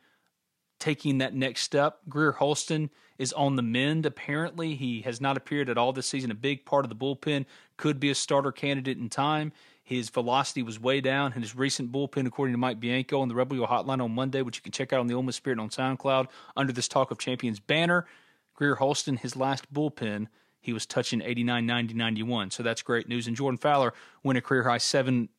taking 0.79 1.17
that 1.17 1.35
next 1.35 1.61
step. 1.61 1.99
Greer 2.07 2.31
Holston 2.31 2.89
is 3.17 3.33
on 3.33 3.57
the 3.57 3.61
mend. 3.61 4.05
Apparently, 4.05 4.75
he 4.75 5.01
has 5.01 5.19
not 5.19 5.35
appeared 5.35 5.69
at 5.69 5.77
all 5.77 5.91
this 5.91 6.07
season. 6.07 6.31
A 6.31 6.35
big 6.35 6.65
part 6.65 6.85
of 6.85 6.89
the 6.89 6.95
bullpen 6.95 7.45
could 7.79 7.99
be 7.99 8.09
a 8.09 8.15
starter 8.15 8.51
candidate 8.51 8.97
in 8.97 9.09
time. 9.09 9.53
His 9.81 10.09
velocity 10.09 10.61
was 10.61 10.79
way 10.79 10.99
down 10.99 11.31
in 11.33 11.41
his 11.41 11.55
recent 11.55 11.91
bullpen, 11.91 12.27
according 12.27 12.53
to 12.53 12.59
Mike 12.59 12.79
Bianco 12.79 13.21
on 13.21 13.29
the 13.29 13.33
Rebel 13.33 13.55
Yell 13.55 13.67
Hotline 13.67 14.03
on 14.03 14.11
Monday, 14.11 14.41
which 14.41 14.57
you 14.57 14.61
can 14.61 14.73
check 14.73 14.91
out 14.91 14.99
on 14.99 15.07
the 15.07 15.15
Ole 15.15 15.23
Miss 15.23 15.37
Spirit 15.37 15.59
on 15.59 15.69
SoundCloud 15.69 16.27
under 16.57 16.73
this 16.73 16.89
Talk 16.89 17.09
of 17.09 17.17
Champions 17.17 17.59
banner. 17.59 18.05
Greer 18.53 18.75
Holston, 18.75 19.15
his 19.15 19.37
last 19.37 19.73
bullpen, 19.73 20.27
he 20.59 20.73
was 20.73 20.85
touching 20.85 21.21
89, 21.21 21.65
90, 21.65 21.93
91. 21.93 22.51
So 22.51 22.63
that's 22.63 22.81
great 22.81 23.07
news. 23.07 23.27
And 23.27 23.35
Jordan 23.37 23.57
Fowler 23.57 23.93
went 24.23 24.37
a 24.37 24.41
career 24.41 24.63
high 24.63 24.77
seven 24.77 25.29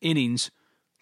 innings 0.00 0.52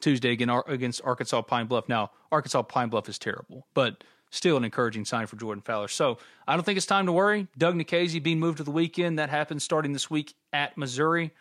Tuesday 0.01 0.33
against 0.33 1.03
Arkansas 1.05 1.43
Pine 1.43 1.67
Bluff. 1.67 1.89
Now, 1.91 2.11
Arkansas 2.33 2.63
Pine 2.63 2.89
Bluff 2.89 3.09
is 3.09 3.19
terrible, 3.19 3.67
but 3.75 4.03
still 4.31 4.57
an 4.57 4.65
encouraging 4.65 5.05
sign 5.05 5.27
for 5.27 5.37
Jordan 5.37 5.63
Fowler. 5.63 5.89
So 5.89 6.19
I 6.47 6.55
don't 6.55 6.65
think 6.65 6.77
it's 6.77 6.87
time 6.87 7.07
to 7.07 7.13
worry. 7.13 7.47
Doug 7.57 7.75
Nikhazy 7.75 8.23
being 8.23 8.41
moved 8.41 8.59
to 8.59 8.65
the 8.65 8.71
weekend. 8.71 9.19
That 9.19 9.31
happens 9.31 9.65
starting 9.65 9.93
this 9.93 10.11
week 10.11 10.35
at 10.53 10.77
Missouri. 10.77 11.33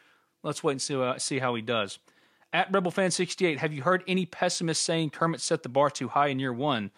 Let's 0.43 0.64
wait 0.64 0.74
and 0.74 0.82
see, 0.82 0.96
uh, 0.96 1.18
see 1.18 1.39
how 1.39 1.55
he 1.55 1.62
does. 1.62 2.00
At 2.54 2.72
Rebel 2.72 2.92
Fan 2.92 3.12
68, 3.12 3.59
have 3.59 3.74
you 3.74 3.84
heard 3.84 4.04
any 4.08 4.26
pessimists 4.26 4.84
saying 4.84 5.09
Kermit 5.09 5.42
set 5.42 5.64
the 5.64 5.70
bar 5.70 5.89
too 5.89 6.08
high 6.08 6.28
in 6.28 6.39
year 6.39 6.54
one? 6.54 6.92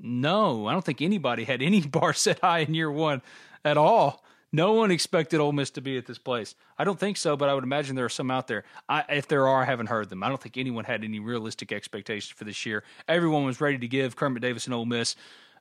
No, 0.00 0.66
I 0.66 0.72
don't 0.72 0.84
think 0.84 1.02
anybody 1.02 1.44
had 1.44 1.62
any 1.62 1.80
bar 1.86 2.12
set 2.12 2.40
high 2.40 2.60
in 2.60 2.74
year 2.74 2.90
one 2.90 3.22
at 3.64 3.76
all. 3.76 4.24
No 4.52 4.72
one 4.72 4.90
expected 4.90 5.40
Ole 5.40 5.52
Miss 5.52 5.70
to 5.72 5.82
be 5.82 5.98
at 5.98 6.06
this 6.06 6.18
place. 6.18 6.54
I 6.78 6.84
don't 6.84 6.98
think 6.98 7.18
so, 7.18 7.36
but 7.36 7.48
I 7.48 7.54
would 7.54 7.64
imagine 7.64 7.96
there 7.96 8.06
are 8.06 8.10
some 8.10 8.30
out 8.30 8.48
there. 8.48 8.64
I, 8.88 9.04
if 9.10 9.28
there 9.28 9.46
are, 9.46 9.62
I 9.62 9.66
haven't 9.66 9.88
heard 9.88 10.08
them. 10.08 10.22
I 10.22 10.28
don't 10.28 10.40
think 10.40 10.56
anyone 10.56 10.84
had 10.84 11.04
any 11.04 11.20
realistic 11.20 11.70
expectations 11.70 12.30
for 12.36 12.44
this 12.44 12.64
year. 12.64 12.82
Everyone 13.08 13.44
was 13.44 13.60
ready 13.60 13.78
to 13.78 13.88
give 13.88 14.16
Kermit 14.16 14.40
Davis 14.40 14.64
and 14.64 14.74
Ole 14.74 14.86
Miss 14.86 15.16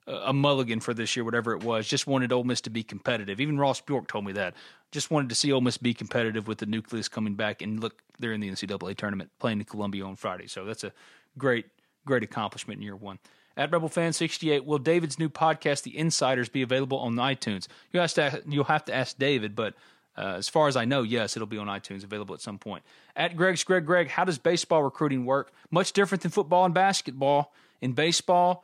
a 0.08 0.32
mulligan 0.32 0.80
for 0.80 0.94
this 0.94 1.18
year, 1.18 1.26
whatever 1.26 1.54
it 1.54 1.64
was. 1.64 1.86
Just 1.86 2.08
wanted 2.08 2.32
Ole 2.32 2.46
Miss 2.46 2.62
to 2.62 2.70
be 2.70 2.82
competitive. 2.82 3.42
Even 3.42 3.60
Ross 3.60 3.82
Bjork 3.82 4.08
told 4.08 4.24
me 4.24 4.32
that. 4.34 4.54
Just 4.92 5.12
wanted 5.12 5.28
to 5.30 5.36
see 5.36 5.52
Ole 5.52 5.60
Miss 5.60 5.78
be 5.78 5.94
competitive 5.94 6.48
with 6.48 6.60
the 6.60 6.66
nucleus 6.66 7.10
coming 7.10 7.36
back. 7.36 7.62
And 7.62 7.82
look, 7.82 8.02
they're 8.18 8.32
in 8.32 8.40
the 8.40 8.50
NCAA 8.50 8.96
tournament 8.96 9.32
playing 9.40 9.60
in 9.60 9.66
Columbia 9.66 10.06
on 10.06 10.16
Friday. 10.16 10.48
So 10.48 10.64
that's 10.64 10.86
a 10.86 10.94
great, 11.38 11.66
great 12.06 12.24
accomplishment 12.24 12.78
in 12.78 12.84
year 12.84 12.96
one 12.96 13.20
at 13.58 13.72
Rebel 13.72 13.90
Fan 13.90 14.14
68. 14.14 14.64
Will 14.66 14.78
David's 14.78 15.20
new 15.20 15.30
podcast, 15.30 15.84
The 15.84 15.98
Insiders, 15.98 16.48
be 16.48 16.62
available 16.62 17.00
on 17.00 17.16
iTunes? 17.16 17.68
You 17.92 18.00
have 18.00 18.14
to, 18.14 18.44
you'll 18.48 18.64
have 18.66 18.86
to 18.86 18.96
ask 18.96 19.18
David, 19.18 19.56
but 19.56 19.74
uh, 20.18 20.36
as 20.38 20.48
far 20.48 20.68
as 20.68 20.76
I 20.76 20.86
know, 20.86 21.02
yes, 21.02 21.36
it'll 21.36 21.48
be 21.48 21.58
on 21.58 21.68
iTunes, 21.68 22.04
available 22.04 22.34
at 22.34 22.42
some 22.42 22.58
point. 22.58 22.84
At 23.16 23.36
Greg's 23.36 23.64
Greg 23.64 23.86
Greg, 23.86 24.10
how 24.10 24.24
does 24.24 24.38
baseball 24.38 24.84
recruiting 24.84 25.26
work? 25.26 25.52
Much 25.70 25.92
different 25.92 26.22
than 26.22 26.32
football 26.32 26.66
and 26.66 26.74
basketball. 26.74 27.54
In 27.82 27.94
baseball, 27.94 28.64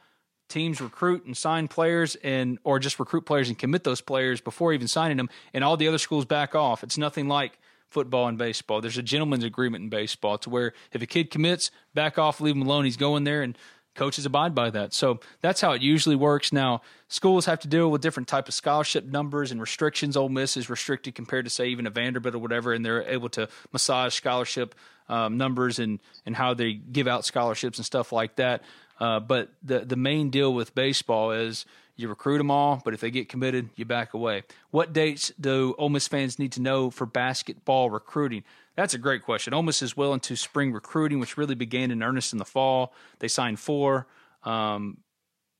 teams 0.49 0.82
recruit 0.82 1.26
and 1.26 1.38
sign 1.38 1.68
players 1.68 2.15
and 2.15 2.57
or 2.64 2.80
just 2.80 2.99
recruit 2.99 3.26
players 3.26 3.49
and 3.49 3.57
commit 3.57 3.84
those 3.84 4.02
players 4.02 4.41
before 4.41 4.74
even 4.74 4.88
signing 4.88 5.18
them, 5.18 5.30
and 5.53 5.64
all 5.64 5.78
the 5.78 5.88
other 5.88 5.99
schools 5.99 6.26
back 6.26 6.56
off. 6.56 6.84
It's 6.84 6.98
nothing 6.98 7.28
like 7.28 7.60
football 7.90 8.28
and 8.28 8.38
baseball. 8.40 8.82
There's 8.82 8.98
a 8.98 9.03
gentleman's 9.03 9.44
agreement 9.44 9.84
in 9.84 9.90
baseball 9.90 10.40
to 10.40 10.49
where 10.49 10.74
if 10.91 11.02
a 11.03 11.06
kid 11.06 11.30
commits, 11.30 11.70
back 11.94 12.18
off, 12.18 12.41
leave 12.41 12.56
him 12.56 12.64
alone. 12.64 12.86
He's 12.86 12.98
going 12.98 13.24
there, 13.24 13.44
and 13.44 13.56
coaches 13.95 14.26
abide 14.26 14.56
by 14.56 14.70
that. 14.70 14.94
So 14.94 15.20
that's 15.41 15.61
how 15.61 15.72
it 15.74 15.82
usually 15.82 16.15
works. 16.15 16.52
Now, 16.52 16.82
schools 17.07 17.45
have 17.45 17.60
to 17.61 17.68
deal 17.68 17.90
with 17.91 18.02
different 18.02 18.28
type 18.28 18.48
of 18.48 18.53
scholarship 18.53 19.06
numbers 19.06 19.52
and 19.52 19.61
restrictions. 19.61 20.18
Ole 20.18 20.30
Miss 20.30 20.57
is 20.57 20.70
restricted 20.70 21.15
compared 21.15 21.45
to 21.45 21.49
say 21.49 21.68
even 21.68 21.86
a 21.86 21.90
Vanderbilt 21.90 22.36
or 22.36 22.40
whatever, 22.40 22.74
and 22.74 22.86
they're 22.86 23.03
able 23.03 23.30
to 23.30 23.48
massage 23.72 24.14
scholarship 24.14 24.76
um, 25.10 25.38
numbers 25.38 25.80
and 25.80 25.99
and 26.26 26.36
how 26.36 26.53
they 26.53 26.74
give 26.74 27.07
out 27.07 27.26
scholarships 27.26 27.78
and 27.78 27.86
stuff 27.86 28.11
like 28.11 28.36
that. 28.38 28.64
Uh, 28.99 29.20
but 29.20 29.49
the 29.64 29.80
the 29.80 29.95
main 29.95 30.30
deal 30.30 30.53
with 30.53 30.74
baseball 30.76 31.32
is 31.32 31.65
you 31.95 32.07
recruit 32.07 32.40
them 32.40 32.49
all, 32.49 32.82
but 32.84 32.94
if 32.94 33.02
they 33.02 33.11
get 33.11 33.30
committed, 33.30 33.70
you 33.76 33.86
back 33.86 34.14
away. 34.15 34.44
What 34.72 34.94
dates 34.94 35.32
do 35.40 35.76
Ole 35.78 35.90
Miss 35.90 36.07
fans 36.07 36.40
need 36.40 36.53
to 36.53 36.61
know 36.61 36.90
for 36.90 37.06
basketball 37.06 37.91
recruiting? 37.91 38.44
That's 38.76 38.94
a 38.94 38.98
great 38.98 39.24
question. 39.24 39.54
Ole 39.54 39.64
Miss 39.64 39.82
is 39.82 39.95
well 39.95 40.14
into 40.14 40.36
spring 40.36 40.74
recruiting, 40.74 41.20
which 41.20 41.38
really 41.38 41.56
began 41.56 41.91
in 41.91 42.02
earnest 42.02 42.34
in 42.34 42.40
the 42.40 42.45
fall. 42.45 42.94
They 43.20 43.28
signed 43.28 43.60
four: 43.60 44.08
um, 44.44 44.98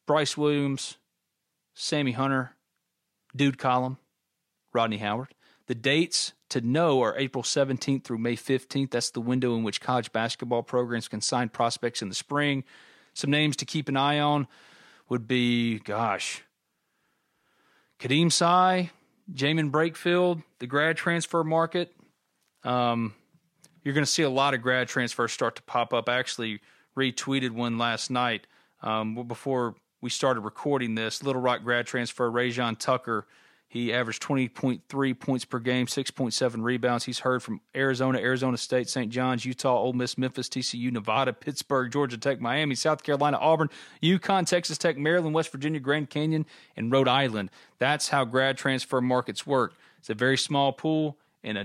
Bryce 0.08 0.36
Williams, 0.36 0.98
Sammy 1.76 2.12
Hunter, 2.12 2.56
Dude 3.36 3.58
Collum, 3.58 3.98
Rodney 4.74 4.98
Howard. 4.98 5.34
The 5.68 5.76
dates 5.76 6.34
to 6.50 6.62
know 6.62 7.02
are 7.02 7.18
April 7.18 7.44
17th 7.44 8.04
through 8.04 8.18
May 8.18 8.36
15th. 8.36 8.92
That's 8.92 9.12
the 9.12 9.22
window 9.22 9.56
in 9.56 9.64
which 9.64 9.80
college 9.80 10.12
basketball 10.12 10.62
programs 10.62 11.08
can 11.08 11.22
sign 11.22 11.50
prospects 11.50 12.02
in 12.02 12.10
the 12.10 12.16
spring. 12.16 12.64
Some 13.14 13.32
names 13.32 13.56
to 13.58 13.66
keep 13.66 13.88
an 13.88 13.96
eye 13.96 14.20
on 14.20 14.48
would 15.08 15.28
be, 15.28 15.80
gosh, 15.80 16.44
Khadim 18.00 18.32
Sy, 18.32 18.92
Jaemyn 19.32 19.72
Brakefield, 19.72 20.44
the 20.60 20.68
grad 20.68 20.98
transfer 20.98 21.44
market. 21.44 21.94
Um, 22.64 23.14
you're 23.84 23.94
going 23.94 24.06
to 24.06 24.12
see 24.12 24.24
a 24.24 24.30
lot 24.30 24.54
of 24.54 24.62
grad 24.62 24.88
transfers 24.88 25.32
start 25.32 25.56
to 25.58 25.62
pop 25.64 25.94
up. 25.94 26.08
I 26.08 26.18
actually 26.18 26.62
retweeted 26.98 27.52
one 27.52 27.78
last 27.78 28.10
night 28.10 28.48
um, 28.82 29.28
before 29.28 29.76
we 30.02 30.10
started 30.10 30.42
recording 30.42 30.96
this. 30.96 31.24
Little 31.24 31.42
Rock 31.42 31.64
grad 31.64 31.86
transfer, 31.86 32.30
Rayjon 32.30 32.78
Tucker 32.78 33.26
he 33.74 33.92
averaged 33.92 34.22
20.3 34.22 35.20
points 35.20 35.46
per 35.46 35.58
game, 35.58 35.88
6.7 35.88 36.62
rebounds. 36.62 37.06
He's 37.06 37.18
heard 37.18 37.42
from 37.42 37.60
Arizona, 37.76 38.20
Arizona 38.20 38.56
State, 38.56 38.88
St. 38.88 39.12
John's, 39.12 39.46
Utah, 39.46 39.80
Ole 39.80 39.94
Miss, 39.94 40.16
Memphis, 40.16 40.48
TCU, 40.48 40.92
Nevada, 40.92 41.34
Pittsburgh, 41.34 41.92
Georgia 41.92 42.20
Tech, 42.20 42.40
Miami, 42.40 42.76
South 42.76 43.02
Carolina, 43.02 43.40
Auburn, 43.42 43.72
UConn, 44.04 44.46
Texas 44.46 44.78
Tech, 44.78 44.96
Maryland, 44.96 45.34
West 45.34 45.52
Virginia, 45.52 45.80
Grand 45.80 46.12
Canyon, 46.12 46.46
and 46.78 46.92
Rhode 46.92 47.08
Island. 47.08 47.50
That's 47.80 48.10
how 48.10 48.26
grad 48.26 48.60
transfer 48.60 49.02
markets 49.02 49.48
work. 49.48 49.74
It's 49.98 50.12
a 50.12 50.14
very 50.14 50.38
small 50.38 50.72
pool, 50.72 51.18
and 51.44 51.58
a 51.58 51.64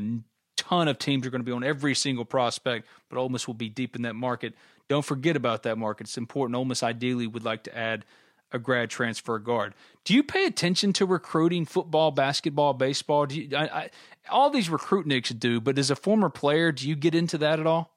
ton 0.68 0.88
of 0.88 0.98
teams 0.98 1.26
are 1.26 1.30
going 1.30 1.40
to 1.40 1.46
be 1.46 1.52
on 1.52 1.64
every 1.64 1.94
single 1.94 2.24
prospect, 2.24 2.86
but 3.08 3.18
Ole 3.18 3.28
Miss 3.28 3.46
will 3.46 3.54
be 3.54 3.68
deep 3.68 3.96
in 3.96 4.02
that 4.02 4.14
market. 4.14 4.54
Don't 4.88 5.04
forget 5.04 5.36
about 5.36 5.62
that 5.64 5.76
market. 5.76 6.06
It's 6.06 6.18
important. 6.18 6.56
Ole 6.56 6.64
Miss 6.64 6.82
ideally 6.82 7.26
would 7.26 7.44
like 7.44 7.64
to 7.64 7.76
add– 7.76 8.04
a 8.52 8.58
grad 8.58 8.90
transfer 8.90 9.38
guard. 9.38 9.74
Do 10.04 10.14
you 10.14 10.22
pay 10.22 10.46
attention 10.46 10.92
to 10.94 11.06
recruiting 11.06 11.66
football, 11.66 12.10
basketball, 12.10 12.74
baseball? 12.74 13.26
Do 13.26 13.40
you, 13.40 13.56
I, 13.56 13.64
I, 13.64 13.90
all 14.30 14.50
these 14.50 14.68
recruitniks 14.68 15.38
do, 15.38 15.60
but 15.60 15.78
as 15.78 15.90
a 15.90 15.96
former 15.96 16.30
player, 16.30 16.72
do 16.72 16.88
you 16.88 16.96
get 16.96 17.14
into 17.14 17.38
that 17.38 17.60
at 17.60 17.66
all? 17.66 17.94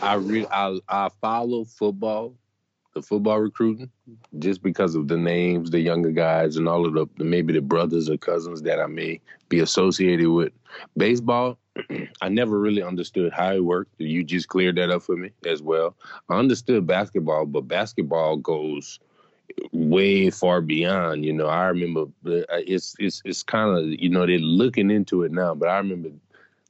I 0.00 0.14
re- 0.14 0.46
I, 0.50 0.78
I 0.88 1.08
follow 1.20 1.64
football, 1.64 2.34
the 2.94 3.02
football 3.02 3.40
recruiting, 3.40 3.90
just 4.38 4.62
because 4.62 4.94
of 4.94 5.08
the 5.08 5.16
names, 5.16 5.70
the 5.70 5.80
younger 5.80 6.10
guys, 6.10 6.56
and 6.56 6.68
all 6.68 6.86
of 6.86 6.94
the 6.94 7.06
maybe 7.22 7.52
the 7.52 7.60
brothers 7.60 8.08
or 8.08 8.16
cousins 8.16 8.62
that 8.62 8.80
I 8.80 8.86
may 8.86 9.20
be 9.48 9.60
associated 9.60 10.28
with. 10.28 10.52
Baseball, 10.96 11.58
I 12.20 12.28
never 12.28 12.58
really 12.58 12.82
understood 12.82 13.32
how 13.32 13.52
it 13.52 13.64
worked. 13.64 13.92
You 13.98 14.24
just 14.24 14.48
cleared 14.48 14.76
that 14.76 14.90
up 14.90 15.02
for 15.02 15.16
me 15.16 15.30
as 15.46 15.62
well. 15.62 15.96
I 16.28 16.38
understood 16.38 16.86
basketball, 16.86 17.46
but 17.46 17.62
basketball 17.62 18.36
goes 18.36 18.98
way 19.72 20.30
far 20.30 20.60
beyond. 20.60 21.24
You 21.24 21.32
know, 21.32 21.46
I 21.46 21.66
remember 21.66 22.02
uh, 22.26 22.42
it's 22.66 22.94
it's 22.98 23.22
it's 23.24 23.42
kind 23.42 23.76
of 23.76 23.86
you 23.86 24.08
know 24.08 24.26
they're 24.26 24.38
looking 24.38 24.90
into 24.90 25.22
it 25.22 25.32
now, 25.32 25.54
but 25.54 25.68
I 25.68 25.78
remember 25.78 26.10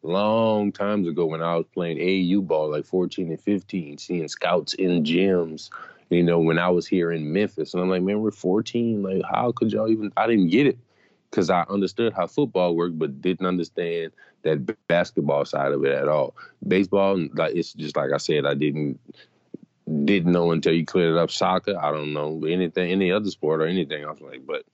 long 0.02 0.72
times 0.72 1.08
ago 1.08 1.26
when 1.26 1.42
I 1.42 1.56
was 1.56 1.66
playing 1.74 1.98
AAU 1.98 2.46
ball, 2.46 2.70
like 2.70 2.84
14 2.84 3.30
and 3.30 3.40
15, 3.40 3.98
seeing 3.98 4.28
scouts 4.28 4.74
in 4.74 5.02
gyms. 5.04 5.70
You 6.10 6.22
know, 6.22 6.38
when 6.38 6.58
I 6.58 6.68
was 6.68 6.86
here 6.86 7.10
in 7.10 7.32
Memphis, 7.32 7.74
and 7.74 7.82
I'm 7.82 7.90
like, 7.90 8.02
man, 8.02 8.20
we're 8.20 8.30
14. 8.30 9.02
Like, 9.02 9.22
how 9.28 9.50
could 9.50 9.72
y'all 9.72 9.88
even? 9.88 10.12
I 10.16 10.28
didn't 10.28 10.48
get 10.48 10.68
it 10.68 10.78
because 11.36 11.50
I 11.50 11.66
understood 11.68 12.14
how 12.14 12.26
football 12.26 12.74
worked, 12.74 12.98
but 12.98 13.20
didn't 13.20 13.44
understand 13.44 14.12
that 14.40 14.74
basketball 14.88 15.44
side 15.44 15.72
of 15.72 15.84
it 15.84 15.92
at 15.92 16.08
all. 16.08 16.34
Baseball, 16.66 17.28
like 17.34 17.54
it's 17.54 17.74
just 17.74 17.94
like 17.94 18.10
I 18.10 18.16
said, 18.16 18.46
I 18.46 18.54
didn't 18.54 18.98
didn't 20.06 20.32
know 20.32 20.50
until 20.50 20.72
you 20.72 20.86
cleared 20.86 21.12
it 21.12 21.18
up 21.18 21.30
soccer. 21.30 21.76
I 21.78 21.92
don't 21.92 22.14
know 22.14 22.42
anything, 22.48 22.90
any 22.90 23.12
other 23.12 23.28
sport 23.28 23.60
or 23.60 23.66
anything. 23.66 24.02
I 24.02 24.10
was 24.10 24.20
like, 24.22 24.46
but 24.46 24.64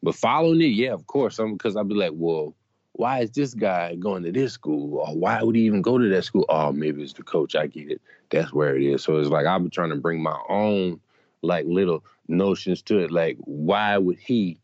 but 0.00 0.14
following 0.14 0.60
it, 0.60 0.66
yeah, 0.66 0.92
of 0.92 1.08
course. 1.08 1.40
Because 1.44 1.76
I'd 1.76 1.88
be 1.88 1.94
like, 1.94 2.12
well, 2.14 2.54
why 2.92 3.22
is 3.22 3.32
this 3.32 3.52
guy 3.52 3.96
going 3.96 4.22
to 4.22 4.30
this 4.30 4.52
school? 4.52 4.98
Or 4.98 5.16
why 5.16 5.42
would 5.42 5.56
he 5.56 5.62
even 5.62 5.82
go 5.82 5.98
to 5.98 6.08
that 6.08 6.24
school? 6.24 6.46
Oh, 6.48 6.70
maybe 6.70 7.02
it's 7.02 7.14
the 7.14 7.24
coach. 7.24 7.56
I 7.56 7.66
get 7.66 7.90
it. 7.90 8.00
That's 8.30 8.52
where 8.52 8.76
it 8.76 8.84
is. 8.84 9.02
So 9.02 9.16
it's 9.16 9.28
like 9.28 9.46
I've 9.46 9.60
been 9.60 9.70
trying 9.70 9.90
to 9.90 9.96
bring 9.96 10.22
my 10.22 10.38
own 10.48 11.00
like 11.42 11.66
little 11.66 12.04
notions 12.28 12.80
to 12.82 12.98
it. 13.00 13.10
Like, 13.10 13.38
why 13.40 13.98
would 13.98 14.20
he 14.20 14.58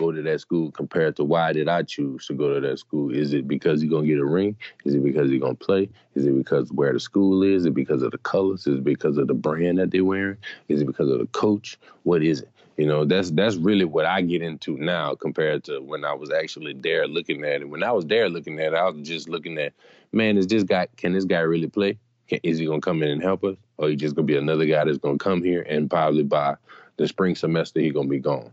go 0.00 0.10
to 0.10 0.22
that 0.22 0.40
school 0.40 0.70
compared 0.72 1.14
to 1.16 1.24
why 1.24 1.52
did 1.52 1.68
I 1.68 1.82
choose 1.82 2.26
to 2.26 2.34
go 2.34 2.54
to 2.54 2.60
that 2.60 2.78
school? 2.78 3.14
Is 3.14 3.34
it 3.34 3.46
because 3.46 3.82
you're 3.82 3.90
gonna 3.90 4.06
get 4.06 4.18
a 4.18 4.24
ring? 4.24 4.56
Is 4.86 4.94
it 4.94 5.04
because 5.04 5.30
you're 5.30 5.40
gonna 5.40 5.54
play? 5.54 5.90
Is 6.14 6.26
it 6.26 6.34
because 6.34 6.72
where 6.72 6.92
the 6.92 7.00
school 7.00 7.42
is? 7.42 7.62
Is 7.62 7.66
it 7.66 7.74
because 7.74 8.02
of 8.02 8.10
the 8.10 8.18
colors? 8.18 8.66
Is 8.66 8.78
it 8.78 8.84
because 8.84 9.18
of 9.18 9.28
the 9.28 9.34
brand 9.34 9.78
that 9.78 9.90
they're 9.90 10.04
wearing? 10.04 10.38
Is 10.68 10.80
it 10.80 10.86
because 10.86 11.10
of 11.10 11.18
the 11.18 11.26
coach? 11.26 11.78
What 12.04 12.22
is 12.22 12.40
it? 12.40 12.48
You 12.78 12.86
know, 12.86 13.04
that's 13.04 13.30
that's 13.32 13.56
really 13.56 13.84
what 13.84 14.06
I 14.06 14.22
get 14.22 14.40
into 14.40 14.78
now 14.78 15.14
compared 15.14 15.64
to 15.64 15.80
when 15.80 16.02
I 16.02 16.14
was 16.14 16.30
actually 16.30 16.72
there 16.72 17.06
looking 17.06 17.44
at 17.44 17.60
it. 17.60 17.68
When 17.68 17.82
I 17.82 17.92
was 17.92 18.06
there 18.06 18.30
looking 18.30 18.58
at 18.58 18.72
it, 18.72 18.76
I 18.76 18.88
was 18.88 19.06
just 19.06 19.28
looking 19.28 19.58
at, 19.58 19.74
man, 20.12 20.38
is 20.38 20.46
this 20.46 20.62
guy 20.62 20.86
can 20.96 21.12
this 21.12 21.26
guy 21.26 21.40
really 21.40 21.68
play? 21.68 21.98
Can, 22.26 22.40
is 22.42 22.58
he 22.58 22.64
gonna 22.64 22.80
come 22.80 23.02
in 23.02 23.10
and 23.10 23.22
help 23.22 23.44
us? 23.44 23.56
Or 23.76 23.90
he 23.90 23.96
just 23.96 24.16
gonna 24.16 24.24
be 24.24 24.38
another 24.38 24.64
guy 24.64 24.82
that's 24.84 24.96
gonna 24.96 25.18
come 25.18 25.42
here 25.42 25.60
and 25.68 25.90
probably 25.90 26.22
by 26.22 26.56
the 26.96 27.06
spring 27.06 27.36
semester 27.36 27.80
he 27.80 27.90
gonna 27.90 28.08
be 28.08 28.18
gone. 28.18 28.50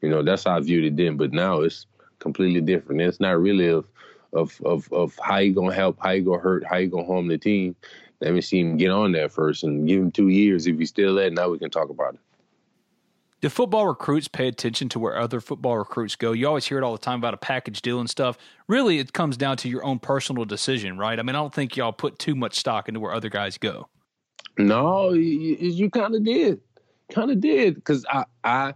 You 0.00 0.08
know, 0.08 0.22
that's 0.22 0.44
how 0.44 0.56
I 0.56 0.60
viewed 0.60 0.84
it 0.84 0.96
then. 0.96 1.16
But 1.16 1.32
now 1.32 1.60
it's 1.60 1.86
completely 2.18 2.60
different. 2.60 3.00
It's 3.00 3.20
not 3.20 3.40
really 3.40 3.68
of 3.68 3.86
of 4.32 4.60
of 4.64 4.92
of 4.92 5.18
how 5.22 5.38
you 5.38 5.52
gonna 5.54 5.74
help, 5.74 5.98
how 6.00 6.10
you 6.10 6.22
gonna 6.22 6.40
hurt, 6.40 6.64
how 6.64 6.76
you 6.76 6.88
gonna 6.88 7.06
harm 7.06 7.28
the 7.28 7.38
team. 7.38 7.74
Let 8.20 8.34
me 8.34 8.40
see 8.40 8.60
him 8.60 8.76
get 8.76 8.90
on 8.90 9.12
that 9.12 9.30
first 9.30 9.62
and 9.62 9.86
give 9.86 10.00
him 10.00 10.10
two 10.10 10.28
years. 10.28 10.66
If 10.66 10.78
he's 10.78 10.88
still 10.88 11.14
there, 11.14 11.30
now 11.30 11.48
we 11.50 11.58
can 11.58 11.70
talk 11.70 11.88
about 11.88 12.14
it. 12.14 12.20
Do 13.40 13.48
football 13.48 13.86
recruits 13.86 14.26
pay 14.26 14.48
attention 14.48 14.88
to 14.88 14.98
where 14.98 15.16
other 15.16 15.40
football 15.40 15.78
recruits 15.78 16.16
go? 16.16 16.32
You 16.32 16.48
always 16.48 16.66
hear 16.66 16.78
it 16.78 16.82
all 16.82 16.90
the 16.90 16.98
time 16.98 17.20
about 17.20 17.34
a 17.34 17.38
package 17.38 17.80
deal 17.82 18.00
and 18.00 18.10
stuff. 18.10 18.36
Really, 18.66 18.98
it 18.98 19.12
comes 19.12 19.36
down 19.36 19.56
to 19.58 19.68
your 19.68 19.84
own 19.84 20.00
personal 20.00 20.44
decision, 20.44 20.98
right? 20.98 21.16
I 21.16 21.22
mean, 21.22 21.36
I 21.36 21.38
don't 21.38 21.54
think 21.54 21.76
y'all 21.76 21.92
put 21.92 22.18
too 22.18 22.34
much 22.34 22.58
stock 22.58 22.88
into 22.88 22.98
where 22.98 23.12
other 23.12 23.28
guys 23.28 23.56
go. 23.56 23.88
No, 24.58 25.12
you, 25.12 25.54
you 25.60 25.88
kind 25.88 26.16
of 26.16 26.24
did, 26.24 26.60
kind 27.12 27.30
of 27.30 27.40
did, 27.40 27.76
because 27.76 28.04
I, 28.10 28.24
I 28.42 28.74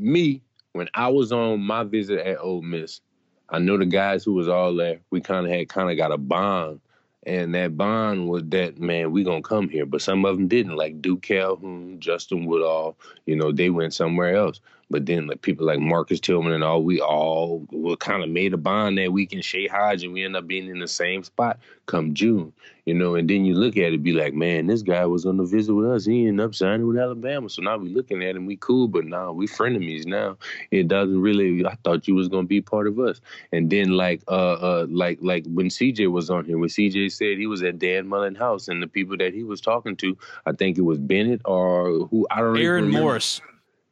me, 0.00 0.42
when 0.72 0.88
I 0.94 1.08
was 1.08 1.32
on 1.32 1.60
my 1.60 1.84
visit 1.84 2.20
at 2.26 2.38
Ole 2.38 2.62
Miss, 2.62 3.00
I 3.48 3.58
know 3.58 3.76
the 3.76 3.86
guys 3.86 4.24
who 4.24 4.34
was 4.34 4.48
all 4.48 4.74
there. 4.74 5.00
We 5.10 5.20
kind 5.20 5.46
of 5.46 5.52
had 5.52 5.68
kind 5.68 5.90
of 5.90 5.96
got 5.96 6.12
a 6.12 6.18
bond, 6.18 6.80
and 7.24 7.54
that 7.54 7.76
bond 7.76 8.28
was 8.28 8.44
that 8.46 8.78
man, 8.78 9.10
we 9.10 9.24
gonna 9.24 9.42
come 9.42 9.68
here. 9.68 9.86
But 9.86 10.02
some 10.02 10.24
of 10.24 10.36
them 10.36 10.48
didn't, 10.48 10.76
like 10.76 11.02
Duke 11.02 11.22
Calhoun, 11.22 11.98
Justin 11.98 12.46
Woodall. 12.46 12.96
You 13.26 13.36
know, 13.36 13.52
they 13.52 13.70
went 13.70 13.94
somewhere 13.94 14.36
else. 14.36 14.60
But 14.90 15.06
then 15.06 15.28
like 15.28 15.42
people 15.42 15.66
like 15.66 15.78
Marcus 15.78 16.18
Tillman 16.18 16.52
and 16.52 16.64
all, 16.64 16.82
we 16.82 17.00
all 17.00 17.64
were 17.70 17.96
kind 17.96 18.24
of 18.24 18.28
made 18.28 18.52
a 18.52 18.56
bond 18.56 18.98
that 18.98 19.12
week 19.12 19.32
in 19.32 19.40
Shay 19.40 19.68
Hodge, 19.68 20.02
and 20.02 20.12
we 20.12 20.24
end 20.24 20.36
up 20.36 20.46
being 20.46 20.66
in 20.66 20.80
the 20.80 20.88
same 20.88 21.22
spot 21.22 21.58
come 21.86 22.14
June, 22.14 22.52
you 22.86 22.94
know. 22.94 23.14
And 23.14 23.28
then 23.28 23.44
you 23.44 23.54
look 23.54 23.76
at 23.76 23.92
it, 23.92 24.02
be 24.02 24.12
like, 24.12 24.34
man, 24.34 24.66
this 24.66 24.82
guy 24.82 25.04
was 25.06 25.26
on 25.26 25.36
the 25.36 25.44
visit 25.44 25.74
with 25.74 25.90
us. 25.90 26.06
He 26.06 26.26
ended 26.26 26.44
up 26.44 26.54
signing 26.54 26.86
with 26.86 26.98
Alabama, 26.98 27.48
so 27.48 27.62
now 27.62 27.76
we 27.76 27.88
looking 27.88 28.22
at 28.22 28.36
him, 28.36 28.46
we 28.46 28.56
cool, 28.56 28.88
but 28.88 29.04
now 29.04 29.32
we 29.32 29.46
frenemies 29.46 30.06
now. 30.06 30.36
It 30.70 30.88
doesn't 30.88 31.20
really. 31.20 31.64
I 31.64 31.76
thought 31.84 32.08
you 32.08 32.14
was 32.14 32.28
gonna 32.28 32.46
be 32.46 32.60
part 32.60 32.86
of 32.86 32.98
us. 32.98 33.20
And 33.52 33.70
then 33.70 33.90
like 33.90 34.22
uh 34.28 34.52
uh 34.52 34.86
like 34.90 35.18
like 35.20 35.44
when 35.46 35.68
CJ 35.68 36.10
was 36.10 36.30
on 36.30 36.44
here, 36.44 36.58
when 36.58 36.68
CJ 36.68 37.12
said 37.12 37.38
he 37.38 37.46
was 37.46 37.62
at 37.62 37.78
Dan 37.78 38.08
Mullen 38.08 38.34
house, 38.34 38.68
and 38.68 38.82
the 38.82 38.88
people 38.88 39.16
that 39.18 39.34
he 39.34 39.44
was 39.44 39.60
talking 39.60 39.96
to, 39.96 40.16
I 40.46 40.52
think 40.52 40.78
it 40.78 40.82
was 40.82 40.98
Bennett 40.98 41.42
or 41.44 42.06
who 42.08 42.26
I 42.30 42.36
don't. 42.36 42.52
Remember. 42.52 42.66
Aaron 42.66 42.90
Morris. 42.90 43.40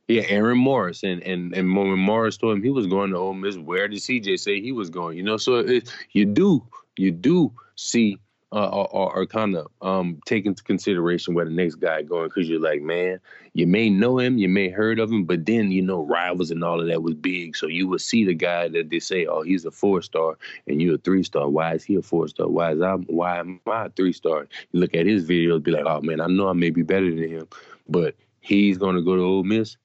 Yeah, 0.08 0.22
Aaron 0.28 0.56
Morris, 0.56 1.02
and 1.02 1.22
and 1.22 1.54
and 1.54 1.76
when 1.76 1.98
Morris 1.98 2.38
told 2.38 2.56
him 2.56 2.62
he 2.62 2.70
was 2.70 2.86
going 2.86 3.10
to 3.10 3.18
Ole 3.18 3.34
Miss, 3.34 3.58
where 3.58 3.88
did 3.88 3.98
CJ 3.98 4.40
say 4.40 4.58
he 4.58 4.72
was 4.72 4.88
going? 4.88 5.18
You 5.18 5.22
know, 5.22 5.36
so 5.36 5.56
it, 5.56 5.92
you 6.12 6.24
do 6.24 6.66
you 6.96 7.10
do 7.10 7.52
see 7.76 8.18
uh, 8.50 8.68
are, 8.68 8.88
are, 8.92 9.18
are 9.18 9.26
kind 9.26 9.54
of 9.54 9.66
um, 9.82 10.18
take 10.24 10.46
into 10.46 10.62
consideration 10.62 11.34
where 11.34 11.44
the 11.44 11.50
next 11.50 11.74
guy 11.74 12.00
going 12.00 12.28
because 12.28 12.48
you're 12.48 12.58
like, 12.58 12.80
man, 12.80 13.20
you 13.52 13.66
may 13.66 13.90
know 13.90 14.18
him, 14.18 14.38
you 14.38 14.48
may 14.48 14.70
heard 14.70 14.98
of 14.98 15.12
him, 15.12 15.24
but 15.24 15.44
then 15.44 15.70
you 15.70 15.82
know 15.82 16.02
rivals 16.02 16.50
and 16.50 16.64
all 16.64 16.80
of 16.80 16.86
that 16.86 17.02
was 17.02 17.12
big, 17.14 17.54
so 17.54 17.66
you 17.66 17.86
would 17.88 18.00
see 18.00 18.24
the 18.24 18.32
guy 18.32 18.68
that 18.68 18.88
they 18.88 19.00
say, 19.00 19.26
oh, 19.26 19.42
he's 19.42 19.66
a 19.66 19.70
four 19.70 20.00
star, 20.00 20.38
and 20.66 20.80
you're 20.80 20.94
a 20.94 20.98
three 20.98 21.22
star. 21.22 21.50
Why 21.50 21.74
is 21.74 21.84
he 21.84 21.96
a 21.96 22.02
four 22.02 22.28
star? 22.28 22.48
Why 22.48 22.72
is 22.72 22.80
I? 22.80 22.94
Why 22.94 23.40
am 23.40 23.60
I 23.66 23.86
a 23.86 23.90
three 23.90 24.14
star? 24.14 24.48
You 24.72 24.80
look 24.80 24.94
at 24.94 25.04
his 25.04 25.28
videos, 25.28 25.62
be 25.62 25.72
like, 25.72 25.84
oh 25.84 26.00
man, 26.00 26.22
I 26.22 26.28
know 26.28 26.48
I 26.48 26.54
may 26.54 26.70
be 26.70 26.82
better 26.82 27.10
than 27.10 27.28
him, 27.28 27.48
but 27.86 28.14
he's 28.40 28.78
gonna 28.78 29.02
go 29.02 29.14
to 29.14 29.22
Ole 29.22 29.44
Miss, 29.44 29.76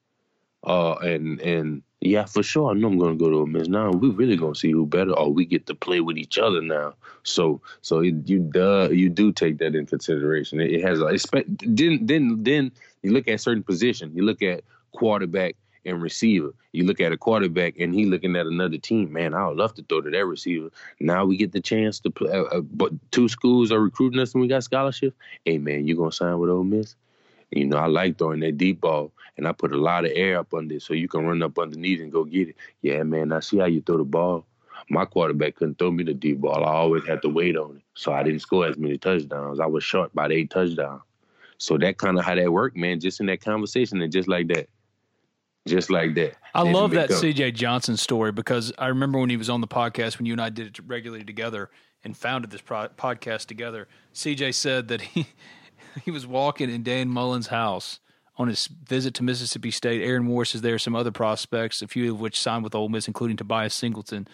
uh, 0.64 0.94
and 0.96 1.40
and 1.42 1.84
yeah, 2.02 2.26
for 2.26 2.44
sure. 2.44 2.72
I 2.72 2.74
know 2.74 2.88
I'm 2.88 3.00
gonna 3.00 3.16
go 3.16 3.30
to 3.30 3.38
Ole 3.38 3.46
Miss 3.46 3.68
now. 3.68 3.92
We 3.92 4.10
really 4.10 4.36
gonna 4.36 4.56
see 4.56 4.72
who 4.72 4.86
better, 4.86 5.12
or 5.14 5.32
we 5.32 5.46
get 5.46 5.66
to 5.68 5.76
play 5.76 6.02
with 6.02 6.18
each 6.18 6.38
other 6.38 6.62
now. 6.62 6.96
So, 7.24 7.62
so 7.82 8.00
it, 8.00 8.16
you 8.26 8.40
duh, 8.40 8.90
you 8.92 9.10
do 9.10 9.32
take 9.32 9.58
that 9.60 9.76
in 9.76 9.86
consideration. 9.86 10.60
It, 10.60 10.72
it 10.72 10.82
has 10.84 11.00
a 11.00 11.44
then 11.62 12.06
then 12.06 12.44
then 12.44 12.72
you 13.02 13.12
look 13.12 13.28
at 13.28 13.42
certain 13.42 13.64
position. 13.64 14.12
You 14.16 14.24
look 14.24 14.42
at 14.42 14.64
quarterback 14.92 15.56
and 15.86 16.02
receiver. 16.02 16.54
You 16.72 16.86
look 16.86 17.00
at 17.00 17.12
a 17.12 17.18
quarterback 17.18 17.76
and 17.80 17.94
he 17.94 18.06
looking 18.06 18.36
at 18.36 18.46
another 18.46 18.78
team. 18.78 19.14
Man, 19.14 19.34
I 19.34 19.48
would 19.48 19.58
love 19.58 19.74
to 19.76 19.84
throw 19.84 20.02
to 20.02 20.10
that 20.10 20.26
receiver. 20.26 20.70
Now 21.00 21.26
we 21.26 21.38
get 21.38 21.52
the 21.52 21.62
chance 21.62 22.00
to 22.02 22.10
play. 22.10 22.32
Uh, 22.32 22.44
uh, 22.44 22.62
but 22.62 22.92
two 23.12 23.28
schools 23.28 23.72
are 23.72 23.80
recruiting 23.80 24.20
us 24.20 24.34
and 24.34 24.42
we 24.42 24.48
got 24.48 24.64
scholarships. 24.64 25.16
Hey 25.46 25.58
man, 25.58 25.88
you 25.88 25.96
gonna 25.96 26.12
sign 26.12 26.38
with 26.40 26.50
Ole 26.50 26.64
Miss? 26.64 26.96
You 27.52 27.66
know, 27.66 27.78
I 27.78 27.86
like 27.86 28.18
throwing 28.18 28.40
that 28.40 28.58
deep 28.58 28.82
ball, 28.82 29.12
and 29.38 29.48
I 29.48 29.52
put 29.52 29.74
a 29.74 29.78
lot 29.78 30.06
of 30.06 30.12
air 30.14 30.40
up 30.40 30.54
under 30.54 30.76
it 30.76 30.82
so 30.82 30.94
you 30.94 31.08
can 31.08 31.26
run 31.26 31.42
up 31.42 31.58
underneath 31.58 32.02
and 32.02 32.12
go 32.12 32.24
get 32.24 32.50
it. 32.50 32.56
Yeah, 32.82 33.04
man, 33.04 33.32
I 33.32 33.40
see 33.40 33.58
how 33.58 33.66
you 33.66 33.82
throw 33.82 33.98
the 33.98 34.04
ball. 34.04 34.46
My 34.90 35.06
quarterback 35.06 35.56
couldn't 35.56 35.80
throw 35.80 35.92
me 35.92 36.04
the 36.04 36.14
deep 36.14 36.42
ball. 36.42 36.64
I 36.64 36.74
always 36.74 37.06
had 37.08 37.22
to 37.22 37.30
wait 37.30 37.56
on 37.58 37.78
it, 37.78 37.84
so 37.96 38.12
I 38.12 38.24
didn't 38.24 38.42
score 38.42 38.68
as 38.68 38.78
many 38.78 38.98
touchdowns. 38.98 39.60
I 39.60 39.66
was 39.66 39.84
short 39.84 40.14
by 40.14 40.28
eight 40.28 40.50
touchdowns. 40.50 41.02
So 41.58 41.78
that 41.78 41.98
kind 41.98 42.20
of 42.20 42.26
how 42.26 42.36
that 42.36 42.52
worked, 42.52 42.76
man. 42.76 43.00
Just 43.00 43.20
in 43.20 43.28
that 43.28 43.42
conversation 43.42 44.02
and 44.02 44.12
just 44.12 44.28
like 44.28 44.48
that, 44.50 44.68
just 45.68 45.90
like 45.90 46.14
that. 46.16 46.36
I 46.54 46.64
love 46.64 46.92
that 46.92 47.12
C.J. 47.12 47.52
Johnson 47.52 47.96
story 47.96 48.34
because 48.34 48.74
I 48.78 48.88
remember 48.88 49.20
when 49.20 49.30
he 49.30 49.38
was 49.38 49.50
on 49.50 49.62
the 49.62 49.68
podcast 49.68 50.18
when 50.18 50.26
you 50.26 50.34
and 50.34 50.42
I 50.42 50.50
did 50.50 50.68
it 50.68 50.80
regularly 50.86 51.24
together 51.24 51.70
and 52.04 52.18
founded 52.18 52.52
this 52.52 52.62
pro- 52.62 52.90
podcast 52.90 53.46
together. 53.46 53.88
C.J. 54.12 54.52
said 54.52 54.90
that 54.90 55.02
he 55.02 55.28
he 56.04 56.12
was 56.12 56.28
walking 56.28 56.70
in 56.70 56.84
Dan 56.84 57.08
Mullen's 57.08 57.48
house 57.48 58.00
on 58.38 58.48
his 58.48 58.68
visit 58.68 59.14
to 59.16 59.24
Mississippi 59.24 59.72
State. 59.72 60.02
Aaron 60.02 60.26
Morris 60.26 60.56
is 60.56 60.62
there, 60.62 60.80
some 60.80 60.96
other 60.96 61.12
prospects, 61.12 61.82
a 61.82 61.88
few 61.88 62.14
of 62.14 62.20
which 62.20 62.40
signed 62.40 62.64
with 62.64 62.76
Ole 62.76 62.90
Miss, 62.90 63.08
including 63.08 63.38
Tobias 63.38 63.74
Singleton. 63.74 64.28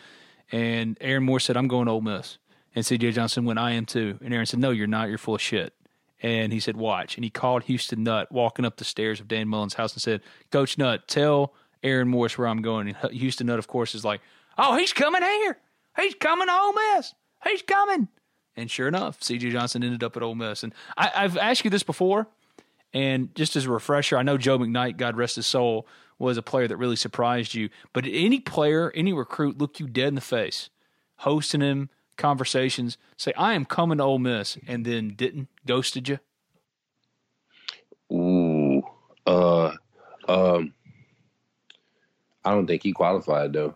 And 0.52 0.98
Aaron 1.02 1.24
Morris 1.24 1.46
said, 1.46 1.58
I'm 1.58 1.68
going 1.68 1.86
to 1.86 1.92
Ole 1.92 2.02
Miss. 2.02 2.38
And 2.76 2.86
CJ 2.86 3.14
Johnson 3.14 3.46
went, 3.46 3.60
I 3.60 3.72
am 3.72 3.86
too. 3.86 4.18
And 4.24 4.34
Aaron 4.34 4.46
said, 4.46 4.60
No, 4.60 4.72
you're 4.72 4.88
not. 4.88 5.10
You're 5.10 5.18
full 5.18 5.36
of 5.36 5.42
shit. 5.42 5.74
And 6.22 6.54
he 6.54 6.60
said, 6.60 6.78
Watch. 6.78 7.16
And 7.16 7.24
he 7.24 7.30
called 7.30 7.64
Houston 7.64 8.04
Nutt 8.04 8.32
walking 8.32 8.66
up 8.66 8.78
the 8.78 8.86
stairs 8.86 9.20
of 9.20 9.28
Dan 9.28 9.48
Mullen's 9.48 9.74
house 9.74 9.94
and 9.94 10.02
said, 10.02 10.22
Coach 10.52 10.78
Nutt, 10.78 11.08
tell 11.08 11.54
Aaron 11.84 12.08
Morris 12.08 12.38
where 12.38 12.48
I'm 12.48 12.62
going. 12.62 12.96
And 13.02 13.12
Houston 13.12 13.48
Nutt, 13.48 13.60
of 13.60 13.68
course, 13.68 13.96
is 13.96 14.06
like, 14.06 14.22
Oh, 14.58 14.78
he's 14.78 14.94
coming 14.94 15.22
here. 15.22 15.58
He's 15.98 16.16
coming 16.16 16.48
to 16.48 16.54
Ole 16.54 16.74
Miss. 16.74 17.14
He's 17.44 17.62
coming. 17.62 18.08
And 18.56 18.70
sure 18.70 18.88
enough, 18.90 19.24
C.J. 19.24 19.52
Johnson 19.52 19.84
ended 19.84 20.04
up 20.04 20.18
at 20.18 20.24
Ole 20.24 20.36
Miss. 20.36 20.64
And 20.64 20.74
I, 20.98 21.12
I've 21.16 21.38
asked 21.38 21.64
you 21.64 21.72
this 21.72 21.84
before, 21.84 22.28
and 22.94 23.34
just 23.36 23.56
as 23.56 23.66
a 23.66 23.72
refresher, 23.72 24.18
I 24.18 24.24
know 24.24 24.38
Joe 24.38 24.58
McKnight, 24.58 24.98
God 24.98 25.16
rest 25.16 25.36
his 25.36 25.48
soul, 25.48 25.88
was 26.18 26.38
a 26.38 26.42
player 26.42 26.68
that 26.68 26.78
really 26.78 26.96
surprised 26.96 27.54
you. 27.54 27.70
But 27.94 28.06
any 28.08 28.40
player, 28.40 28.92
any 28.94 29.14
recruit 29.14 29.58
look 29.58 29.80
you 29.80 29.88
dead 29.88 30.10
in 30.10 30.16
the 30.16 30.22
face, 30.22 30.70
hosting 31.18 31.62
him, 31.62 31.90
conversations, 32.18 32.98
say, 33.18 33.32
I 33.38 33.54
am 33.54 33.66
coming 33.66 34.00
to 34.00 34.04
Ole 34.04 34.20
Miss, 34.20 34.58
and 34.68 34.86
then 34.86 35.10
didn't, 35.16 35.48
ghosted 35.66 36.10
you? 36.10 36.20
Ooh. 38.12 38.82
Uh, 39.26 39.72
um, 40.28 40.74
I 42.44 42.52
don't 42.52 42.68
think 42.68 42.84
he 42.84 42.92
qualified, 42.92 43.54
though. 43.54 43.76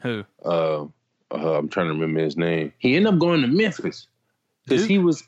Who? 0.00 0.24
Uh, 0.44 0.84
uh, 1.30 1.58
I'm 1.58 1.68
trying 1.68 1.88
to 1.88 1.92
remember 1.92 2.20
his 2.20 2.36
name. 2.36 2.72
He 2.78 2.96
ended 2.96 3.12
up 3.12 3.20
going 3.20 3.42
to 3.42 3.48
Memphis 3.48 4.06
because 4.64 4.86
he 4.86 4.98
was 4.98 5.22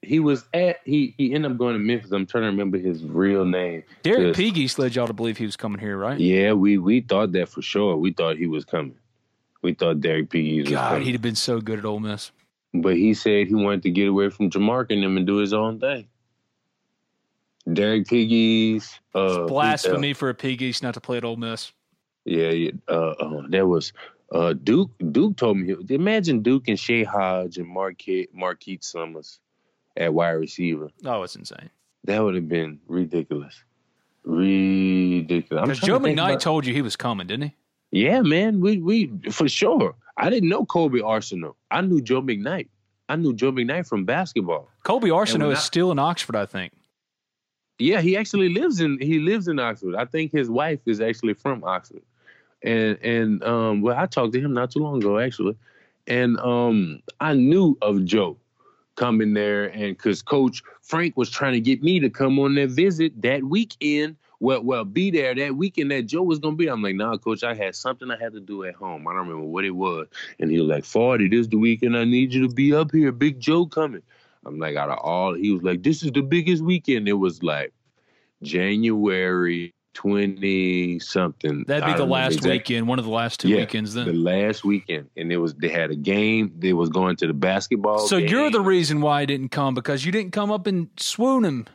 he 0.00 0.20
was 0.20 0.44
at 0.54 0.80
he 0.84 1.14
he 1.18 1.34
ended 1.34 1.52
up 1.52 1.58
going 1.58 1.74
to 1.74 1.78
Memphis. 1.78 2.10
I'm 2.12 2.26
trying 2.26 2.44
to 2.44 2.48
remember 2.48 2.78
his 2.78 3.04
real 3.04 3.44
name. 3.44 3.82
Derek 4.02 4.34
Pegues 4.34 4.78
led 4.78 4.94
y'all 4.94 5.06
to 5.06 5.12
believe 5.12 5.36
he 5.36 5.46
was 5.46 5.56
coming 5.56 5.80
here, 5.80 5.96
right? 5.96 6.18
Yeah, 6.18 6.52
we 6.52 6.78
we 6.78 7.00
thought 7.00 7.32
that 7.32 7.48
for 7.48 7.62
sure. 7.62 7.96
We 7.96 8.12
thought 8.12 8.36
he 8.36 8.46
was 8.46 8.64
coming. 8.64 8.96
We 9.62 9.74
thought 9.74 10.00
Derek 10.00 10.30
Pegues. 10.30 10.70
God, 10.70 11.02
he'd 11.02 11.12
have 11.12 11.22
been 11.22 11.34
so 11.34 11.60
good 11.60 11.78
at 11.78 11.84
Ole 11.84 12.00
Miss. 12.00 12.32
But 12.74 12.96
he 12.96 13.14
said 13.14 13.48
he 13.48 13.54
wanted 13.54 13.82
to 13.82 13.90
get 13.90 14.08
away 14.08 14.30
from 14.30 14.50
Jamark 14.50 14.86
and 14.90 15.02
them 15.02 15.16
and 15.16 15.26
do 15.26 15.36
his 15.36 15.52
own 15.52 15.78
thing. 15.78 16.08
Derek 17.70 18.06
Pegues. 18.06 18.98
Uh, 19.14 19.46
blasphemy 19.46 20.12
uh, 20.12 20.14
for 20.14 20.30
a 20.30 20.34
Pegues 20.34 20.82
not 20.82 20.94
to 20.94 21.00
play 21.00 21.18
at 21.18 21.24
Ole 21.24 21.36
Miss. 21.36 21.72
Yeah, 22.24 22.50
yeah 22.50 22.70
uh, 22.88 23.10
uh, 23.10 23.42
there 23.48 23.66
was 23.66 23.92
uh, 24.32 24.54
Duke 24.54 24.90
Duke 25.12 25.36
told 25.36 25.58
me 25.58 25.74
imagine 25.90 26.42
Duke 26.42 26.68
and 26.68 26.78
Shay 26.78 27.04
Hodge 27.04 27.58
and 27.58 27.68
Marquette 27.68 28.28
Marquette 28.32 28.82
Summers 28.82 29.38
at 29.96 30.12
wide 30.12 30.30
receiver. 30.30 30.90
Oh, 31.04 31.22
it's 31.22 31.36
insane. 31.36 31.70
That 32.04 32.22
would 32.22 32.34
have 32.34 32.48
been 32.48 32.80
ridiculous. 32.86 33.62
Ridiculous. 34.24 35.62
Because 35.62 35.80
Joe 35.80 35.98
to 35.98 36.04
McKnight 36.04 36.30
about... 36.30 36.40
told 36.40 36.66
you 36.66 36.74
he 36.74 36.82
was 36.82 36.96
coming, 36.96 37.26
didn't 37.26 37.50
he? 37.90 38.04
Yeah, 38.04 38.22
man. 38.22 38.60
We 38.60 38.78
we 38.78 39.12
for 39.30 39.48
sure. 39.48 39.94
I 40.16 40.30
didn't 40.30 40.48
know 40.48 40.64
Kobe 40.64 41.00
Arsenal. 41.00 41.56
I 41.70 41.80
knew 41.80 42.00
Joe 42.00 42.22
McKnight. 42.22 42.68
I 43.08 43.16
knew 43.16 43.34
Joe 43.34 43.52
McKnight 43.52 43.86
from 43.88 44.04
basketball. 44.04 44.68
Kobe 44.84 45.10
Arsenal 45.10 45.50
is 45.50 45.58
I... 45.58 45.62
still 45.62 45.92
in 45.92 45.98
Oxford, 45.98 46.36
I 46.36 46.46
think. 46.46 46.72
Yeah, 47.78 48.00
he 48.00 48.16
actually 48.16 48.48
lives 48.48 48.80
in 48.80 48.98
he 49.00 49.18
lives 49.18 49.48
in 49.48 49.58
Oxford. 49.58 49.96
I 49.96 50.04
think 50.04 50.32
his 50.32 50.48
wife 50.48 50.80
is 50.86 51.00
actually 51.00 51.34
from 51.34 51.64
Oxford 51.64 52.02
and 52.62 52.98
and 53.02 53.42
um, 53.42 53.82
well, 53.82 53.96
I 53.96 54.06
talked 54.06 54.32
to 54.34 54.40
him 54.40 54.52
not 54.52 54.70
too 54.70 54.80
long 54.80 54.98
ago 54.98 55.18
actually, 55.18 55.56
and 56.06 56.38
um, 56.40 57.02
I 57.20 57.34
knew 57.34 57.76
of 57.82 58.04
Joe 58.04 58.36
coming 59.02 59.34
there, 59.34 59.64
and 59.64 59.96
because 59.96 60.22
Coach 60.22 60.62
Frank 60.80 61.16
was 61.16 61.28
trying 61.28 61.54
to 61.54 61.60
get 61.60 61.82
me 61.82 61.98
to 61.98 62.08
come 62.08 62.38
on 62.38 62.54
that 62.54 62.68
visit 62.68 63.20
that 63.22 63.42
weekend. 63.42 64.14
Well, 64.38 64.62
well, 64.62 64.84
be 64.84 65.10
there 65.10 65.34
that 65.34 65.56
weekend 65.56 65.90
that 65.90 66.02
Joe 66.02 66.22
was 66.22 66.38
gonna 66.38 66.54
be. 66.54 66.68
I'm 66.68 66.82
like, 66.82 66.94
nah, 66.94 67.16
coach, 67.18 67.42
I 67.42 67.52
had 67.54 67.74
something 67.74 68.12
I 68.12 68.16
had 68.16 68.32
to 68.34 68.40
do 68.40 68.62
at 68.62 68.76
home. 68.76 69.08
I 69.08 69.10
don't 69.10 69.26
remember 69.26 69.46
what 69.46 69.64
it 69.64 69.72
was. 69.72 70.06
And 70.38 70.52
he 70.52 70.60
was 70.60 70.68
like, 70.68 70.84
40, 70.84 71.28
this 71.28 71.48
the 71.48 71.56
weekend 71.56 71.96
I 71.96 72.04
need 72.04 72.32
you 72.32 72.46
to 72.46 72.54
be 72.54 72.72
up 72.72 72.92
here. 72.92 73.10
Big 73.10 73.40
Joe 73.40 73.66
coming. 73.66 74.02
I'm 74.46 74.60
like, 74.60 74.76
out 74.76 74.90
of 74.90 74.98
all, 74.98 75.34
he 75.34 75.50
was 75.50 75.64
like, 75.64 75.82
this 75.82 76.04
is 76.04 76.12
the 76.12 76.22
biggest 76.22 76.62
weekend. 76.62 77.08
It 77.08 77.14
was 77.14 77.42
like 77.42 77.72
January 78.44 79.74
twenty 79.94 80.98
something. 80.98 81.64
That'd 81.66 81.86
be 81.86 81.98
the 81.98 82.04
last 82.04 82.34
exactly. 82.34 82.50
weekend, 82.52 82.88
one 82.88 82.98
of 82.98 83.04
the 83.04 83.10
last 83.10 83.40
two 83.40 83.48
yeah, 83.48 83.58
weekends. 83.58 83.94
Then 83.94 84.06
the 84.06 84.12
last 84.12 84.64
weekend, 84.64 85.10
and 85.16 85.32
it 85.32 85.36
was 85.36 85.54
they 85.54 85.68
had 85.68 85.90
a 85.90 85.96
game. 85.96 86.52
They 86.58 86.72
was 86.72 86.88
going 86.88 87.16
to 87.16 87.26
the 87.26 87.34
basketball. 87.34 88.06
So 88.06 88.18
game. 88.18 88.28
you're 88.28 88.50
the 88.50 88.60
reason 88.60 89.00
why 89.00 89.22
I 89.22 89.24
didn't 89.24 89.50
come 89.50 89.74
because 89.74 90.04
you 90.04 90.12
didn't 90.12 90.32
come 90.32 90.50
up 90.50 90.66
and 90.66 90.88
swoon 90.96 91.44
him, 91.44 91.66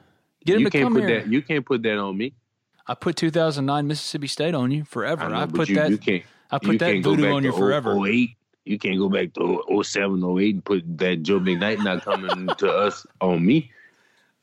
get 0.46 0.56
him 0.56 0.62
you 0.62 0.70
to 0.70 0.80
come 0.80 0.94
put 0.94 1.04
here. 1.04 1.22
That, 1.22 1.32
you 1.32 1.42
can't 1.42 1.66
put 1.66 1.84
that 1.84 1.98
on 1.98 2.18
me. 2.18 2.34
I 2.88 2.94
put 2.94 3.18
2009 3.18 3.88
Mississippi 3.88 4.28
State 4.28 4.56
on 4.56 4.72
you 4.72 4.86
forever. 4.86 5.24
I, 5.24 5.30
know, 5.30 5.36
I 5.36 5.46
put 5.46 5.70
you, 5.70 5.76
that. 5.76 5.90
You 5.90 5.98
can't, 5.98 6.24
I 6.50 6.58
put 6.60 6.80
that 6.80 7.04
voodoo 7.04 7.32
on 7.34 7.44
you 7.44 7.52
forever. 7.52 7.98
08. 8.08 8.32
You 8.66 8.78
can't 8.78 8.98
go 8.98 9.10
back 9.10 9.34
to 9.34 9.84
07, 9.84 10.24
08 10.24 10.56
and 10.56 10.66
put 10.66 10.98
that 10.98 11.24
Joe 11.24 11.40
McKnight 11.40 11.84
not 11.84 12.04
coming 12.04 12.48
to 12.58 12.70
us 12.70 13.06
on 13.22 13.46
me. 13.46 13.72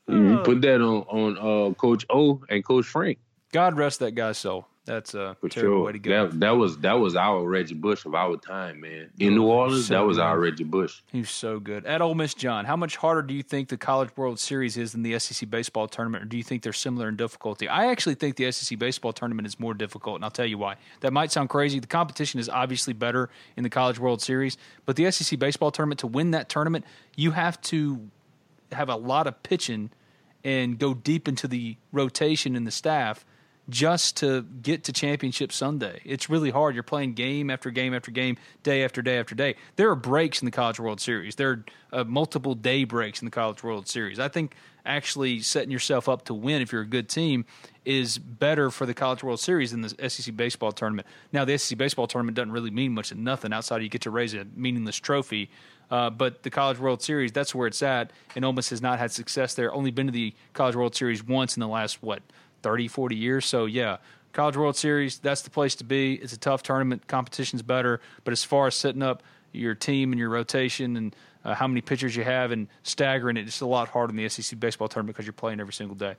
You 0.07 0.37
put 0.43 0.61
that 0.61 0.81
on 0.81 1.03
on 1.03 1.37
uh, 1.37 1.73
Coach 1.75 2.05
O 2.09 2.41
and 2.49 2.63
Coach 2.63 2.85
Frank. 2.85 3.19
God 3.55 3.77
rest 3.77 3.99
that 4.01 4.11
guy's 4.15 4.37
soul. 4.37 4.67
That's 4.83 5.13
a 5.13 5.37
For 5.39 5.47
terrible 5.47 5.77
sure. 5.77 5.85
way 5.85 5.91
to 5.93 5.99
go. 5.99 6.27
That, 6.27 6.39
that 6.41 6.51
was 6.51 6.77
that 6.79 6.93
was 6.99 7.15
our 7.15 7.41
Reggie 7.43 7.73
Bush 7.73 8.05
of 8.05 8.13
our 8.13 8.35
time, 8.35 8.81
man. 8.81 9.09
In 9.17 9.33
New 9.35 9.45
Orleans, 9.45 9.87
so 9.87 9.93
that 9.93 10.01
was 10.05 10.17
good. 10.17 10.23
our 10.23 10.37
Reggie 10.39 10.63
Bush. 10.65 11.01
He's 11.11 11.29
so 11.29 11.59
good. 11.61 11.85
At 11.85 12.01
Ole 12.01 12.15
Miss, 12.15 12.33
John, 12.33 12.65
how 12.65 12.75
much 12.75 12.97
harder 12.97 13.21
do 13.21 13.33
you 13.33 13.41
think 13.41 13.69
the 13.69 13.77
College 13.77 14.09
World 14.17 14.39
Series 14.39 14.75
is 14.75 14.91
than 14.91 15.03
the 15.03 15.17
SEC 15.17 15.49
baseball 15.49 15.87
tournament, 15.87 16.23
or 16.23 16.27
do 16.27 16.35
you 16.37 16.43
think 16.43 16.63
they're 16.63 16.73
similar 16.73 17.07
in 17.07 17.15
difficulty? 17.15 17.67
I 17.69 17.87
actually 17.87 18.15
think 18.15 18.35
the 18.35 18.51
SEC 18.51 18.77
baseball 18.77 19.13
tournament 19.13 19.47
is 19.47 19.57
more 19.57 19.73
difficult, 19.73 20.15
and 20.17 20.25
I'll 20.25 20.29
tell 20.31 20.45
you 20.45 20.57
why. 20.57 20.75
That 20.99 21.13
might 21.13 21.31
sound 21.31 21.49
crazy. 21.49 21.79
The 21.79 21.87
competition 21.87 22.39
is 22.41 22.49
obviously 22.49 22.93
better 22.93 23.29
in 23.55 23.63
the 23.63 23.69
College 23.71 23.97
World 23.97 24.21
Series, 24.21 24.57
but 24.85 24.97
the 24.97 25.09
SEC 25.09 25.39
baseball 25.39 25.71
tournament 25.71 26.01
to 26.01 26.07
win 26.07 26.31
that 26.31 26.49
tournament, 26.49 26.83
you 27.15 27.31
have 27.31 27.59
to 27.61 28.09
have 28.73 28.89
a 28.89 28.95
lot 28.97 29.25
of 29.25 29.41
pitching 29.41 29.89
and 30.43 30.77
go 30.77 30.93
deep 30.93 31.27
into 31.27 31.47
the 31.47 31.77
rotation 31.91 32.55
and 32.55 32.67
the 32.67 32.71
staff 32.71 33.25
just 33.69 34.17
to 34.17 34.43
get 34.43 34.83
to 34.85 34.93
championship 34.93 35.51
Sunday. 35.51 36.01
It's 36.05 36.29
really 36.29 36.51
hard. 36.51 36.75
You're 36.75 36.83
playing 36.83 37.13
game 37.13 37.49
after 37.49 37.71
game 37.71 37.93
after 37.93 38.11
game, 38.11 38.37
day 38.63 38.83
after 38.83 39.01
day 39.01 39.17
after 39.17 39.33
day. 39.35 39.55
There 39.75 39.89
are 39.89 39.95
breaks 39.95 40.41
in 40.41 40.45
the 40.45 40.51
College 40.51 40.79
World 40.79 41.01
Series. 41.01 41.35
There 41.35 41.49
are 41.49 41.65
uh, 41.91 42.03
multiple 42.03 42.53
day 42.53 42.83
breaks 42.83 43.21
in 43.21 43.25
the 43.25 43.31
College 43.31 43.63
World 43.63 43.87
Series. 43.87 44.19
I 44.19 44.27
think 44.27 44.55
actually 44.85 45.39
setting 45.39 45.71
yourself 45.71 46.07
up 46.07 46.25
to 46.25 46.33
win 46.33 46.61
if 46.61 46.71
you're 46.71 46.83
a 46.83 46.87
good 46.87 47.09
team 47.09 47.45
is 47.85 48.17
better 48.17 48.69
for 48.69 48.85
the 48.85 48.93
College 48.93 49.23
World 49.23 49.39
Series 49.39 49.71
than 49.71 49.81
the 49.81 50.09
SEC 50.09 50.35
baseball 50.35 50.71
tournament. 50.71 51.07
Now, 51.31 51.45
the 51.45 51.57
SEC 51.57 51.77
baseball 51.77 52.07
tournament 52.07 52.35
doesn't 52.35 52.51
really 52.51 52.71
mean 52.71 52.93
much 52.93 53.09
to 53.09 53.15
nothing 53.15 53.51
outside 53.53 53.77
of 53.77 53.83
you 53.83 53.89
get 53.89 54.01
to 54.01 54.11
raise 54.11 54.33
a 54.33 54.45
meaningless 54.55 54.97
trophy. 54.97 55.49
Uh, 55.89 56.09
but 56.09 56.43
the 56.43 56.49
College 56.49 56.79
World 56.79 57.01
Series, 57.01 57.31
that's 57.31 57.53
where 57.53 57.67
it's 57.67 57.83
at. 57.83 58.11
And 58.35 58.43
Ole 58.43 58.53
Miss 58.53 58.69
has 58.69 58.81
not 58.81 58.97
had 58.99 59.11
success 59.11 59.53
there. 59.53 59.73
Only 59.73 59.91
been 59.91 60.07
to 60.07 60.11
the 60.11 60.33
College 60.53 60.75
World 60.75 60.95
Series 60.95 61.23
once 61.23 61.55
in 61.55 61.61
the 61.61 61.67
last, 61.67 62.01
what, 62.01 62.21
30, 62.65 62.87
40 62.87 63.15
years. 63.15 63.45
So, 63.45 63.65
yeah, 63.65 63.97
College 64.33 64.57
World 64.57 64.75
Series, 64.75 65.19
that's 65.19 65.43
the 65.43 65.51
place 65.51 65.75
to 65.75 65.83
be. 65.83 66.15
It's 66.15 66.33
a 66.33 66.37
tough 66.37 66.63
tournament. 66.63 67.07
Competition's 67.07 67.61
better. 67.61 68.01
But 68.23 68.31
as 68.31 68.43
far 68.43 68.65
as 68.65 68.73
setting 68.73 69.03
up 69.03 69.21
your 69.51 69.75
team 69.75 70.11
and 70.11 70.17
your 70.17 70.29
rotation 70.29 70.97
and 70.97 71.15
uh, 71.43 71.53
how 71.53 71.67
many 71.67 71.81
pitchers 71.81 72.15
you 72.15 72.23
have 72.23 72.51
and 72.51 72.67
staggering 72.81 73.37
it, 73.37 73.45
it's 73.45 73.61
a 73.61 73.67
lot 73.67 73.89
harder 73.89 74.09
in 74.09 74.17
the 74.17 74.27
SEC 74.29 74.59
baseball 74.59 74.87
tournament 74.87 75.15
because 75.15 75.27
you're 75.27 75.33
playing 75.33 75.59
every 75.59 75.73
single 75.73 75.95
day. 75.95 76.15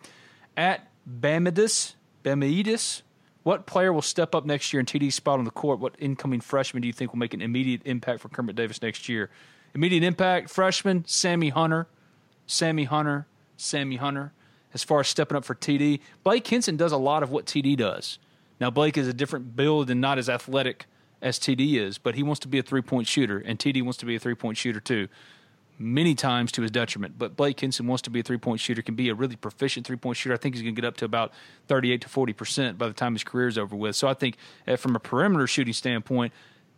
At 0.57 0.87
Bamidis, 1.21 1.95
Bamidis, 2.23 3.03
what 3.43 3.67
player 3.67 3.93
will 3.93 4.01
step 4.01 4.33
up 4.33 4.47
next 4.47 4.73
year 4.73 4.79
in 4.79 4.87
TD's 4.87 5.17
spot 5.17 5.41
on 5.41 5.45
the 5.45 5.51
court? 5.51 5.81
What 5.81 5.97
incoming 5.99 6.43
freshman 6.43 6.81
do 6.81 6.87
you 6.87 6.93
think 6.93 7.11
will 7.11 7.19
make 7.19 7.35
an 7.35 7.43
immediate 7.43 7.83
impact 7.87 8.21
for 8.21 8.29
Kermit 8.29 8.55
Davis 8.55 8.81
next 8.81 9.09
year? 9.09 9.31
Immediate 9.75 10.05
impact, 10.05 10.49
freshman, 10.49 11.05
Sammy 11.09 11.49
Hunter. 11.49 11.89
Sammy 12.47 12.85
Hunter, 12.85 13.27
Sammy 13.57 13.97
Hunter 13.97 14.33
as 14.77 14.85
far 14.85 15.01
as 15.01 15.09
stepping 15.09 15.39
up 15.39 15.45
for 15.47 15.55
TD. 15.55 16.01
Blake 16.23 16.47
Hinson 16.47 16.77
does 16.77 16.93
a 16.93 16.99
lot 16.99 17.23
of 17.23 17.31
what 17.31 17.47
TD 17.47 17.79
does. 17.79 18.19
Now, 18.61 18.71
Blake 18.71 18.99
is 18.99 19.09
a 19.09 19.15
different 19.15 19.57
build 19.57 19.89
and 19.89 20.03
not 20.03 20.19
as 20.19 20.29
athletic 20.29 20.85
as 21.23 21.39
TD 21.39 21.81
is, 21.81 21.97
but 21.97 22.15
he 22.15 22.23
wants 22.23 22.41
to 22.41 22.49
be 22.49 22.59
a 22.59 22.63
three 22.63 22.83
point 22.83 23.07
shooter, 23.09 23.39
and 23.39 23.59
TD 23.59 23.83
wants 23.83 23.97
to 23.99 24.07
be 24.07 24.17
a 24.17 24.19
three 24.19 24.35
point 24.35 24.59
shooter 24.59 24.79
too, 24.79 25.09
many 25.79 26.15
times 26.15 26.53
to 26.53 26.61
his 26.61 26.71
detriment. 26.71 27.19
But 27.19 27.37
Blake 27.37 27.59
Hinson 27.59 27.87
wants 27.87 28.03
to 28.03 28.11
be 28.11 28.21
a 28.21 28.23
three 28.23 28.37
point 28.37 28.61
shooter, 28.61 28.83
can 28.83 28.97
be 28.97 29.09
a 29.09 29.15
really 29.15 29.37
proficient 29.37 29.87
three 29.87 29.97
point 29.97 30.19
shooter. 30.19 30.35
I 30.35 30.37
think 30.37 30.55
he's 30.55 30.63
going 30.63 30.75
to 30.75 30.81
get 30.83 30.87
up 30.87 30.99
to 30.99 31.07
about 31.07 31.33
38 31.69 32.03
to 32.03 32.09
40% 32.09 32.77
by 32.77 32.87
the 32.87 32.93
time 32.93 33.15
his 33.15 33.25
career 33.25 33.49
is 33.49 33.57
over 33.57 33.75
with. 33.75 33.97
So 33.97 34.09
I 34.09 34.15
think 34.15 34.37
uh, 34.69 34.77
from 34.77 34.95
a 34.95 35.01
perimeter 35.01 35.47
shooting 35.47 35.73
standpoint, 35.73 36.35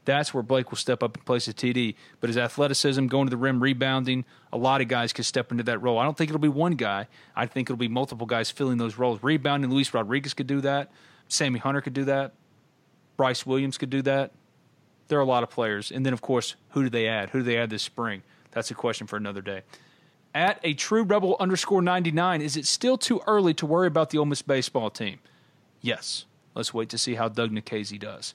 that's 0.08 0.32
where 0.32 0.42
Blake 0.42 0.70
will 0.70 0.78
step 0.78 1.02
up 1.02 1.16
and 1.16 1.26
place 1.26 1.48
of 1.48 1.54
TD. 1.54 1.94
But 2.20 2.28
his 2.30 2.38
athleticism, 2.38 3.08
going 3.08 3.26
to 3.26 3.30
the 3.30 3.36
rim, 3.36 3.62
rebounding, 3.62 4.24
a 4.50 4.56
lot 4.56 4.80
of 4.80 4.88
guys 4.88 5.12
could 5.12 5.26
step 5.26 5.52
into 5.52 5.64
that 5.64 5.82
role. 5.82 5.98
I 5.98 6.04
don't 6.04 6.16
think 6.16 6.30
it'll 6.30 6.40
be 6.40 6.48
one 6.48 6.76
guy. 6.76 7.08
I 7.36 7.44
think 7.44 7.68
it'll 7.68 7.76
be 7.76 7.88
multiple 7.88 8.26
guys 8.26 8.50
filling 8.50 8.78
those 8.78 8.96
roles. 8.96 9.22
Rebounding, 9.22 9.70
Luis 9.70 9.92
Rodriguez 9.92 10.32
could 10.32 10.46
do 10.46 10.62
that. 10.62 10.90
Sammy 11.28 11.58
Hunter 11.58 11.82
could 11.82 11.92
do 11.92 12.04
that. 12.06 12.32
Bryce 13.18 13.44
Williams 13.44 13.76
could 13.76 13.90
do 13.90 14.00
that. 14.02 14.32
There 15.08 15.18
are 15.18 15.22
a 15.22 15.26
lot 15.26 15.42
of 15.42 15.50
players. 15.50 15.92
And 15.92 16.06
then, 16.06 16.14
of 16.14 16.22
course, 16.22 16.56
who 16.70 16.84
do 16.84 16.88
they 16.88 17.06
add? 17.06 17.28
Who 17.30 17.40
do 17.40 17.44
they 17.44 17.58
add 17.58 17.68
this 17.68 17.82
spring? 17.82 18.22
That's 18.52 18.70
a 18.70 18.74
question 18.74 19.06
for 19.06 19.18
another 19.18 19.42
day. 19.42 19.60
At 20.34 20.58
a 20.62 20.72
true 20.72 21.02
rebel 21.02 21.36
underscore 21.38 21.82
99, 21.82 22.40
is 22.40 22.56
it 22.56 22.64
still 22.64 22.96
too 22.96 23.20
early 23.26 23.52
to 23.54 23.66
worry 23.66 23.86
about 23.86 24.08
the 24.08 24.16
Ole 24.16 24.24
Miss 24.24 24.40
baseball 24.40 24.88
team? 24.88 25.18
Yes. 25.82 26.24
Let's 26.54 26.72
wait 26.72 26.88
to 26.90 26.98
see 26.98 27.14
how 27.14 27.28
Doug 27.28 27.50
Nikhazy 27.50 27.98
does 27.98 28.34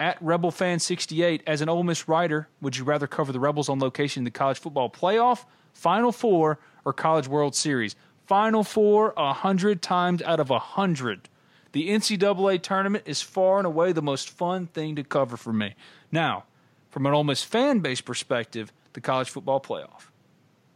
at 0.00 0.20
Rebel 0.20 0.50
Fan 0.50 0.78
68 0.78 1.42
as 1.46 1.60
an 1.60 1.68
Ole 1.68 1.82
Miss 1.82 2.08
writer, 2.08 2.48
would 2.60 2.76
you 2.76 2.84
rather 2.84 3.06
cover 3.06 3.32
the 3.32 3.40
Rebels 3.40 3.68
on 3.68 3.78
location 3.78 4.20
in 4.20 4.24
the 4.24 4.30
college 4.30 4.58
football 4.58 4.90
playoff, 4.90 5.44
Final 5.72 6.12
Four, 6.12 6.58
or 6.84 6.92
College 6.92 7.28
World 7.28 7.54
Series? 7.54 7.96
Final 8.26 8.64
Four, 8.64 9.12
a 9.16 9.32
hundred 9.32 9.82
times 9.82 10.22
out 10.22 10.40
of 10.40 10.50
a 10.50 10.58
hundred. 10.58 11.28
The 11.72 11.88
NCAA 11.90 12.62
tournament 12.62 13.04
is 13.06 13.20
far 13.20 13.58
and 13.58 13.66
away 13.66 13.92
the 13.92 14.02
most 14.02 14.30
fun 14.30 14.66
thing 14.68 14.96
to 14.96 15.04
cover 15.04 15.36
for 15.36 15.52
me. 15.52 15.74
Now, 16.12 16.44
from 16.90 17.06
an 17.06 17.12
Ole 17.12 17.24
Miss 17.24 17.42
fan 17.42 17.80
base 17.80 18.00
perspective, 18.00 18.72
the 18.92 19.00
college 19.00 19.28
football 19.28 19.60
playoff, 19.60 20.10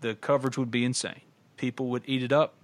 the 0.00 0.14
coverage 0.16 0.58
would 0.58 0.70
be 0.70 0.84
insane. 0.84 1.20
People 1.56 1.86
would 1.90 2.02
eat 2.06 2.22
it 2.22 2.32
up. 2.32 2.54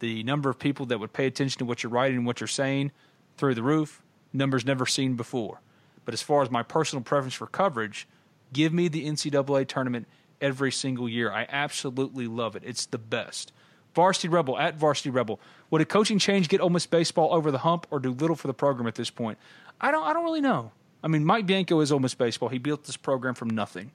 The 0.00 0.22
number 0.22 0.50
of 0.50 0.58
people 0.58 0.86
that 0.86 1.00
would 1.00 1.12
pay 1.12 1.26
attention 1.26 1.58
to 1.60 1.64
what 1.64 1.82
you're 1.82 1.92
writing 1.92 2.18
and 2.18 2.26
what 2.26 2.40
you're 2.40 2.48
saying 2.48 2.92
through 3.36 3.54
the 3.54 3.62
roof, 3.62 4.02
numbers 4.32 4.66
never 4.66 4.84
seen 4.84 5.14
before. 5.14 5.60
But 6.04 6.14
as 6.14 6.22
far 6.22 6.42
as 6.42 6.50
my 6.50 6.62
personal 6.62 7.02
preference 7.02 7.34
for 7.34 7.46
coverage, 7.46 8.08
give 8.52 8.72
me 8.72 8.88
the 8.88 9.06
NCAA 9.06 9.66
tournament 9.68 10.06
every 10.40 10.72
single 10.72 11.08
year. 11.08 11.32
I 11.32 11.46
absolutely 11.48 12.26
love 12.26 12.56
it. 12.56 12.62
It's 12.66 12.86
the 12.86 12.98
best. 12.98 13.52
Varsity 13.94 14.28
Rebel 14.28 14.58
at 14.58 14.76
Varsity 14.76 15.10
Rebel. 15.10 15.38
Would 15.70 15.80
a 15.80 15.84
coaching 15.84 16.18
change 16.18 16.48
get 16.48 16.60
Ole 16.60 16.70
Miss 16.70 16.86
baseball 16.86 17.32
over 17.32 17.50
the 17.50 17.58
hump, 17.58 17.86
or 17.90 17.98
do 17.98 18.10
little 18.10 18.36
for 18.36 18.46
the 18.46 18.54
program 18.54 18.86
at 18.86 18.94
this 18.94 19.10
point? 19.10 19.38
I 19.80 19.90
don't. 19.90 20.04
I 20.04 20.12
don't 20.12 20.24
really 20.24 20.40
know. 20.40 20.72
I 21.02 21.08
mean, 21.08 21.24
Mike 21.24 21.46
Bianco 21.46 21.80
is 21.80 21.92
Ole 21.92 22.00
Miss 22.00 22.14
baseball. 22.14 22.48
He 22.48 22.58
built 22.58 22.84
this 22.84 22.96
program 22.96 23.34
from 23.34 23.50
nothing. 23.50 23.90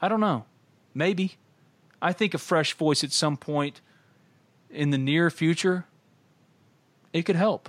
I 0.00 0.08
don't 0.08 0.20
know. 0.20 0.44
Maybe. 0.94 1.36
I 2.00 2.12
think 2.12 2.34
a 2.34 2.38
fresh 2.38 2.74
voice 2.74 3.02
at 3.02 3.12
some 3.12 3.36
point 3.36 3.80
in 4.70 4.90
the 4.90 4.98
near 4.98 5.30
future, 5.30 5.86
it 7.12 7.22
could 7.22 7.36
help. 7.36 7.68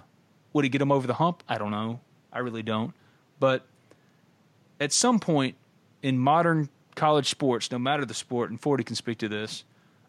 Would 0.54 0.66
it 0.66 0.70
get 0.70 0.80
them 0.80 0.92
over 0.92 1.08
the 1.08 1.16
hump? 1.16 1.44
I 1.48 1.58
don't 1.58 1.72
know. 1.72 2.00
I 2.32 2.40
really 2.40 2.64
don't. 2.64 2.94
But 3.40 3.66
at 4.80 4.91
some 4.91 5.20
point 5.20 5.56
in 6.02 6.18
modern 6.18 6.70
college 6.95 7.30
sports, 7.30 7.72
no 7.72 7.80
matter 7.80 8.06
the 8.06 8.14
sport, 8.14 8.49
and 8.49 8.60
Forty 8.60 8.84
can 8.84 8.95
speak 8.95 9.20
to 9.20 9.30
this, 9.30 9.64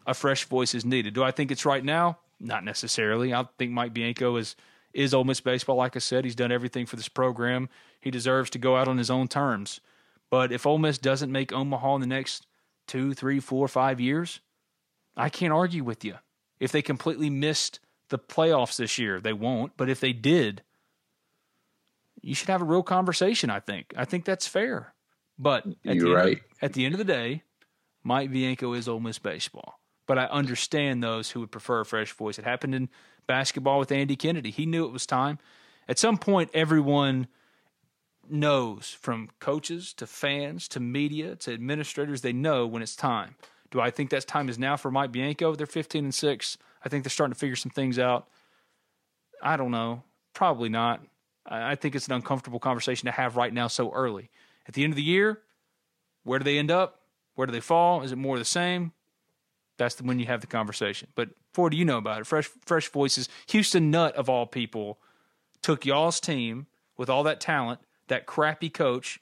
a 0.07 0.15
fresh 0.15 0.45
voice 0.45 0.75
is 0.75 0.85
needed. 0.85 1.15
Do 1.15 1.23
I 1.23 1.31
think 1.31 1.51
it's 1.51 1.65
right 1.65 1.85
now? 1.85 2.19
Not 2.41 2.65
necessarily. 2.65 3.35
I 3.35 3.47
think 3.59 3.73
Mike 3.73 3.95
Bianco 3.95 4.37
is 4.37 4.57
is 4.93 5.15
Ole 5.15 5.25
Miss 5.25 5.41
baseball. 5.41 5.77
Like 5.77 5.95
I 5.95 6.01
said, 6.01 6.25
he's 6.25 6.35
done 6.35 6.51
everything 6.51 6.87
for 6.87 6.97
this 6.97 7.09
program. 7.09 7.69
He 8.01 8.11
deserves 8.11 8.51
to 8.51 8.59
go 8.59 8.77
out 8.77 8.89
on 8.89 8.99
his 8.99 9.11
own 9.11 9.29
terms. 9.29 9.81
But 10.31 10.53
if 10.53 10.67
Ole 10.67 10.79
Miss 10.79 10.99
doesn't 10.99 11.31
make 11.31 11.53
Omaha 11.53 11.97
in 11.97 12.01
the 12.01 12.07
next 12.07 12.47
two, 12.87 13.15
three, 13.15 13.41
four, 13.41 13.69
five 13.69 14.01
years, 14.01 14.41
I 15.17 15.29
can't 15.29 15.53
argue 15.53 15.85
with 15.85 16.05
you. 16.05 16.17
If 16.59 16.73
they 16.73 16.83
completely 16.83 17.31
missed 17.31 17.79
the 18.09 18.19
playoffs 18.19 18.77
this 18.77 18.99
year, 18.99 19.21
they 19.21 19.33
won't. 19.33 19.77
But 19.77 19.89
if 19.89 20.01
they 20.01 20.13
did, 20.13 20.63
you 22.23 22.35
should 22.35 22.49
have 22.49 22.63
a 22.63 22.67
real 22.67 22.83
conversation. 22.83 23.51
I 23.51 23.61
think. 23.61 23.93
I 23.97 24.05
think 24.05 24.25
that's 24.25 24.47
fair. 24.47 24.95
But 25.39 25.67
at 25.87 25.97
You're 25.97 26.09
the 26.11 26.15
right. 26.15 26.27
End 26.27 26.37
of, 26.37 26.63
at 26.63 26.73
the 26.75 26.85
end 26.85 26.95
of 26.95 26.99
the 26.99 27.05
day, 27.05 27.43
Mike 28.03 28.31
Bianco 28.31 28.73
is 28.75 28.89
Ole 28.89 29.01
Miss 29.01 29.19
baseball. 29.19 29.81
But 30.07 30.19
I 30.19 30.25
understand 30.25 31.03
those 31.03 31.31
who 31.31 31.41
would 31.41 31.53
prefer 31.53 31.81
a 31.81 31.87
fresh 31.87 32.13
voice. 32.13 32.39
It 32.39 32.45
happened 32.45 32.75
in 32.75 32.89
basketball 33.27 33.79
with 33.79 33.93
Andy 33.93 34.17
Kennedy. 34.17 34.51
He 34.51 34.67
knew 34.67 34.85
it 34.85 34.93
was 34.93 35.07
time. 35.07 35.39
At 35.89 35.99
some 35.99 36.19
point, 36.19 36.51
everyone 36.53 37.29
knows 38.29 38.91
from 38.91 39.29
coaches 39.39 39.93
to 39.95 40.07
fans 40.07 40.69
to 40.69 40.81
media 40.81 41.37
to 41.37 41.53
administrators, 41.53 42.23
they 42.23 42.33
know 42.33 42.67
when 42.67 42.83
it's 42.83 42.97
time. 42.97 43.37
Do 43.71 43.81
I 43.81 43.91
think 43.91 44.11
that 44.11 44.27
time 44.27 44.49
is 44.49 44.59
now 44.59 44.77
for 44.77 44.91
Mike 44.91 45.13
Bianco? 45.13 45.55
They're 45.55 45.67
15 45.67 46.05
and 46.05 46.15
6. 46.15 46.59
I 46.85 46.89
think 46.89 47.05
they're 47.05 47.11
starting 47.11 47.35
to 47.35 47.39
figure 47.39 47.57
some 47.57 47.71
things 47.71 47.99
out. 47.99 48.29
I 49.43 49.57
don't 49.57 49.71
know. 49.71 50.03
Probably 50.35 50.69
not. 50.69 51.03
I 51.47 51.75
think 51.75 51.95
it's 51.95 52.07
an 52.07 52.13
uncomfortable 52.13 52.61
conversation 52.61 53.07
to 53.07 53.13
have 53.13 53.37
right 53.37 53.53
now 53.53 53.67
so 53.67 53.91
early. 53.93 54.31
At 54.67 54.75
the 54.75 54.85
end 54.85 54.93
of 54.93 54.97
the 54.97 55.03
year, 55.03 55.41
where 56.23 56.39
do 56.39 56.45
they 56.45 56.59
end 56.59 56.71
up? 56.71 57.01
Where 57.35 57.47
do 57.47 57.53
they 57.53 57.61
fall? 57.61 58.03
Is 58.03 58.13
it 58.13 58.17
more 58.17 58.37
of 58.37 58.41
the 58.41 58.45
same? 58.45 58.93
That's 59.79 59.95
the, 59.95 60.05
when 60.05 60.19
you 60.19 60.27
have 60.27 60.43
the 60.43 60.47
conversation. 60.47 61.09
But 61.15 61.31
Ford, 61.55 61.73
you 61.73 61.85
know 61.85 61.99
about 61.99 62.21
it. 62.21 62.27
Fresh, 62.27 62.51
fresh 62.67 62.89
voices. 62.89 63.29
Houston 63.49 63.91
Nutt 63.91 64.15
of 64.15 64.29
all 64.29 64.47
people 64.47 64.99
took 65.63 65.87
y'all's 65.87 66.21
team 66.21 66.67
with 66.97 67.09
all 67.09 67.23
that 67.25 67.41
talent, 67.41 67.81
that 68.09 68.27
crappy 68.27 68.69
coach, 68.69 69.21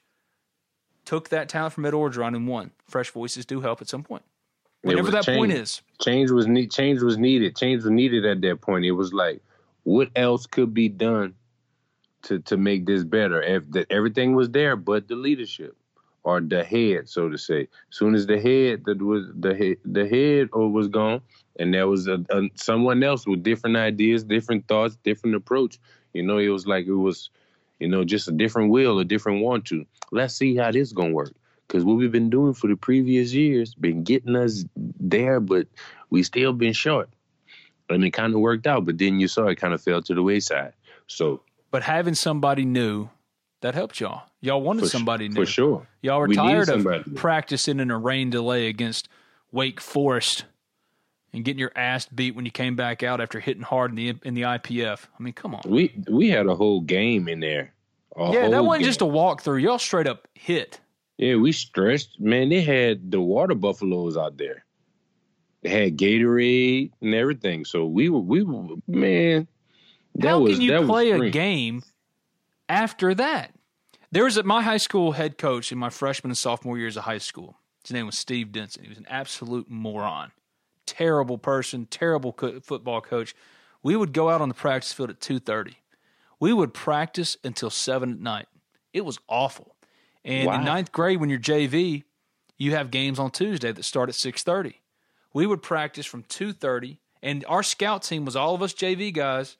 took 1.05 1.29
that 1.29 1.47
talent 1.49 1.73
from 1.73 1.85
Ed 1.85 1.93
Orgeron 1.93 2.35
and 2.35 2.47
won. 2.47 2.71
Fresh 2.87 3.11
voices 3.11 3.45
do 3.45 3.61
help 3.61 3.81
at 3.81 3.87
some 3.87 4.03
point. 4.03 4.23
Whatever 4.81 5.11
that 5.11 5.23
change. 5.23 5.37
point 5.37 5.51
is. 5.51 5.81
Change 6.01 6.31
was 6.31 6.47
need. 6.47 6.71
Change 6.71 7.01
was 7.01 7.17
needed. 7.17 7.55
Change 7.55 7.83
was 7.83 7.91
needed 7.91 8.25
at 8.25 8.41
that 8.41 8.61
point. 8.61 8.85
It 8.85 8.91
was 8.91 9.13
like, 9.13 9.41
what 9.83 10.09
else 10.15 10.45
could 10.45 10.73
be 10.73 10.87
done 10.87 11.33
to 12.23 12.39
to 12.39 12.57
make 12.57 12.85
this 12.85 13.03
better? 13.03 13.41
If 13.41 13.69
that 13.71 13.91
everything 13.91 14.35
was 14.35 14.49
there, 14.49 14.75
but 14.75 15.07
the 15.07 15.15
leadership 15.15 15.75
or 16.23 16.41
the 16.41 16.63
head, 16.63 17.09
so 17.09 17.29
to 17.29 17.37
say. 17.37 17.61
As 17.61 17.97
soon 17.97 18.15
as 18.15 18.27
the 18.27 18.39
head 18.39 18.83
that 18.85 19.01
was 19.01 19.25
the 19.37 19.55
head 19.55 19.77
the 19.85 20.07
head 20.07 20.49
or 20.53 20.69
was 20.69 20.87
gone, 20.87 21.21
and 21.57 21.73
there 21.73 21.87
was 21.87 22.07
a, 22.07 22.23
a 22.29 22.49
someone 22.55 23.03
else 23.03 23.25
with 23.25 23.43
different 23.43 23.77
ideas, 23.77 24.23
different 24.23 24.67
thoughts, 24.67 24.97
different 25.03 25.35
approach. 25.35 25.79
You 26.13 26.23
know, 26.23 26.37
it 26.37 26.49
was 26.49 26.67
like 26.67 26.87
it 26.87 26.93
was, 26.93 27.29
you 27.79 27.87
know, 27.87 28.03
just 28.03 28.27
a 28.27 28.31
different 28.31 28.71
will, 28.71 28.99
a 28.99 29.05
different 29.05 29.43
want 29.43 29.65
to. 29.65 29.85
Let's 30.11 30.35
see 30.35 30.55
how 30.55 30.71
this 30.71 30.91
gonna 30.91 31.11
work. 31.11 31.33
Because 31.67 31.83
what 31.85 31.97
we've 31.97 32.11
been 32.11 32.31
doing 32.31 32.55
for 32.55 32.67
the 32.67 32.75
previous 32.75 33.31
years 33.31 33.75
been 33.75 34.03
getting 34.03 34.35
us 34.35 34.65
there, 34.75 35.39
but 35.39 35.67
we 36.09 36.23
still 36.23 36.51
been 36.51 36.73
short. 36.73 37.09
And 37.89 38.03
it 38.03 38.11
kind 38.11 38.33
of 38.33 38.39
worked 38.39 38.65
out, 38.67 38.85
but 38.85 38.97
then 38.97 39.19
you 39.19 39.27
saw 39.27 39.45
it 39.47 39.55
kind 39.55 39.73
of 39.73 39.81
fell 39.81 40.01
to 40.01 40.15
the 40.15 40.23
wayside. 40.23 40.73
So 41.05 41.41
But 41.71 41.83
having 41.83 42.15
somebody 42.15 42.65
new, 42.65 43.09
that 43.61 43.75
helped 43.75 43.99
y'all. 43.99 44.23
Y'all 44.41 44.61
wanted 44.61 44.81
For 44.81 44.87
somebody 44.87 45.27
new. 45.29 45.35
for 45.35 45.45
sure. 45.45 45.87
Y'all 46.01 46.19
were 46.19 46.27
We 46.27 46.35
tired 46.35 46.69
of 46.69 46.83
new. 46.85 47.13
practicing 47.15 47.79
in 47.79 47.91
a 47.91 47.97
rain 47.97 48.29
delay 48.29 48.67
against 48.67 49.09
Wake 49.51 49.79
Forest 49.81 50.45
and 51.33 51.43
getting 51.43 51.59
your 51.59 51.71
ass 51.75 52.05
beat 52.07 52.35
when 52.35 52.45
you 52.45 52.51
came 52.51 52.75
back 52.75 53.03
out 53.03 53.21
after 53.21 53.39
hitting 53.39 53.61
hard 53.63 53.91
in 53.91 53.95
the 53.97 54.15
in 54.23 54.33
the 54.33 54.43
IPF. 54.43 55.05
I 55.19 55.23
mean, 55.23 55.33
come 55.33 55.53
on. 55.53 55.61
We 55.67 55.93
we 56.09 56.29
had 56.29 56.47
a 56.47 56.55
whole 56.55 56.81
game 56.81 57.27
in 57.27 57.39
there. 57.39 57.73
A 58.15 58.31
yeah, 58.33 58.49
that 58.49 58.63
wasn't 58.65 58.83
game. 58.83 58.89
just 58.89 59.01
a 59.01 59.05
walkthrough. 59.05 59.61
Y'all 59.61 59.77
straight 59.77 60.07
up 60.07 60.27
hit. 60.33 60.79
Yeah, 61.17 61.35
we 61.35 61.51
stretched. 61.51 62.19
Man, 62.19 62.49
they 62.49 62.61
had 62.61 63.11
the 63.11 63.19
water 63.19 63.53
buffaloes 63.55 64.15
out 64.17 64.37
there. 64.37 64.63
They 65.61 65.69
had 65.69 65.97
Gatorade 65.97 66.91
and 67.01 67.13
everything. 67.13 67.65
So 67.65 67.85
we 67.85 68.07
were 68.09 68.19
we 68.21 68.41
were 68.43 68.75
man. 68.87 69.47
That 70.15 70.27
How 70.29 70.39
was 70.39 70.53
can 70.53 70.61
you 70.61 70.85
play 70.85 71.11
a 71.11 71.29
game 71.29 71.83
after 72.67 73.13
that? 73.15 73.53
There 74.11 74.23
was 74.23 74.37
a, 74.37 74.43
my 74.43 74.61
high 74.61 74.77
school 74.77 75.11
head 75.13 75.37
coach 75.37 75.71
in 75.71 75.77
my 75.77 75.89
freshman 75.89 76.31
and 76.31 76.37
sophomore 76.37 76.77
years 76.77 76.97
of 76.97 77.03
high 77.03 77.19
school. 77.19 77.57
His 77.83 77.91
name 77.91 78.05
was 78.07 78.17
Steve 78.17 78.51
Denson. 78.51 78.83
He 78.83 78.89
was 78.89 78.97
an 78.97 79.05
absolute 79.09 79.69
moron, 79.69 80.31
terrible 80.85 81.37
person, 81.37 81.85
terrible 81.85 82.33
co- 82.33 82.59
football 82.59 83.01
coach. 83.01 83.35
We 83.83 83.95
would 83.95 84.11
go 84.11 84.29
out 84.29 84.41
on 84.41 84.49
the 84.49 84.55
practice 84.55 84.91
field 84.91 85.09
at 85.11 85.21
two 85.21 85.39
thirty. 85.39 85.77
We 86.39 86.53
would 86.53 86.73
practice 86.73 87.37
until 87.43 87.69
seven 87.69 88.11
at 88.13 88.19
night. 88.19 88.47
It 88.93 89.05
was 89.05 89.19
awful. 89.27 89.75
And 90.25 90.47
Wow. 90.47 90.55
in 90.55 90.65
ninth 90.65 90.91
grade, 90.91 91.19
when 91.19 91.29
you're 91.29 91.39
JV, 91.39 92.03
you 92.57 92.71
have 92.71 92.91
games 92.91 93.19
on 93.19 93.31
Tuesday 93.31 93.71
that 93.71 93.83
start 93.83 94.09
at 94.09 94.15
six 94.15 94.43
thirty. 94.43 94.81
We 95.33 95.45
would 95.45 95.61
practice 95.61 96.05
from 96.05 96.23
two 96.23 96.51
thirty, 96.51 96.99
and 97.21 97.45
our 97.47 97.63
scout 97.63 98.01
team 98.03 98.25
was 98.25 98.35
all 98.35 98.55
of 98.55 98.61
us 98.63 98.73
JV 98.73 99.13
guys 99.13 99.55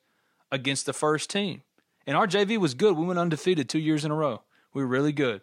against 0.50 0.86
the 0.86 0.92
first 0.92 1.30
team. 1.30 1.62
And 2.06 2.16
our 2.16 2.26
JV 2.26 2.58
was 2.58 2.74
good. 2.74 2.96
We 2.96 3.06
went 3.06 3.18
undefeated 3.18 3.68
two 3.68 3.78
years 3.78 4.04
in 4.04 4.10
a 4.10 4.14
row. 4.14 4.42
We 4.72 4.82
were 4.82 4.88
really 4.88 5.12
good. 5.12 5.42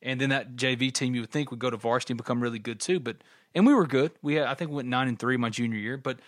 And 0.00 0.20
then 0.20 0.30
that 0.30 0.56
JV 0.56 0.92
team 0.92 1.14
you 1.14 1.20
would 1.20 1.30
think 1.30 1.50
would 1.50 1.60
go 1.60 1.70
to 1.70 1.76
varsity 1.76 2.12
and 2.12 2.18
become 2.18 2.42
really 2.42 2.58
good 2.58 2.80
too. 2.80 2.98
But 2.98 3.18
and 3.54 3.66
we 3.66 3.74
were 3.74 3.86
good. 3.86 4.12
We 4.20 4.34
had 4.34 4.46
I 4.46 4.54
think 4.54 4.70
we 4.70 4.76
went 4.76 4.88
nine 4.88 5.08
and 5.08 5.18
three 5.18 5.36
my 5.36 5.50
junior 5.50 5.78
year. 5.78 5.96
But 5.96 6.18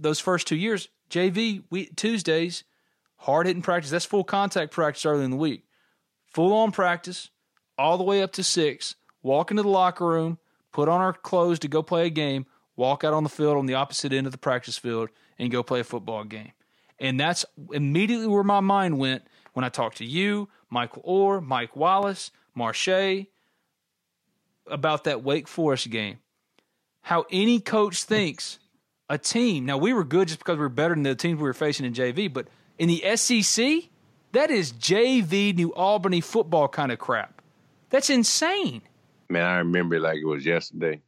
those 0.00 0.18
first 0.18 0.46
two 0.46 0.56
years, 0.56 0.88
JV, 1.10 1.62
we 1.70 1.86
Tuesdays, 1.86 2.64
hard 3.18 3.46
hitting 3.46 3.62
practice. 3.62 3.90
That's 3.90 4.04
full 4.04 4.24
contact 4.24 4.72
practice 4.72 5.06
early 5.06 5.24
in 5.24 5.30
the 5.30 5.36
week. 5.36 5.64
Full 6.32 6.52
on 6.52 6.72
practice, 6.72 7.30
all 7.78 7.96
the 7.96 8.04
way 8.04 8.22
up 8.22 8.32
to 8.32 8.42
six. 8.42 8.96
Walk 9.22 9.50
into 9.50 9.62
the 9.62 9.68
locker 9.68 10.06
room, 10.06 10.38
put 10.72 10.88
on 10.88 11.00
our 11.00 11.12
clothes 11.12 11.58
to 11.60 11.68
go 11.68 11.82
play 11.82 12.06
a 12.06 12.10
game, 12.10 12.46
walk 12.76 13.04
out 13.04 13.14
on 13.14 13.22
the 13.22 13.28
field 13.28 13.56
on 13.56 13.66
the 13.66 13.74
opposite 13.74 14.12
end 14.12 14.26
of 14.26 14.32
the 14.32 14.38
practice 14.38 14.78
field, 14.78 15.08
and 15.38 15.50
go 15.50 15.62
play 15.62 15.80
a 15.80 15.84
football 15.84 16.24
game. 16.24 16.52
And 16.98 17.20
that's 17.20 17.44
immediately 17.72 18.26
where 18.26 18.44
my 18.44 18.60
mind 18.60 18.98
went 18.98 19.22
when 19.52 19.64
I 19.64 19.68
talked 19.68 19.98
to 19.98 20.04
you, 20.04 20.48
Michael 20.70 21.02
Oher, 21.02 21.44
Mike 21.44 21.76
Wallace, 21.76 22.30
Marshay 22.56 23.26
about 24.66 25.04
that 25.04 25.22
Wake 25.22 25.48
Forest 25.48 25.90
game. 25.90 26.18
How 27.02 27.26
any 27.30 27.60
coach 27.60 28.04
thinks 28.04 28.58
a 29.08 29.18
team, 29.18 29.64
now 29.64 29.78
we 29.78 29.92
were 29.92 30.04
good 30.04 30.28
just 30.28 30.40
because 30.40 30.56
we 30.56 30.62
were 30.62 30.68
better 30.68 30.94
than 30.94 31.04
the 31.04 31.14
teams 31.14 31.38
we 31.38 31.44
were 31.44 31.54
facing 31.54 31.86
in 31.86 31.92
JV, 31.92 32.32
but 32.32 32.48
in 32.78 32.88
the 32.88 33.16
SEC, 33.16 33.84
that 34.32 34.50
is 34.50 34.72
JV 34.72 35.54
New 35.54 35.72
Albany 35.74 36.20
football 36.20 36.68
kind 36.68 36.90
of 36.90 36.98
crap. 36.98 37.40
That's 37.90 38.10
insane. 38.10 38.82
Man, 39.28 39.44
I 39.44 39.58
remember 39.58 40.00
like 40.00 40.18
it 40.18 40.26
was 40.26 40.44
yesterday. 40.44 41.00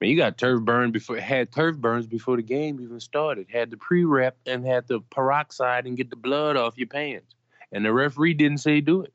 Man, 0.00 0.10
you 0.10 0.16
got 0.16 0.38
turf 0.38 0.60
burn 0.62 0.90
before 0.90 1.18
had 1.18 1.52
turf 1.52 1.76
burns 1.76 2.06
before 2.06 2.36
the 2.36 2.42
game 2.42 2.80
even 2.80 3.00
started. 3.00 3.46
Had 3.50 3.70
the 3.70 3.76
pre-rep 3.76 4.36
and 4.46 4.66
had 4.66 4.86
the 4.88 5.00
peroxide 5.10 5.86
and 5.86 5.96
get 5.96 6.10
the 6.10 6.16
blood 6.16 6.56
off 6.56 6.76
your 6.76 6.88
pants. 6.88 7.34
And 7.72 7.84
the 7.84 7.92
referee 7.92 8.34
didn't 8.34 8.58
say 8.58 8.80
do 8.80 9.02
it. 9.02 9.12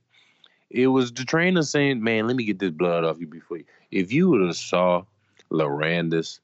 It 0.69 0.88
was 0.88 1.11
the 1.11 1.26
trainer 1.26 1.64
saying, 1.64 2.03
"Man, 2.03 2.27
let 2.27 2.35
me 2.35 2.43
get 2.43 2.60
this 2.60 2.72
blood 2.72 3.03
off 3.03 3.19
you 3.19 3.27
before." 3.27 3.57
You. 3.57 3.65
If 3.91 4.11
you 4.14 4.30
would 4.30 4.41
have 4.41 4.56
saw 4.56 5.03
Larandis 5.51 6.39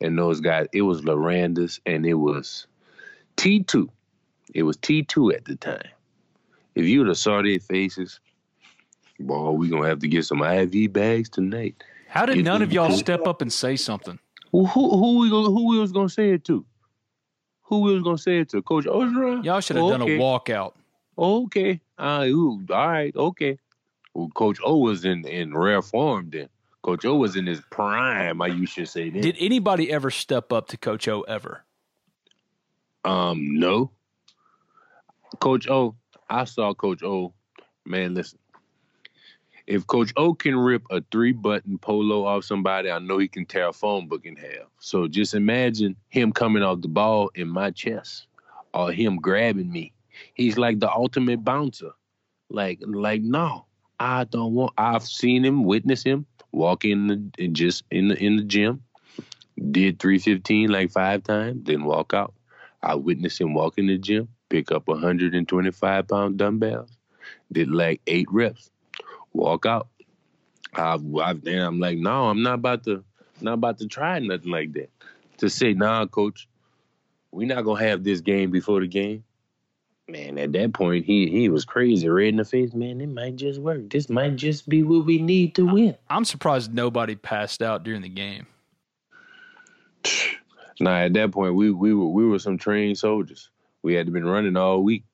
and 0.00 0.18
those 0.18 0.40
guys, 0.40 0.66
it 0.72 0.82
was 0.82 1.02
Larandis 1.02 1.80
and 1.86 2.06
it 2.06 2.14
was 2.14 2.66
T 3.36 3.62
two. 3.62 3.90
It 4.54 4.62
was 4.62 4.76
T 4.76 5.02
two 5.02 5.32
at 5.32 5.44
the 5.44 5.56
time. 5.56 5.88
If 6.74 6.86
you 6.86 7.00
would 7.00 7.08
have 7.08 7.18
saw 7.18 7.42
their 7.42 7.58
faces, 7.58 8.20
boy, 9.20 9.50
we 9.50 9.68
gonna 9.68 9.88
have 9.88 10.00
to 10.00 10.08
get 10.08 10.24
some 10.24 10.42
IV 10.42 10.92
bags 10.92 11.28
tonight. 11.28 11.82
How 12.16 12.26
did 12.26 12.44
none 12.44 12.62
of 12.62 12.72
y'all 12.72 12.90
step 12.90 13.26
up 13.26 13.42
and 13.42 13.52
say 13.52 13.76
something? 13.76 14.18
Who 14.52 14.64
who 14.64 14.96
who 14.96 15.18
we 15.18 15.30
gonna, 15.30 15.48
who 15.48 15.68
we 15.68 15.78
was 15.78 15.92
gonna 15.92 16.08
say 16.08 16.30
it 16.30 16.44
to? 16.44 16.64
Who 17.64 17.80
we 17.80 17.92
was 17.92 18.02
gonna 18.02 18.16
say 18.16 18.38
it 18.38 18.48
to? 18.50 18.62
Coach 18.62 18.86
Ozra? 18.86 19.42
Y'all 19.42 19.60
should 19.60 19.76
have 19.76 19.88
done 19.88 20.02
a 20.02 20.06
walkout. 20.06 20.72
Okay. 21.18 21.80
Uh, 21.98 22.24
ooh, 22.28 22.64
all 22.70 22.88
right. 22.88 23.14
Okay. 23.14 23.58
Well, 24.14 24.28
Coach 24.28 24.58
O 24.64 24.78
was 24.78 25.04
in 25.04 25.26
in 25.26 25.54
rare 25.54 25.82
form 25.82 26.30
then. 26.30 26.48
Coach 26.82 27.04
O 27.04 27.16
was 27.16 27.36
in 27.36 27.46
his 27.46 27.60
prime. 27.70 28.40
I 28.40 28.46
you 28.46 28.64
should 28.64 28.88
say 28.88 29.10
then. 29.10 29.20
Did 29.20 29.36
anybody 29.38 29.90
ever 29.92 30.10
step 30.10 30.52
up 30.52 30.68
to 30.68 30.76
Coach 30.78 31.08
O 31.08 31.22
ever? 31.22 31.64
Um, 33.04 33.58
no. 33.58 33.90
Coach 35.40 35.68
O, 35.68 35.96
I 36.30 36.44
saw 36.44 36.72
Coach 36.72 37.02
O. 37.02 37.34
Man, 37.84 38.14
listen. 38.14 38.38
If 39.66 39.86
Coach 39.86 40.12
O 40.16 40.32
can 40.32 40.56
rip 40.56 40.84
a 40.90 41.02
three 41.10 41.32
button 41.32 41.78
polo 41.78 42.24
off 42.24 42.44
somebody, 42.44 42.90
I 42.90 42.98
know 42.98 43.18
he 43.18 43.28
can 43.28 43.46
tear 43.46 43.68
a 43.68 43.72
phone 43.72 44.06
book 44.06 44.24
in 44.24 44.36
half. 44.36 44.68
So 44.78 45.08
just 45.08 45.34
imagine 45.34 45.96
him 46.08 46.32
coming 46.32 46.62
off 46.62 46.82
the 46.82 46.88
ball 46.88 47.30
in 47.34 47.48
my 47.48 47.72
chest 47.72 48.26
or 48.72 48.92
him 48.92 49.16
grabbing 49.16 49.70
me. 49.70 49.92
He's 50.34 50.56
like 50.56 50.78
the 50.78 50.90
ultimate 50.90 51.44
bouncer. 51.44 51.90
Like, 52.48 52.78
like, 52.86 53.22
no, 53.22 53.66
I 53.98 54.24
don't 54.24 54.54
want 54.54 54.74
I've 54.78 55.02
seen 55.02 55.44
him, 55.44 55.64
witness 55.64 56.04
him 56.04 56.26
walk 56.56 56.84
in 56.84 57.06
the 57.06 57.30
in 57.38 57.54
just 57.54 57.84
in 57.90 58.08
the 58.08 58.16
in 58.16 58.36
the 58.36 58.42
gym, 58.42 58.82
did 59.70 60.00
315 60.00 60.70
like 60.70 60.90
five 60.90 61.22
times, 61.22 61.64
then 61.64 61.84
walk 61.84 62.14
out. 62.14 62.34
I 62.82 62.94
witnessed 62.94 63.40
him 63.40 63.54
walk 63.54 63.78
in 63.78 63.86
the 63.86 63.98
gym, 63.98 64.28
pick 64.48 64.72
up 64.72 64.88
125 64.88 66.08
pound 66.08 66.38
dumbbells, 66.38 66.90
did 67.52 67.70
like 67.70 68.00
eight 68.06 68.26
reps, 68.30 68.70
walk 69.36 69.66
out. 69.66 69.88
I've, 70.74 71.02
I've 71.16 71.46
and 71.46 71.60
I'm 71.60 71.80
like, 71.80 71.98
no, 71.98 72.28
I'm 72.28 72.42
not 72.42 72.54
about 72.54 72.84
to, 72.84 73.04
not 73.40 73.54
about 73.54 73.78
to 73.78 73.86
try 73.86 74.18
nothing 74.18 74.50
like 74.50 74.72
that. 74.72 74.90
To 75.38 75.50
say, 75.50 75.74
nah, 75.74 76.06
coach, 76.06 76.48
we're 77.30 77.46
not 77.46 77.64
gonna 77.64 77.84
have 77.84 78.02
this 78.04 78.20
game 78.20 78.50
before 78.50 78.80
the 78.80 78.86
game. 78.86 79.24
Man, 80.08 80.38
at 80.38 80.52
that 80.52 80.72
point, 80.72 81.04
he 81.04 81.28
he 81.28 81.48
was 81.48 81.64
crazy, 81.64 82.08
red 82.08 82.28
in 82.28 82.36
the 82.36 82.44
face. 82.44 82.72
Man, 82.72 83.00
it 83.00 83.08
might 83.08 83.36
just 83.36 83.60
work. 83.60 83.90
This 83.90 84.08
might 84.08 84.36
just 84.36 84.68
be 84.68 84.82
what 84.82 85.04
we 85.04 85.18
need 85.20 85.54
to 85.56 85.66
win. 85.66 85.96
I'm 86.08 86.24
surprised 86.24 86.72
nobody 86.72 87.16
passed 87.16 87.60
out 87.60 87.82
during 87.82 88.02
the 88.02 88.08
game. 88.08 88.46
Nah, 90.78 91.00
at 91.00 91.14
that 91.14 91.32
point, 91.32 91.54
we 91.54 91.70
we 91.70 91.92
were 91.92 92.06
we 92.08 92.24
were 92.26 92.38
some 92.38 92.58
trained 92.58 92.98
soldiers. 92.98 93.50
We 93.82 93.94
had 93.94 94.12
been 94.12 94.26
running 94.26 94.56
all 94.56 94.82
week. 94.82 95.04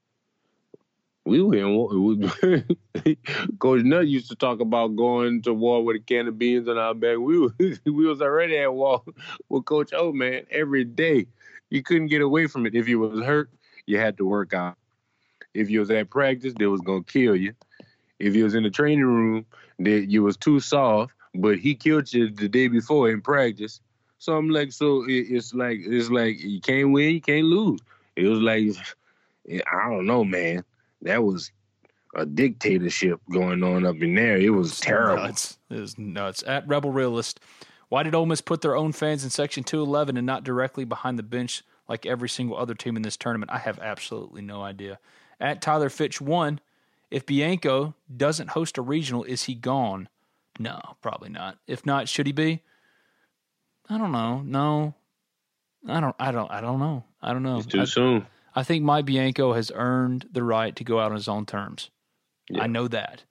We 1.25 1.41
were 1.41 1.55
in 1.55 2.29
Coach 3.59 3.83
Nutt 3.85 4.09
used 4.09 4.29
to 4.31 4.35
talk 4.35 4.61
about 4.61 4.97
going 4.97 5.43
to 5.43 5.55
war 5.55 5.85
with 5.85 5.97
a 5.97 6.01
can 6.01 6.27
of 6.27 6.37
beans 6.37 6.69
on 6.69 6.79
our 6.79 6.95
back. 6.95 7.19
We 7.19 7.39
we 7.87 8.07
was 8.07 8.21
already 8.21 8.59
at 8.59 8.75
war 8.75 9.03
with 9.49 9.65
Coach 9.65 9.93
O. 9.93 10.13
Man, 10.13 10.45
every 10.51 10.85
day. 10.85 11.27
You 11.71 11.83
couldn't 11.83 12.09
get 12.09 12.23
away 12.23 12.49
from 12.49 12.67
it. 12.67 12.75
If 12.75 12.89
you 12.89 12.99
was 12.99 13.21
hurt, 13.21 13.51
you 13.87 13.99
had 13.99 14.19
to 14.19 14.27
work 14.27 14.53
out. 14.53 14.77
If 15.55 15.71
you 15.71 15.81
was 15.81 15.91
at 15.91 16.11
practice, 16.11 16.55
they 16.59 16.67
was 16.67 16.81
gonna 16.81 17.05
kill 17.05 17.37
you. 17.37 17.55
If 18.19 18.35
you 18.35 18.45
was 18.45 18.55
in 18.55 18.65
the 18.65 18.71
training 18.71 19.05
room, 19.05 19.47
that 19.79 20.11
you 20.11 20.23
was 20.23 20.37
too 20.37 20.61
soft, 20.61 21.15
but 21.35 21.59
he 21.59 21.75
killed 21.75 22.13
you 22.13 22.31
the 22.31 22.49
day 22.49 22.69
before 22.69 23.11
in 23.11 23.21
practice. 23.21 23.81
So 24.19 24.37
I'm 24.37 24.51
like, 24.51 24.73
so 24.73 25.05
it, 25.05 25.27
it's 25.31 25.55
like 25.55 25.79
it's 25.83 26.11
like 26.11 26.41
you 26.43 26.61
can't 26.61 26.91
win, 26.93 27.15
you 27.15 27.21
can't 27.21 27.47
lose. 27.47 27.81
It 28.17 28.27
was 28.27 28.41
like 28.41 28.65
I 29.73 29.89
don't 29.89 30.07
know, 30.07 30.25
man. 30.25 30.65
That 31.03 31.23
was 31.23 31.51
a 32.15 32.27
dictatorship 32.27 33.21
going 33.31 33.63
on 33.63 33.87
up 33.87 33.97
in 34.01 34.15
there. 34.15 34.37
It 34.37 34.51
was 34.51 34.81
terrible. 34.81 35.25
Nuts. 35.25 35.59
It 35.71 35.81
was 35.81 35.99
nuts. 35.99 36.43
At 36.47 36.67
Rebel 36.69 36.93
Realist, 36.93 37.41
why 37.89 38.03
did 38.03 38.15
Ole 38.15 38.27
Miss 38.27 38.41
put 38.41 38.61
their 38.61 38.77
own 38.77 38.93
fans 38.93 39.25
in 39.25 39.31
Section 39.31 39.65
211 39.65 40.17
and 40.17 40.27
not 40.27 40.45
directly 40.45 40.85
behind 40.85 41.19
the 41.19 41.23
bench 41.23 41.63
like 41.89 42.07
every 42.07 42.29
single 42.29 42.57
other 42.57 42.75
team 42.75 42.97
in 42.97 43.03
this 43.03 43.17
tournament? 43.17 43.51
I 43.51 43.59
have 43.59 43.79
absolutely 43.79 44.43
no 44.43 44.63
idea. 44.63 44.99
At 45.41 45.63
Tyler 45.63 45.89
Fitch 45.89 46.21
1, 46.21 46.61
if 47.11 47.27
Bianco 47.27 47.95
doesn't 48.15 48.51
host 48.51 48.79
a 48.79 48.83
regional, 48.83 49.25
is 49.25 49.45
he 49.45 49.55
gone? 49.55 50.09
No, 50.59 50.81
probably 51.01 51.31
not. 51.31 51.59
If 51.67 51.85
not, 51.85 52.09
should 52.09 52.27
he 52.27 52.33
be? 52.33 52.63
I 53.89 53.99
don't 53.99 54.13
know. 54.13 54.41
No. 54.41 54.95
I 55.89 56.01
don't 56.01 56.15
I 56.19 56.31
don't 56.31 56.51
I 56.51 56.61
don't 56.61 56.79
know. 56.79 57.05
I 57.21 57.33
don't 57.33 57.43
know. 57.43 57.59
It's 57.59 57.67
too 57.67 57.81
I, 57.81 57.85
soon. 57.85 58.27
I 58.55 58.63
think 58.63 58.85
Mike 58.85 59.07
Bianco 59.07 59.55
has 59.55 59.73
earned 59.75 60.29
the 60.33 60.43
right 60.43 60.75
to 60.77 60.85
go 60.85 61.01
out 61.01 61.11
on 61.11 61.17
his 61.17 61.29
own 61.29 61.47
terms. 61.47 61.91
I 62.59 62.67
know 62.67 62.89
that. 62.89 63.25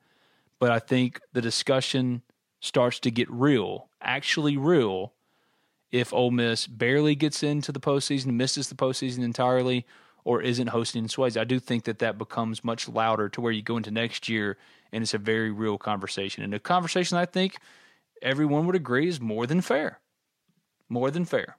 But 0.60 0.72
I 0.72 0.80
think 0.80 1.20
the 1.34 1.42
discussion 1.42 2.22
starts 2.60 3.00
to 3.00 3.12
get 3.12 3.30
real, 3.30 3.90
actually 4.02 4.58
real, 4.58 5.14
if 5.92 6.14
Ole 6.14 6.32
Miss 6.32 6.68
barely 6.68 7.16
gets 7.16 7.44
into 7.44 7.72
the 7.72 7.80
postseason, 7.80 8.34
misses 8.34 8.70
the 8.70 8.76
postseason 8.76 9.24
entirely, 9.24 9.86
or 10.24 10.42
isn't 10.42 10.68
hosting 10.68 11.04
in 11.04 11.10
Swayze. 11.10 11.40
I 11.40 11.44
do 11.44 11.60
think 11.60 11.84
that 11.86 12.00
that 12.00 12.18
becomes 12.18 12.64
much 12.64 12.88
louder 12.88 13.28
to 13.30 13.42
where 13.42 13.52
you 13.52 13.62
go 13.62 13.78
into 13.78 13.92
next 13.92 14.30
year 14.30 14.58
and 14.92 15.02
it's 15.02 15.14
a 15.14 15.18
very 15.18 15.52
real 15.52 15.78
conversation. 15.78 16.44
And 16.44 16.54
a 16.54 16.60
conversation 16.60 17.18
I 17.18 17.26
think 17.26 17.58
everyone 18.22 18.66
would 18.66 18.76
agree 18.76 19.08
is 19.08 19.20
more 19.20 19.48
than 19.48 19.62
fair. 19.62 20.00
More 20.90 21.10
than 21.10 21.26
fair. 21.26 21.58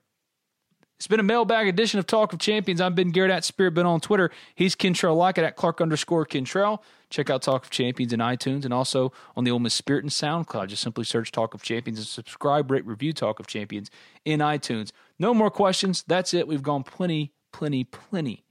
It's 1.03 1.09
been 1.09 1.19
a 1.19 1.25
mailbag 1.25 1.67
edition 1.67 1.99
of 1.99 2.07
Talk 2.07 2.33
of 2.33 2.39
Champions. 2.39 2.81
I'm 2.81 2.95
Ben 2.95 3.11
Garrett 3.11 3.33
at 3.33 3.45
Spirit 3.45 3.75
Ben 3.75 3.87
on 3.87 3.99
Twitter. 3.99 4.31
He's 4.55 4.77
Kentrell 4.77 5.17
Lockett 5.17 5.43
at 5.43 5.57
Clark 5.57 5.81
underscore 5.81 6.25
Kentrell. 6.25 6.79
Check 7.11 7.29
out 7.29 7.43
Talk 7.43 7.65
of 7.65 7.71
Champions 7.71 8.13
in 8.13 8.21
iTunes 8.21 8.65
and 8.65 8.73
also 8.73 9.13
on 9.35 9.43
the 9.43 9.51
Ole 9.51 9.59
Miss 9.59 9.75
Spirit 9.75 10.05
and 10.05 10.13
SoundCloud. 10.13 10.69
Just 10.69 10.81
simply 10.81 11.03
search 11.03 11.33
Talk 11.33 11.55
of 11.55 11.63
Champions 11.65 11.99
and 11.99 12.07
subscribe, 12.07 12.71
rate, 12.71 12.87
review 12.87 13.13
Talk 13.13 13.41
of 13.41 13.49
Champions 13.49 13.91
in 14.25 14.39
iTunes. 14.39 14.93
No 15.19 15.35
more 15.35 15.51
questions. 15.51 16.05
That's 16.07 16.35
it. 16.35 16.47
We've 16.47 16.63
gone 16.63 16.85
plenty, 16.85 17.33
plenty, 17.53 17.83
plenty 17.83 18.45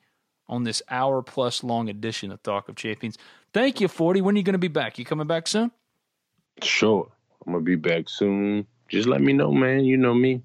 on 0.49 0.65
this 0.65 0.81
hour 0.89 1.21
plus 1.21 1.63
long 1.63 1.87
edition 1.87 2.33
of 2.33 2.43
Talk 2.43 2.67
of 2.67 2.75
Champions. 2.75 3.17
Thank 3.53 3.79
you, 3.79 3.87
40. 3.87 4.19
When 4.19 4.35
are 4.35 4.37
you 4.37 4.43
going 4.43 4.55
to 4.55 4.59
be 4.59 4.67
back? 4.67 4.99
You 4.99 5.05
coming 5.05 5.25
back 5.25 5.47
soon? 5.47 5.71
Sure. 6.61 7.09
I'm 7.47 7.53
going 7.53 7.63
to 7.63 7.65
be 7.65 7.77
back 7.77 8.09
soon. 8.09 8.67
Just 8.89 9.07
let 9.07 9.21
me 9.21 9.31
know, 9.31 9.53
man. 9.53 9.85
You 9.85 9.95
know 9.95 10.13
me. 10.13 10.41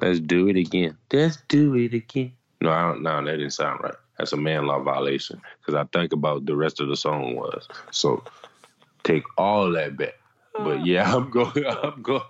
Let's 0.00 0.20
do 0.20 0.48
it 0.48 0.56
again. 0.56 0.96
Let's 1.12 1.38
do 1.48 1.74
it 1.74 1.94
again. 1.94 2.32
No, 2.60 2.70
I 2.70 2.88
don't, 2.88 3.02
no, 3.02 3.24
that 3.24 3.36
didn't 3.36 3.50
sound 3.50 3.80
right. 3.82 3.94
That's 4.18 4.32
a 4.32 4.36
man 4.36 4.66
law 4.66 4.80
violation 4.80 5.40
because 5.60 5.74
I 5.74 5.84
think 5.96 6.12
about 6.12 6.46
the 6.46 6.56
rest 6.56 6.80
of 6.80 6.88
the 6.88 6.96
song 6.96 7.36
was. 7.36 7.68
So 7.90 8.22
take 9.04 9.24
all 9.36 9.70
that 9.72 9.96
back. 9.96 10.14
But 10.54 10.86
yeah, 10.86 11.12
I'm 11.14 11.30
going. 11.30 11.66
I'm 11.66 12.02
going. 12.02 12.22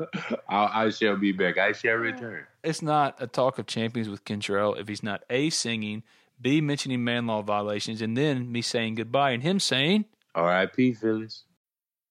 I, 0.49 0.85
I 0.85 0.91
shall 0.91 1.17
be 1.17 1.33
back. 1.33 1.59
I 1.59 1.73
shall 1.73 1.95
return. 1.95 2.45
It's 2.65 2.83
not 2.83 3.17
a 3.21 3.27
talk 3.27 3.59
of 3.59 3.67
champions 3.67 4.09
with 4.09 4.25
Kentrell 4.25 4.79
if 4.79 4.89
he's 4.89 5.03
not 5.03 5.23
a 5.31 5.51
singing, 5.51 6.03
b 6.41 6.61
mentioning 6.61 7.05
man 7.05 7.27
law 7.27 7.43
violations, 7.43 8.03
and 8.03 8.17
then 8.17 8.51
me 8.51 8.63
saying 8.63 8.97
goodbye 8.97 9.31
and 9.31 9.43
him 9.43 9.61
saying 9.61 10.07
R.I.P. 10.35 10.95
Phyllis. 10.95 11.45